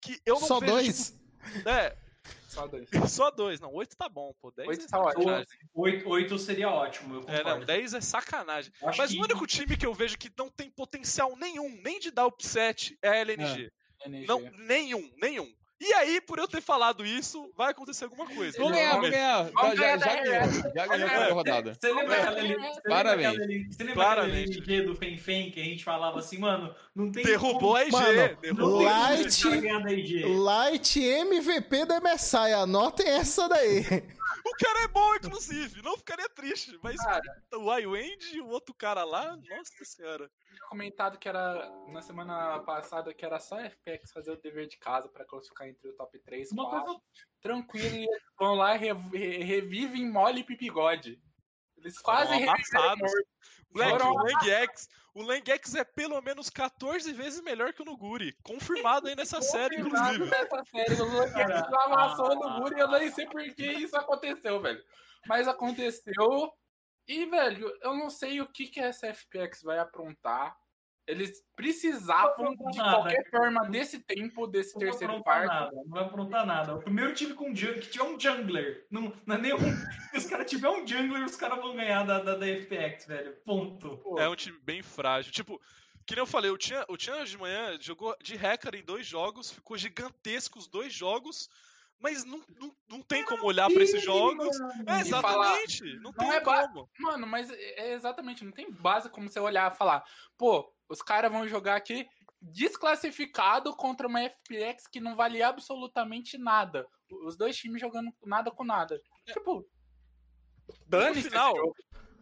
que 0.00 0.20
eu 0.26 0.40
não 0.40 0.46
Só 0.48 0.58
vejo, 0.60 0.72
dois? 0.72 1.10
tipo, 1.54 1.68
é, 1.68 1.96
Só 2.48 2.66
dois. 2.68 2.88
Só 3.10 3.30
dois, 3.30 3.58
não. 3.60 3.72
Oito 3.74 3.96
tá 3.96 4.08
bom, 4.08 4.32
pô. 4.40 4.52
Dez 4.52 4.68
Oito 4.68 4.84
é 4.84 4.88
tá 4.88 5.00
ótimo. 5.00 5.44
Oito, 5.74 6.08
oito 6.08 6.38
seria 6.38 6.70
ótimo, 6.70 7.16
eu 7.16 7.20
É, 7.28 7.38
não, 7.38 7.42
concordo. 7.44 7.66
10 7.66 7.94
é 7.94 8.00
sacanagem. 8.00 8.72
Acho 8.82 8.98
Mas 8.98 9.10
que- 9.10 9.18
o 9.18 9.22
único 9.22 9.44
time 9.46 9.76
que 9.76 9.84
eu 9.86 9.92
vejo 9.92 10.16
que 10.16 10.30
não 10.38 10.48
tem 10.48 10.70
potencial 10.70 11.34
nenhum, 11.36 11.68
nem 11.82 11.98
de 11.98 12.10
dar 12.12 12.26
upset, 12.26 12.96
é 13.02 13.08
a 13.08 13.16
LNG. 13.16 13.72
NG. 14.04 14.26
Não, 14.26 14.40
nenhum, 14.58 15.12
nenhum. 15.16 15.52
E 15.84 15.92
aí, 15.94 16.20
por 16.20 16.38
eu 16.38 16.46
ter 16.46 16.60
falado 16.60 17.04
isso, 17.04 17.50
vai 17.56 17.72
acontecer 17.72 18.04
alguma 18.04 18.24
coisa. 18.26 18.56
Vou 18.56 18.68
Ele 18.68 18.76
ganhar, 18.76 18.92
não- 18.94 19.00
vou 19.00 19.10
ganhar. 19.10 19.42
Vamos 19.52 19.76
Já, 19.76 19.82
ganhar 19.82 19.98
já, 19.98 20.04
da 20.06 20.10
já 20.16 20.22
ganhou. 20.22 20.52
Já 20.62 20.86
ganhou 20.86 21.06
a 21.06 21.10
primeira 21.10 21.34
rodada. 21.34 21.76
Você 21.80 21.92
lembra 21.92 22.16
Parabéns. 22.16 22.22
aquela, 22.22 22.36
você 22.36 22.48
lembra 22.48 22.94
Parabéns. 22.94 23.28
aquela, 23.28 23.46
você 23.72 23.84
lembra 23.84 24.02
aquela. 24.12 24.28
LNG 24.28 24.82
do 24.82 24.94
Fenfen 24.94 25.50
que 25.50 25.60
a 25.60 25.64
gente 25.64 25.82
falava 25.82 26.18
assim, 26.20 26.38
mano, 26.38 26.72
não 26.94 27.10
tem 27.10 27.24
Derrubou 27.24 27.74
a 27.74 27.82
IG. 27.84 27.90
Mano, 27.92 28.82
IG. 29.90 29.92
IG. 29.92 30.24
Light 30.24 31.00
MVP 31.00 31.84
da 31.84 32.00
MSI, 32.00 32.52
anotem 32.54 33.08
essa 33.08 33.48
daí. 33.48 33.84
O 34.44 34.56
cara 34.56 34.84
é 34.84 34.88
bom, 34.88 35.14
inclusive. 35.16 35.82
Não 35.82 35.96
ficaria 35.96 36.28
triste. 36.30 36.78
Mas 36.82 36.96
Cara. 36.96 37.20
o 37.54 37.78
iWend 37.78 38.36
e 38.36 38.40
o 38.40 38.48
outro 38.48 38.74
cara 38.74 39.04
lá, 39.04 39.36
nossa 39.36 39.84
senhora. 39.84 40.30
tinha 40.48 40.68
comentado 40.68 41.18
que 41.18 41.28
era 41.28 41.70
na 41.88 42.00
semana 42.02 42.60
passada 42.60 43.12
que 43.14 43.24
era 43.24 43.38
só 43.40 43.58
FPX 43.60 44.12
fazer 44.12 44.32
o 44.32 44.40
dever 44.40 44.66
de 44.68 44.78
casa 44.78 45.08
pra 45.08 45.24
classificar 45.24 45.68
entre 45.68 45.88
o 45.88 45.92
top 45.94 46.18
3, 46.20 46.52
Uma 46.52 46.68
4. 46.70 46.84
coisa 46.86 47.00
Tranquilo, 47.40 47.96
e 47.96 48.04
eles 48.04 48.22
vão 48.38 48.54
lá 48.54 48.76
e 48.76 48.78
re- 48.78 48.92
re- 48.92 49.42
revivem 49.44 50.08
mole 50.10 50.40
e 50.40 50.44
pipigode. 50.44 51.20
Eles 51.82 51.98
quase 51.98 52.32
reviveram 52.32 52.54
amassados. 52.54 53.12
morto. 53.12 53.28
Moleque, 53.72 53.90
Foram 53.90 54.12
o 54.12 54.22
o 55.14 55.20
Langx 55.20 55.74
é 55.74 55.84
pelo 55.84 56.20
menos 56.22 56.48
14 56.48 57.12
vezes 57.12 57.42
melhor 57.42 57.72
que 57.74 57.82
o 57.82 57.84
Nuguri. 57.84 58.34
Confirmado 58.42 59.08
aí 59.08 59.14
nessa 59.14 59.42
série, 59.42 59.76
Confirmado 59.76 60.14
inclusive. 60.14 60.30
nessa 60.30 60.64
série. 60.64 61.02
O 61.02 61.04
Luguex 61.04 61.32
Cara, 61.32 61.84
amassou 61.84 62.32
ah. 62.32 62.34
no 62.34 62.60
muro 62.60 62.76
e 62.76 62.80
eu 62.80 62.88
nem 62.88 63.10
sei 63.10 63.26
por 63.26 63.42
que 63.42 63.66
isso 63.72 63.96
aconteceu, 63.96 64.60
velho. 64.60 64.82
Mas 65.26 65.46
aconteceu. 65.46 66.50
E, 67.06 67.26
velho, 67.26 67.76
eu 67.82 67.94
não 67.94 68.08
sei 68.08 68.40
o 68.40 68.50
que, 68.50 68.66
que 68.68 68.80
essa 68.80 69.12
FPX 69.12 69.62
vai 69.62 69.78
aprontar. 69.78 70.56
Eles 71.06 71.42
precisavam, 71.56 72.52
de 72.52 72.56
qualquer 72.56 73.24
nada. 73.24 73.30
forma, 73.30 73.68
desse 73.68 73.98
tempo, 73.98 74.46
desse 74.46 74.74
Não 74.74 74.80
vai 74.80 74.90
terceiro 74.90 75.12
aprontar 75.14 75.46
quarto. 75.46 75.60
nada, 75.64 75.76
não 75.76 75.90
vai 75.90 76.04
aprontar 76.04 76.46
nada. 76.46 76.74
O 76.76 76.82
primeiro 76.82 77.12
time 77.14 77.34
com 77.34 77.54
jung, 77.54 77.80
que 77.80 77.90
tiver 77.90 78.04
um 78.04 78.18
jungler, 78.18 78.86
não, 78.90 79.12
não 79.26 79.36
é 79.36 79.38
nenhum. 79.38 79.58
Se 80.12 80.18
os 80.18 80.26
caras 80.26 80.48
tiver 80.48 80.68
um 80.68 80.86
jungler, 80.86 81.24
os 81.24 81.36
caras 81.36 81.58
vão 81.58 81.74
ganhar 81.74 82.04
da, 82.04 82.20
da, 82.20 82.36
da 82.36 82.46
FPX, 82.46 83.06
velho. 83.06 83.36
Ponto. 83.44 83.98
Pô, 83.98 84.18
É 84.18 84.28
um 84.28 84.36
time 84.36 84.58
bem 84.62 84.80
frágil. 84.82 85.32
Tipo, 85.32 85.60
que 86.06 86.14
nem 86.14 86.22
eu 86.22 86.26
falei, 86.26 86.50
o 86.50 86.58
Tian, 86.58 86.84
o 86.88 86.96
Tian 86.96 87.24
de 87.24 87.36
manhã 87.36 87.76
jogou 87.80 88.14
de 88.22 88.36
hacker 88.36 88.76
em 88.76 88.84
dois 88.84 89.04
jogos, 89.06 89.50
ficou 89.50 89.76
gigantesco 89.76 90.58
os 90.58 90.68
dois 90.68 90.92
jogos, 90.92 91.48
mas 91.98 92.24
não, 92.24 92.40
não, 92.60 92.74
não 92.88 93.00
tem 93.02 93.24
como 93.24 93.44
olhar 93.44 93.70
pra 93.70 93.82
esses 93.82 94.02
jogos. 94.02 94.56
É, 94.88 95.02
E 95.02 95.04
falar, 95.10 95.62
exatamente. 95.62 96.00
Não 96.00 96.12
tem 96.12 96.26
não 96.28 96.34
é 96.34 96.40
como. 96.40 96.90
Mano, 96.98 97.26
mas 97.26 97.48
é 97.50 97.92
exatamente, 97.92 98.44
não 98.44 98.50
tem 98.52 98.70
base 98.72 99.08
como 99.08 99.28
você 99.28 99.38
olhar 99.38 99.72
e 99.72 99.76
falar, 99.76 100.04
pô, 100.36 100.68
os 100.92 101.00
caras 101.02 101.32
vão 101.32 101.48
jogar 101.48 101.76
aqui 101.76 102.06
desclassificado 102.40 103.74
contra 103.74 104.06
uma 104.06 104.20
FPX 104.28 104.86
que 104.86 105.00
não 105.00 105.16
vale 105.16 105.42
absolutamente 105.42 106.36
nada. 106.36 106.86
Os 107.24 107.36
dois 107.36 107.56
times 107.56 107.80
jogando 107.80 108.12
nada 108.24 108.50
com 108.50 108.64
nada. 108.64 109.00
Tipo, 109.26 109.66
dane-se 110.86 111.20
esse 111.20 111.30
final, 111.30 111.56
jogo. 111.56 111.76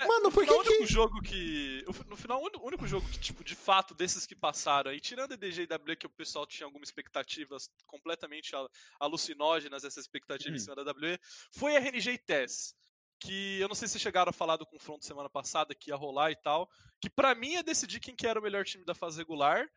Mano, 0.07 0.33
por 0.33 0.47
No 0.47 0.53
que 0.53 0.59
único 0.71 0.79
que... 0.79 0.87
jogo 0.93 1.21
que. 1.21 1.85
No 2.07 2.17
final, 2.17 2.41
o 2.43 2.67
único- 2.67 2.87
jogo 2.87 3.07
que, 3.11 3.19
tipo, 3.19 3.45
de 3.45 3.55
fato, 3.55 3.95
desses 3.95 4.27
que 4.27 4.35
passaram, 4.35 4.93
e 4.95 5.01
tirando 5.01 5.33
EDG 5.33 5.63
e 5.63 5.67
W, 5.67 5.97
que 5.97 6.07
o 6.07 6.11
pessoal 6.11 6.47
tinha 6.47 6.67
algumas 6.67 6.89
expectativas 6.89 7.69
completamente 7.87 8.55
al- 8.57 8.71
alucinógenas, 8.99 9.85
essa 9.85 10.01
expectativa 10.01 10.51
em 10.51 10.57
Hum. 10.57 10.59
cima 10.59 10.75
da 10.75 10.85
W, 10.85 11.19
foi 11.53 11.77
a 11.77 11.81
RNG 11.81 12.13
e 12.13 12.19
TES. 12.19 12.75
Que 13.21 13.61
eu 13.61 13.69
não 13.69 13.75
sei 13.75 13.87
se 13.87 13.99
chegaram 13.99 14.31
a 14.31 14.33
falar 14.33 14.57
do 14.57 14.67
confronto 14.67 15.05
semana 15.05 15.29
passada, 15.29 15.75
que 15.75 15.91
ia 15.91 15.97
rolar 15.97 16.31
e 16.31 16.37
tal. 16.37 16.69
Que 17.01 17.09
pra 17.09 17.35
mim 17.35 17.55
é 17.55 17.63
decidir 17.63 18.01
quem 18.01 18.17
que 18.17 18.27
era 18.27 18.41
o 18.41 18.43
melhor 18.43 18.65
time 18.65 18.85
da 18.85 18.95
fase 18.95 19.19
regular. 19.19 19.69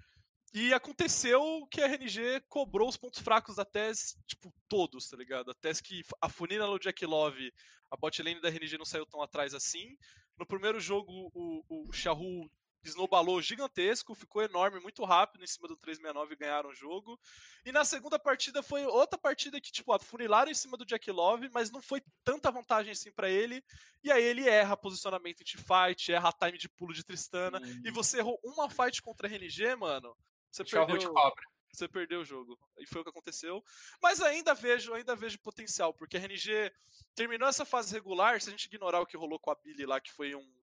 E 0.54 0.72
aconteceu 0.74 1.68
que 1.72 1.82
a 1.82 1.88
RNG 1.88 2.42
cobrou 2.48 2.88
os 2.88 2.96
pontos 2.96 3.20
fracos 3.20 3.56
da 3.56 3.66
TES, 3.66 4.16
tipo, 4.28 4.54
todos, 4.70 5.10
tá 5.10 5.18
ligado? 5.18 5.50
A 5.50 5.54
TES 5.56 5.82
que 5.82 6.04
a 6.22 6.30
funila 6.30 6.68
no 6.68 6.80
Jack 6.80 7.04
Love, 7.06 7.52
a 7.90 7.98
bot 7.98 8.22
lane 8.22 8.40
da 8.40 8.50
RNG 8.50 8.78
não 8.78 8.86
saiu 8.86 9.06
tão 9.06 9.22
atrás 9.22 9.54
assim. 9.56 9.98
No 10.38 10.46
primeiro 10.46 10.80
jogo, 10.80 11.32
o, 11.34 11.88
o 11.88 11.92
Shahu 11.92 12.50
snowballou 12.90 13.42
gigantesco, 13.42 14.14
ficou 14.14 14.42
enorme, 14.42 14.80
muito 14.80 15.04
rápido 15.04 15.44
em 15.44 15.48
cima 15.48 15.68
do 15.68 15.78
369 15.78 16.34
e 16.34 16.38
ganharam 16.38 16.70
o 16.70 16.76
jogo. 16.76 17.20
E 17.66 17.72
na 17.72 17.86
segunda 17.86 18.20
partida 18.20 18.62
foi 18.62 18.86
outra 18.86 19.18
partida 19.18 19.60
que, 19.62 19.72
tipo, 19.72 19.94
afunilaram 19.94 20.52
em 20.52 20.56
cima 20.56 20.78
do 20.78 20.86
Jack 20.86 21.10
Love, 21.12 21.50
mas 21.54 21.72
não 21.72 21.82
foi 21.82 22.02
tanta 22.24 22.52
vantagem 22.52 22.92
assim 22.92 23.12
pra 23.12 23.30
ele. 23.30 23.64
E 24.04 24.12
aí 24.12 24.24
ele 24.24 24.48
erra 24.48 24.76
posicionamento 24.76 25.42
em 25.42 25.46
teamfight, 25.46 26.12
erra 26.12 26.34
time 26.34 26.58
de 26.58 26.68
pulo 26.68 26.94
de 26.94 27.04
Tristana. 27.04 27.60
E 27.86 27.92
você 27.92 28.20
errou 28.20 28.40
uma 28.44 28.70
fight 28.70 29.02
contra 29.02 29.28
a 29.28 29.32
RNG, 29.32 29.76
mano. 29.76 30.16
Você 30.52 30.64
perdeu, 30.64 30.98
te 30.98 31.08
cobra. 31.08 31.44
você 31.72 31.88
perdeu 31.88 32.22
o 32.22 32.26
jogo. 32.26 32.60
E 32.78 32.86
foi 32.86 33.02
o 33.02 33.04
que 33.04 33.10
aconteceu. 33.10 33.64
Mas 34.02 34.22
ainda 34.22 34.54
vejo, 34.54 34.94
ainda 34.94 35.16
vejo 35.16 35.40
potencial, 35.40 35.94
porque 35.94 36.18
a 36.18 36.20
RNG 36.20 36.72
terminou 37.16 37.48
essa 37.48 37.66
fase 37.66 37.94
regular, 37.94 38.42
se 38.42 38.50
a 38.50 38.52
gente 38.52 38.66
ignorar 38.66 39.02
o 39.02 39.06
que 39.06 39.18
rolou 39.18 39.40
com 39.40 39.52
a 39.52 39.56
Billy 39.56 39.86
lá, 39.86 40.00
que 40.00 40.12
foi 40.12 40.36
um, 40.36 40.63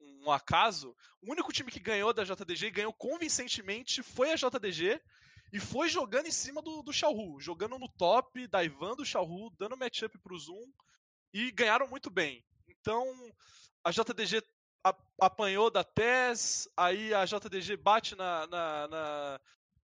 um 0.00 0.30
acaso, 0.30 0.94
o 1.22 1.32
único 1.32 1.52
time 1.52 1.70
que 1.70 1.80
ganhou 1.80 2.12
da 2.12 2.24
JDG 2.24 2.66
e 2.66 2.70
ganhou 2.70 2.92
convincentemente 2.92 4.02
foi 4.02 4.32
a 4.32 4.36
JDG. 4.36 5.00
E 5.50 5.58
foi 5.58 5.88
jogando 5.88 6.26
em 6.26 6.30
cima 6.30 6.60
do, 6.60 6.82
do 6.82 6.92
Xiaohu, 6.92 7.40
jogando 7.40 7.78
no 7.78 7.88
top, 7.88 8.46
daivando 8.48 9.02
o 9.02 9.06
Xiaohu, 9.06 9.50
dando 9.58 9.78
matchup 9.78 10.18
pro 10.18 10.38
Zoom. 10.38 10.70
E 11.32 11.50
ganharam 11.52 11.88
muito 11.88 12.10
bem. 12.10 12.44
Então, 12.68 13.06
a 13.82 13.90
JDG 13.90 14.42
apanhou 15.20 15.70
da 15.70 15.82
TES, 15.82 16.68
aí 16.76 17.12
a 17.14 17.24
JDG 17.24 17.76
bate 17.76 18.14
na, 18.14 18.46
na, 18.46 18.88
na, 18.88 19.40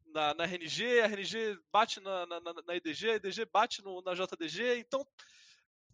na, 0.06 0.34
na 0.34 0.44
RNG, 0.44 1.00
a 1.00 1.06
RNG 1.06 1.58
bate 1.72 2.00
na, 2.00 2.26
na- 2.26 2.40
na 2.40 2.76
EDG, 2.76 3.10
a 3.10 3.14
EDG 3.16 3.44
bate 3.46 3.82
no, 3.82 4.02
na 4.02 4.14
JDG. 4.14 4.78
Então, 4.78 5.06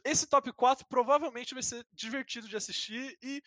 esse 0.04 0.26
top 0.26 0.52
4 0.52 0.86
provavelmente 0.86 1.54
vai 1.54 1.62
ser 1.62 1.86
divertido 1.92 2.48
de 2.48 2.56
assistir 2.56 3.16
e 3.22 3.42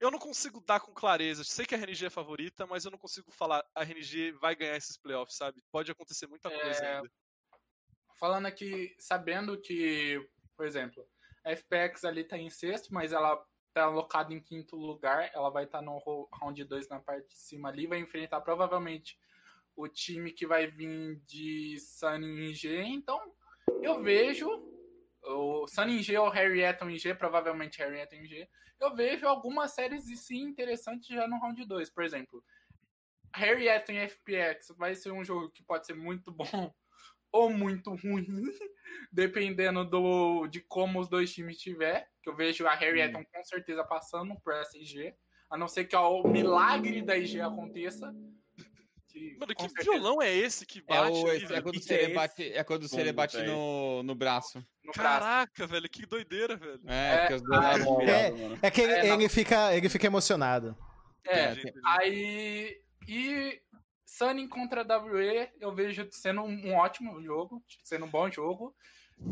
eu 0.00 0.10
não 0.10 0.18
consigo 0.18 0.60
dar 0.60 0.80
com 0.80 0.92
clareza. 0.92 1.44
Sei 1.44 1.66
que 1.66 1.74
a 1.74 1.78
RNG 1.78 2.06
é 2.06 2.10
favorita, 2.10 2.66
mas 2.66 2.84
eu 2.84 2.90
não 2.90 2.98
consigo 2.98 3.30
falar 3.30 3.64
a 3.74 3.82
RNG 3.82 4.32
vai 4.32 4.54
ganhar 4.54 4.76
esses 4.76 4.96
playoffs, 4.96 5.36
sabe? 5.36 5.62
Pode 5.70 5.90
acontecer 5.90 6.26
muita 6.26 6.50
coisa 6.50 6.84
É, 6.84 6.96
ainda. 6.96 7.10
Falando 8.18 8.46
aqui, 8.46 8.94
sabendo 8.98 9.60
que, 9.60 10.28
por 10.56 10.66
exemplo, 10.66 11.06
a 11.44 11.52
FPX 11.52 12.04
ali 12.04 12.24
tá 12.24 12.36
em 12.36 12.50
sexto, 12.50 12.92
mas 12.92 13.12
ela 13.12 13.44
tá 13.72 13.84
alocada 13.84 14.32
em 14.34 14.40
quinto 14.40 14.76
lugar, 14.76 15.30
ela 15.32 15.50
vai 15.50 15.64
estar 15.64 15.80
no 15.82 15.98
ro- 15.98 16.28
round 16.32 16.64
2 16.64 16.88
na 16.88 16.98
parte 17.00 17.28
de 17.28 17.36
cima 17.38 17.68
ali, 17.68 17.86
vai 17.86 17.98
enfrentar 17.98 18.40
provavelmente 18.40 19.18
o 19.76 19.86
time 19.86 20.32
que 20.32 20.46
vai 20.46 20.66
vir 20.66 21.20
de 21.24 21.78
Sunny 21.78 22.52
G, 22.54 22.82
então 22.82 23.20
eu 23.80 24.02
vejo 24.02 24.48
o 25.28 25.66
Sunny 25.66 26.02
G 26.02 26.16
ou 26.18 26.28
Harry 26.28 26.62
Eton 26.62 26.90
G, 26.96 27.14
provavelmente 27.14 27.78
Harry 27.78 28.00
Eton 28.00 28.24
G, 28.24 28.48
eu 28.80 28.94
vejo 28.94 29.26
algumas 29.26 29.72
séries 29.72 30.04
sim 30.26 30.42
interessantes 30.42 31.08
já 31.08 31.26
no 31.26 31.38
round 31.38 31.64
2, 31.64 31.90
por 31.90 32.04
exemplo, 32.04 32.42
Harry 33.34 33.68
Eton 33.68 33.94
FPX 34.08 34.74
vai 34.76 34.94
ser 34.94 35.12
um 35.12 35.24
jogo 35.24 35.50
que 35.50 35.62
pode 35.62 35.86
ser 35.86 35.94
muito 35.94 36.32
bom 36.32 36.44
ou 37.32 37.50
muito 37.50 37.94
ruim, 37.94 38.26
dependendo 39.12 39.84
do, 39.84 40.46
de 40.46 40.60
como 40.60 41.00
os 41.00 41.08
dois 41.08 41.32
times 41.32 41.56
estiver. 41.56 42.08
Que 42.22 42.30
eu 42.30 42.36
vejo 42.36 42.66
a 42.66 42.74
Harry 42.74 43.00
Eton 43.00 43.24
com 43.24 43.44
certeza 43.44 43.84
passando 43.84 44.34
por 44.40 44.54
essa 44.54 44.78
IG, 44.78 45.14
a 45.50 45.56
não 45.56 45.68
ser 45.68 45.84
que 45.84 45.96
o 45.96 46.22
milagre 46.24 47.02
da 47.02 47.16
IG 47.16 47.40
aconteça. 47.40 48.14
Que 49.18 49.36
Mano, 49.38 49.54
que 49.54 49.62
certeza 49.62 49.90
violão 49.90 50.22
é 50.22 50.32
esse 50.34 50.64
que 50.66 50.78
É, 50.78 50.82
bate? 50.82 51.10
o, 51.18 51.26
ali, 51.26 51.36
esse- 51.36 51.44
é 51.44 51.48
velho? 51.48 51.62
quando 51.62 51.74
o 51.74 51.78
é 51.78 51.82
Cere 51.82 52.02
esse 52.04 52.14
bate, 52.14 52.52
é 52.52 52.64
quando 52.64 52.84
o 52.84 52.88
bate 53.12 53.42
no, 53.42 54.02
no 54.02 54.14
braço. 54.14 54.58
no 54.84 54.92
braço. 54.92 55.20
Caraca, 55.20 55.66
velho, 55.66 55.88
que 55.88 56.06
doideira, 56.06 56.56
velho. 56.56 56.80
É, 56.86 56.92
É, 56.92 57.28
ah, 57.52 57.74
É, 58.02 58.30
mano. 58.30 58.58
é 58.62 58.70
que 58.70 58.80
ele, 58.80 58.92
É, 58.92 59.06
não. 59.08 59.14
ele 59.16 59.28
fica, 59.28 59.74
ele 59.76 59.88
fica 59.88 60.06
emocionado. 60.06 60.76
É, 61.26 61.52
entendi. 61.52 61.72
aí. 61.84 62.80
E 63.06 63.60
Sunny 64.06 64.48
contra 64.48 64.82
WE 64.82 65.48
eu 65.60 65.74
vejo 65.74 66.06
sendo 66.10 66.42
um 66.42 66.74
ótimo 66.74 67.22
jogo, 67.22 67.62
sendo 67.84 68.04
um 68.06 68.10
bom 68.10 68.30
jogo. 68.30 68.74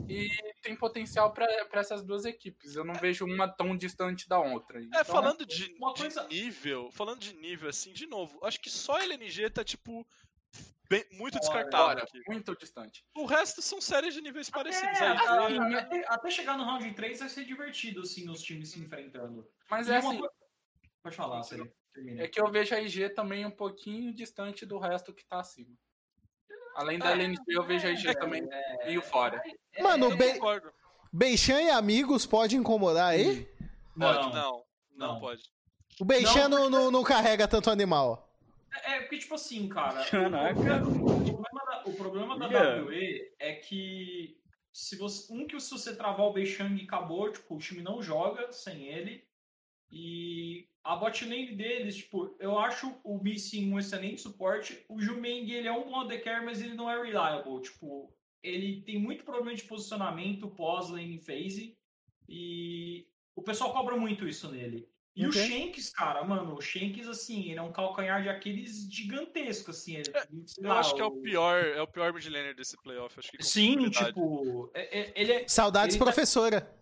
E 0.09 0.29
tem 0.63 0.75
potencial 0.77 1.33
para 1.33 1.47
essas 1.75 2.03
duas 2.03 2.25
equipes. 2.25 2.75
Eu 2.75 2.85
não 2.85 2.95
vejo 2.95 3.25
uma 3.25 3.49
tão 3.49 3.77
distante 3.77 4.29
da 4.29 4.39
outra. 4.39 4.81
É, 4.81 4.85
Então, 4.85 5.05
falando 5.05 5.47
de, 5.47 5.75
uma 5.79 5.93
de 5.95 6.01
coisa- 6.01 6.27
nível, 6.29 6.91
falando 6.93 7.21
de 7.21 7.35
nível, 7.35 7.69
assim, 7.69 7.93
de 7.93 8.07
novo, 8.07 8.39
acho 8.45 8.61
que 8.61 8.71
só 8.71 8.97
a 8.97 9.05
LNG 9.05 9.49
tá, 9.51 9.63
tipo, 9.65 10.07
bem- 10.89 11.05
muito 11.13 11.39
descartável 11.39 12.05
muito 12.29 12.57
distante. 12.57 13.05
O 13.15 13.25
resto 13.27 13.61
são 13.63 13.81
séries 13.81 14.15
de 14.15 14.21
níveis 14.21 14.51
parecidos. 14.51 14.99
É, 15.01 15.07
aí. 15.07 15.59
até, 15.59 15.79
até- 15.79 16.05
até 16.09 16.31
chegar 16.31 16.57
no 16.57 16.65
round 16.65 16.93
3 16.95 17.21
vai 17.21 17.29
ser 17.29 17.45
divertido, 17.45 18.01
assim, 18.01 18.29
os 18.29 18.43
times 18.43 18.71
se 18.71 18.81
enfrentando. 18.81 19.49
Mas 19.71 19.89
E 19.89 19.93
é 19.93 19.97
assim, 19.97 20.19
coisa- 20.19 20.35
Pode 21.03 21.15
falar, 21.17 21.41
é 22.19 22.27
que 22.27 22.41
eu 22.41 22.51
vejo 22.51 22.75
a 22.75 22.81
IG 22.81 23.11
também 23.11 23.47
um 23.47 23.51
pouquinho 23.51 24.13
distante 24.13 24.67
do 24.67 24.77
resto 24.79 25.15
que 25.15 25.25
tá 25.25 25.39
acima. 25.39 25.73
Além 26.77 26.99
da 26.99 27.11
LNG, 27.11 27.43
eu 27.49 27.65
vejo 27.65 27.87
a 27.87 27.91
IG 27.91 28.15
também 28.17 28.47
meio 28.85 29.01
fora. 29.01 29.43
Mano, 29.81 30.07
Eu 30.07 30.13
o 30.13 30.17
Be 30.17 30.35
concordo. 30.35 30.71
Beichan 31.11 31.63
e 31.63 31.71
amigos 31.71 32.27
pode 32.27 32.55
incomodar 32.57 33.09
aí? 33.09 33.49
Pode, 33.99 34.29
Não. 34.29 34.33
não. 34.33 34.65
Não, 34.95 35.21
pode. 35.21 35.43
O 35.99 36.05
Beichan 36.05 36.49
Não, 36.49 36.69
não, 36.69 36.91
não, 36.91 37.03
carrega 37.03 37.49
tanto 37.49 37.71
animal. 37.71 38.31
É, 38.85 39.01
porque, 39.01 39.19
tipo 39.19 39.35
assim, 39.35 39.69
cara. 39.69 40.05
Caraca. 40.05 40.61
O 40.87 40.95
problema 41.25 41.65
da, 41.65 41.83
o 41.87 41.93
problema 41.95 42.39
da 42.39 42.47
Yeah. 42.47 42.83
WE 42.85 43.35
é 43.39 43.55
que 43.55 44.39
se 44.71 44.97
você, 44.97 45.33
um 45.33 45.47
que 45.47 45.59
se 45.59 45.71
você 45.71 45.97
travar 45.97 46.27
o 46.27 46.33
Beixang 46.35 46.83
acabou, 46.85 47.33
tipo, 47.33 47.55
o 47.55 47.59
time 47.59 47.81
não 47.83 48.03
joga 48.03 48.53
sem 48.53 48.89
ele. 48.89 49.25
E 49.91 50.69
a 50.83 50.97
bot 50.97 51.25
lane 51.25 51.53
deles, 51.57 51.97
tipo, 51.97 52.37
eu 52.41 52.59
acho 52.59 52.95
o 53.05 53.23
Missing 53.23 53.73
um 53.73 53.79
excelente 53.79 54.21
suporte. 54.21 54.85
O 54.89 55.01
Jumeng, 55.01 55.51
ele 55.51 55.69
é 55.69 55.73
um 55.73 55.85
bom 55.85 56.01
AD 56.01 56.19
carry, 56.19 56.45
mas 56.45 56.61
ele 56.61 56.75
não 56.75 56.91
é 56.91 57.01
reliable. 57.03 57.63
Tipo, 57.63 58.13
ele 58.43 58.83
tem 58.83 58.99
muito 58.99 59.25
problema 59.25 59.55
de 59.55 59.63
posicionamento 59.65 60.49
pós-lane 60.49 61.19
phase. 61.21 61.77
E 62.29 63.07
o 63.35 63.43
pessoal 63.43 63.73
cobra 63.73 63.97
muito 63.97 64.27
isso 64.29 64.51
nele. 64.51 64.89
E 65.15 65.27
Ok. 65.27 65.41
o 65.41 65.47
Shanks, 65.47 65.91
cara, 65.91 66.23
mano, 66.25 66.55
o 66.55 66.61
Shanks, 66.61 67.09
assim, 67.09 67.49
ele 67.49 67.59
é 67.59 67.63
um 67.63 67.73
calcanhar 67.73 68.23
de 68.23 68.29
Aqueles 68.29 68.87
gigantesco, 68.93 69.71
assim. 69.71 69.97
Ele, 69.97 70.05
sei 70.45 70.67
Eu 70.67 70.73
acho 70.73 70.95
que 70.95 71.01
é 71.01 71.05
o 71.07 71.11
pior, 71.23 71.65
é 71.65 71.81
o 71.81 71.87
pior 71.87 72.13
mid 72.13 72.27
laner 72.27 72.55
desse 72.55 72.77
playoff. 72.83 73.19
Acho 73.19 73.31
que 73.33 73.43
Sim, 73.43 73.89
tipo, 73.89 74.71
é- 74.75 75.01
é- 75.01 75.13
ele 75.17 75.33
é... 75.33 75.49
Saudades, 75.49 75.95
Ele 75.97 76.05
tá- 76.05 76.13
professora. 76.13 76.76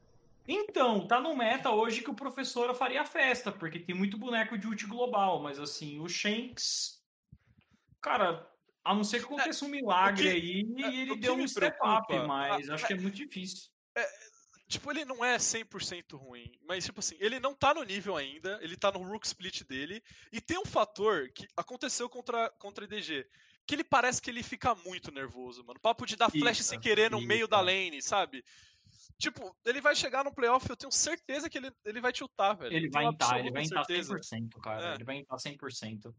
Então, 0.47 1.07
tá 1.07 1.21
no 1.21 1.35
meta 1.35 1.71
hoje 1.71 2.03
que 2.03 2.11
o 2.11 2.15
professor 2.15 2.75
faria 2.75 3.05
festa, 3.05 3.51
porque 3.51 3.79
tem 3.79 3.95
muito 3.95 4.19
boneco 4.19 4.59
de 4.59 4.67
ult 4.67 4.87
global, 4.87 5.43
mas 5.43 5.59
assim, 5.59 5.99
o 6.01 6.09
Shanks. 6.09 7.03
Cara, 8.01 8.47
a 8.85 8.95
não 8.95 9.03
ser 9.03 9.21
que 9.21 9.25
aconteça 9.25 9.65
um 9.65 9.69
milagre 9.69 10.29
o 10.29 10.31
que- 10.31 10.37
aí 10.37 10.85
é, 10.85 10.91
e 10.91 11.01
ele 11.01 11.11
o 11.13 11.15
que 11.15 11.21
deu 11.21 11.35
um 11.35 11.49
step 11.49 11.79
up, 11.83 12.15
mas 12.27 12.69
acho 12.69 12.87
que 12.87 12.93
é 12.93 12.97
muito 12.97 13.17
difícil. 13.17 13.71
Tipo, 14.67 14.91
ele 14.91 15.05
não 15.05 15.25
é 15.25 15.39
100% 15.39 16.17
ruim, 16.17 16.59
mas, 16.63 16.85
tipo 16.85 17.01
assim, 17.01 17.17
ele 17.21 17.39
não 17.39 17.55
tá 17.55 17.73
no 17.75 17.83
nível 17.83 18.17
ainda, 18.17 18.59
ele 18.63 18.77
tá 18.77 18.91
no 18.91 19.03
Rook 19.03 19.27
Split 19.27 19.63
dele, 19.63 20.03
e 20.33 20.41
tem 20.41 20.59
um 20.59 20.65
fator 20.65 21.31
que 21.35 21.47
aconteceu 21.57 22.09
contra, 22.09 22.51
contra 22.59 22.85
EDG, 22.85 23.27
que 23.67 23.75
ele 23.75 23.85
parece 23.85 24.21
que 24.21 24.31
ele 24.31 24.43
fica 24.43 24.75
muito 24.75 25.13
nervoso, 25.13 25.63
mano. 25.65 25.79
Papo 25.81 26.07
de 26.07 26.17
dar 26.17 26.31
flash 26.31 26.59
Fica, 26.59 26.69
sem 26.71 26.81
querer 26.81 27.11
no 27.11 27.21
meio 27.21 27.47
da 27.47 27.61
lane, 27.61 28.03
sabe? 28.03 28.45
Tipo, 29.19 29.55
ele 29.65 29.81
vai 29.81 29.95
chegar 29.95 30.25
no 30.25 30.35
playoff, 30.35 30.69
eu 30.69 30.77
tenho 30.77 30.91
certeza 30.91 31.49
que 31.49 31.59
ele, 31.59 31.71
ele 31.85 32.01
vai 32.01 32.13
tiltar, 32.13 32.57
velho. 32.57 32.75
Ele 32.75 32.91
vai 32.91 33.05
entrar, 33.05 33.39
ele 33.39 33.51
vai 33.51 33.63
entrar 33.63 33.85
certeza. 33.85 34.15
100%, 34.15 34.61
cara. 34.61 34.91
É. 34.91 34.95
Ele 34.95 35.05
vai 35.05 35.17
entrar 35.19 35.37
100%. 35.37 36.15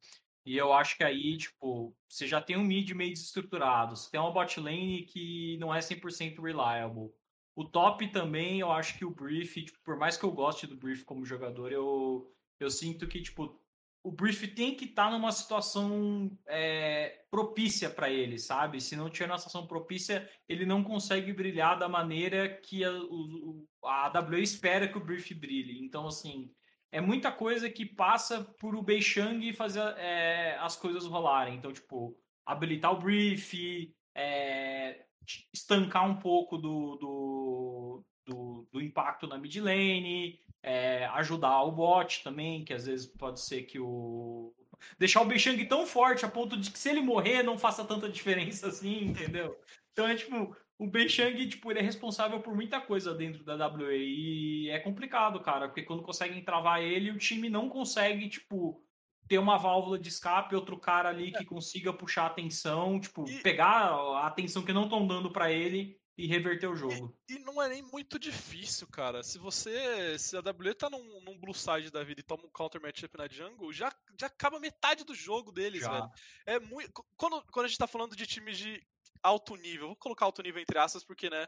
E 0.46 0.56
eu 0.56 0.72
acho 0.72 0.96
que 0.96 1.04
aí, 1.04 1.38
tipo, 1.38 1.96
você 2.08 2.28
já 2.28 2.40
tem 2.40 2.56
um 2.56 2.64
mid 2.64 2.92
meio 2.92 3.12
desestruturado, 3.12 3.96
você 3.96 4.12
tem 4.12 4.20
uma 4.20 4.32
bot 4.32 4.60
lane 4.60 5.04
que 5.04 5.58
não 5.58 5.74
é 5.74 5.80
100% 5.80 6.40
reliable. 6.40 7.12
O 7.56 7.66
top 7.66 8.08
também, 8.10 8.60
eu 8.60 8.72
acho 8.72 8.98
que 8.98 9.06
o 9.06 9.10
Brief, 9.10 9.64
tipo, 9.64 9.80
por 9.84 9.98
mais 9.98 10.18
que 10.18 10.24
eu 10.24 10.32
goste 10.32 10.68
do 10.68 10.78
Brief 10.78 11.04
como 11.04 11.26
jogador, 11.26 11.72
eu, 11.72 12.32
eu 12.60 12.70
sinto 12.70 13.08
que, 13.08 13.22
tipo, 13.22 13.60
o 14.06 14.12
Brief 14.12 14.48
tem 14.50 14.76
que 14.76 14.86
estar 14.86 15.10
numa 15.10 15.32
situação 15.32 16.30
é, 16.48 17.24
propícia 17.32 17.90
para 17.90 18.08
ele, 18.08 18.38
sabe? 18.38 18.80
Se 18.80 18.96
não 18.96 19.10
tiver 19.10 19.26
uma 19.26 19.40
situação 19.40 19.66
propícia, 19.66 20.30
ele 20.48 20.64
não 20.64 20.84
consegue 20.84 21.34
brilhar 21.34 21.80
da 21.80 21.90
maneira 21.90 22.48
que 22.48 22.84
a, 22.84 22.92
o, 22.92 23.66
a 23.84 24.16
AWE 24.16 24.44
espera 24.44 24.88
que 24.88 24.96
o 24.96 25.04
Brief 25.04 25.34
brilhe. 25.34 25.84
Então, 25.84 26.06
assim, 26.06 26.52
é 26.92 27.02
muita 27.02 27.32
coisa 27.32 27.68
que 27.68 27.84
passa 27.84 28.44
por 28.60 28.76
o 28.76 28.84
Beishang 28.84 29.52
fazer 29.54 29.82
é, 29.98 30.56
as 30.60 30.76
coisas 30.76 31.08
rolarem. 31.08 31.56
Então, 31.56 31.74
tipo, 31.74 32.16
habilitar 32.46 32.94
o 32.94 33.00
Brief, 33.00 33.92
é, 34.14 35.04
estancar 35.52 36.08
um 36.08 36.18
pouco 36.18 36.60
do, 36.60 36.96
do, 36.98 38.06
do, 38.26 38.68
do 38.72 38.82
impacto 38.82 39.28
na 39.28 39.38
mid 39.38 39.56
lane, 39.58 40.40
é, 40.62 41.06
ajudar 41.14 41.62
o 41.64 41.72
bot 41.72 42.24
também, 42.24 42.66
que 42.66 42.74
às 42.74 42.86
vezes 42.86 43.06
pode 43.06 43.40
ser 43.40 43.64
que 43.64 43.80
o. 43.80 44.54
Deixar 45.00 45.22
o 45.22 45.26
Beishang 45.26 45.64
tão 45.68 45.86
forte 45.88 46.26
a 46.26 46.30
ponto 46.30 46.58
de 46.58 46.70
que 46.70 46.78
se 46.78 46.90
ele 46.90 47.02
morrer 47.02 47.44
não 47.44 47.58
faça 47.58 47.86
tanta 47.86 48.10
diferença 48.10 48.68
assim, 48.68 49.06
entendeu? 49.06 49.58
Então 49.92 50.08
é 50.08 50.16
tipo, 50.16 50.56
o 50.78 50.88
Beishang, 50.88 51.48
tipo, 51.48 51.72
ele 51.72 51.80
é 51.80 51.84
responsável 51.84 52.42
por 52.42 52.54
muita 52.54 52.82
coisa 52.82 53.14
dentro 53.14 53.44
da 53.44 53.56
WE 53.68 54.66
e 54.66 54.70
é 54.70 54.80
complicado, 54.80 55.40
cara, 55.40 55.68
porque 55.68 55.84
quando 55.84 56.04
conseguem 56.04 56.44
travar 56.44 56.82
ele, 56.82 57.12
o 57.12 57.18
time 57.18 57.50
não 57.50 57.70
consegue, 57.70 58.28
tipo, 58.28 58.84
ter 59.28 59.38
uma 59.38 59.58
válvula 59.58 59.98
de 59.98 60.10
escape, 60.10 60.56
outro 60.56 60.78
cara 60.78 61.10
ali 61.10 61.32
que 61.32 61.46
consiga 61.46 61.94
puxar 61.94 62.24
a 62.24 62.28
atenção, 62.28 63.00
tipo, 63.00 63.28
E- 63.30 63.42
pegar 63.42 63.92
a 63.92 64.28
atenção 64.28 64.64
que 64.64 64.74
não 64.74 64.84
estão 64.84 65.08
dando 65.08 65.32
pra 65.32 65.52
ele 65.52 65.98
e 66.18 66.28
reverter 66.28 66.68
o 66.68 66.76
jogo. 66.76 67.18
E 67.30 67.40
não 67.40 67.62
é 67.62 67.68
nem 67.68 67.82
muito 67.82 68.18
difícil, 68.18 68.88
cara. 68.88 69.22
Se 69.22 69.38
você. 69.38 70.18
Se 70.18 70.38
a 70.38 70.40
WE 70.40 70.74
tá 70.74 70.90
num, 70.90 71.22
num 71.22 71.38
blue 71.38 71.54
side 71.54 71.92
da 71.92 72.04
vida 72.04 72.22
e 72.22 72.24
toma 72.24 72.46
um 72.46 72.52
counter 72.52 72.82
matchup 72.82 73.18
na 73.18 73.28
jungle, 73.28 73.72
já, 73.74 73.94
já 74.20 74.28
acaba 74.28 74.60
metade 74.60 75.04
do 75.04 75.14
jogo 75.14 75.52
deles, 75.52 75.82
Já. 75.82 75.92
velho. 75.92 76.10
É 76.46 76.60
muito. 76.60 77.06
Quando, 77.18 77.44
quando 77.52 77.66
a 77.66 77.68
gente 77.68 77.78
tá 77.78 77.88
falando 77.88 78.16
de 78.16 78.26
times 78.26 78.58
de 78.58 78.82
alto 79.22 79.56
nível, 79.56 79.88
vou 79.88 79.96
colocar 79.98 80.26
alto 80.26 80.42
nível 80.42 80.62
entre 80.62 80.78
aspas, 80.78 81.04
porque, 81.04 81.30
né? 81.30 81.46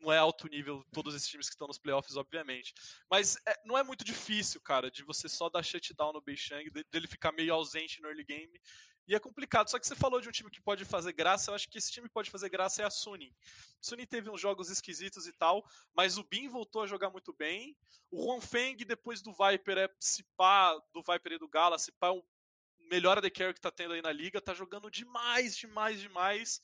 Não 0.00 0.12
é 0.12 0.18
alto 0.18 0.46
nível 0.48 0.84
todos 0.92 1.14
esses 1.14 1.26
times 1.26 1.48
que 1.48 1.54
estão 1.54 1.66
nos 1.66 1.78
playoffs, 1.78 2.14
obviamente. 2.16 2.74
Mas 3.10 3.36
é- 3.48 3.56
não 3.64 3.76
é 3.76 3.82
muito 3.82 4.04
difícil, 4.04 4.60
cara, 4.60 4.90
de 4.90 5.02
você 5.02 5.28
só 5.28 5.48
dar 5.48 5.62
shutdown 5.62 6.12
no 6.12 6.20
Beishang, 6.20 6.70
de- 6.70 6.84
dele 6.84 7.08
ficar 7.08 7.32
meio 7.32 7.54
ausente 7.54 8.00
no 8.00 8.08
early 8.08 8.22
game. 8.22 8.60
E 9.06 9.14
é 9.14 9.18
complicado. 9.18 9.68
Só 9.68 9.78
que 9.78 9.86
você 9.86 9.94
falou 9.94 10.20
de 10.20 10.28
um 10.28 10.32
time 10.32 10.50
que 10.50 10.60
pode 10.60 10.84
fazer 10.84 11.12
graça, 11.12 11.50
eu 11.50 11.54
acho 11.54 11.68
que 11.68 11.78
esse 11.78 11.90
time 11.90 12.08
que 12.08 12.14
pode 12.14 12.30
fazer 12.30 12.48
graça 12.48 12.82
é 12.82 12.84
a 12.84 12.90
Sunin. 12.90 13.34
Sunin 13.80 14.06
teve 14.06 14.30
uns 14.30 14.40
jogos 14.40 14.70
esquisitos 14.70 15.26
e 15.26 15.32
tal, 15.32 15.64
mas 15.94 16.18
o 16.18 16.24
Bin 16.24 16.48
voltou 16.48 16.82
a 16.82 16.86
jogar 16.86 17.10
muito 17.10 17.32
bem. 17.32 17.76
O 18.10 18.24
Juan 18.24 18.40
Feng, 18.40 18.76
depois 18.84 19.22
do 19.22 19.32
Viper, 19.32 19.78
é 19.78 19.88
se 19.98 20.22
pá, 20.36 20.74
do 20.92 21.02
Viper 21.02 21.32
e 21.32 21.38
do 21.38 21.48
Gala, 21.48 21.78
se 21.78 21.90
pá, 21.92 22.08
é 22.08 22.10
o 22.10 22.24
melhor 22.90 23.18
AD 23.18 23.30
Carry 23.30 23.54
que 23.54 23.60
tá 23.60 23.70
tendo 23.70 23.94
aí 23.94 24.02
na 24.02 24.12
liga, 24.12 24.40
tá 24.40 24.52
jogando 24.52 24.90
demais, 24.90 25.56
demais, 25.56 26.00
demais. 26.00 26.60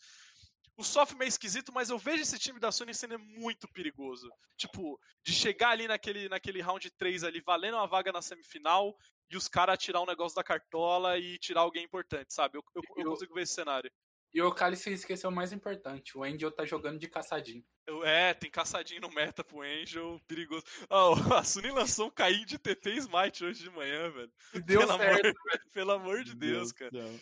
O 0.78 0.84
Soft 0.84 1.14
meio 1.16 1.28
esquisito, 1.28 1.72
mas 1.72 1.90
eu 1.90 1.98
vejo 1.98 2.22
esse 2.22 2.38
time 2.38 2.60
da 2.60 2.70
Sony 2.70 2.94
sendo 2.94 3.18
muito 3.18 3.66
perigoso. 3.68 4.30
Tipo, 4.56 4.98
de 5.24 5.32
chegar 5.32 5.70
ali 5.70 5.88
naquele, 5.88 6.28
naquele 6.28 6.60
round 6.60 6.88
3 6.92 7.24
ali, 7.24 7.40
valendo 7.40 7.74
uma 7.74 7.86
vaga 7.86 8.12
na 8.12 8.22
semifinal, 8.22 8.96
e 9.28 9.36
os 9.36 9.48
caras 9.48 9.76
tirar 9.78 10.00
um 10.00 10.06
negócio 10.06 10.36
da 10.36 10.44
cartola 10.44 11.18
e 11.18 11.36
tirar 11.38 11.62
alguém 11.62 11.84
importante, 11.84 12.32
sabe? 12.32 12.58
Eu, 12.58 12.62
eu, 12.76 12.82
eu 12.96 13.04
Eu- 13.04 13.10
consigo 13.10 13.34
ver 13.34 13.42
esse 13.42 13.54
cenário. 13.54 13.90
E 14.32 14.42
o 14.42 14.52
Cálice 14.54 14.90
esqueceu 14.92 15.30
o 15.30 15.32
mais 15.32 15.52
importante. 15.52 16.16
O 16.16 16.22
Angel 16.22 16.52
tá 16.52 16.64
jogando 16.64 16.98
de 16.98 17.08
caçadinho. 17.08 17.64
Eu- 17.86 18.04
é, 18.04 18.32
tem 18.34 18.50
caçadinho 18.50 19.00
no 19.00 19.10
meta 19.10 19.42
pro 19.42 19.62
Angel, 19.62 20.20
perigoso. 20.28 20.64
Ah, 20.88 21.08
o- 21.32 21.34
a 21.34 21.42
Suni 21.42 21.70
lançou 21.72 22.06
um 22.06 22.10
Caim 22.10 22.44
de 22.44 22.56
TT 22.58 22.90
Smite 22.98 23.44
hoje 23.44 23.62
de 23.64 23.70
manhã, 23.70 24.10
velho. 24.10 24.32
Deu 24.64 24.80
Pelo 24.80 24.96
certo. 24.98 25.26
amor, 25.26 25.34
pelo 25.74 25.90
amor 25.92 26.22
de 26.24 26.34
Deus, 26.36 26.70
cara. 26.70 26.90
do 26.92 26.98
céu. 26.98 27.20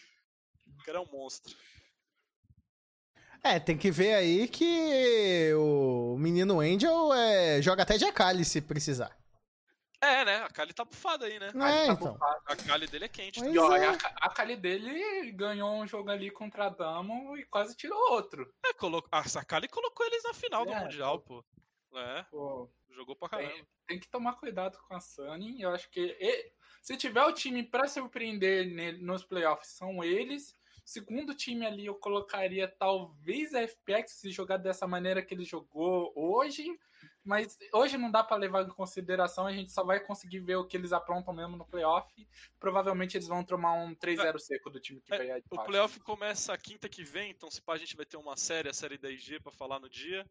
O 0.79 0.85
cara 0.85 0.99
é 0.99 1.01
um 1.01 1.11
monstro. 1.11 1.57
É, 3.47 3.61
tem 3.61 3.77
que 3.79 3.91
ver 3.91 4.15
aí 4.15 4.49
que 4.49 5.53
o 5.55 6.17
menino 6.19 6.61
Angel 6.61 7.13
é, 7.15 7.63
joga 7.63 7.83
até 7.83 7.97
de 7.97 8.05
Akali 8.05 8.45
se 8.45 8.61
precisar. 8.61 9.17
É, 10.01 10.25
né? 10.25 10.37
A 10.43 10.49
Kali 10.51 10.73
tá 10.75 10.85
bufada 10.85 11.25
aí, 11.27 11.39
né? 11.39 11.49
É, 11.49 11.53
tá 11.53 11.87
então. 11.93 12.13
bufado. 12.13 12.43
A 12.47 12.57
Kali 12.57 12.87
dele 12.87 13.05
é 13.07 13.09
quente. 13.09 13.41
Mas 13.41 13.55
E 13.55 13.59
ó, 13.59 13.75
é. 13.75 13.87
a, 13.89 13.93
a 14.21 14.29
Kali 14.31 14.57
dele 14.57 15.33
ganhou 15.33 15.71
um 15.75 15.87
jogo 15.87 16.11
ali 16.11 16.31
contra 16.31 16.67
a 16.67 16.69
Damo 16.69 17.37
e 17.37 17.45
quase 17.47 17.75
tirou 17.77 17.99
outro. 18.13 18.53
É, 18.65 18.73
colocou, 18.75 19.09
a 19.11 19.25
Sakali 19.29 19.69
colocou 19.69 20.05
eles 20.07 20.23
na 20.25 20.35
final 20.35 20.67
do 20.67 20.73
É, 20.73 20.81
Mundial, 20.81 21.21
pô. 21.21 21.45
É, 21.95 22.25
Pô, 22.31 22.69
jogou 22.91 23.17
pra 23.17 23.29
caramba. 23.29 23.51
tem, 23.53 23.67
tem 23.87 24.01
que 24.01 24.09
tomar 24.09 24.35
cuidado 24.35 24.77
com 24.87 24.95
a 24.95 25.01
Sunny. 25.01 25.63
Eu 25.63 25.71
acho 25.71 25.89
que 25.91 26.01
e- 26.21 26.53
se 26.83 26.95
tiver 26.97 27.23
o 27.25 27.33
time 27.33 27.63
pra 27.63 27.89
surpreender 27.89 28.67
nele- 28.67 29.03
nos 29.03 29.25
playoffs, 29.25 29.69
são 29.71 30.05
eles. 30.05 30.55
Segundo 30.87 31.35
time 31.35 31.67
ali, 31.67 31.85
eu 31.85 31.97
colocaria 31.97 32.69
talvez 32.69 33.53
a 33.53 33.61
FPX 33.67 34.13
se 34.21 34.31
jogar 34.31 34.57
dessa 34.57 34.87
maneira 34.87 35.21
que 35.21 35.35
ele 35.35 35.45
jogou 35.45 36.13
hoje. 36.15 36.65
Mas 37.25 37.59
hoje 37.73 37.99
não 37.99 38.09
dá 38.09 38.23
pra 38.23 38.37
levar 38.37 38.63
em 38.65 38.69
consideração, 38.71 39.49
a 39.49 39.53
gente 39.53 39.73
só 39.73 39.83
vai 39.83 39.99
conseguir 39.99 40.39
ver 40.39 40.55
o 40.55 40.65
que 40.65 40.77
eles 40.77 40.93
aprontam 40.93 41.35
mesmo 41.35 41.57
no 41.57 41.67
playoff. 41.67 42.09
Provavelmente 42.61 43.17
eles 43.17 43.27
vão 43.27 43.43
tomar 43.45 43.73
um 43.73 43.97
3-0 43.97 44.39
seco 44.39 44.71
do 44.71 44.79
time 44.79 45.01
que 45.01 45.13
É, 45.13 45.27
vai 45.27 45.43
O 45.51 45.65
playoff 45.65 45.99
começa 45.99 46.53
a 46.55 46.57
quinta 46.59 46.89
que 46.89 47.03
vem, 47.03 47.33
então 47.33 47.51
se 47.51 47.61
pá, 47.61 47.75
a 47.75 47.79
gente 47.79 47.97
vai 47.97 48.07
ter 48.07 48.17
uma 48.17 48.37
série, 48.37 48.69
a 48.69 48.73
série 48.73 48.97
da 48.97 49.11
IG 49.11 49.41
pra 49.41 49.51
falar 49.51 49.81
no 49.81 49.91
dia. 49.91 50.25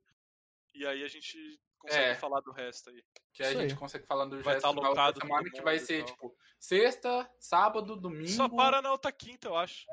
E 0.74 0.88
aí 0.88 1.04
a 1.04 1.08
gente 1.10 1.60
consegue 1.78 2.12
É. 2.12 2.16
falar 2.16 2.40
do 2.40 2.54
resto 2.54 2.90
aí. 2.90 3.04
Que 3.34 3.44
a 3.44 3.52
Isso 3.52 3.60
gente 3.60 3.74
aí. 3.74 3.78
consegue 3.78 4.06
falar 4.08 4.24
do 4.26 4.42
Vai 4.42 4.54
gesto 4.54 4.74
tá 4.74 5.12
da 5.12 5.20
semana, 5.20 5.50
que 5.52 5.62
vai 5.62 5.80
ser, 5.80 6.06
tipo, 6.06 6.34
sexta, 6.58 7.30
sábado, 7.38 7.98
domingo. 7.98 8.30
Só 8.30 8.48
para 8.48 8.82
na 8.82 8.94
outra 8.94 9.12
quinta, 9.12 9.50
eu 9.50 9.58
acho. 9.58 9.86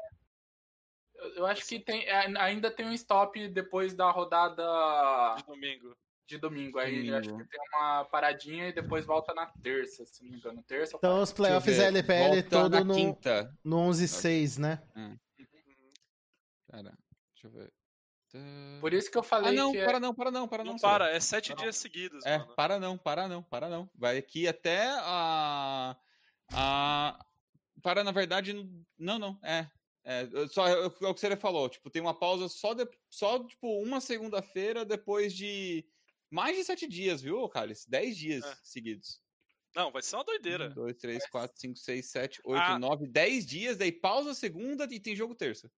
Eu 1.36 1.46
acho 1.46 1.66
que 1.66 1.78
tem, 1.80 2.04
é, 2.04 2.38
ainda 2.38 2.70
tem 2.70 2.86
um 2.86 2.92
stop 2.92 3.48
depois 3.48 3.94
da 3.94 4.10
rodada 4.10 4.62
De 5.36 5.44
domingo. 5.44 5.96
de 6.26 6.38
domingo. 6.38 6.78
Aí 6.78 7.08
eu 7.08 7.16
acho 7.16 7.28
Domingo. 7.28 7.48
que 7.48 7.56
tem 7.56 7.68
uma 7.74 8.04
paradinha 8.06 8.68
e 8.68 8.72
depois 8.72 9.04
volta 9.04 9.32
na 9.34 9.46
terça, 9.62 10.04
se 10.06 10.22
não 10.24 10.30
me 10.30 10.36
engano. 10.38 10.62
Terça 10.62 10.96
ou 10.96 10.98
Então 10.98 11.20
os 11.22 11.32
playoffs. 11.32 11.78
LPL 11.78 12.42
todo 12.48 12.70
na 12.72 12.84
no, 12.84 12.94
quinta. 12.94 13.54
no 13.64 13.76
11-6, 13.88 14.58
né? 14.58 14.82
Uhum. 14.96 15.16
Cara, 16.70 16.92
Deixa 17.34 17.46
eu 17.46 17.50
ver. 17.50 17.72
Por 18.80 18.94
isso 18.94 19.10
que 19.10 19.18
eu 19.18 19.20
Ah, 19.20 19.24
falei 19.24 19.54
não, 19.54 19.72
que 19.72 19.78
é- 19.78 19.84
para 19.84 20.00
não, 20.00 20.14
para 20.14 20.30
não, 20.30 20.48
para 20.48 20.64
não. 20.64 20.72
Não 20.72 20.78
para, 20.78 21.10
é 21.10 21.20
sete 21.20 21.52
dias 21.54 21.76
seguidos, 21.76 22.24
É, 22.24 22.38
mano. 22.38 22.54
para 22.54 22.80
não, 22.80 22.96
para 22.96 23.28
não, 23.28 23.42
para 23.42 23.68
não. 23.68 23.90
Vai 23.94 24.16
aqui 24.16 24.48
até 24.48 24.86
a. 25.00 25.94
a 26.54 27.18
para, 27.82 28.02
na 28.04 28.10
verdade, 28.12 28.54
não, 28.98 29.18
não, 29.18 29.38
é. 29.42 29.66
É, 30.04 30.26
só 30.48 30.66
é 30.66 30.86
o 30.86 30.90
que 30.90 31.04
o 31.04 31.14
que 31.14 31.20
você 31.20 31.36
falou, 31.36 31.68
tipo, 31.68 31.88
tem 31.88 32.02
uma 32.02 32.18
pausa 32.18 32.48
só, 32.48 32.74
de, 32.74 32.84
só 33.08 33.44
tipo, 33.46 33.80
uma 33.82 34.00
segunda-feira 34.00 34.84
depois 34.84 35.32
de 35.34 35.84
mais 36.30 36.56
de 36.56 36.64
sete 36.64 36.88
dias, 36.88 37.22
viu, 37.22 37.48
Carlos? 37.48 37.84
Dez 37.86 38.16
dias 38.16 38.44
É. 38.44 38.56
seguidos. 38.64 39.20
Não, 39.76 39.90
vai 39.92 40.02
ser 40.02 40.16
uma 40.16 40.24
doideira. 40.24 40.70
Um, 40.70 40.74
dois, 40.74 40.96
três, 40.96 41.26
quatro, 41.28 41.58
cinco, 41.58 41.78
seis, 41.78 42.10
sete, 42.10 42.40
oito, 42.44 42.60
Ah. 42.62 42.78
nove, 42.78 43.06
dez 43.06 43.46
dias, 43.46 43.76
daí 43.76 43.92
pausa 43.92 44.34
segunda 44.34 44.86
e 44.90 44.98
tem 45.00 45.14
jogo 45.16 45.34
terça. 45.34 45.70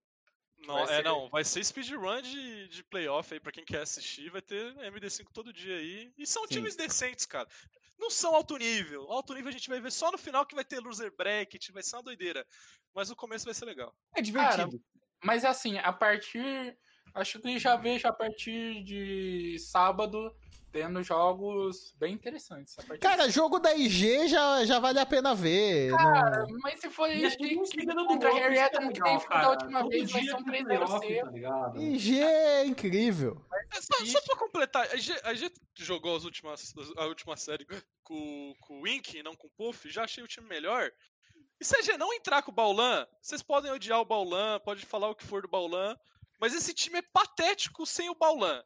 Não, 0.66 0.74
Vai 0.76 0.84
é, 0.84 0.86
ser- 0.86 1.05
não, 1.05 1.28
vai 1.28 1.44
ser 1.44 1.62
speedrun 1.64 2.22
de, 2.22 2.68
de 2.68 2.82
playoff 2.84 3.34
aí 3.34 3.38
pra 3.40 3.52
quem 3.52 3.64
quer 3.64 3.82
assistir, 3.82 4.30
vai 4.30 4.40
ter 4.40 4.74
MD5 4.78 5.26
todo 5.32 5.52
dia 5.52 5.76
aí. 5.76 6.12
E 6.16 6.26
são 6.26 6.42
Sim. 6.46 6.55
times 6.55 6.74
decentes, 6.76 7.26
cara. 7.26 7.46
Não 7.98 8.10
são 8.10 8.34
alto 8.34 8.56
nível. 8.56 9.10
Alto 9.10 9.34
nível 9.34 9.48
a 9.48 9.52
gente 9.52 9.68
vai 9.68 9.80
ver 9.80 9.92
só 9.92 10.10
no 10.10 10.18
final 10.18 10.44
que 10.44 10.54
vai 10.54 10.64
ter 10.64 10.80
loser 10.80 11.14
bracket, 11.16 11.70
vai 11.70 11.82
ser 11.82 11.96
uma 11.96 12.02
doideira. 12.02 12.46
Mas 12.94 13.10
o 13.10 13.16
começo 13.16 13.44
vai 13.44 13.54
ser 13.54 13.64
legal. 13.64 13.94
É 14.14 14.20
divertido. 14.20 14.82
Mas 15.22 15.44
assim, 15.44 15.78
a 15.78 15.92
partir. 15.92 16.76
Acho 17.14 17.40
que 17.40 17.58
já 17.58 17.76
vejo 17.76 18.08
a 18.08 18.12
partir 18.12 18.82
de 18.82 19.56
sábado 19.60 20.34
tendo 20.74 21.01
jogos 21.05 21.94
bem 22.01 22.14
interessantes. 22.14 22.74
Cara, 23.01 23.28
jogo 23.30 23.60
da 23.60 23.72
IG 23.76 24.26
já, 24.26 24.64
já 24.64 24.80
vale 24.80 24.98
a 24.98 25.06
pena 25.06 25.32
ver. 25.32 25.92
não- 25.92 26.59
Mas 26.60 26.80
se 26.80 26.90
for 26.90 27.09
seguida 27.64 27.94
do 27.94 28.05
contra 28.06 28.32
Harry 28.34 28.56
isso 28.56 28.64
que 28.70 28.76
foi 29.01 29.28
da 29.28 29.28
cara. 29.28 29.51
última 29.51 29.78
Todo 29.82 29.90
vez, 29.90 30.10
vai 30.10 30.22
ser 30.24 30.34
um 30.34 30.36
tem 30.38 30.44
3 30.46 30.64
playoff, 30.64 31.06
0 31.06 31.72
tá? 31.72 31.72
IG 31.80 32.20
é 32.20 32.66
incrível. 32.66 33.40
É, 33.72 33.80
Só, 33.80 34.05
só 34.05 34.20
pra 34.22 34.36
completar, 34.36 34.88
a 34.90 34.96
G, 34.96 35.12
a 35.22 35.32
G 35.32 35.48
jogou 35.76 36.16
as 36.16 36.24
últimas, 36.24 36.74
a 36.96 37.05
última 37.06 37.36
série 37.36 37.64
com, 38.02 38.52
com 38.60 38.78
o 38.80 38.82
Wink, 38.82 39.22
não 39.22 39.36
com 39.36 39.46
o 39.46 39.51
Puff, 39.51 39.88
já 39.88 40.02
achei 40.02 40.24
o 40.24 40.28
time 40.28 40.48
melhor. 40.48 40.90
E 41.60 41.64
se 41.64 41.76
a 41.78 41.82
G 41.82 41.96
não 41.96 42.12
entrar 42.12 42.42
com 42.42 42.51
o 42.51 42.55
Baulan, 42.55 43.06
vocês 43.22 43.42
podem 43.44 43.70
odiar 43.70 44.01
o 44.01 44.05
Baulan, 44.05 44.59
pode 44.64 44.84
falar 44.84 45.09
o 45.09 45.14
que 45.14 45.24
for 45.24 45.40
do 45.42 45.46
Baulan, 45.48 45.96
mas 46.40 46.52
esse 46.52 46.74
time 46.74 46.98
é 46.98 47.02
patético 47.12 47.86
sem 47.86 48.10
o 48.10 48.14
Baulan, 48.16 48.60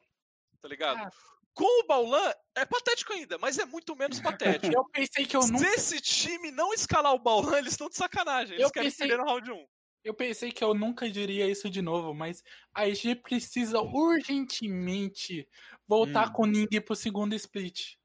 tá 0.62 0.66
ligado? 0.68 1.01
Ah. 1.02 1.10
Com 1.59 1.82
o 1.82 1.86
Baulan, 1.89 2.32
é 2.56 2.64
patético 2.64 3.12
ainda, 3.12 3.36
mas 3.39 3.59
é 3.59 3.64
muito 3.64 3.97
menos 3.97 4.20
patético. 4.20 4.72
Eu 4.72 4.85
pensei 4.93 5.26
que 5.26 5.36
eu 5.36 5.43
Se 5.43 5.51
nunca. 5.52 5.66
esse 5.74 6.01
time 6.01 6.52
não 6.52 6.72
escalar 6.72 7.12
o 7.14 7.18
Baulan, 7.18 7.59
eles 7.59 7.72
estão 7.72 7.89
de 7.89 7.97
sacanagem. 7.97 8.55
Eles 8.55 8.64
Eu 8.64 8.70
querem 8.70 8.89
pensei- 8.90 9.09
perder 9.09 9.22
no 9.24 9.28
round 9.28 9.51
1. 9.51 9.66
Eu 10.05 10.14
pensei 10.14 10.52
que 10.52 10.62
eu 10.62 10.72
nunca 10.72 11.10
diria 11.10 11.47
isso 11.51 11.68
de 11.68 11.82
novo, 11.82 12.14
mas 12.14 12.43
a 12.72 12.89
EG 12.89 13.16
precisa 13.16 13.80
urgentemente 13.80 15.48
voltar 15.86 16.28
Hum. 16.28 16.32
com 16.32 16.43
o 16.43 16.47
Ning 16.47 16.80
pro 16.80 16.94
segundo 16.94 17.35
split. 17.35 17.97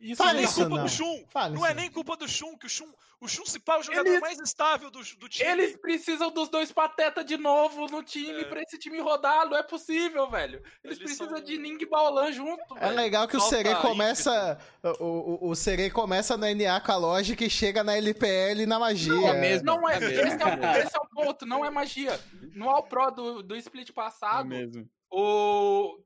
Isso 0.00 0.16
Fala 0.16 0.32
Nem 0.32 0.42
não- 0.42 0.50
isso 0.50 0.60
culpa 0.60 0.76
não. 0.76 0.84
do 0.84 0.88
Shun. 0.90 1.24
Fala 1.28 1.48
Não 1.54 1.66
é 1.66 1.74
nem 1.74 1.90
culpa 1.90 2.16
do 2.16 2.26
Shun, 2.26 2.56
que 2.56 2.64
o 2.66 2.70
Shun, 2.70 2.90
o 3.20 3.28
Shun 3.28 3.44
se 3.44 3.58
pá 3.60 3.74
é 3.74 3.78
o 3.80 3.82
jogador 3.82 4.08
Eles- 4.08 4.20
mais 4.20 4.38
estável 4.40 4.90
do, 4.90 5.00
do 5.18 5.28
time. 5.28 5.50
Eles 5.50 5.76
precisam 5.76 6.30
dos 6.30 6.48
dois 6.48 6.72
patetas 6.72 7.24
de 7.26 7.36
novo 7.36 7.86
no 7.86 8.02
time 8.02 8.40
É. 8.40 8.44
pra 8.44 8.62
esse 8.62 8.78
time 8.78 8.98
rodar. 8.98 9.46
Não 9.48 9.58
é 9.58 9.62
possível, 9.62 10.30
velho. 10.30 10.56
Eles, 10.82 10.96
Eles 10.96 10.98
precisam 11.00 11.28
são- 11.36 11.40
de 11.44 11.58
Ning 11.58 11.76
e 11.82 11.86
Baulan 11.86 12.32
junto, 12.32 12.76
É 12.78 12.80
velho. 12.80 12.96
legal 12.96 13.28
que 13.28 13.36
o 13.36 13.40
Serê 13.40 13.74
começa. 13.76 14.58
O, 14.98 15.04
o, 15.46 15.50
o 15.50 15.54
Serê 15.54 15.90
começa 15.90 16.34
no 16.36 16.46
NA 16.46 16.80
com 16.80 16.92
a 16.92 16.96
lógica 16.96 17.44
e 17.44 17.50
chega 17.50 17.84
na 17.84 17.94
LPL 17.96 18.64
na 18.66 18.78
magia. 18.78 19.12
É 19.28 19.38
mesmo. 19.38 19.66
Não 19.66 19.86
é, 19.86 19.96
É 19.96 20.00
mesmo. 20.00 20.14
esse, 20.14 20.42
é 20.42 20.46
o, 20.46 20.76
esse 20.86 20.96
é 20.96 21.00
o 21.00 21.08
ponto, 21.08 21.44
não 21.44 21.62
é 21.62 21.68
magia. 21.68 22.18
No 22.54 22.70
All 22.70 22.84
Pro 22.84 23.10
do, 23.10 23.42
do 23.42 23.54
split 23.56 23.90
É 23.90 23.92
passado, 23.92 24.48
mesmo. 24.48 24.88
o. 25.10 25.98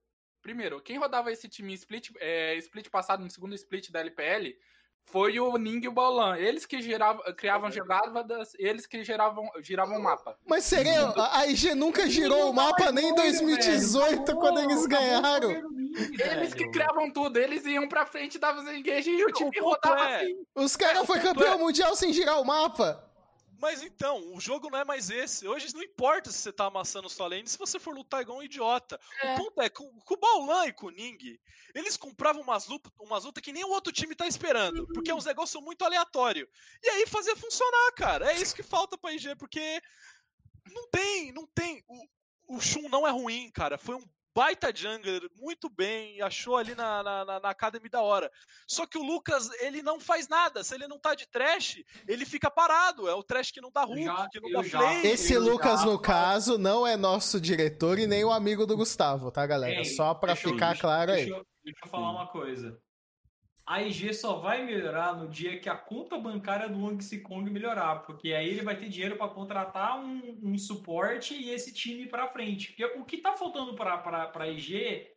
Primeiro, 0.45 0.79
quem 0.79 0.99
rodava 0.99 1.33
esse 1.33 1.49
time 1.49 1.73
em 1.73 1.75
split, 1.75 2.11
é, 2.21 2.55
split 2.57 2.91
passado, 2.91 3.25
no 3.25 3.31
segundo 3.31 3.55
split 3.55 3.91
da 3.91 4.01
LPL, 4.01 4.55
foi 5.07 5.41
o 5.41 5.57
Ning 5.57 5.81
e 5.83 5.89
o 5.89 5.93
Baulan. 5.93 6.37
Eles 6.37 6.67
que 6.67 6.83
geravam, 6.83 7.25
criavam 7.35 7.71
jogadas, 7.71 8.53
eles 8.59 8.87
que 8.87 9.03
geravam, 9.03 9.51
giravam 9.63 9.97
o 9.99 10.03
mapa. 10.03 10.37
Mas 10.47 10.65
Serê, 10.65 10.91
a 11.33 11.47
IG 11.47 11.75
nunca 11.75 12.07
girou 12.07 12.51
o 12.51 12.53
mapa 12.53 12.93
nem 12.93 13.09
em 13.09 13.15
2018, 13.15 14.37
quando 14.37 14.61
eles 14.61 14.85
ganharam. 14.87 15.51
Eles 16.13 16.53
que 16.53 16.69
criavam 16.71 17.11
tudo, 17.11 17.39
eles 17.39 17.65
iam 17.65 17.89
pra 17.89 18.05
frente, 18.05 18.39
davam 18.39 18.63
os 18.63 18.71
engage 18.71 19.11
e 19.11 19.25
o 19.25 19.33
time 19.33 19.59
rodava 19.59 20.11
é- 20.11 20.17
assim. 20.17 20.47
Os 20.55 20.77
caras 20.77 21.07
foi 21.07 21.21
campeão 21.21 21.59
mundial 21.59 21.97
sem 21.97 22.13
girar 22.13 22.39
o 22.39 22.45
mapa. 22.45 23.03
Mas 23.65 23.83
então, 23.83 24.35
o 24.35 24.39
jogo 24.39 24.69
não 24.69 24.79
é 24.79 24.85
mais 24.85 25.09
esse. 25.09 25.49
Hoje 25.49 25.75
não 25.75 25.83
importa 25.83 26.31
se 26.31 26.37
você 26.37 26.53
tá 26.53 26.67
amassando 26.67 27.09
sua 27.09 27.29
lane, 27.29 27.49
se 27.49 27.57
você 27.57 27.79
for 27.79 27.95
lutar 27.95 28.21
igual 28.21 28.37
um 28.37 28.43
idiota. 28.43 29.01
É. 29.23 29.33
O 29.33 29.39
ponto 29.39 29.63
é, 29.63 29.71
com, 29.71 29.91
com 30.01 30.13
o 30.13 30.19
Baulan 30.19 30.67
e 30.67 30.73
com 30.75 30.89
o 30.89 30.91
Ning, 30.91 31.41
eles 31.75 31.97
compravam 31.97 32.43
umas 32.43 32.67
lutas 32.67 32.93
umas 33.01 33.25
luta 33.25 33.41
que 33.41 33.55
nem 33.55 33.65
o 33.65 33.71
outro 33.71 33.91
time 33.91 34.15
tá 34.15 34.27
esperando. 34.27 34.87
Porque 34.89 35.11
é 35.11 35.15
uns 35.15 35.25
negócios 35.25 35.65
muito 35.65 35.83
aleatórios. 35.83 36.47
E 36.83 36.91
aí 36.91 37.07
fazia 37.07 37.35
funcionar, 37.35 37.93
cara. 37.93 38.31
É 38.31 38.37
isso 38.37 38.55
que 38.55 38.63
falta 38.63 38.99
pra 38.99 39.15
IG, 39.15 39.35
porque 39.37 39.81
não 40.71 40.87
tem, 40.91 41.33
não 41.33 41.47
tem. 41.47 41.83
O, 41.89 42.57
o 42.57 42.61
Shun 42.61 42.91
não 42.91 43.09
é 43.09 43.11
ruim, 43.11 43.51
cara. 43.51 43.79
Foi 43.79 43.95
um 43.95 44.05
baita 44.35 44.73
jungler, 44.75 45.23
muito 45.37 45.69
bem, 45.71 46.21
achou 46.21 46.57
ali 46.57 46.75
na, 46.75 47.03
na, 47.03 47.25
na, 47.25 47.41
na 47.41 47.49
Academy 47.51 47.89
da 47.89 48.03
hora. 48.03 48.31
Só 48.67 48.85
que 48.87 48.99
o 48.99 49.03
Lucas, 49.03 49.49
ele 49.61 49.83
não 49.83 50.01
faz 50.01 50.27
nada. 50.29 50.65
Se 50.65 50.75
ele 50.75 50.89
não 50.89 50.99
tá 50.99 51.15
de 51.15 51.27
trash, 51.29 51.83
ele 52.09 52.25
fica 52.27 52.51
parado. 52.51 53.09
É 53.09 53.15
o 53.15 53.23
trash 53.23 53.51
que 53.53 53.61
não 53.61 53.71
dá 53.71 53.85
hook, 53.85 54.03
já- 54.05 54.29
que 54.31 54.41
não 54.41 54.49
eu 54.51 54.63
dá 54.63 54.69
já- 54.69 54.79
play. 54.79 55.07
Esse 55.07 55.33
Eu 55.35 55.41
Lucas, 55.43 55.81
já- 55.81 55.87
no 55.87 55.99
caso, 55.99 56.59
não 56.59 56.87
é 56.87 56.97
nosso 56.97 57.41
diretor 57.41 57.99
e 57.99 58.07
nem 58.07 58.25
o 58.25 58.33
amigo 58.33 58.67
do 58.67 58.77
Gustavo, 58.77 59.31
tá, 59.31 59.47
galera? 59.47 59.79
Ei, 59.79 59.85
Só 59.85 60.13
pra 60.15 60.33
eu- 60.33 60.37
ficar 60.37 60.69
deixa- 60.69 60.81
claro 60.81 61.13
aí. 61.13 61.17
Deixa 61.27 61.35
eu, 61.37 61.47
deixa 61.65 61.81
eu 61.85 61.89
falar 61.91 62.11
uma 62.11 62.27
coisa. 62.27 62.77
A 63.67 63.83
IG 63.83 64.13
só 64.13 64.41
vai 64.41 64.63
melhorar 64.63 65.17
no 65.17 65.27
dia 65.27 65.59
que 65.59 65.71
a 65.71 65.77
conta 65.77 66.19
bancária 66.19 66.69
do 66.69 66.85
Wang 66.85 67.03
Kong 67.21 67.51
melhorar, 67.51 68.05
porque 68.05 68.35
aí 68.35 68.49
ele 68.49 68.63
vai 68.63 68.77
ter 68.77 68.91
dinheiro 68.91 69.17
para 69.17 69.29
contratar 69.29 69.99
um, 69.99 70.39
um 70.43 70.59
suporte 70.59 71.35
e 71.35 71.49
esse 71.49 71.73
time 71.73 72.07
para 72.07 72.29
frente. 72.29 72.69
Porque 72.69 72.85
o 72.99 73.05
que 73.05 73.19
tá 73.19 73.33
faltando 73.33 73.75
para 73.75 73.97
para 74.27 74.49
IG, 74.49 75.14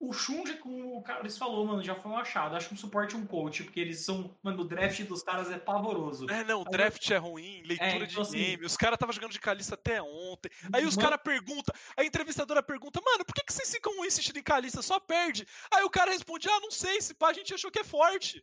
o 0.00 0.12
Shun, 0.14 0.46
já, 0.46 0.56
como 0.56 0.96
o 0.96 1.02
Carlos 1.02 1.36
falou, 1.36 1.66
mano, 1.66 1.82
já 1.84 1.94
foi 1.94 2.10
um 2.10 2.16
achado. 2.16 2.56
Acho 2.56 2.68
que 2.68 2.74
um 2.74 2.78
suporte 2.78 3.14
um 3.14 3.26
coach, 3.26 3.62
porque 3.64 3.78
eles 3.78 4.02
são, 4.02 4.34
mano, 4.42 4.62
o 4.62 4.64
draft 4.64 5.02
dos 5.02 5.22
caras 5.22 5.50
é 5.50 5.58
pavoroso. 5.58 6.26
É, 6.30 6.42
não, 6.42 6.62
o 6.62 6.64
draft 6.64 7.10
é 7.10 7.18
ruim, 7.18 7.62
leitura 7.66 7.90
É, 7.90 7.98
de 8.06 8.12
então, 8.12 8.22
assim- 8.22 8.38
game. 8.38 8.64
Os 8.64 8.76
caras 8.78 8.96
estavam 8.96 9.12
jogando 9.12 9.32
de 9.32 9.38
Calista 9.40 9.74
até 9.74 10.00
ontem. 10.00 10.50
Aí 10.72 10.86
os 10.86 10.96
Mano- 10.96 11.08
caras 11.10 11.22
perguntam, 11.22 11.74
a 11.96 12.02
entrevistadora 12.02 12.62
pergunta, 12.62 12.98
mano, 13.04 13.24
por 13.26 13.34
que, 13.34 13.44
que 13.44 13.52
vocês 13.52 13.70
ficam 13.70 14.02
insistindo 14.04 14.38
em 14.38 14.42
Calista? 14.42 14.80
Só 14.80 14.98
perde. 14.98 15.46
Aí 15.70 15.84
o 15.84 15.90
cara 15.90 16.10
responde, 16.10 16.48
ah, 16.48 16.60
não 16.60 16.70
sei, 16.70 17.00
se 17.02 17.12
pá, 17.12 17.28
a 17.28 17.32
gente 17.34 17.52
achou 17.52 17.70
que 17.70 17.80
é 17.80 17.84
forte. 17.84 18.42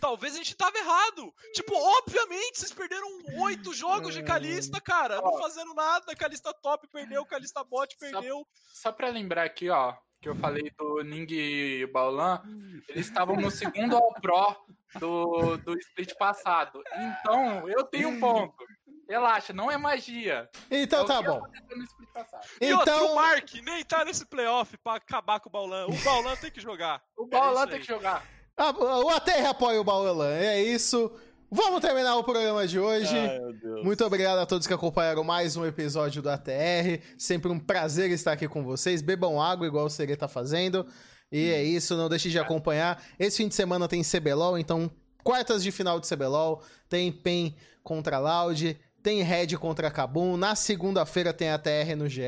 Talvez 0.00 0.34
a 0.34 0.38
gente 0.38 0.54
tava 0.56 0.78
errado. 0.78 1.34
Tipo, 1.52 1.74
obviamente, 1.74 2.60
vocês 2.60 2.72
perderam 2.72 3.08
oito 3.42 3.74
jogos 3.74 4.14
de 4.14 4.22
Calista, 4.22 4.80
cara. 4.80 5.20
Não 5.20 5.38
fazendo 5.40 5.74
nada. 5.74 6.14
Calista 6.14 6.54
top 6.54 6.86
perdeu, 6.86 7.26
Calista 7.26 7.64
bot 7.64 7.92
Só- 7.92 7.98
perdeu. 7.98 8.46
Só 8.72 8.92
pra 8.92 9.08
lembrar 9.08 9.42
aqui, 9.44 9.68
ó, 9.68 9.94
que 10.20 10.28
eu 10.28 10.34
falei 10.36 10.70
do 10.76 11.02
Ning 11.02 11.26
e 11.30 11.86
Baulan, 11.86 12.42
eles 12.88 13.06
estavam 13.06 13.36
no 13.36 13.50
segundo 13.50 13.96
All 13.96 14.12
Pro 14.20 14.56
do, 14.98 15.56
do 15.58 15.78
split 15.78 16.14
passado. 16.16 16.82
Então, 16.96 17.68
eu 17.68 17.84
tenho 17.84 18.08
um 18.08 18.20
ponto. 18.20 18.64
Relaxa, 19.08 19.52
não 19.54 19.70
é 19.70 19.78
magia. 19.78 20.50
Então 20.70 21.04
É 21.04 21.06
tá 21.06 21.22
bom. 21.22 21.38
aconteceu 21.38 21.76
no 21.78 21.84
split 21.84 22.08
passado. 22.12 22.44
E 22.60 22.72
outro, 22.74 22.92
o 22.92 22.96
Então, 23.04 23.14
Mark 23.14 23.54
nem 23.64 23.82
tá 23.84 24.04
nesse 24.04 24.26
playoff 24.26 24.76
pra 24.78 24.96
acabar 24.96 25.40
com 25.40 25.48
o 25.48 25.52
Baulan. 25.52 25.86
O 25.86 25.96
Baulan 26.04 26.36
tem 26.36 26.50
que 26.50 26.60
jogar. 26.60 27.00
O 27.16 27.26
Baulan 27.26 27.60
isso 27.60 27.66
tem 27.68 27.74
aí. 27.76 27.80
que 27.80 27.86
jogar. 27.86 28.22
a- 28.56 28.70
o 28.70 29.08
ATR 29.08 29.46
apoia 29.48 29.80
o 29.80 29.84
Bauelan. 29.84 30.34
É 30.36 30.60
isso. 30.60 31.10
Vamos 31.50 31.80
terminar 31.80 32.14
o 32.16 32.24
programa 32.24 32.66
de 32.66 32.78
hoje. 32.78 33.14
Deus. 33.62 33.82
Muito 33.82 34.04
obrigado 34.04 34.38
a 34.38 34.44
todos 34.44 34.66
que 34.66 34.74
acompanharam 34.74 35.24
mais 35.24 35.56
um 35.56 35.64
episódio 35.64 36.20
do 36.20 36.28
ATR. 36.28 37.00
Sempre 37.16 37.50
um 37.50 37.58
prazer 37.58 38.10
estar 38.10 38.32
aqui 38.32 38.46
com 38.46 38.62
vocês. 38.62 39.00
Bebam 39.00 39.40
água, 39.40 39.66
igual 39.66 39.86
o 39.86 39.90
Serê 39.90 40.14
tá 40.14 40.28
fazendo. 40.28 40.86
E 41.32 41.48
é 41.48 41.64
isso, 41.64 41.96
não 41.96 42.06
deixe 42.06 42.28
de 42.28 42.38
acompanhar. 42.38 43.02
Esse 43.18 43.38
fim 43.38 43.48
de 43.48 43.54
semana 43.54 43.88
tem 43.88 44.02
CBLOL, 44.02 44.58
então 44.58 44.90
quartas 45.24 45.62
de 45.62 45.72
final 45.72 45.98
de 45.98 46.06
CBLOL. 46.06 46.62
Tem 46.86 47.10
PEN 47.10 47.56
contra 47.82 48.18
Loud, 48.18 48.78
tem 49.02 49.22
Red 49.22 49.56
contra 49.56 49.90
Kabum. 49.90 50.36
Na 50.36 50.54
segunda-feira 50.54 51.32
tem 51.32 51.48
ATR 51.48 51.96
no 51.96 52.10
GE. 52.10 52.22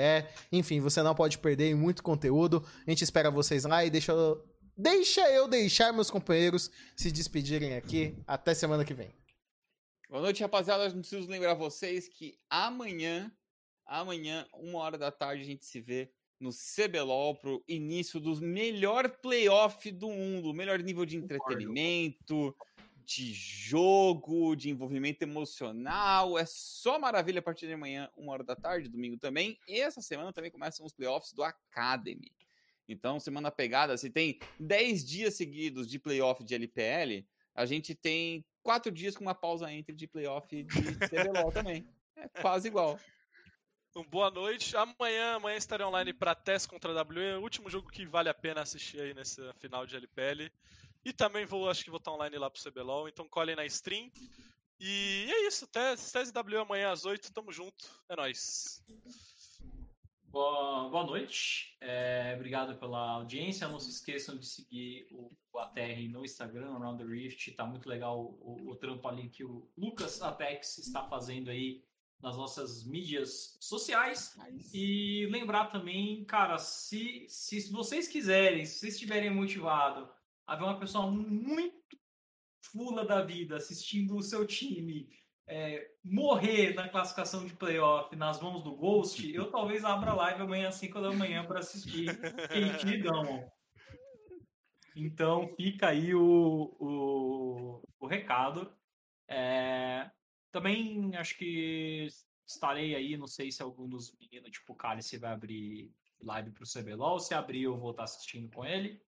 Enfim, 0.50 0.80
você 0.80 1.02
não 1.02 1.14
pode 1.14 1.36
perder 1.36 1.76
muito 1.76 2.02
conteúdo. 2.02 2.64
A 2.86 2.90
gente 2.90 3.04
espera 3.04 3.30
vocês 3.30 3.64
lá 3.64 3.84
e 3.84 3.90
deixa 3.90 4.12
eu, 4.12 4.42
deixa 4.80 5.28
eu 5.30 5.46
deixar 5.46 5.92
meus 5.92 6.10
companheiros 6.10 6.70
se 6.96 7.12
despedirem 7.12 7.74
aqui. 7.74 8.16
Até 8.26 8.54
semana 8.54 8.84
que 8.84 8.94
vem. 8.94 9.10
Boa 10.08 10.22
noite, 10.22 10.42
rapaziada. 10.42 10.84
Eu 10.84 10.92
preciso 10.92 11.28
lembrar 11.28 11.54
vocês 11.54 12.08
que 12.08 12.38
amanhã, 12.48 13.30
amanhã, 13.86 14.46
uma 14.54 14.80
hora 14.80 14.98
da 14.98 15.10
tarde, 15.10 15.42
a 15.42 15.46
gente 15.46 15.64
se 15.64 15.80
vê 15.80 16.10
no 16.40 16.50
CBLOL 16.50 17.36
pro 17.36 17.62
início 17.68 18.18
do 18.18 18.34
melhor 18.40 19.08
playoff 19.20 19.90
do 19.90 20.08
mundo, 20.08 20.50
o 20.50 20.54
melhor 20.54 20.78
nível 20.78 21.04
de 21.04 21.18
entretenimento, 21.18 22.56
de 23.04 23.32
jogo, 23.34 24.56
de 24.56 24.70
envolvimento 24.70 25.22
emocional. 25.22 26.38
É 26.38 26.46
só 26.46 26.98
maravilha 26.98 27.40
a 27.40 27.42
partir 27.42 27.66
de 27.66 27.74
amanhã, 27.74 28.10
uma 28.16 28.32
hora 28.32 28.42
da 28.42 28.56
tarde, 28.56 28.88
domingo 28.88 29.18
também. 29.18 29.58
E 29.68 29.78
essa 29.78 30.00
semana 30.00 30.32
também 30.32 30.50
começam 30.50 30.86
os 30.86 30.94
playoffs 30.94 31.32
do 31.34 31.42
Academy. 31.42 32.32
Então, 32.90 33.20
semana 33.20 33.52
pegada, 33.52 33.96
se 33.96 34.10
tem 34.10 34.40
10 34.58 35.04
dias 35.04 35.34
seguidos 35.34 35.88
de 35.88 35.96
playoff 35.96 36.42
de 36.42 36.56
LPL, 36.56 37.24
a 37.54 37.64
gente 37.64 37.94
tem 37.94 38.44
quatro 38.64 38.90
dias 38.90 39.16
com 39.16 39.22
uma 39.22 39.34
pausa 39.34 39.72
entre 39.72 39.94
de 39.94 40.08
playoff 40.08 40.48
de 40.48 40.64
CBLOL 40.64 41.52
também. 41.54 41.86
É 42.16 42.28
quase 42.40 42.66
igual. 42.66 42.98
Um 43.94 44.02
boa 44.02 44.28
noite. 44.28 44.76
Amanhã, 44.76 45.36
amanhã 45.36 45.56
estarei 45.56 45.86
online 45.86 46.12
para 46.12 46.34
TES 46.34 46.66
contra 46.66 46.92
a 46.92 47.04
WE, 47.04 47.36
o 47.38 47.42
último 47.42 47.70
jogo 47.70 47.88
que 47.88 48.04
vale 48.06 48.28
a 48.28 48.34
pena 48.34 48.62
assistir 48.62 49.00
aí 49.00 49.14
nessa 49.14 49.54
final 49.54 49.86
de 49.86 49.94
LPL. 49.94 50.50
E 51.04 51.12
também 51.12 51.46
vou, 51.46 51.70
acho 51.70 51.84
que 51.84 51.90
vou 51.90 51.98
estar 51.98 52.10
online 52.10 52.36
lá 52.38 52.50
pro 52.50 52.60
CBLOL, 52.60 53.08
então 53.08 53.28
colhem 53.28 53.54
na 53.54 53.64
stream. 53.66 54.10
E 54.80 55.30
é 55.30 55.46
isso, 55.46 55.64
TES, 55.68 56.10
TES 56.10 56.30
e 56.30 56.32
WE 56.32 56.56
amanhã 56.56 56.90
às 56.90 57.04
8, 57.04 57.32
tamo 57.32 57.52
junto, 57.52 57.88
é 58.08 58.16
nóis. 58.16 58.82
Boa, 60.30 60.88
boa 60.88 61.04
noite, 61.04 61.76
é, 61.80 62.34
obrigado 62.36 62.78
pela 62.78 63.16
audiência. 63.16 63.66
Não 63.66 63.80
se 63.80 63.90
esqueçam 63.90 64.38
de 64.38 64.46
seguir 64.46 65.08
o, 65.10 65.36
o 65.52 65.58
ATR 65.58 66.08
no 66.08 66.24
Instagram, 66.24 66.72
Around 66.72 67.02
the 67.02 67.10
Rift. 67.10 67.50
Tá 67.56 67.66
muito 67.66 67.88
legal 67.88 68.38
o, 68.40 68.70
o 68.70 68.76
trampo 68.76 69.08
ali 69.08 69.28
que 69.28 69.42
o 69.42 69.68
Lucas 69.76 70.22
Apex 70.22 70.78
está 70.78 71.02
fazendo 71.08 71.50
aí 71.50 71.82
nas 72.20 72.36
nossas 72.36 72.86
mídias 72.86 73.58
sociais. 73.60 74.38
E 74.72 75.26
lembrar 75.32 75.66
também, 75.72 76.24
cara, 76.26 76.58
se, 76.58 77.26
se 77.28 77.68
vocês 77.72 78.06
quiserem, 78.06 78.64
se 78.64 78.78
vocês 78.78 78.94
estiverem 78.94 79.34
motivados 79.34 80.08
a 80.46 80.54
ver 80.54 80.62
uma 80.62 80.78
pessoa 80.78 81.10
muito 81.10 81.98
fula 82.62 83.04
da 83.04 83.20
vida 83.20 83.56
assistindo 83.56 84.16
o 84.16 84.22
seu 84.22 84.46
time 84.46 85.08
é, 85.50 85.90
morrer 86.04 86.74
na 86.74 86.88
classificação 86.88 87.44
de 87.44 87.52
playoff 87.54 88.14
nas 88.14 88.40
mãos 88.40 88.62
do 88.62 88.76
Ghost, 88.76 89.28
eu 89.34 89.50
talvez 89.50 89.84
abra 89.84 90.14
live 90.14 90.42
amanhã 90.42 90.68
às 90.68 90.76
5 90.76 91.00
da 91.00 91.12
manhã 91.12 91.44
para 91.44 91.58
assistir 91.58 92.06
Damon. 93.02 93.50
Então 94.94 95.52
fica 95.56 95.88
aí 95.88 96.14
o, 96.14 96.76
o, 96.78 97.82
o 97.98 98.06
recado. 98.06 98.72
É, 99.28 100.08
também 100.52 101.16
acho 101.16 101.36
que 101.36 102.06
estarei 102.46 102.94
aí, 102.94 103.16
não 103.16 103.26
sei 103.26 103.50
se 103.50 103.60
algum 103.60 103.88
dos 103.88 104.16
meninos, 104.20 104.52
tipo 104.52 104.72
o 104.72 104.76
Cálice, 104.76 105.18
vai 105.18 105.32
abrir 105.32 105.92
live 106.22 106.52
pro 106.52 106.64
CBLOL. 106.64 107.18
Se 107.18 107.34
abrir, 107.34 107.62
eu 107.62 107.76
vou 107.76 107.90
estar 107.90 108.04
assistindo 108.04 108.48
com 108.52 108.64
ele. 108.64 109.02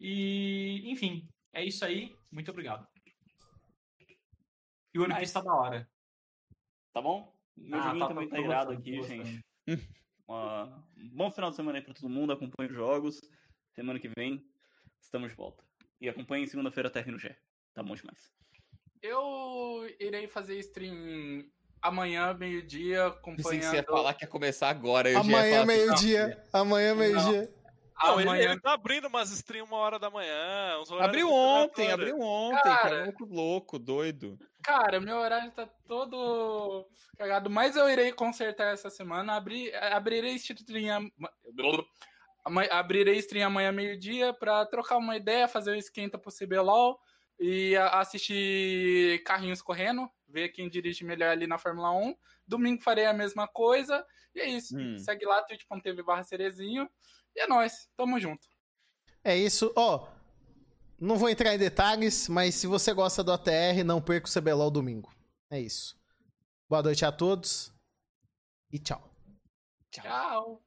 E, 0.00 0.82
enfim, 0.86 1.28
é 1.52 1.64
isso 1.64 1.84
aí. 1.84 2.12
Muito 2.32 2.50
obrigado. 2.50 2.88
E 4.96 4.98
o 4.98 5.02
One 5.02 5.14
Piece 5.14 5.34
tá 5.34 5.42
da 5.42 5.52
hora. 5.54 5.86
Tá 6.94 7.02
bom? 7.02 7.30
Meu 7.54 7.78
Ah, 7.78 7.82
joguinho 7.82 8.00
tá- 8.00 8.08
também 8.08 8.28
tô 8.28 8.34
tá 8.36 8.40
irado 8.40 8.66
gostando, 8.74 8.80
aqui, 8.80 8.96
gostando. 8.96 9.24
gente. 9.26 9.44
Uma- 10.26 10.84
Um 10.96 11.08
bom 11.10 11.30
final 11.30 11.50
de 11.50 11.56
semana 11.56 11.78
aí 11.78 11.84
pra 11.84 11.92
todo 11.94 12.08
mundo. 12.08 12.32
Acompanhe 12.32 12.70
os 12.70 12.74
jogos. 12.74 13.20
Semana 13.74 14.00
que 14.00 14.08
vem 14.16 14.42
estamos 14.98 15.28
de 15.30 15.36
volta. 15.36 15.62
E 16.00 16.08
acompanhe 16.08 16.46
segunda-feira 16.46 16.88
até 16.88 17.04
no 17.04 17.18
G. 17.18 17.36
Tá 17.74 17.82
bom 17.82 17.94
demais. 17.94 18.32
Eu 19.02 19.86
irei 20.00 20.26
fazer 20.26 20.58
stream 20.60 21.44
amanhã, 21.82 22.32
meio-dia, 22.34 23.10
Pensei 23.10 23.34
que 23.34 23.42
você 23.42 23.54
ia 23.54 23.58
acompanhando. 23.80 23.86
falar 23.86 24.14
que 24.14 24.24
ia 24.24 24.28
começar 24.30 24.70
agora. 24.70 25.10
Eu 25.10 25.20
Amanhã, 25.20 25.58
assim, 25.58 25.66
meio-dia. 25.66 26.44
Amanhã, 26.52 26.94
meio-dia. 26.94 27.54
Não, 28.02 28.20
ele, 28.20 28.28
Amanhã 28.28 28.50
ele 28.52 28.60
tá 28.60 28.72
abrindo 28.74 29.08
umas 29.08 29.30
streams 29.30 29.70
uma 29.70 29.78
hora 29.80 29.98
da 29.98 30.10
manhã. 30.10 30.78
uns 30.80 30.90
"Ah, 30.90 30.94
horários 30.94 31.08
Abriu 31.08 31.30
ontem, 31.32 31.90
abriu 31.92 32.20
ontem, 32.20 32.62
Cara. 32.62 32.76
cara. 32.82 33.04
Louco, 33.04 33.24
louco, 33.24 33.78
doido. 33.78 34.38
Cara, 34.66 34.98
meu 34.98 35.18
horário 35.18 35.52
tá 35.52 35.64
todo 35.86 36.84
cagado, 37.16 37.48
mas 37.48 37.76
eu 37.76 37.88
irei 37.88 38.10
consertar 38.10 38.74
essa 38.74 38.90
semana. 38.90 39.36
Abri, 39.36 39.72
abrirei 39.72 40.34
stream 40.34 41.08
abrirei 42.72 43.16
stream 43.18 43.46
amanhã 43.46 43.70
meio-dia 43.70 44.34
pra 44.34 44.66
trocar 44.66 44.96
uma 44.96 45.16
ideia, 45.16 45.46
fazer 45.46 45.70
o 45.70 45.76
esquenta 45.76 46.18
pro 46.18 46.32
CBLOL 46.32 46.98
e 47.38 47.76
assistir 47.76 49.22
carrinhos 49.22 49.62
correndo, 49.62 50.10
ver 50.26 50.48
quem 50.48 50.68
dirige 50.68 51.04
melhor 51.04 51.30
ali 51.30 51.46
na 51.46 51.58
Fórmula 51.58 51.92
1. 51.92 52.16
Domingo 52.44 52.82
farei 52.82 53.06
a 53.06 53.12
mesma 53.12 53.46
coisa. 53.46 54.04
E 54.34 54.40
é 54.40 54.48
isso. 54.48 54.76
Hum. 54.76 54.98
Segue 54.98 55.26
lá, 55.26 55.44
twitch.tv 55.44 56.02
barra 56.02 56.24
cerezinho. 56.24 56.90
E 57.36 57.40
é 57.40 57.46
nóis. 57.46 57.88
Tamo 57.96 58.18
junto. 58.18 58.48
É 59.22 59.36
isso. 59.36 59.72
Ó, 59.76 60.08
não 60.98 61.16
vou 61.16 61.28
entrar 61.28 61.54
em 61.54 61.58
detalhes, 61.58 62.28
mas 62.28 62.54
se 62.54 62.66
você 62.66 62.92
gosta 62.92 63.22
do 63.22 63.32
ATR, 63.32 63.84
não 63.84 64.00
perca 64.00 64.28
o 64.28 64.32
CBLOL 64.32 64.70
domingo. 64.70 65.12
É 65.50 65.60
isso. 65.60 65.96
Boa 66.68 66.82
noite 66.82 67.04
a 67.04 67.12
todos 67.12 67.72
e 68.72 68.78
tchau. 68.78 69.10
Tchau. 69.90 70.62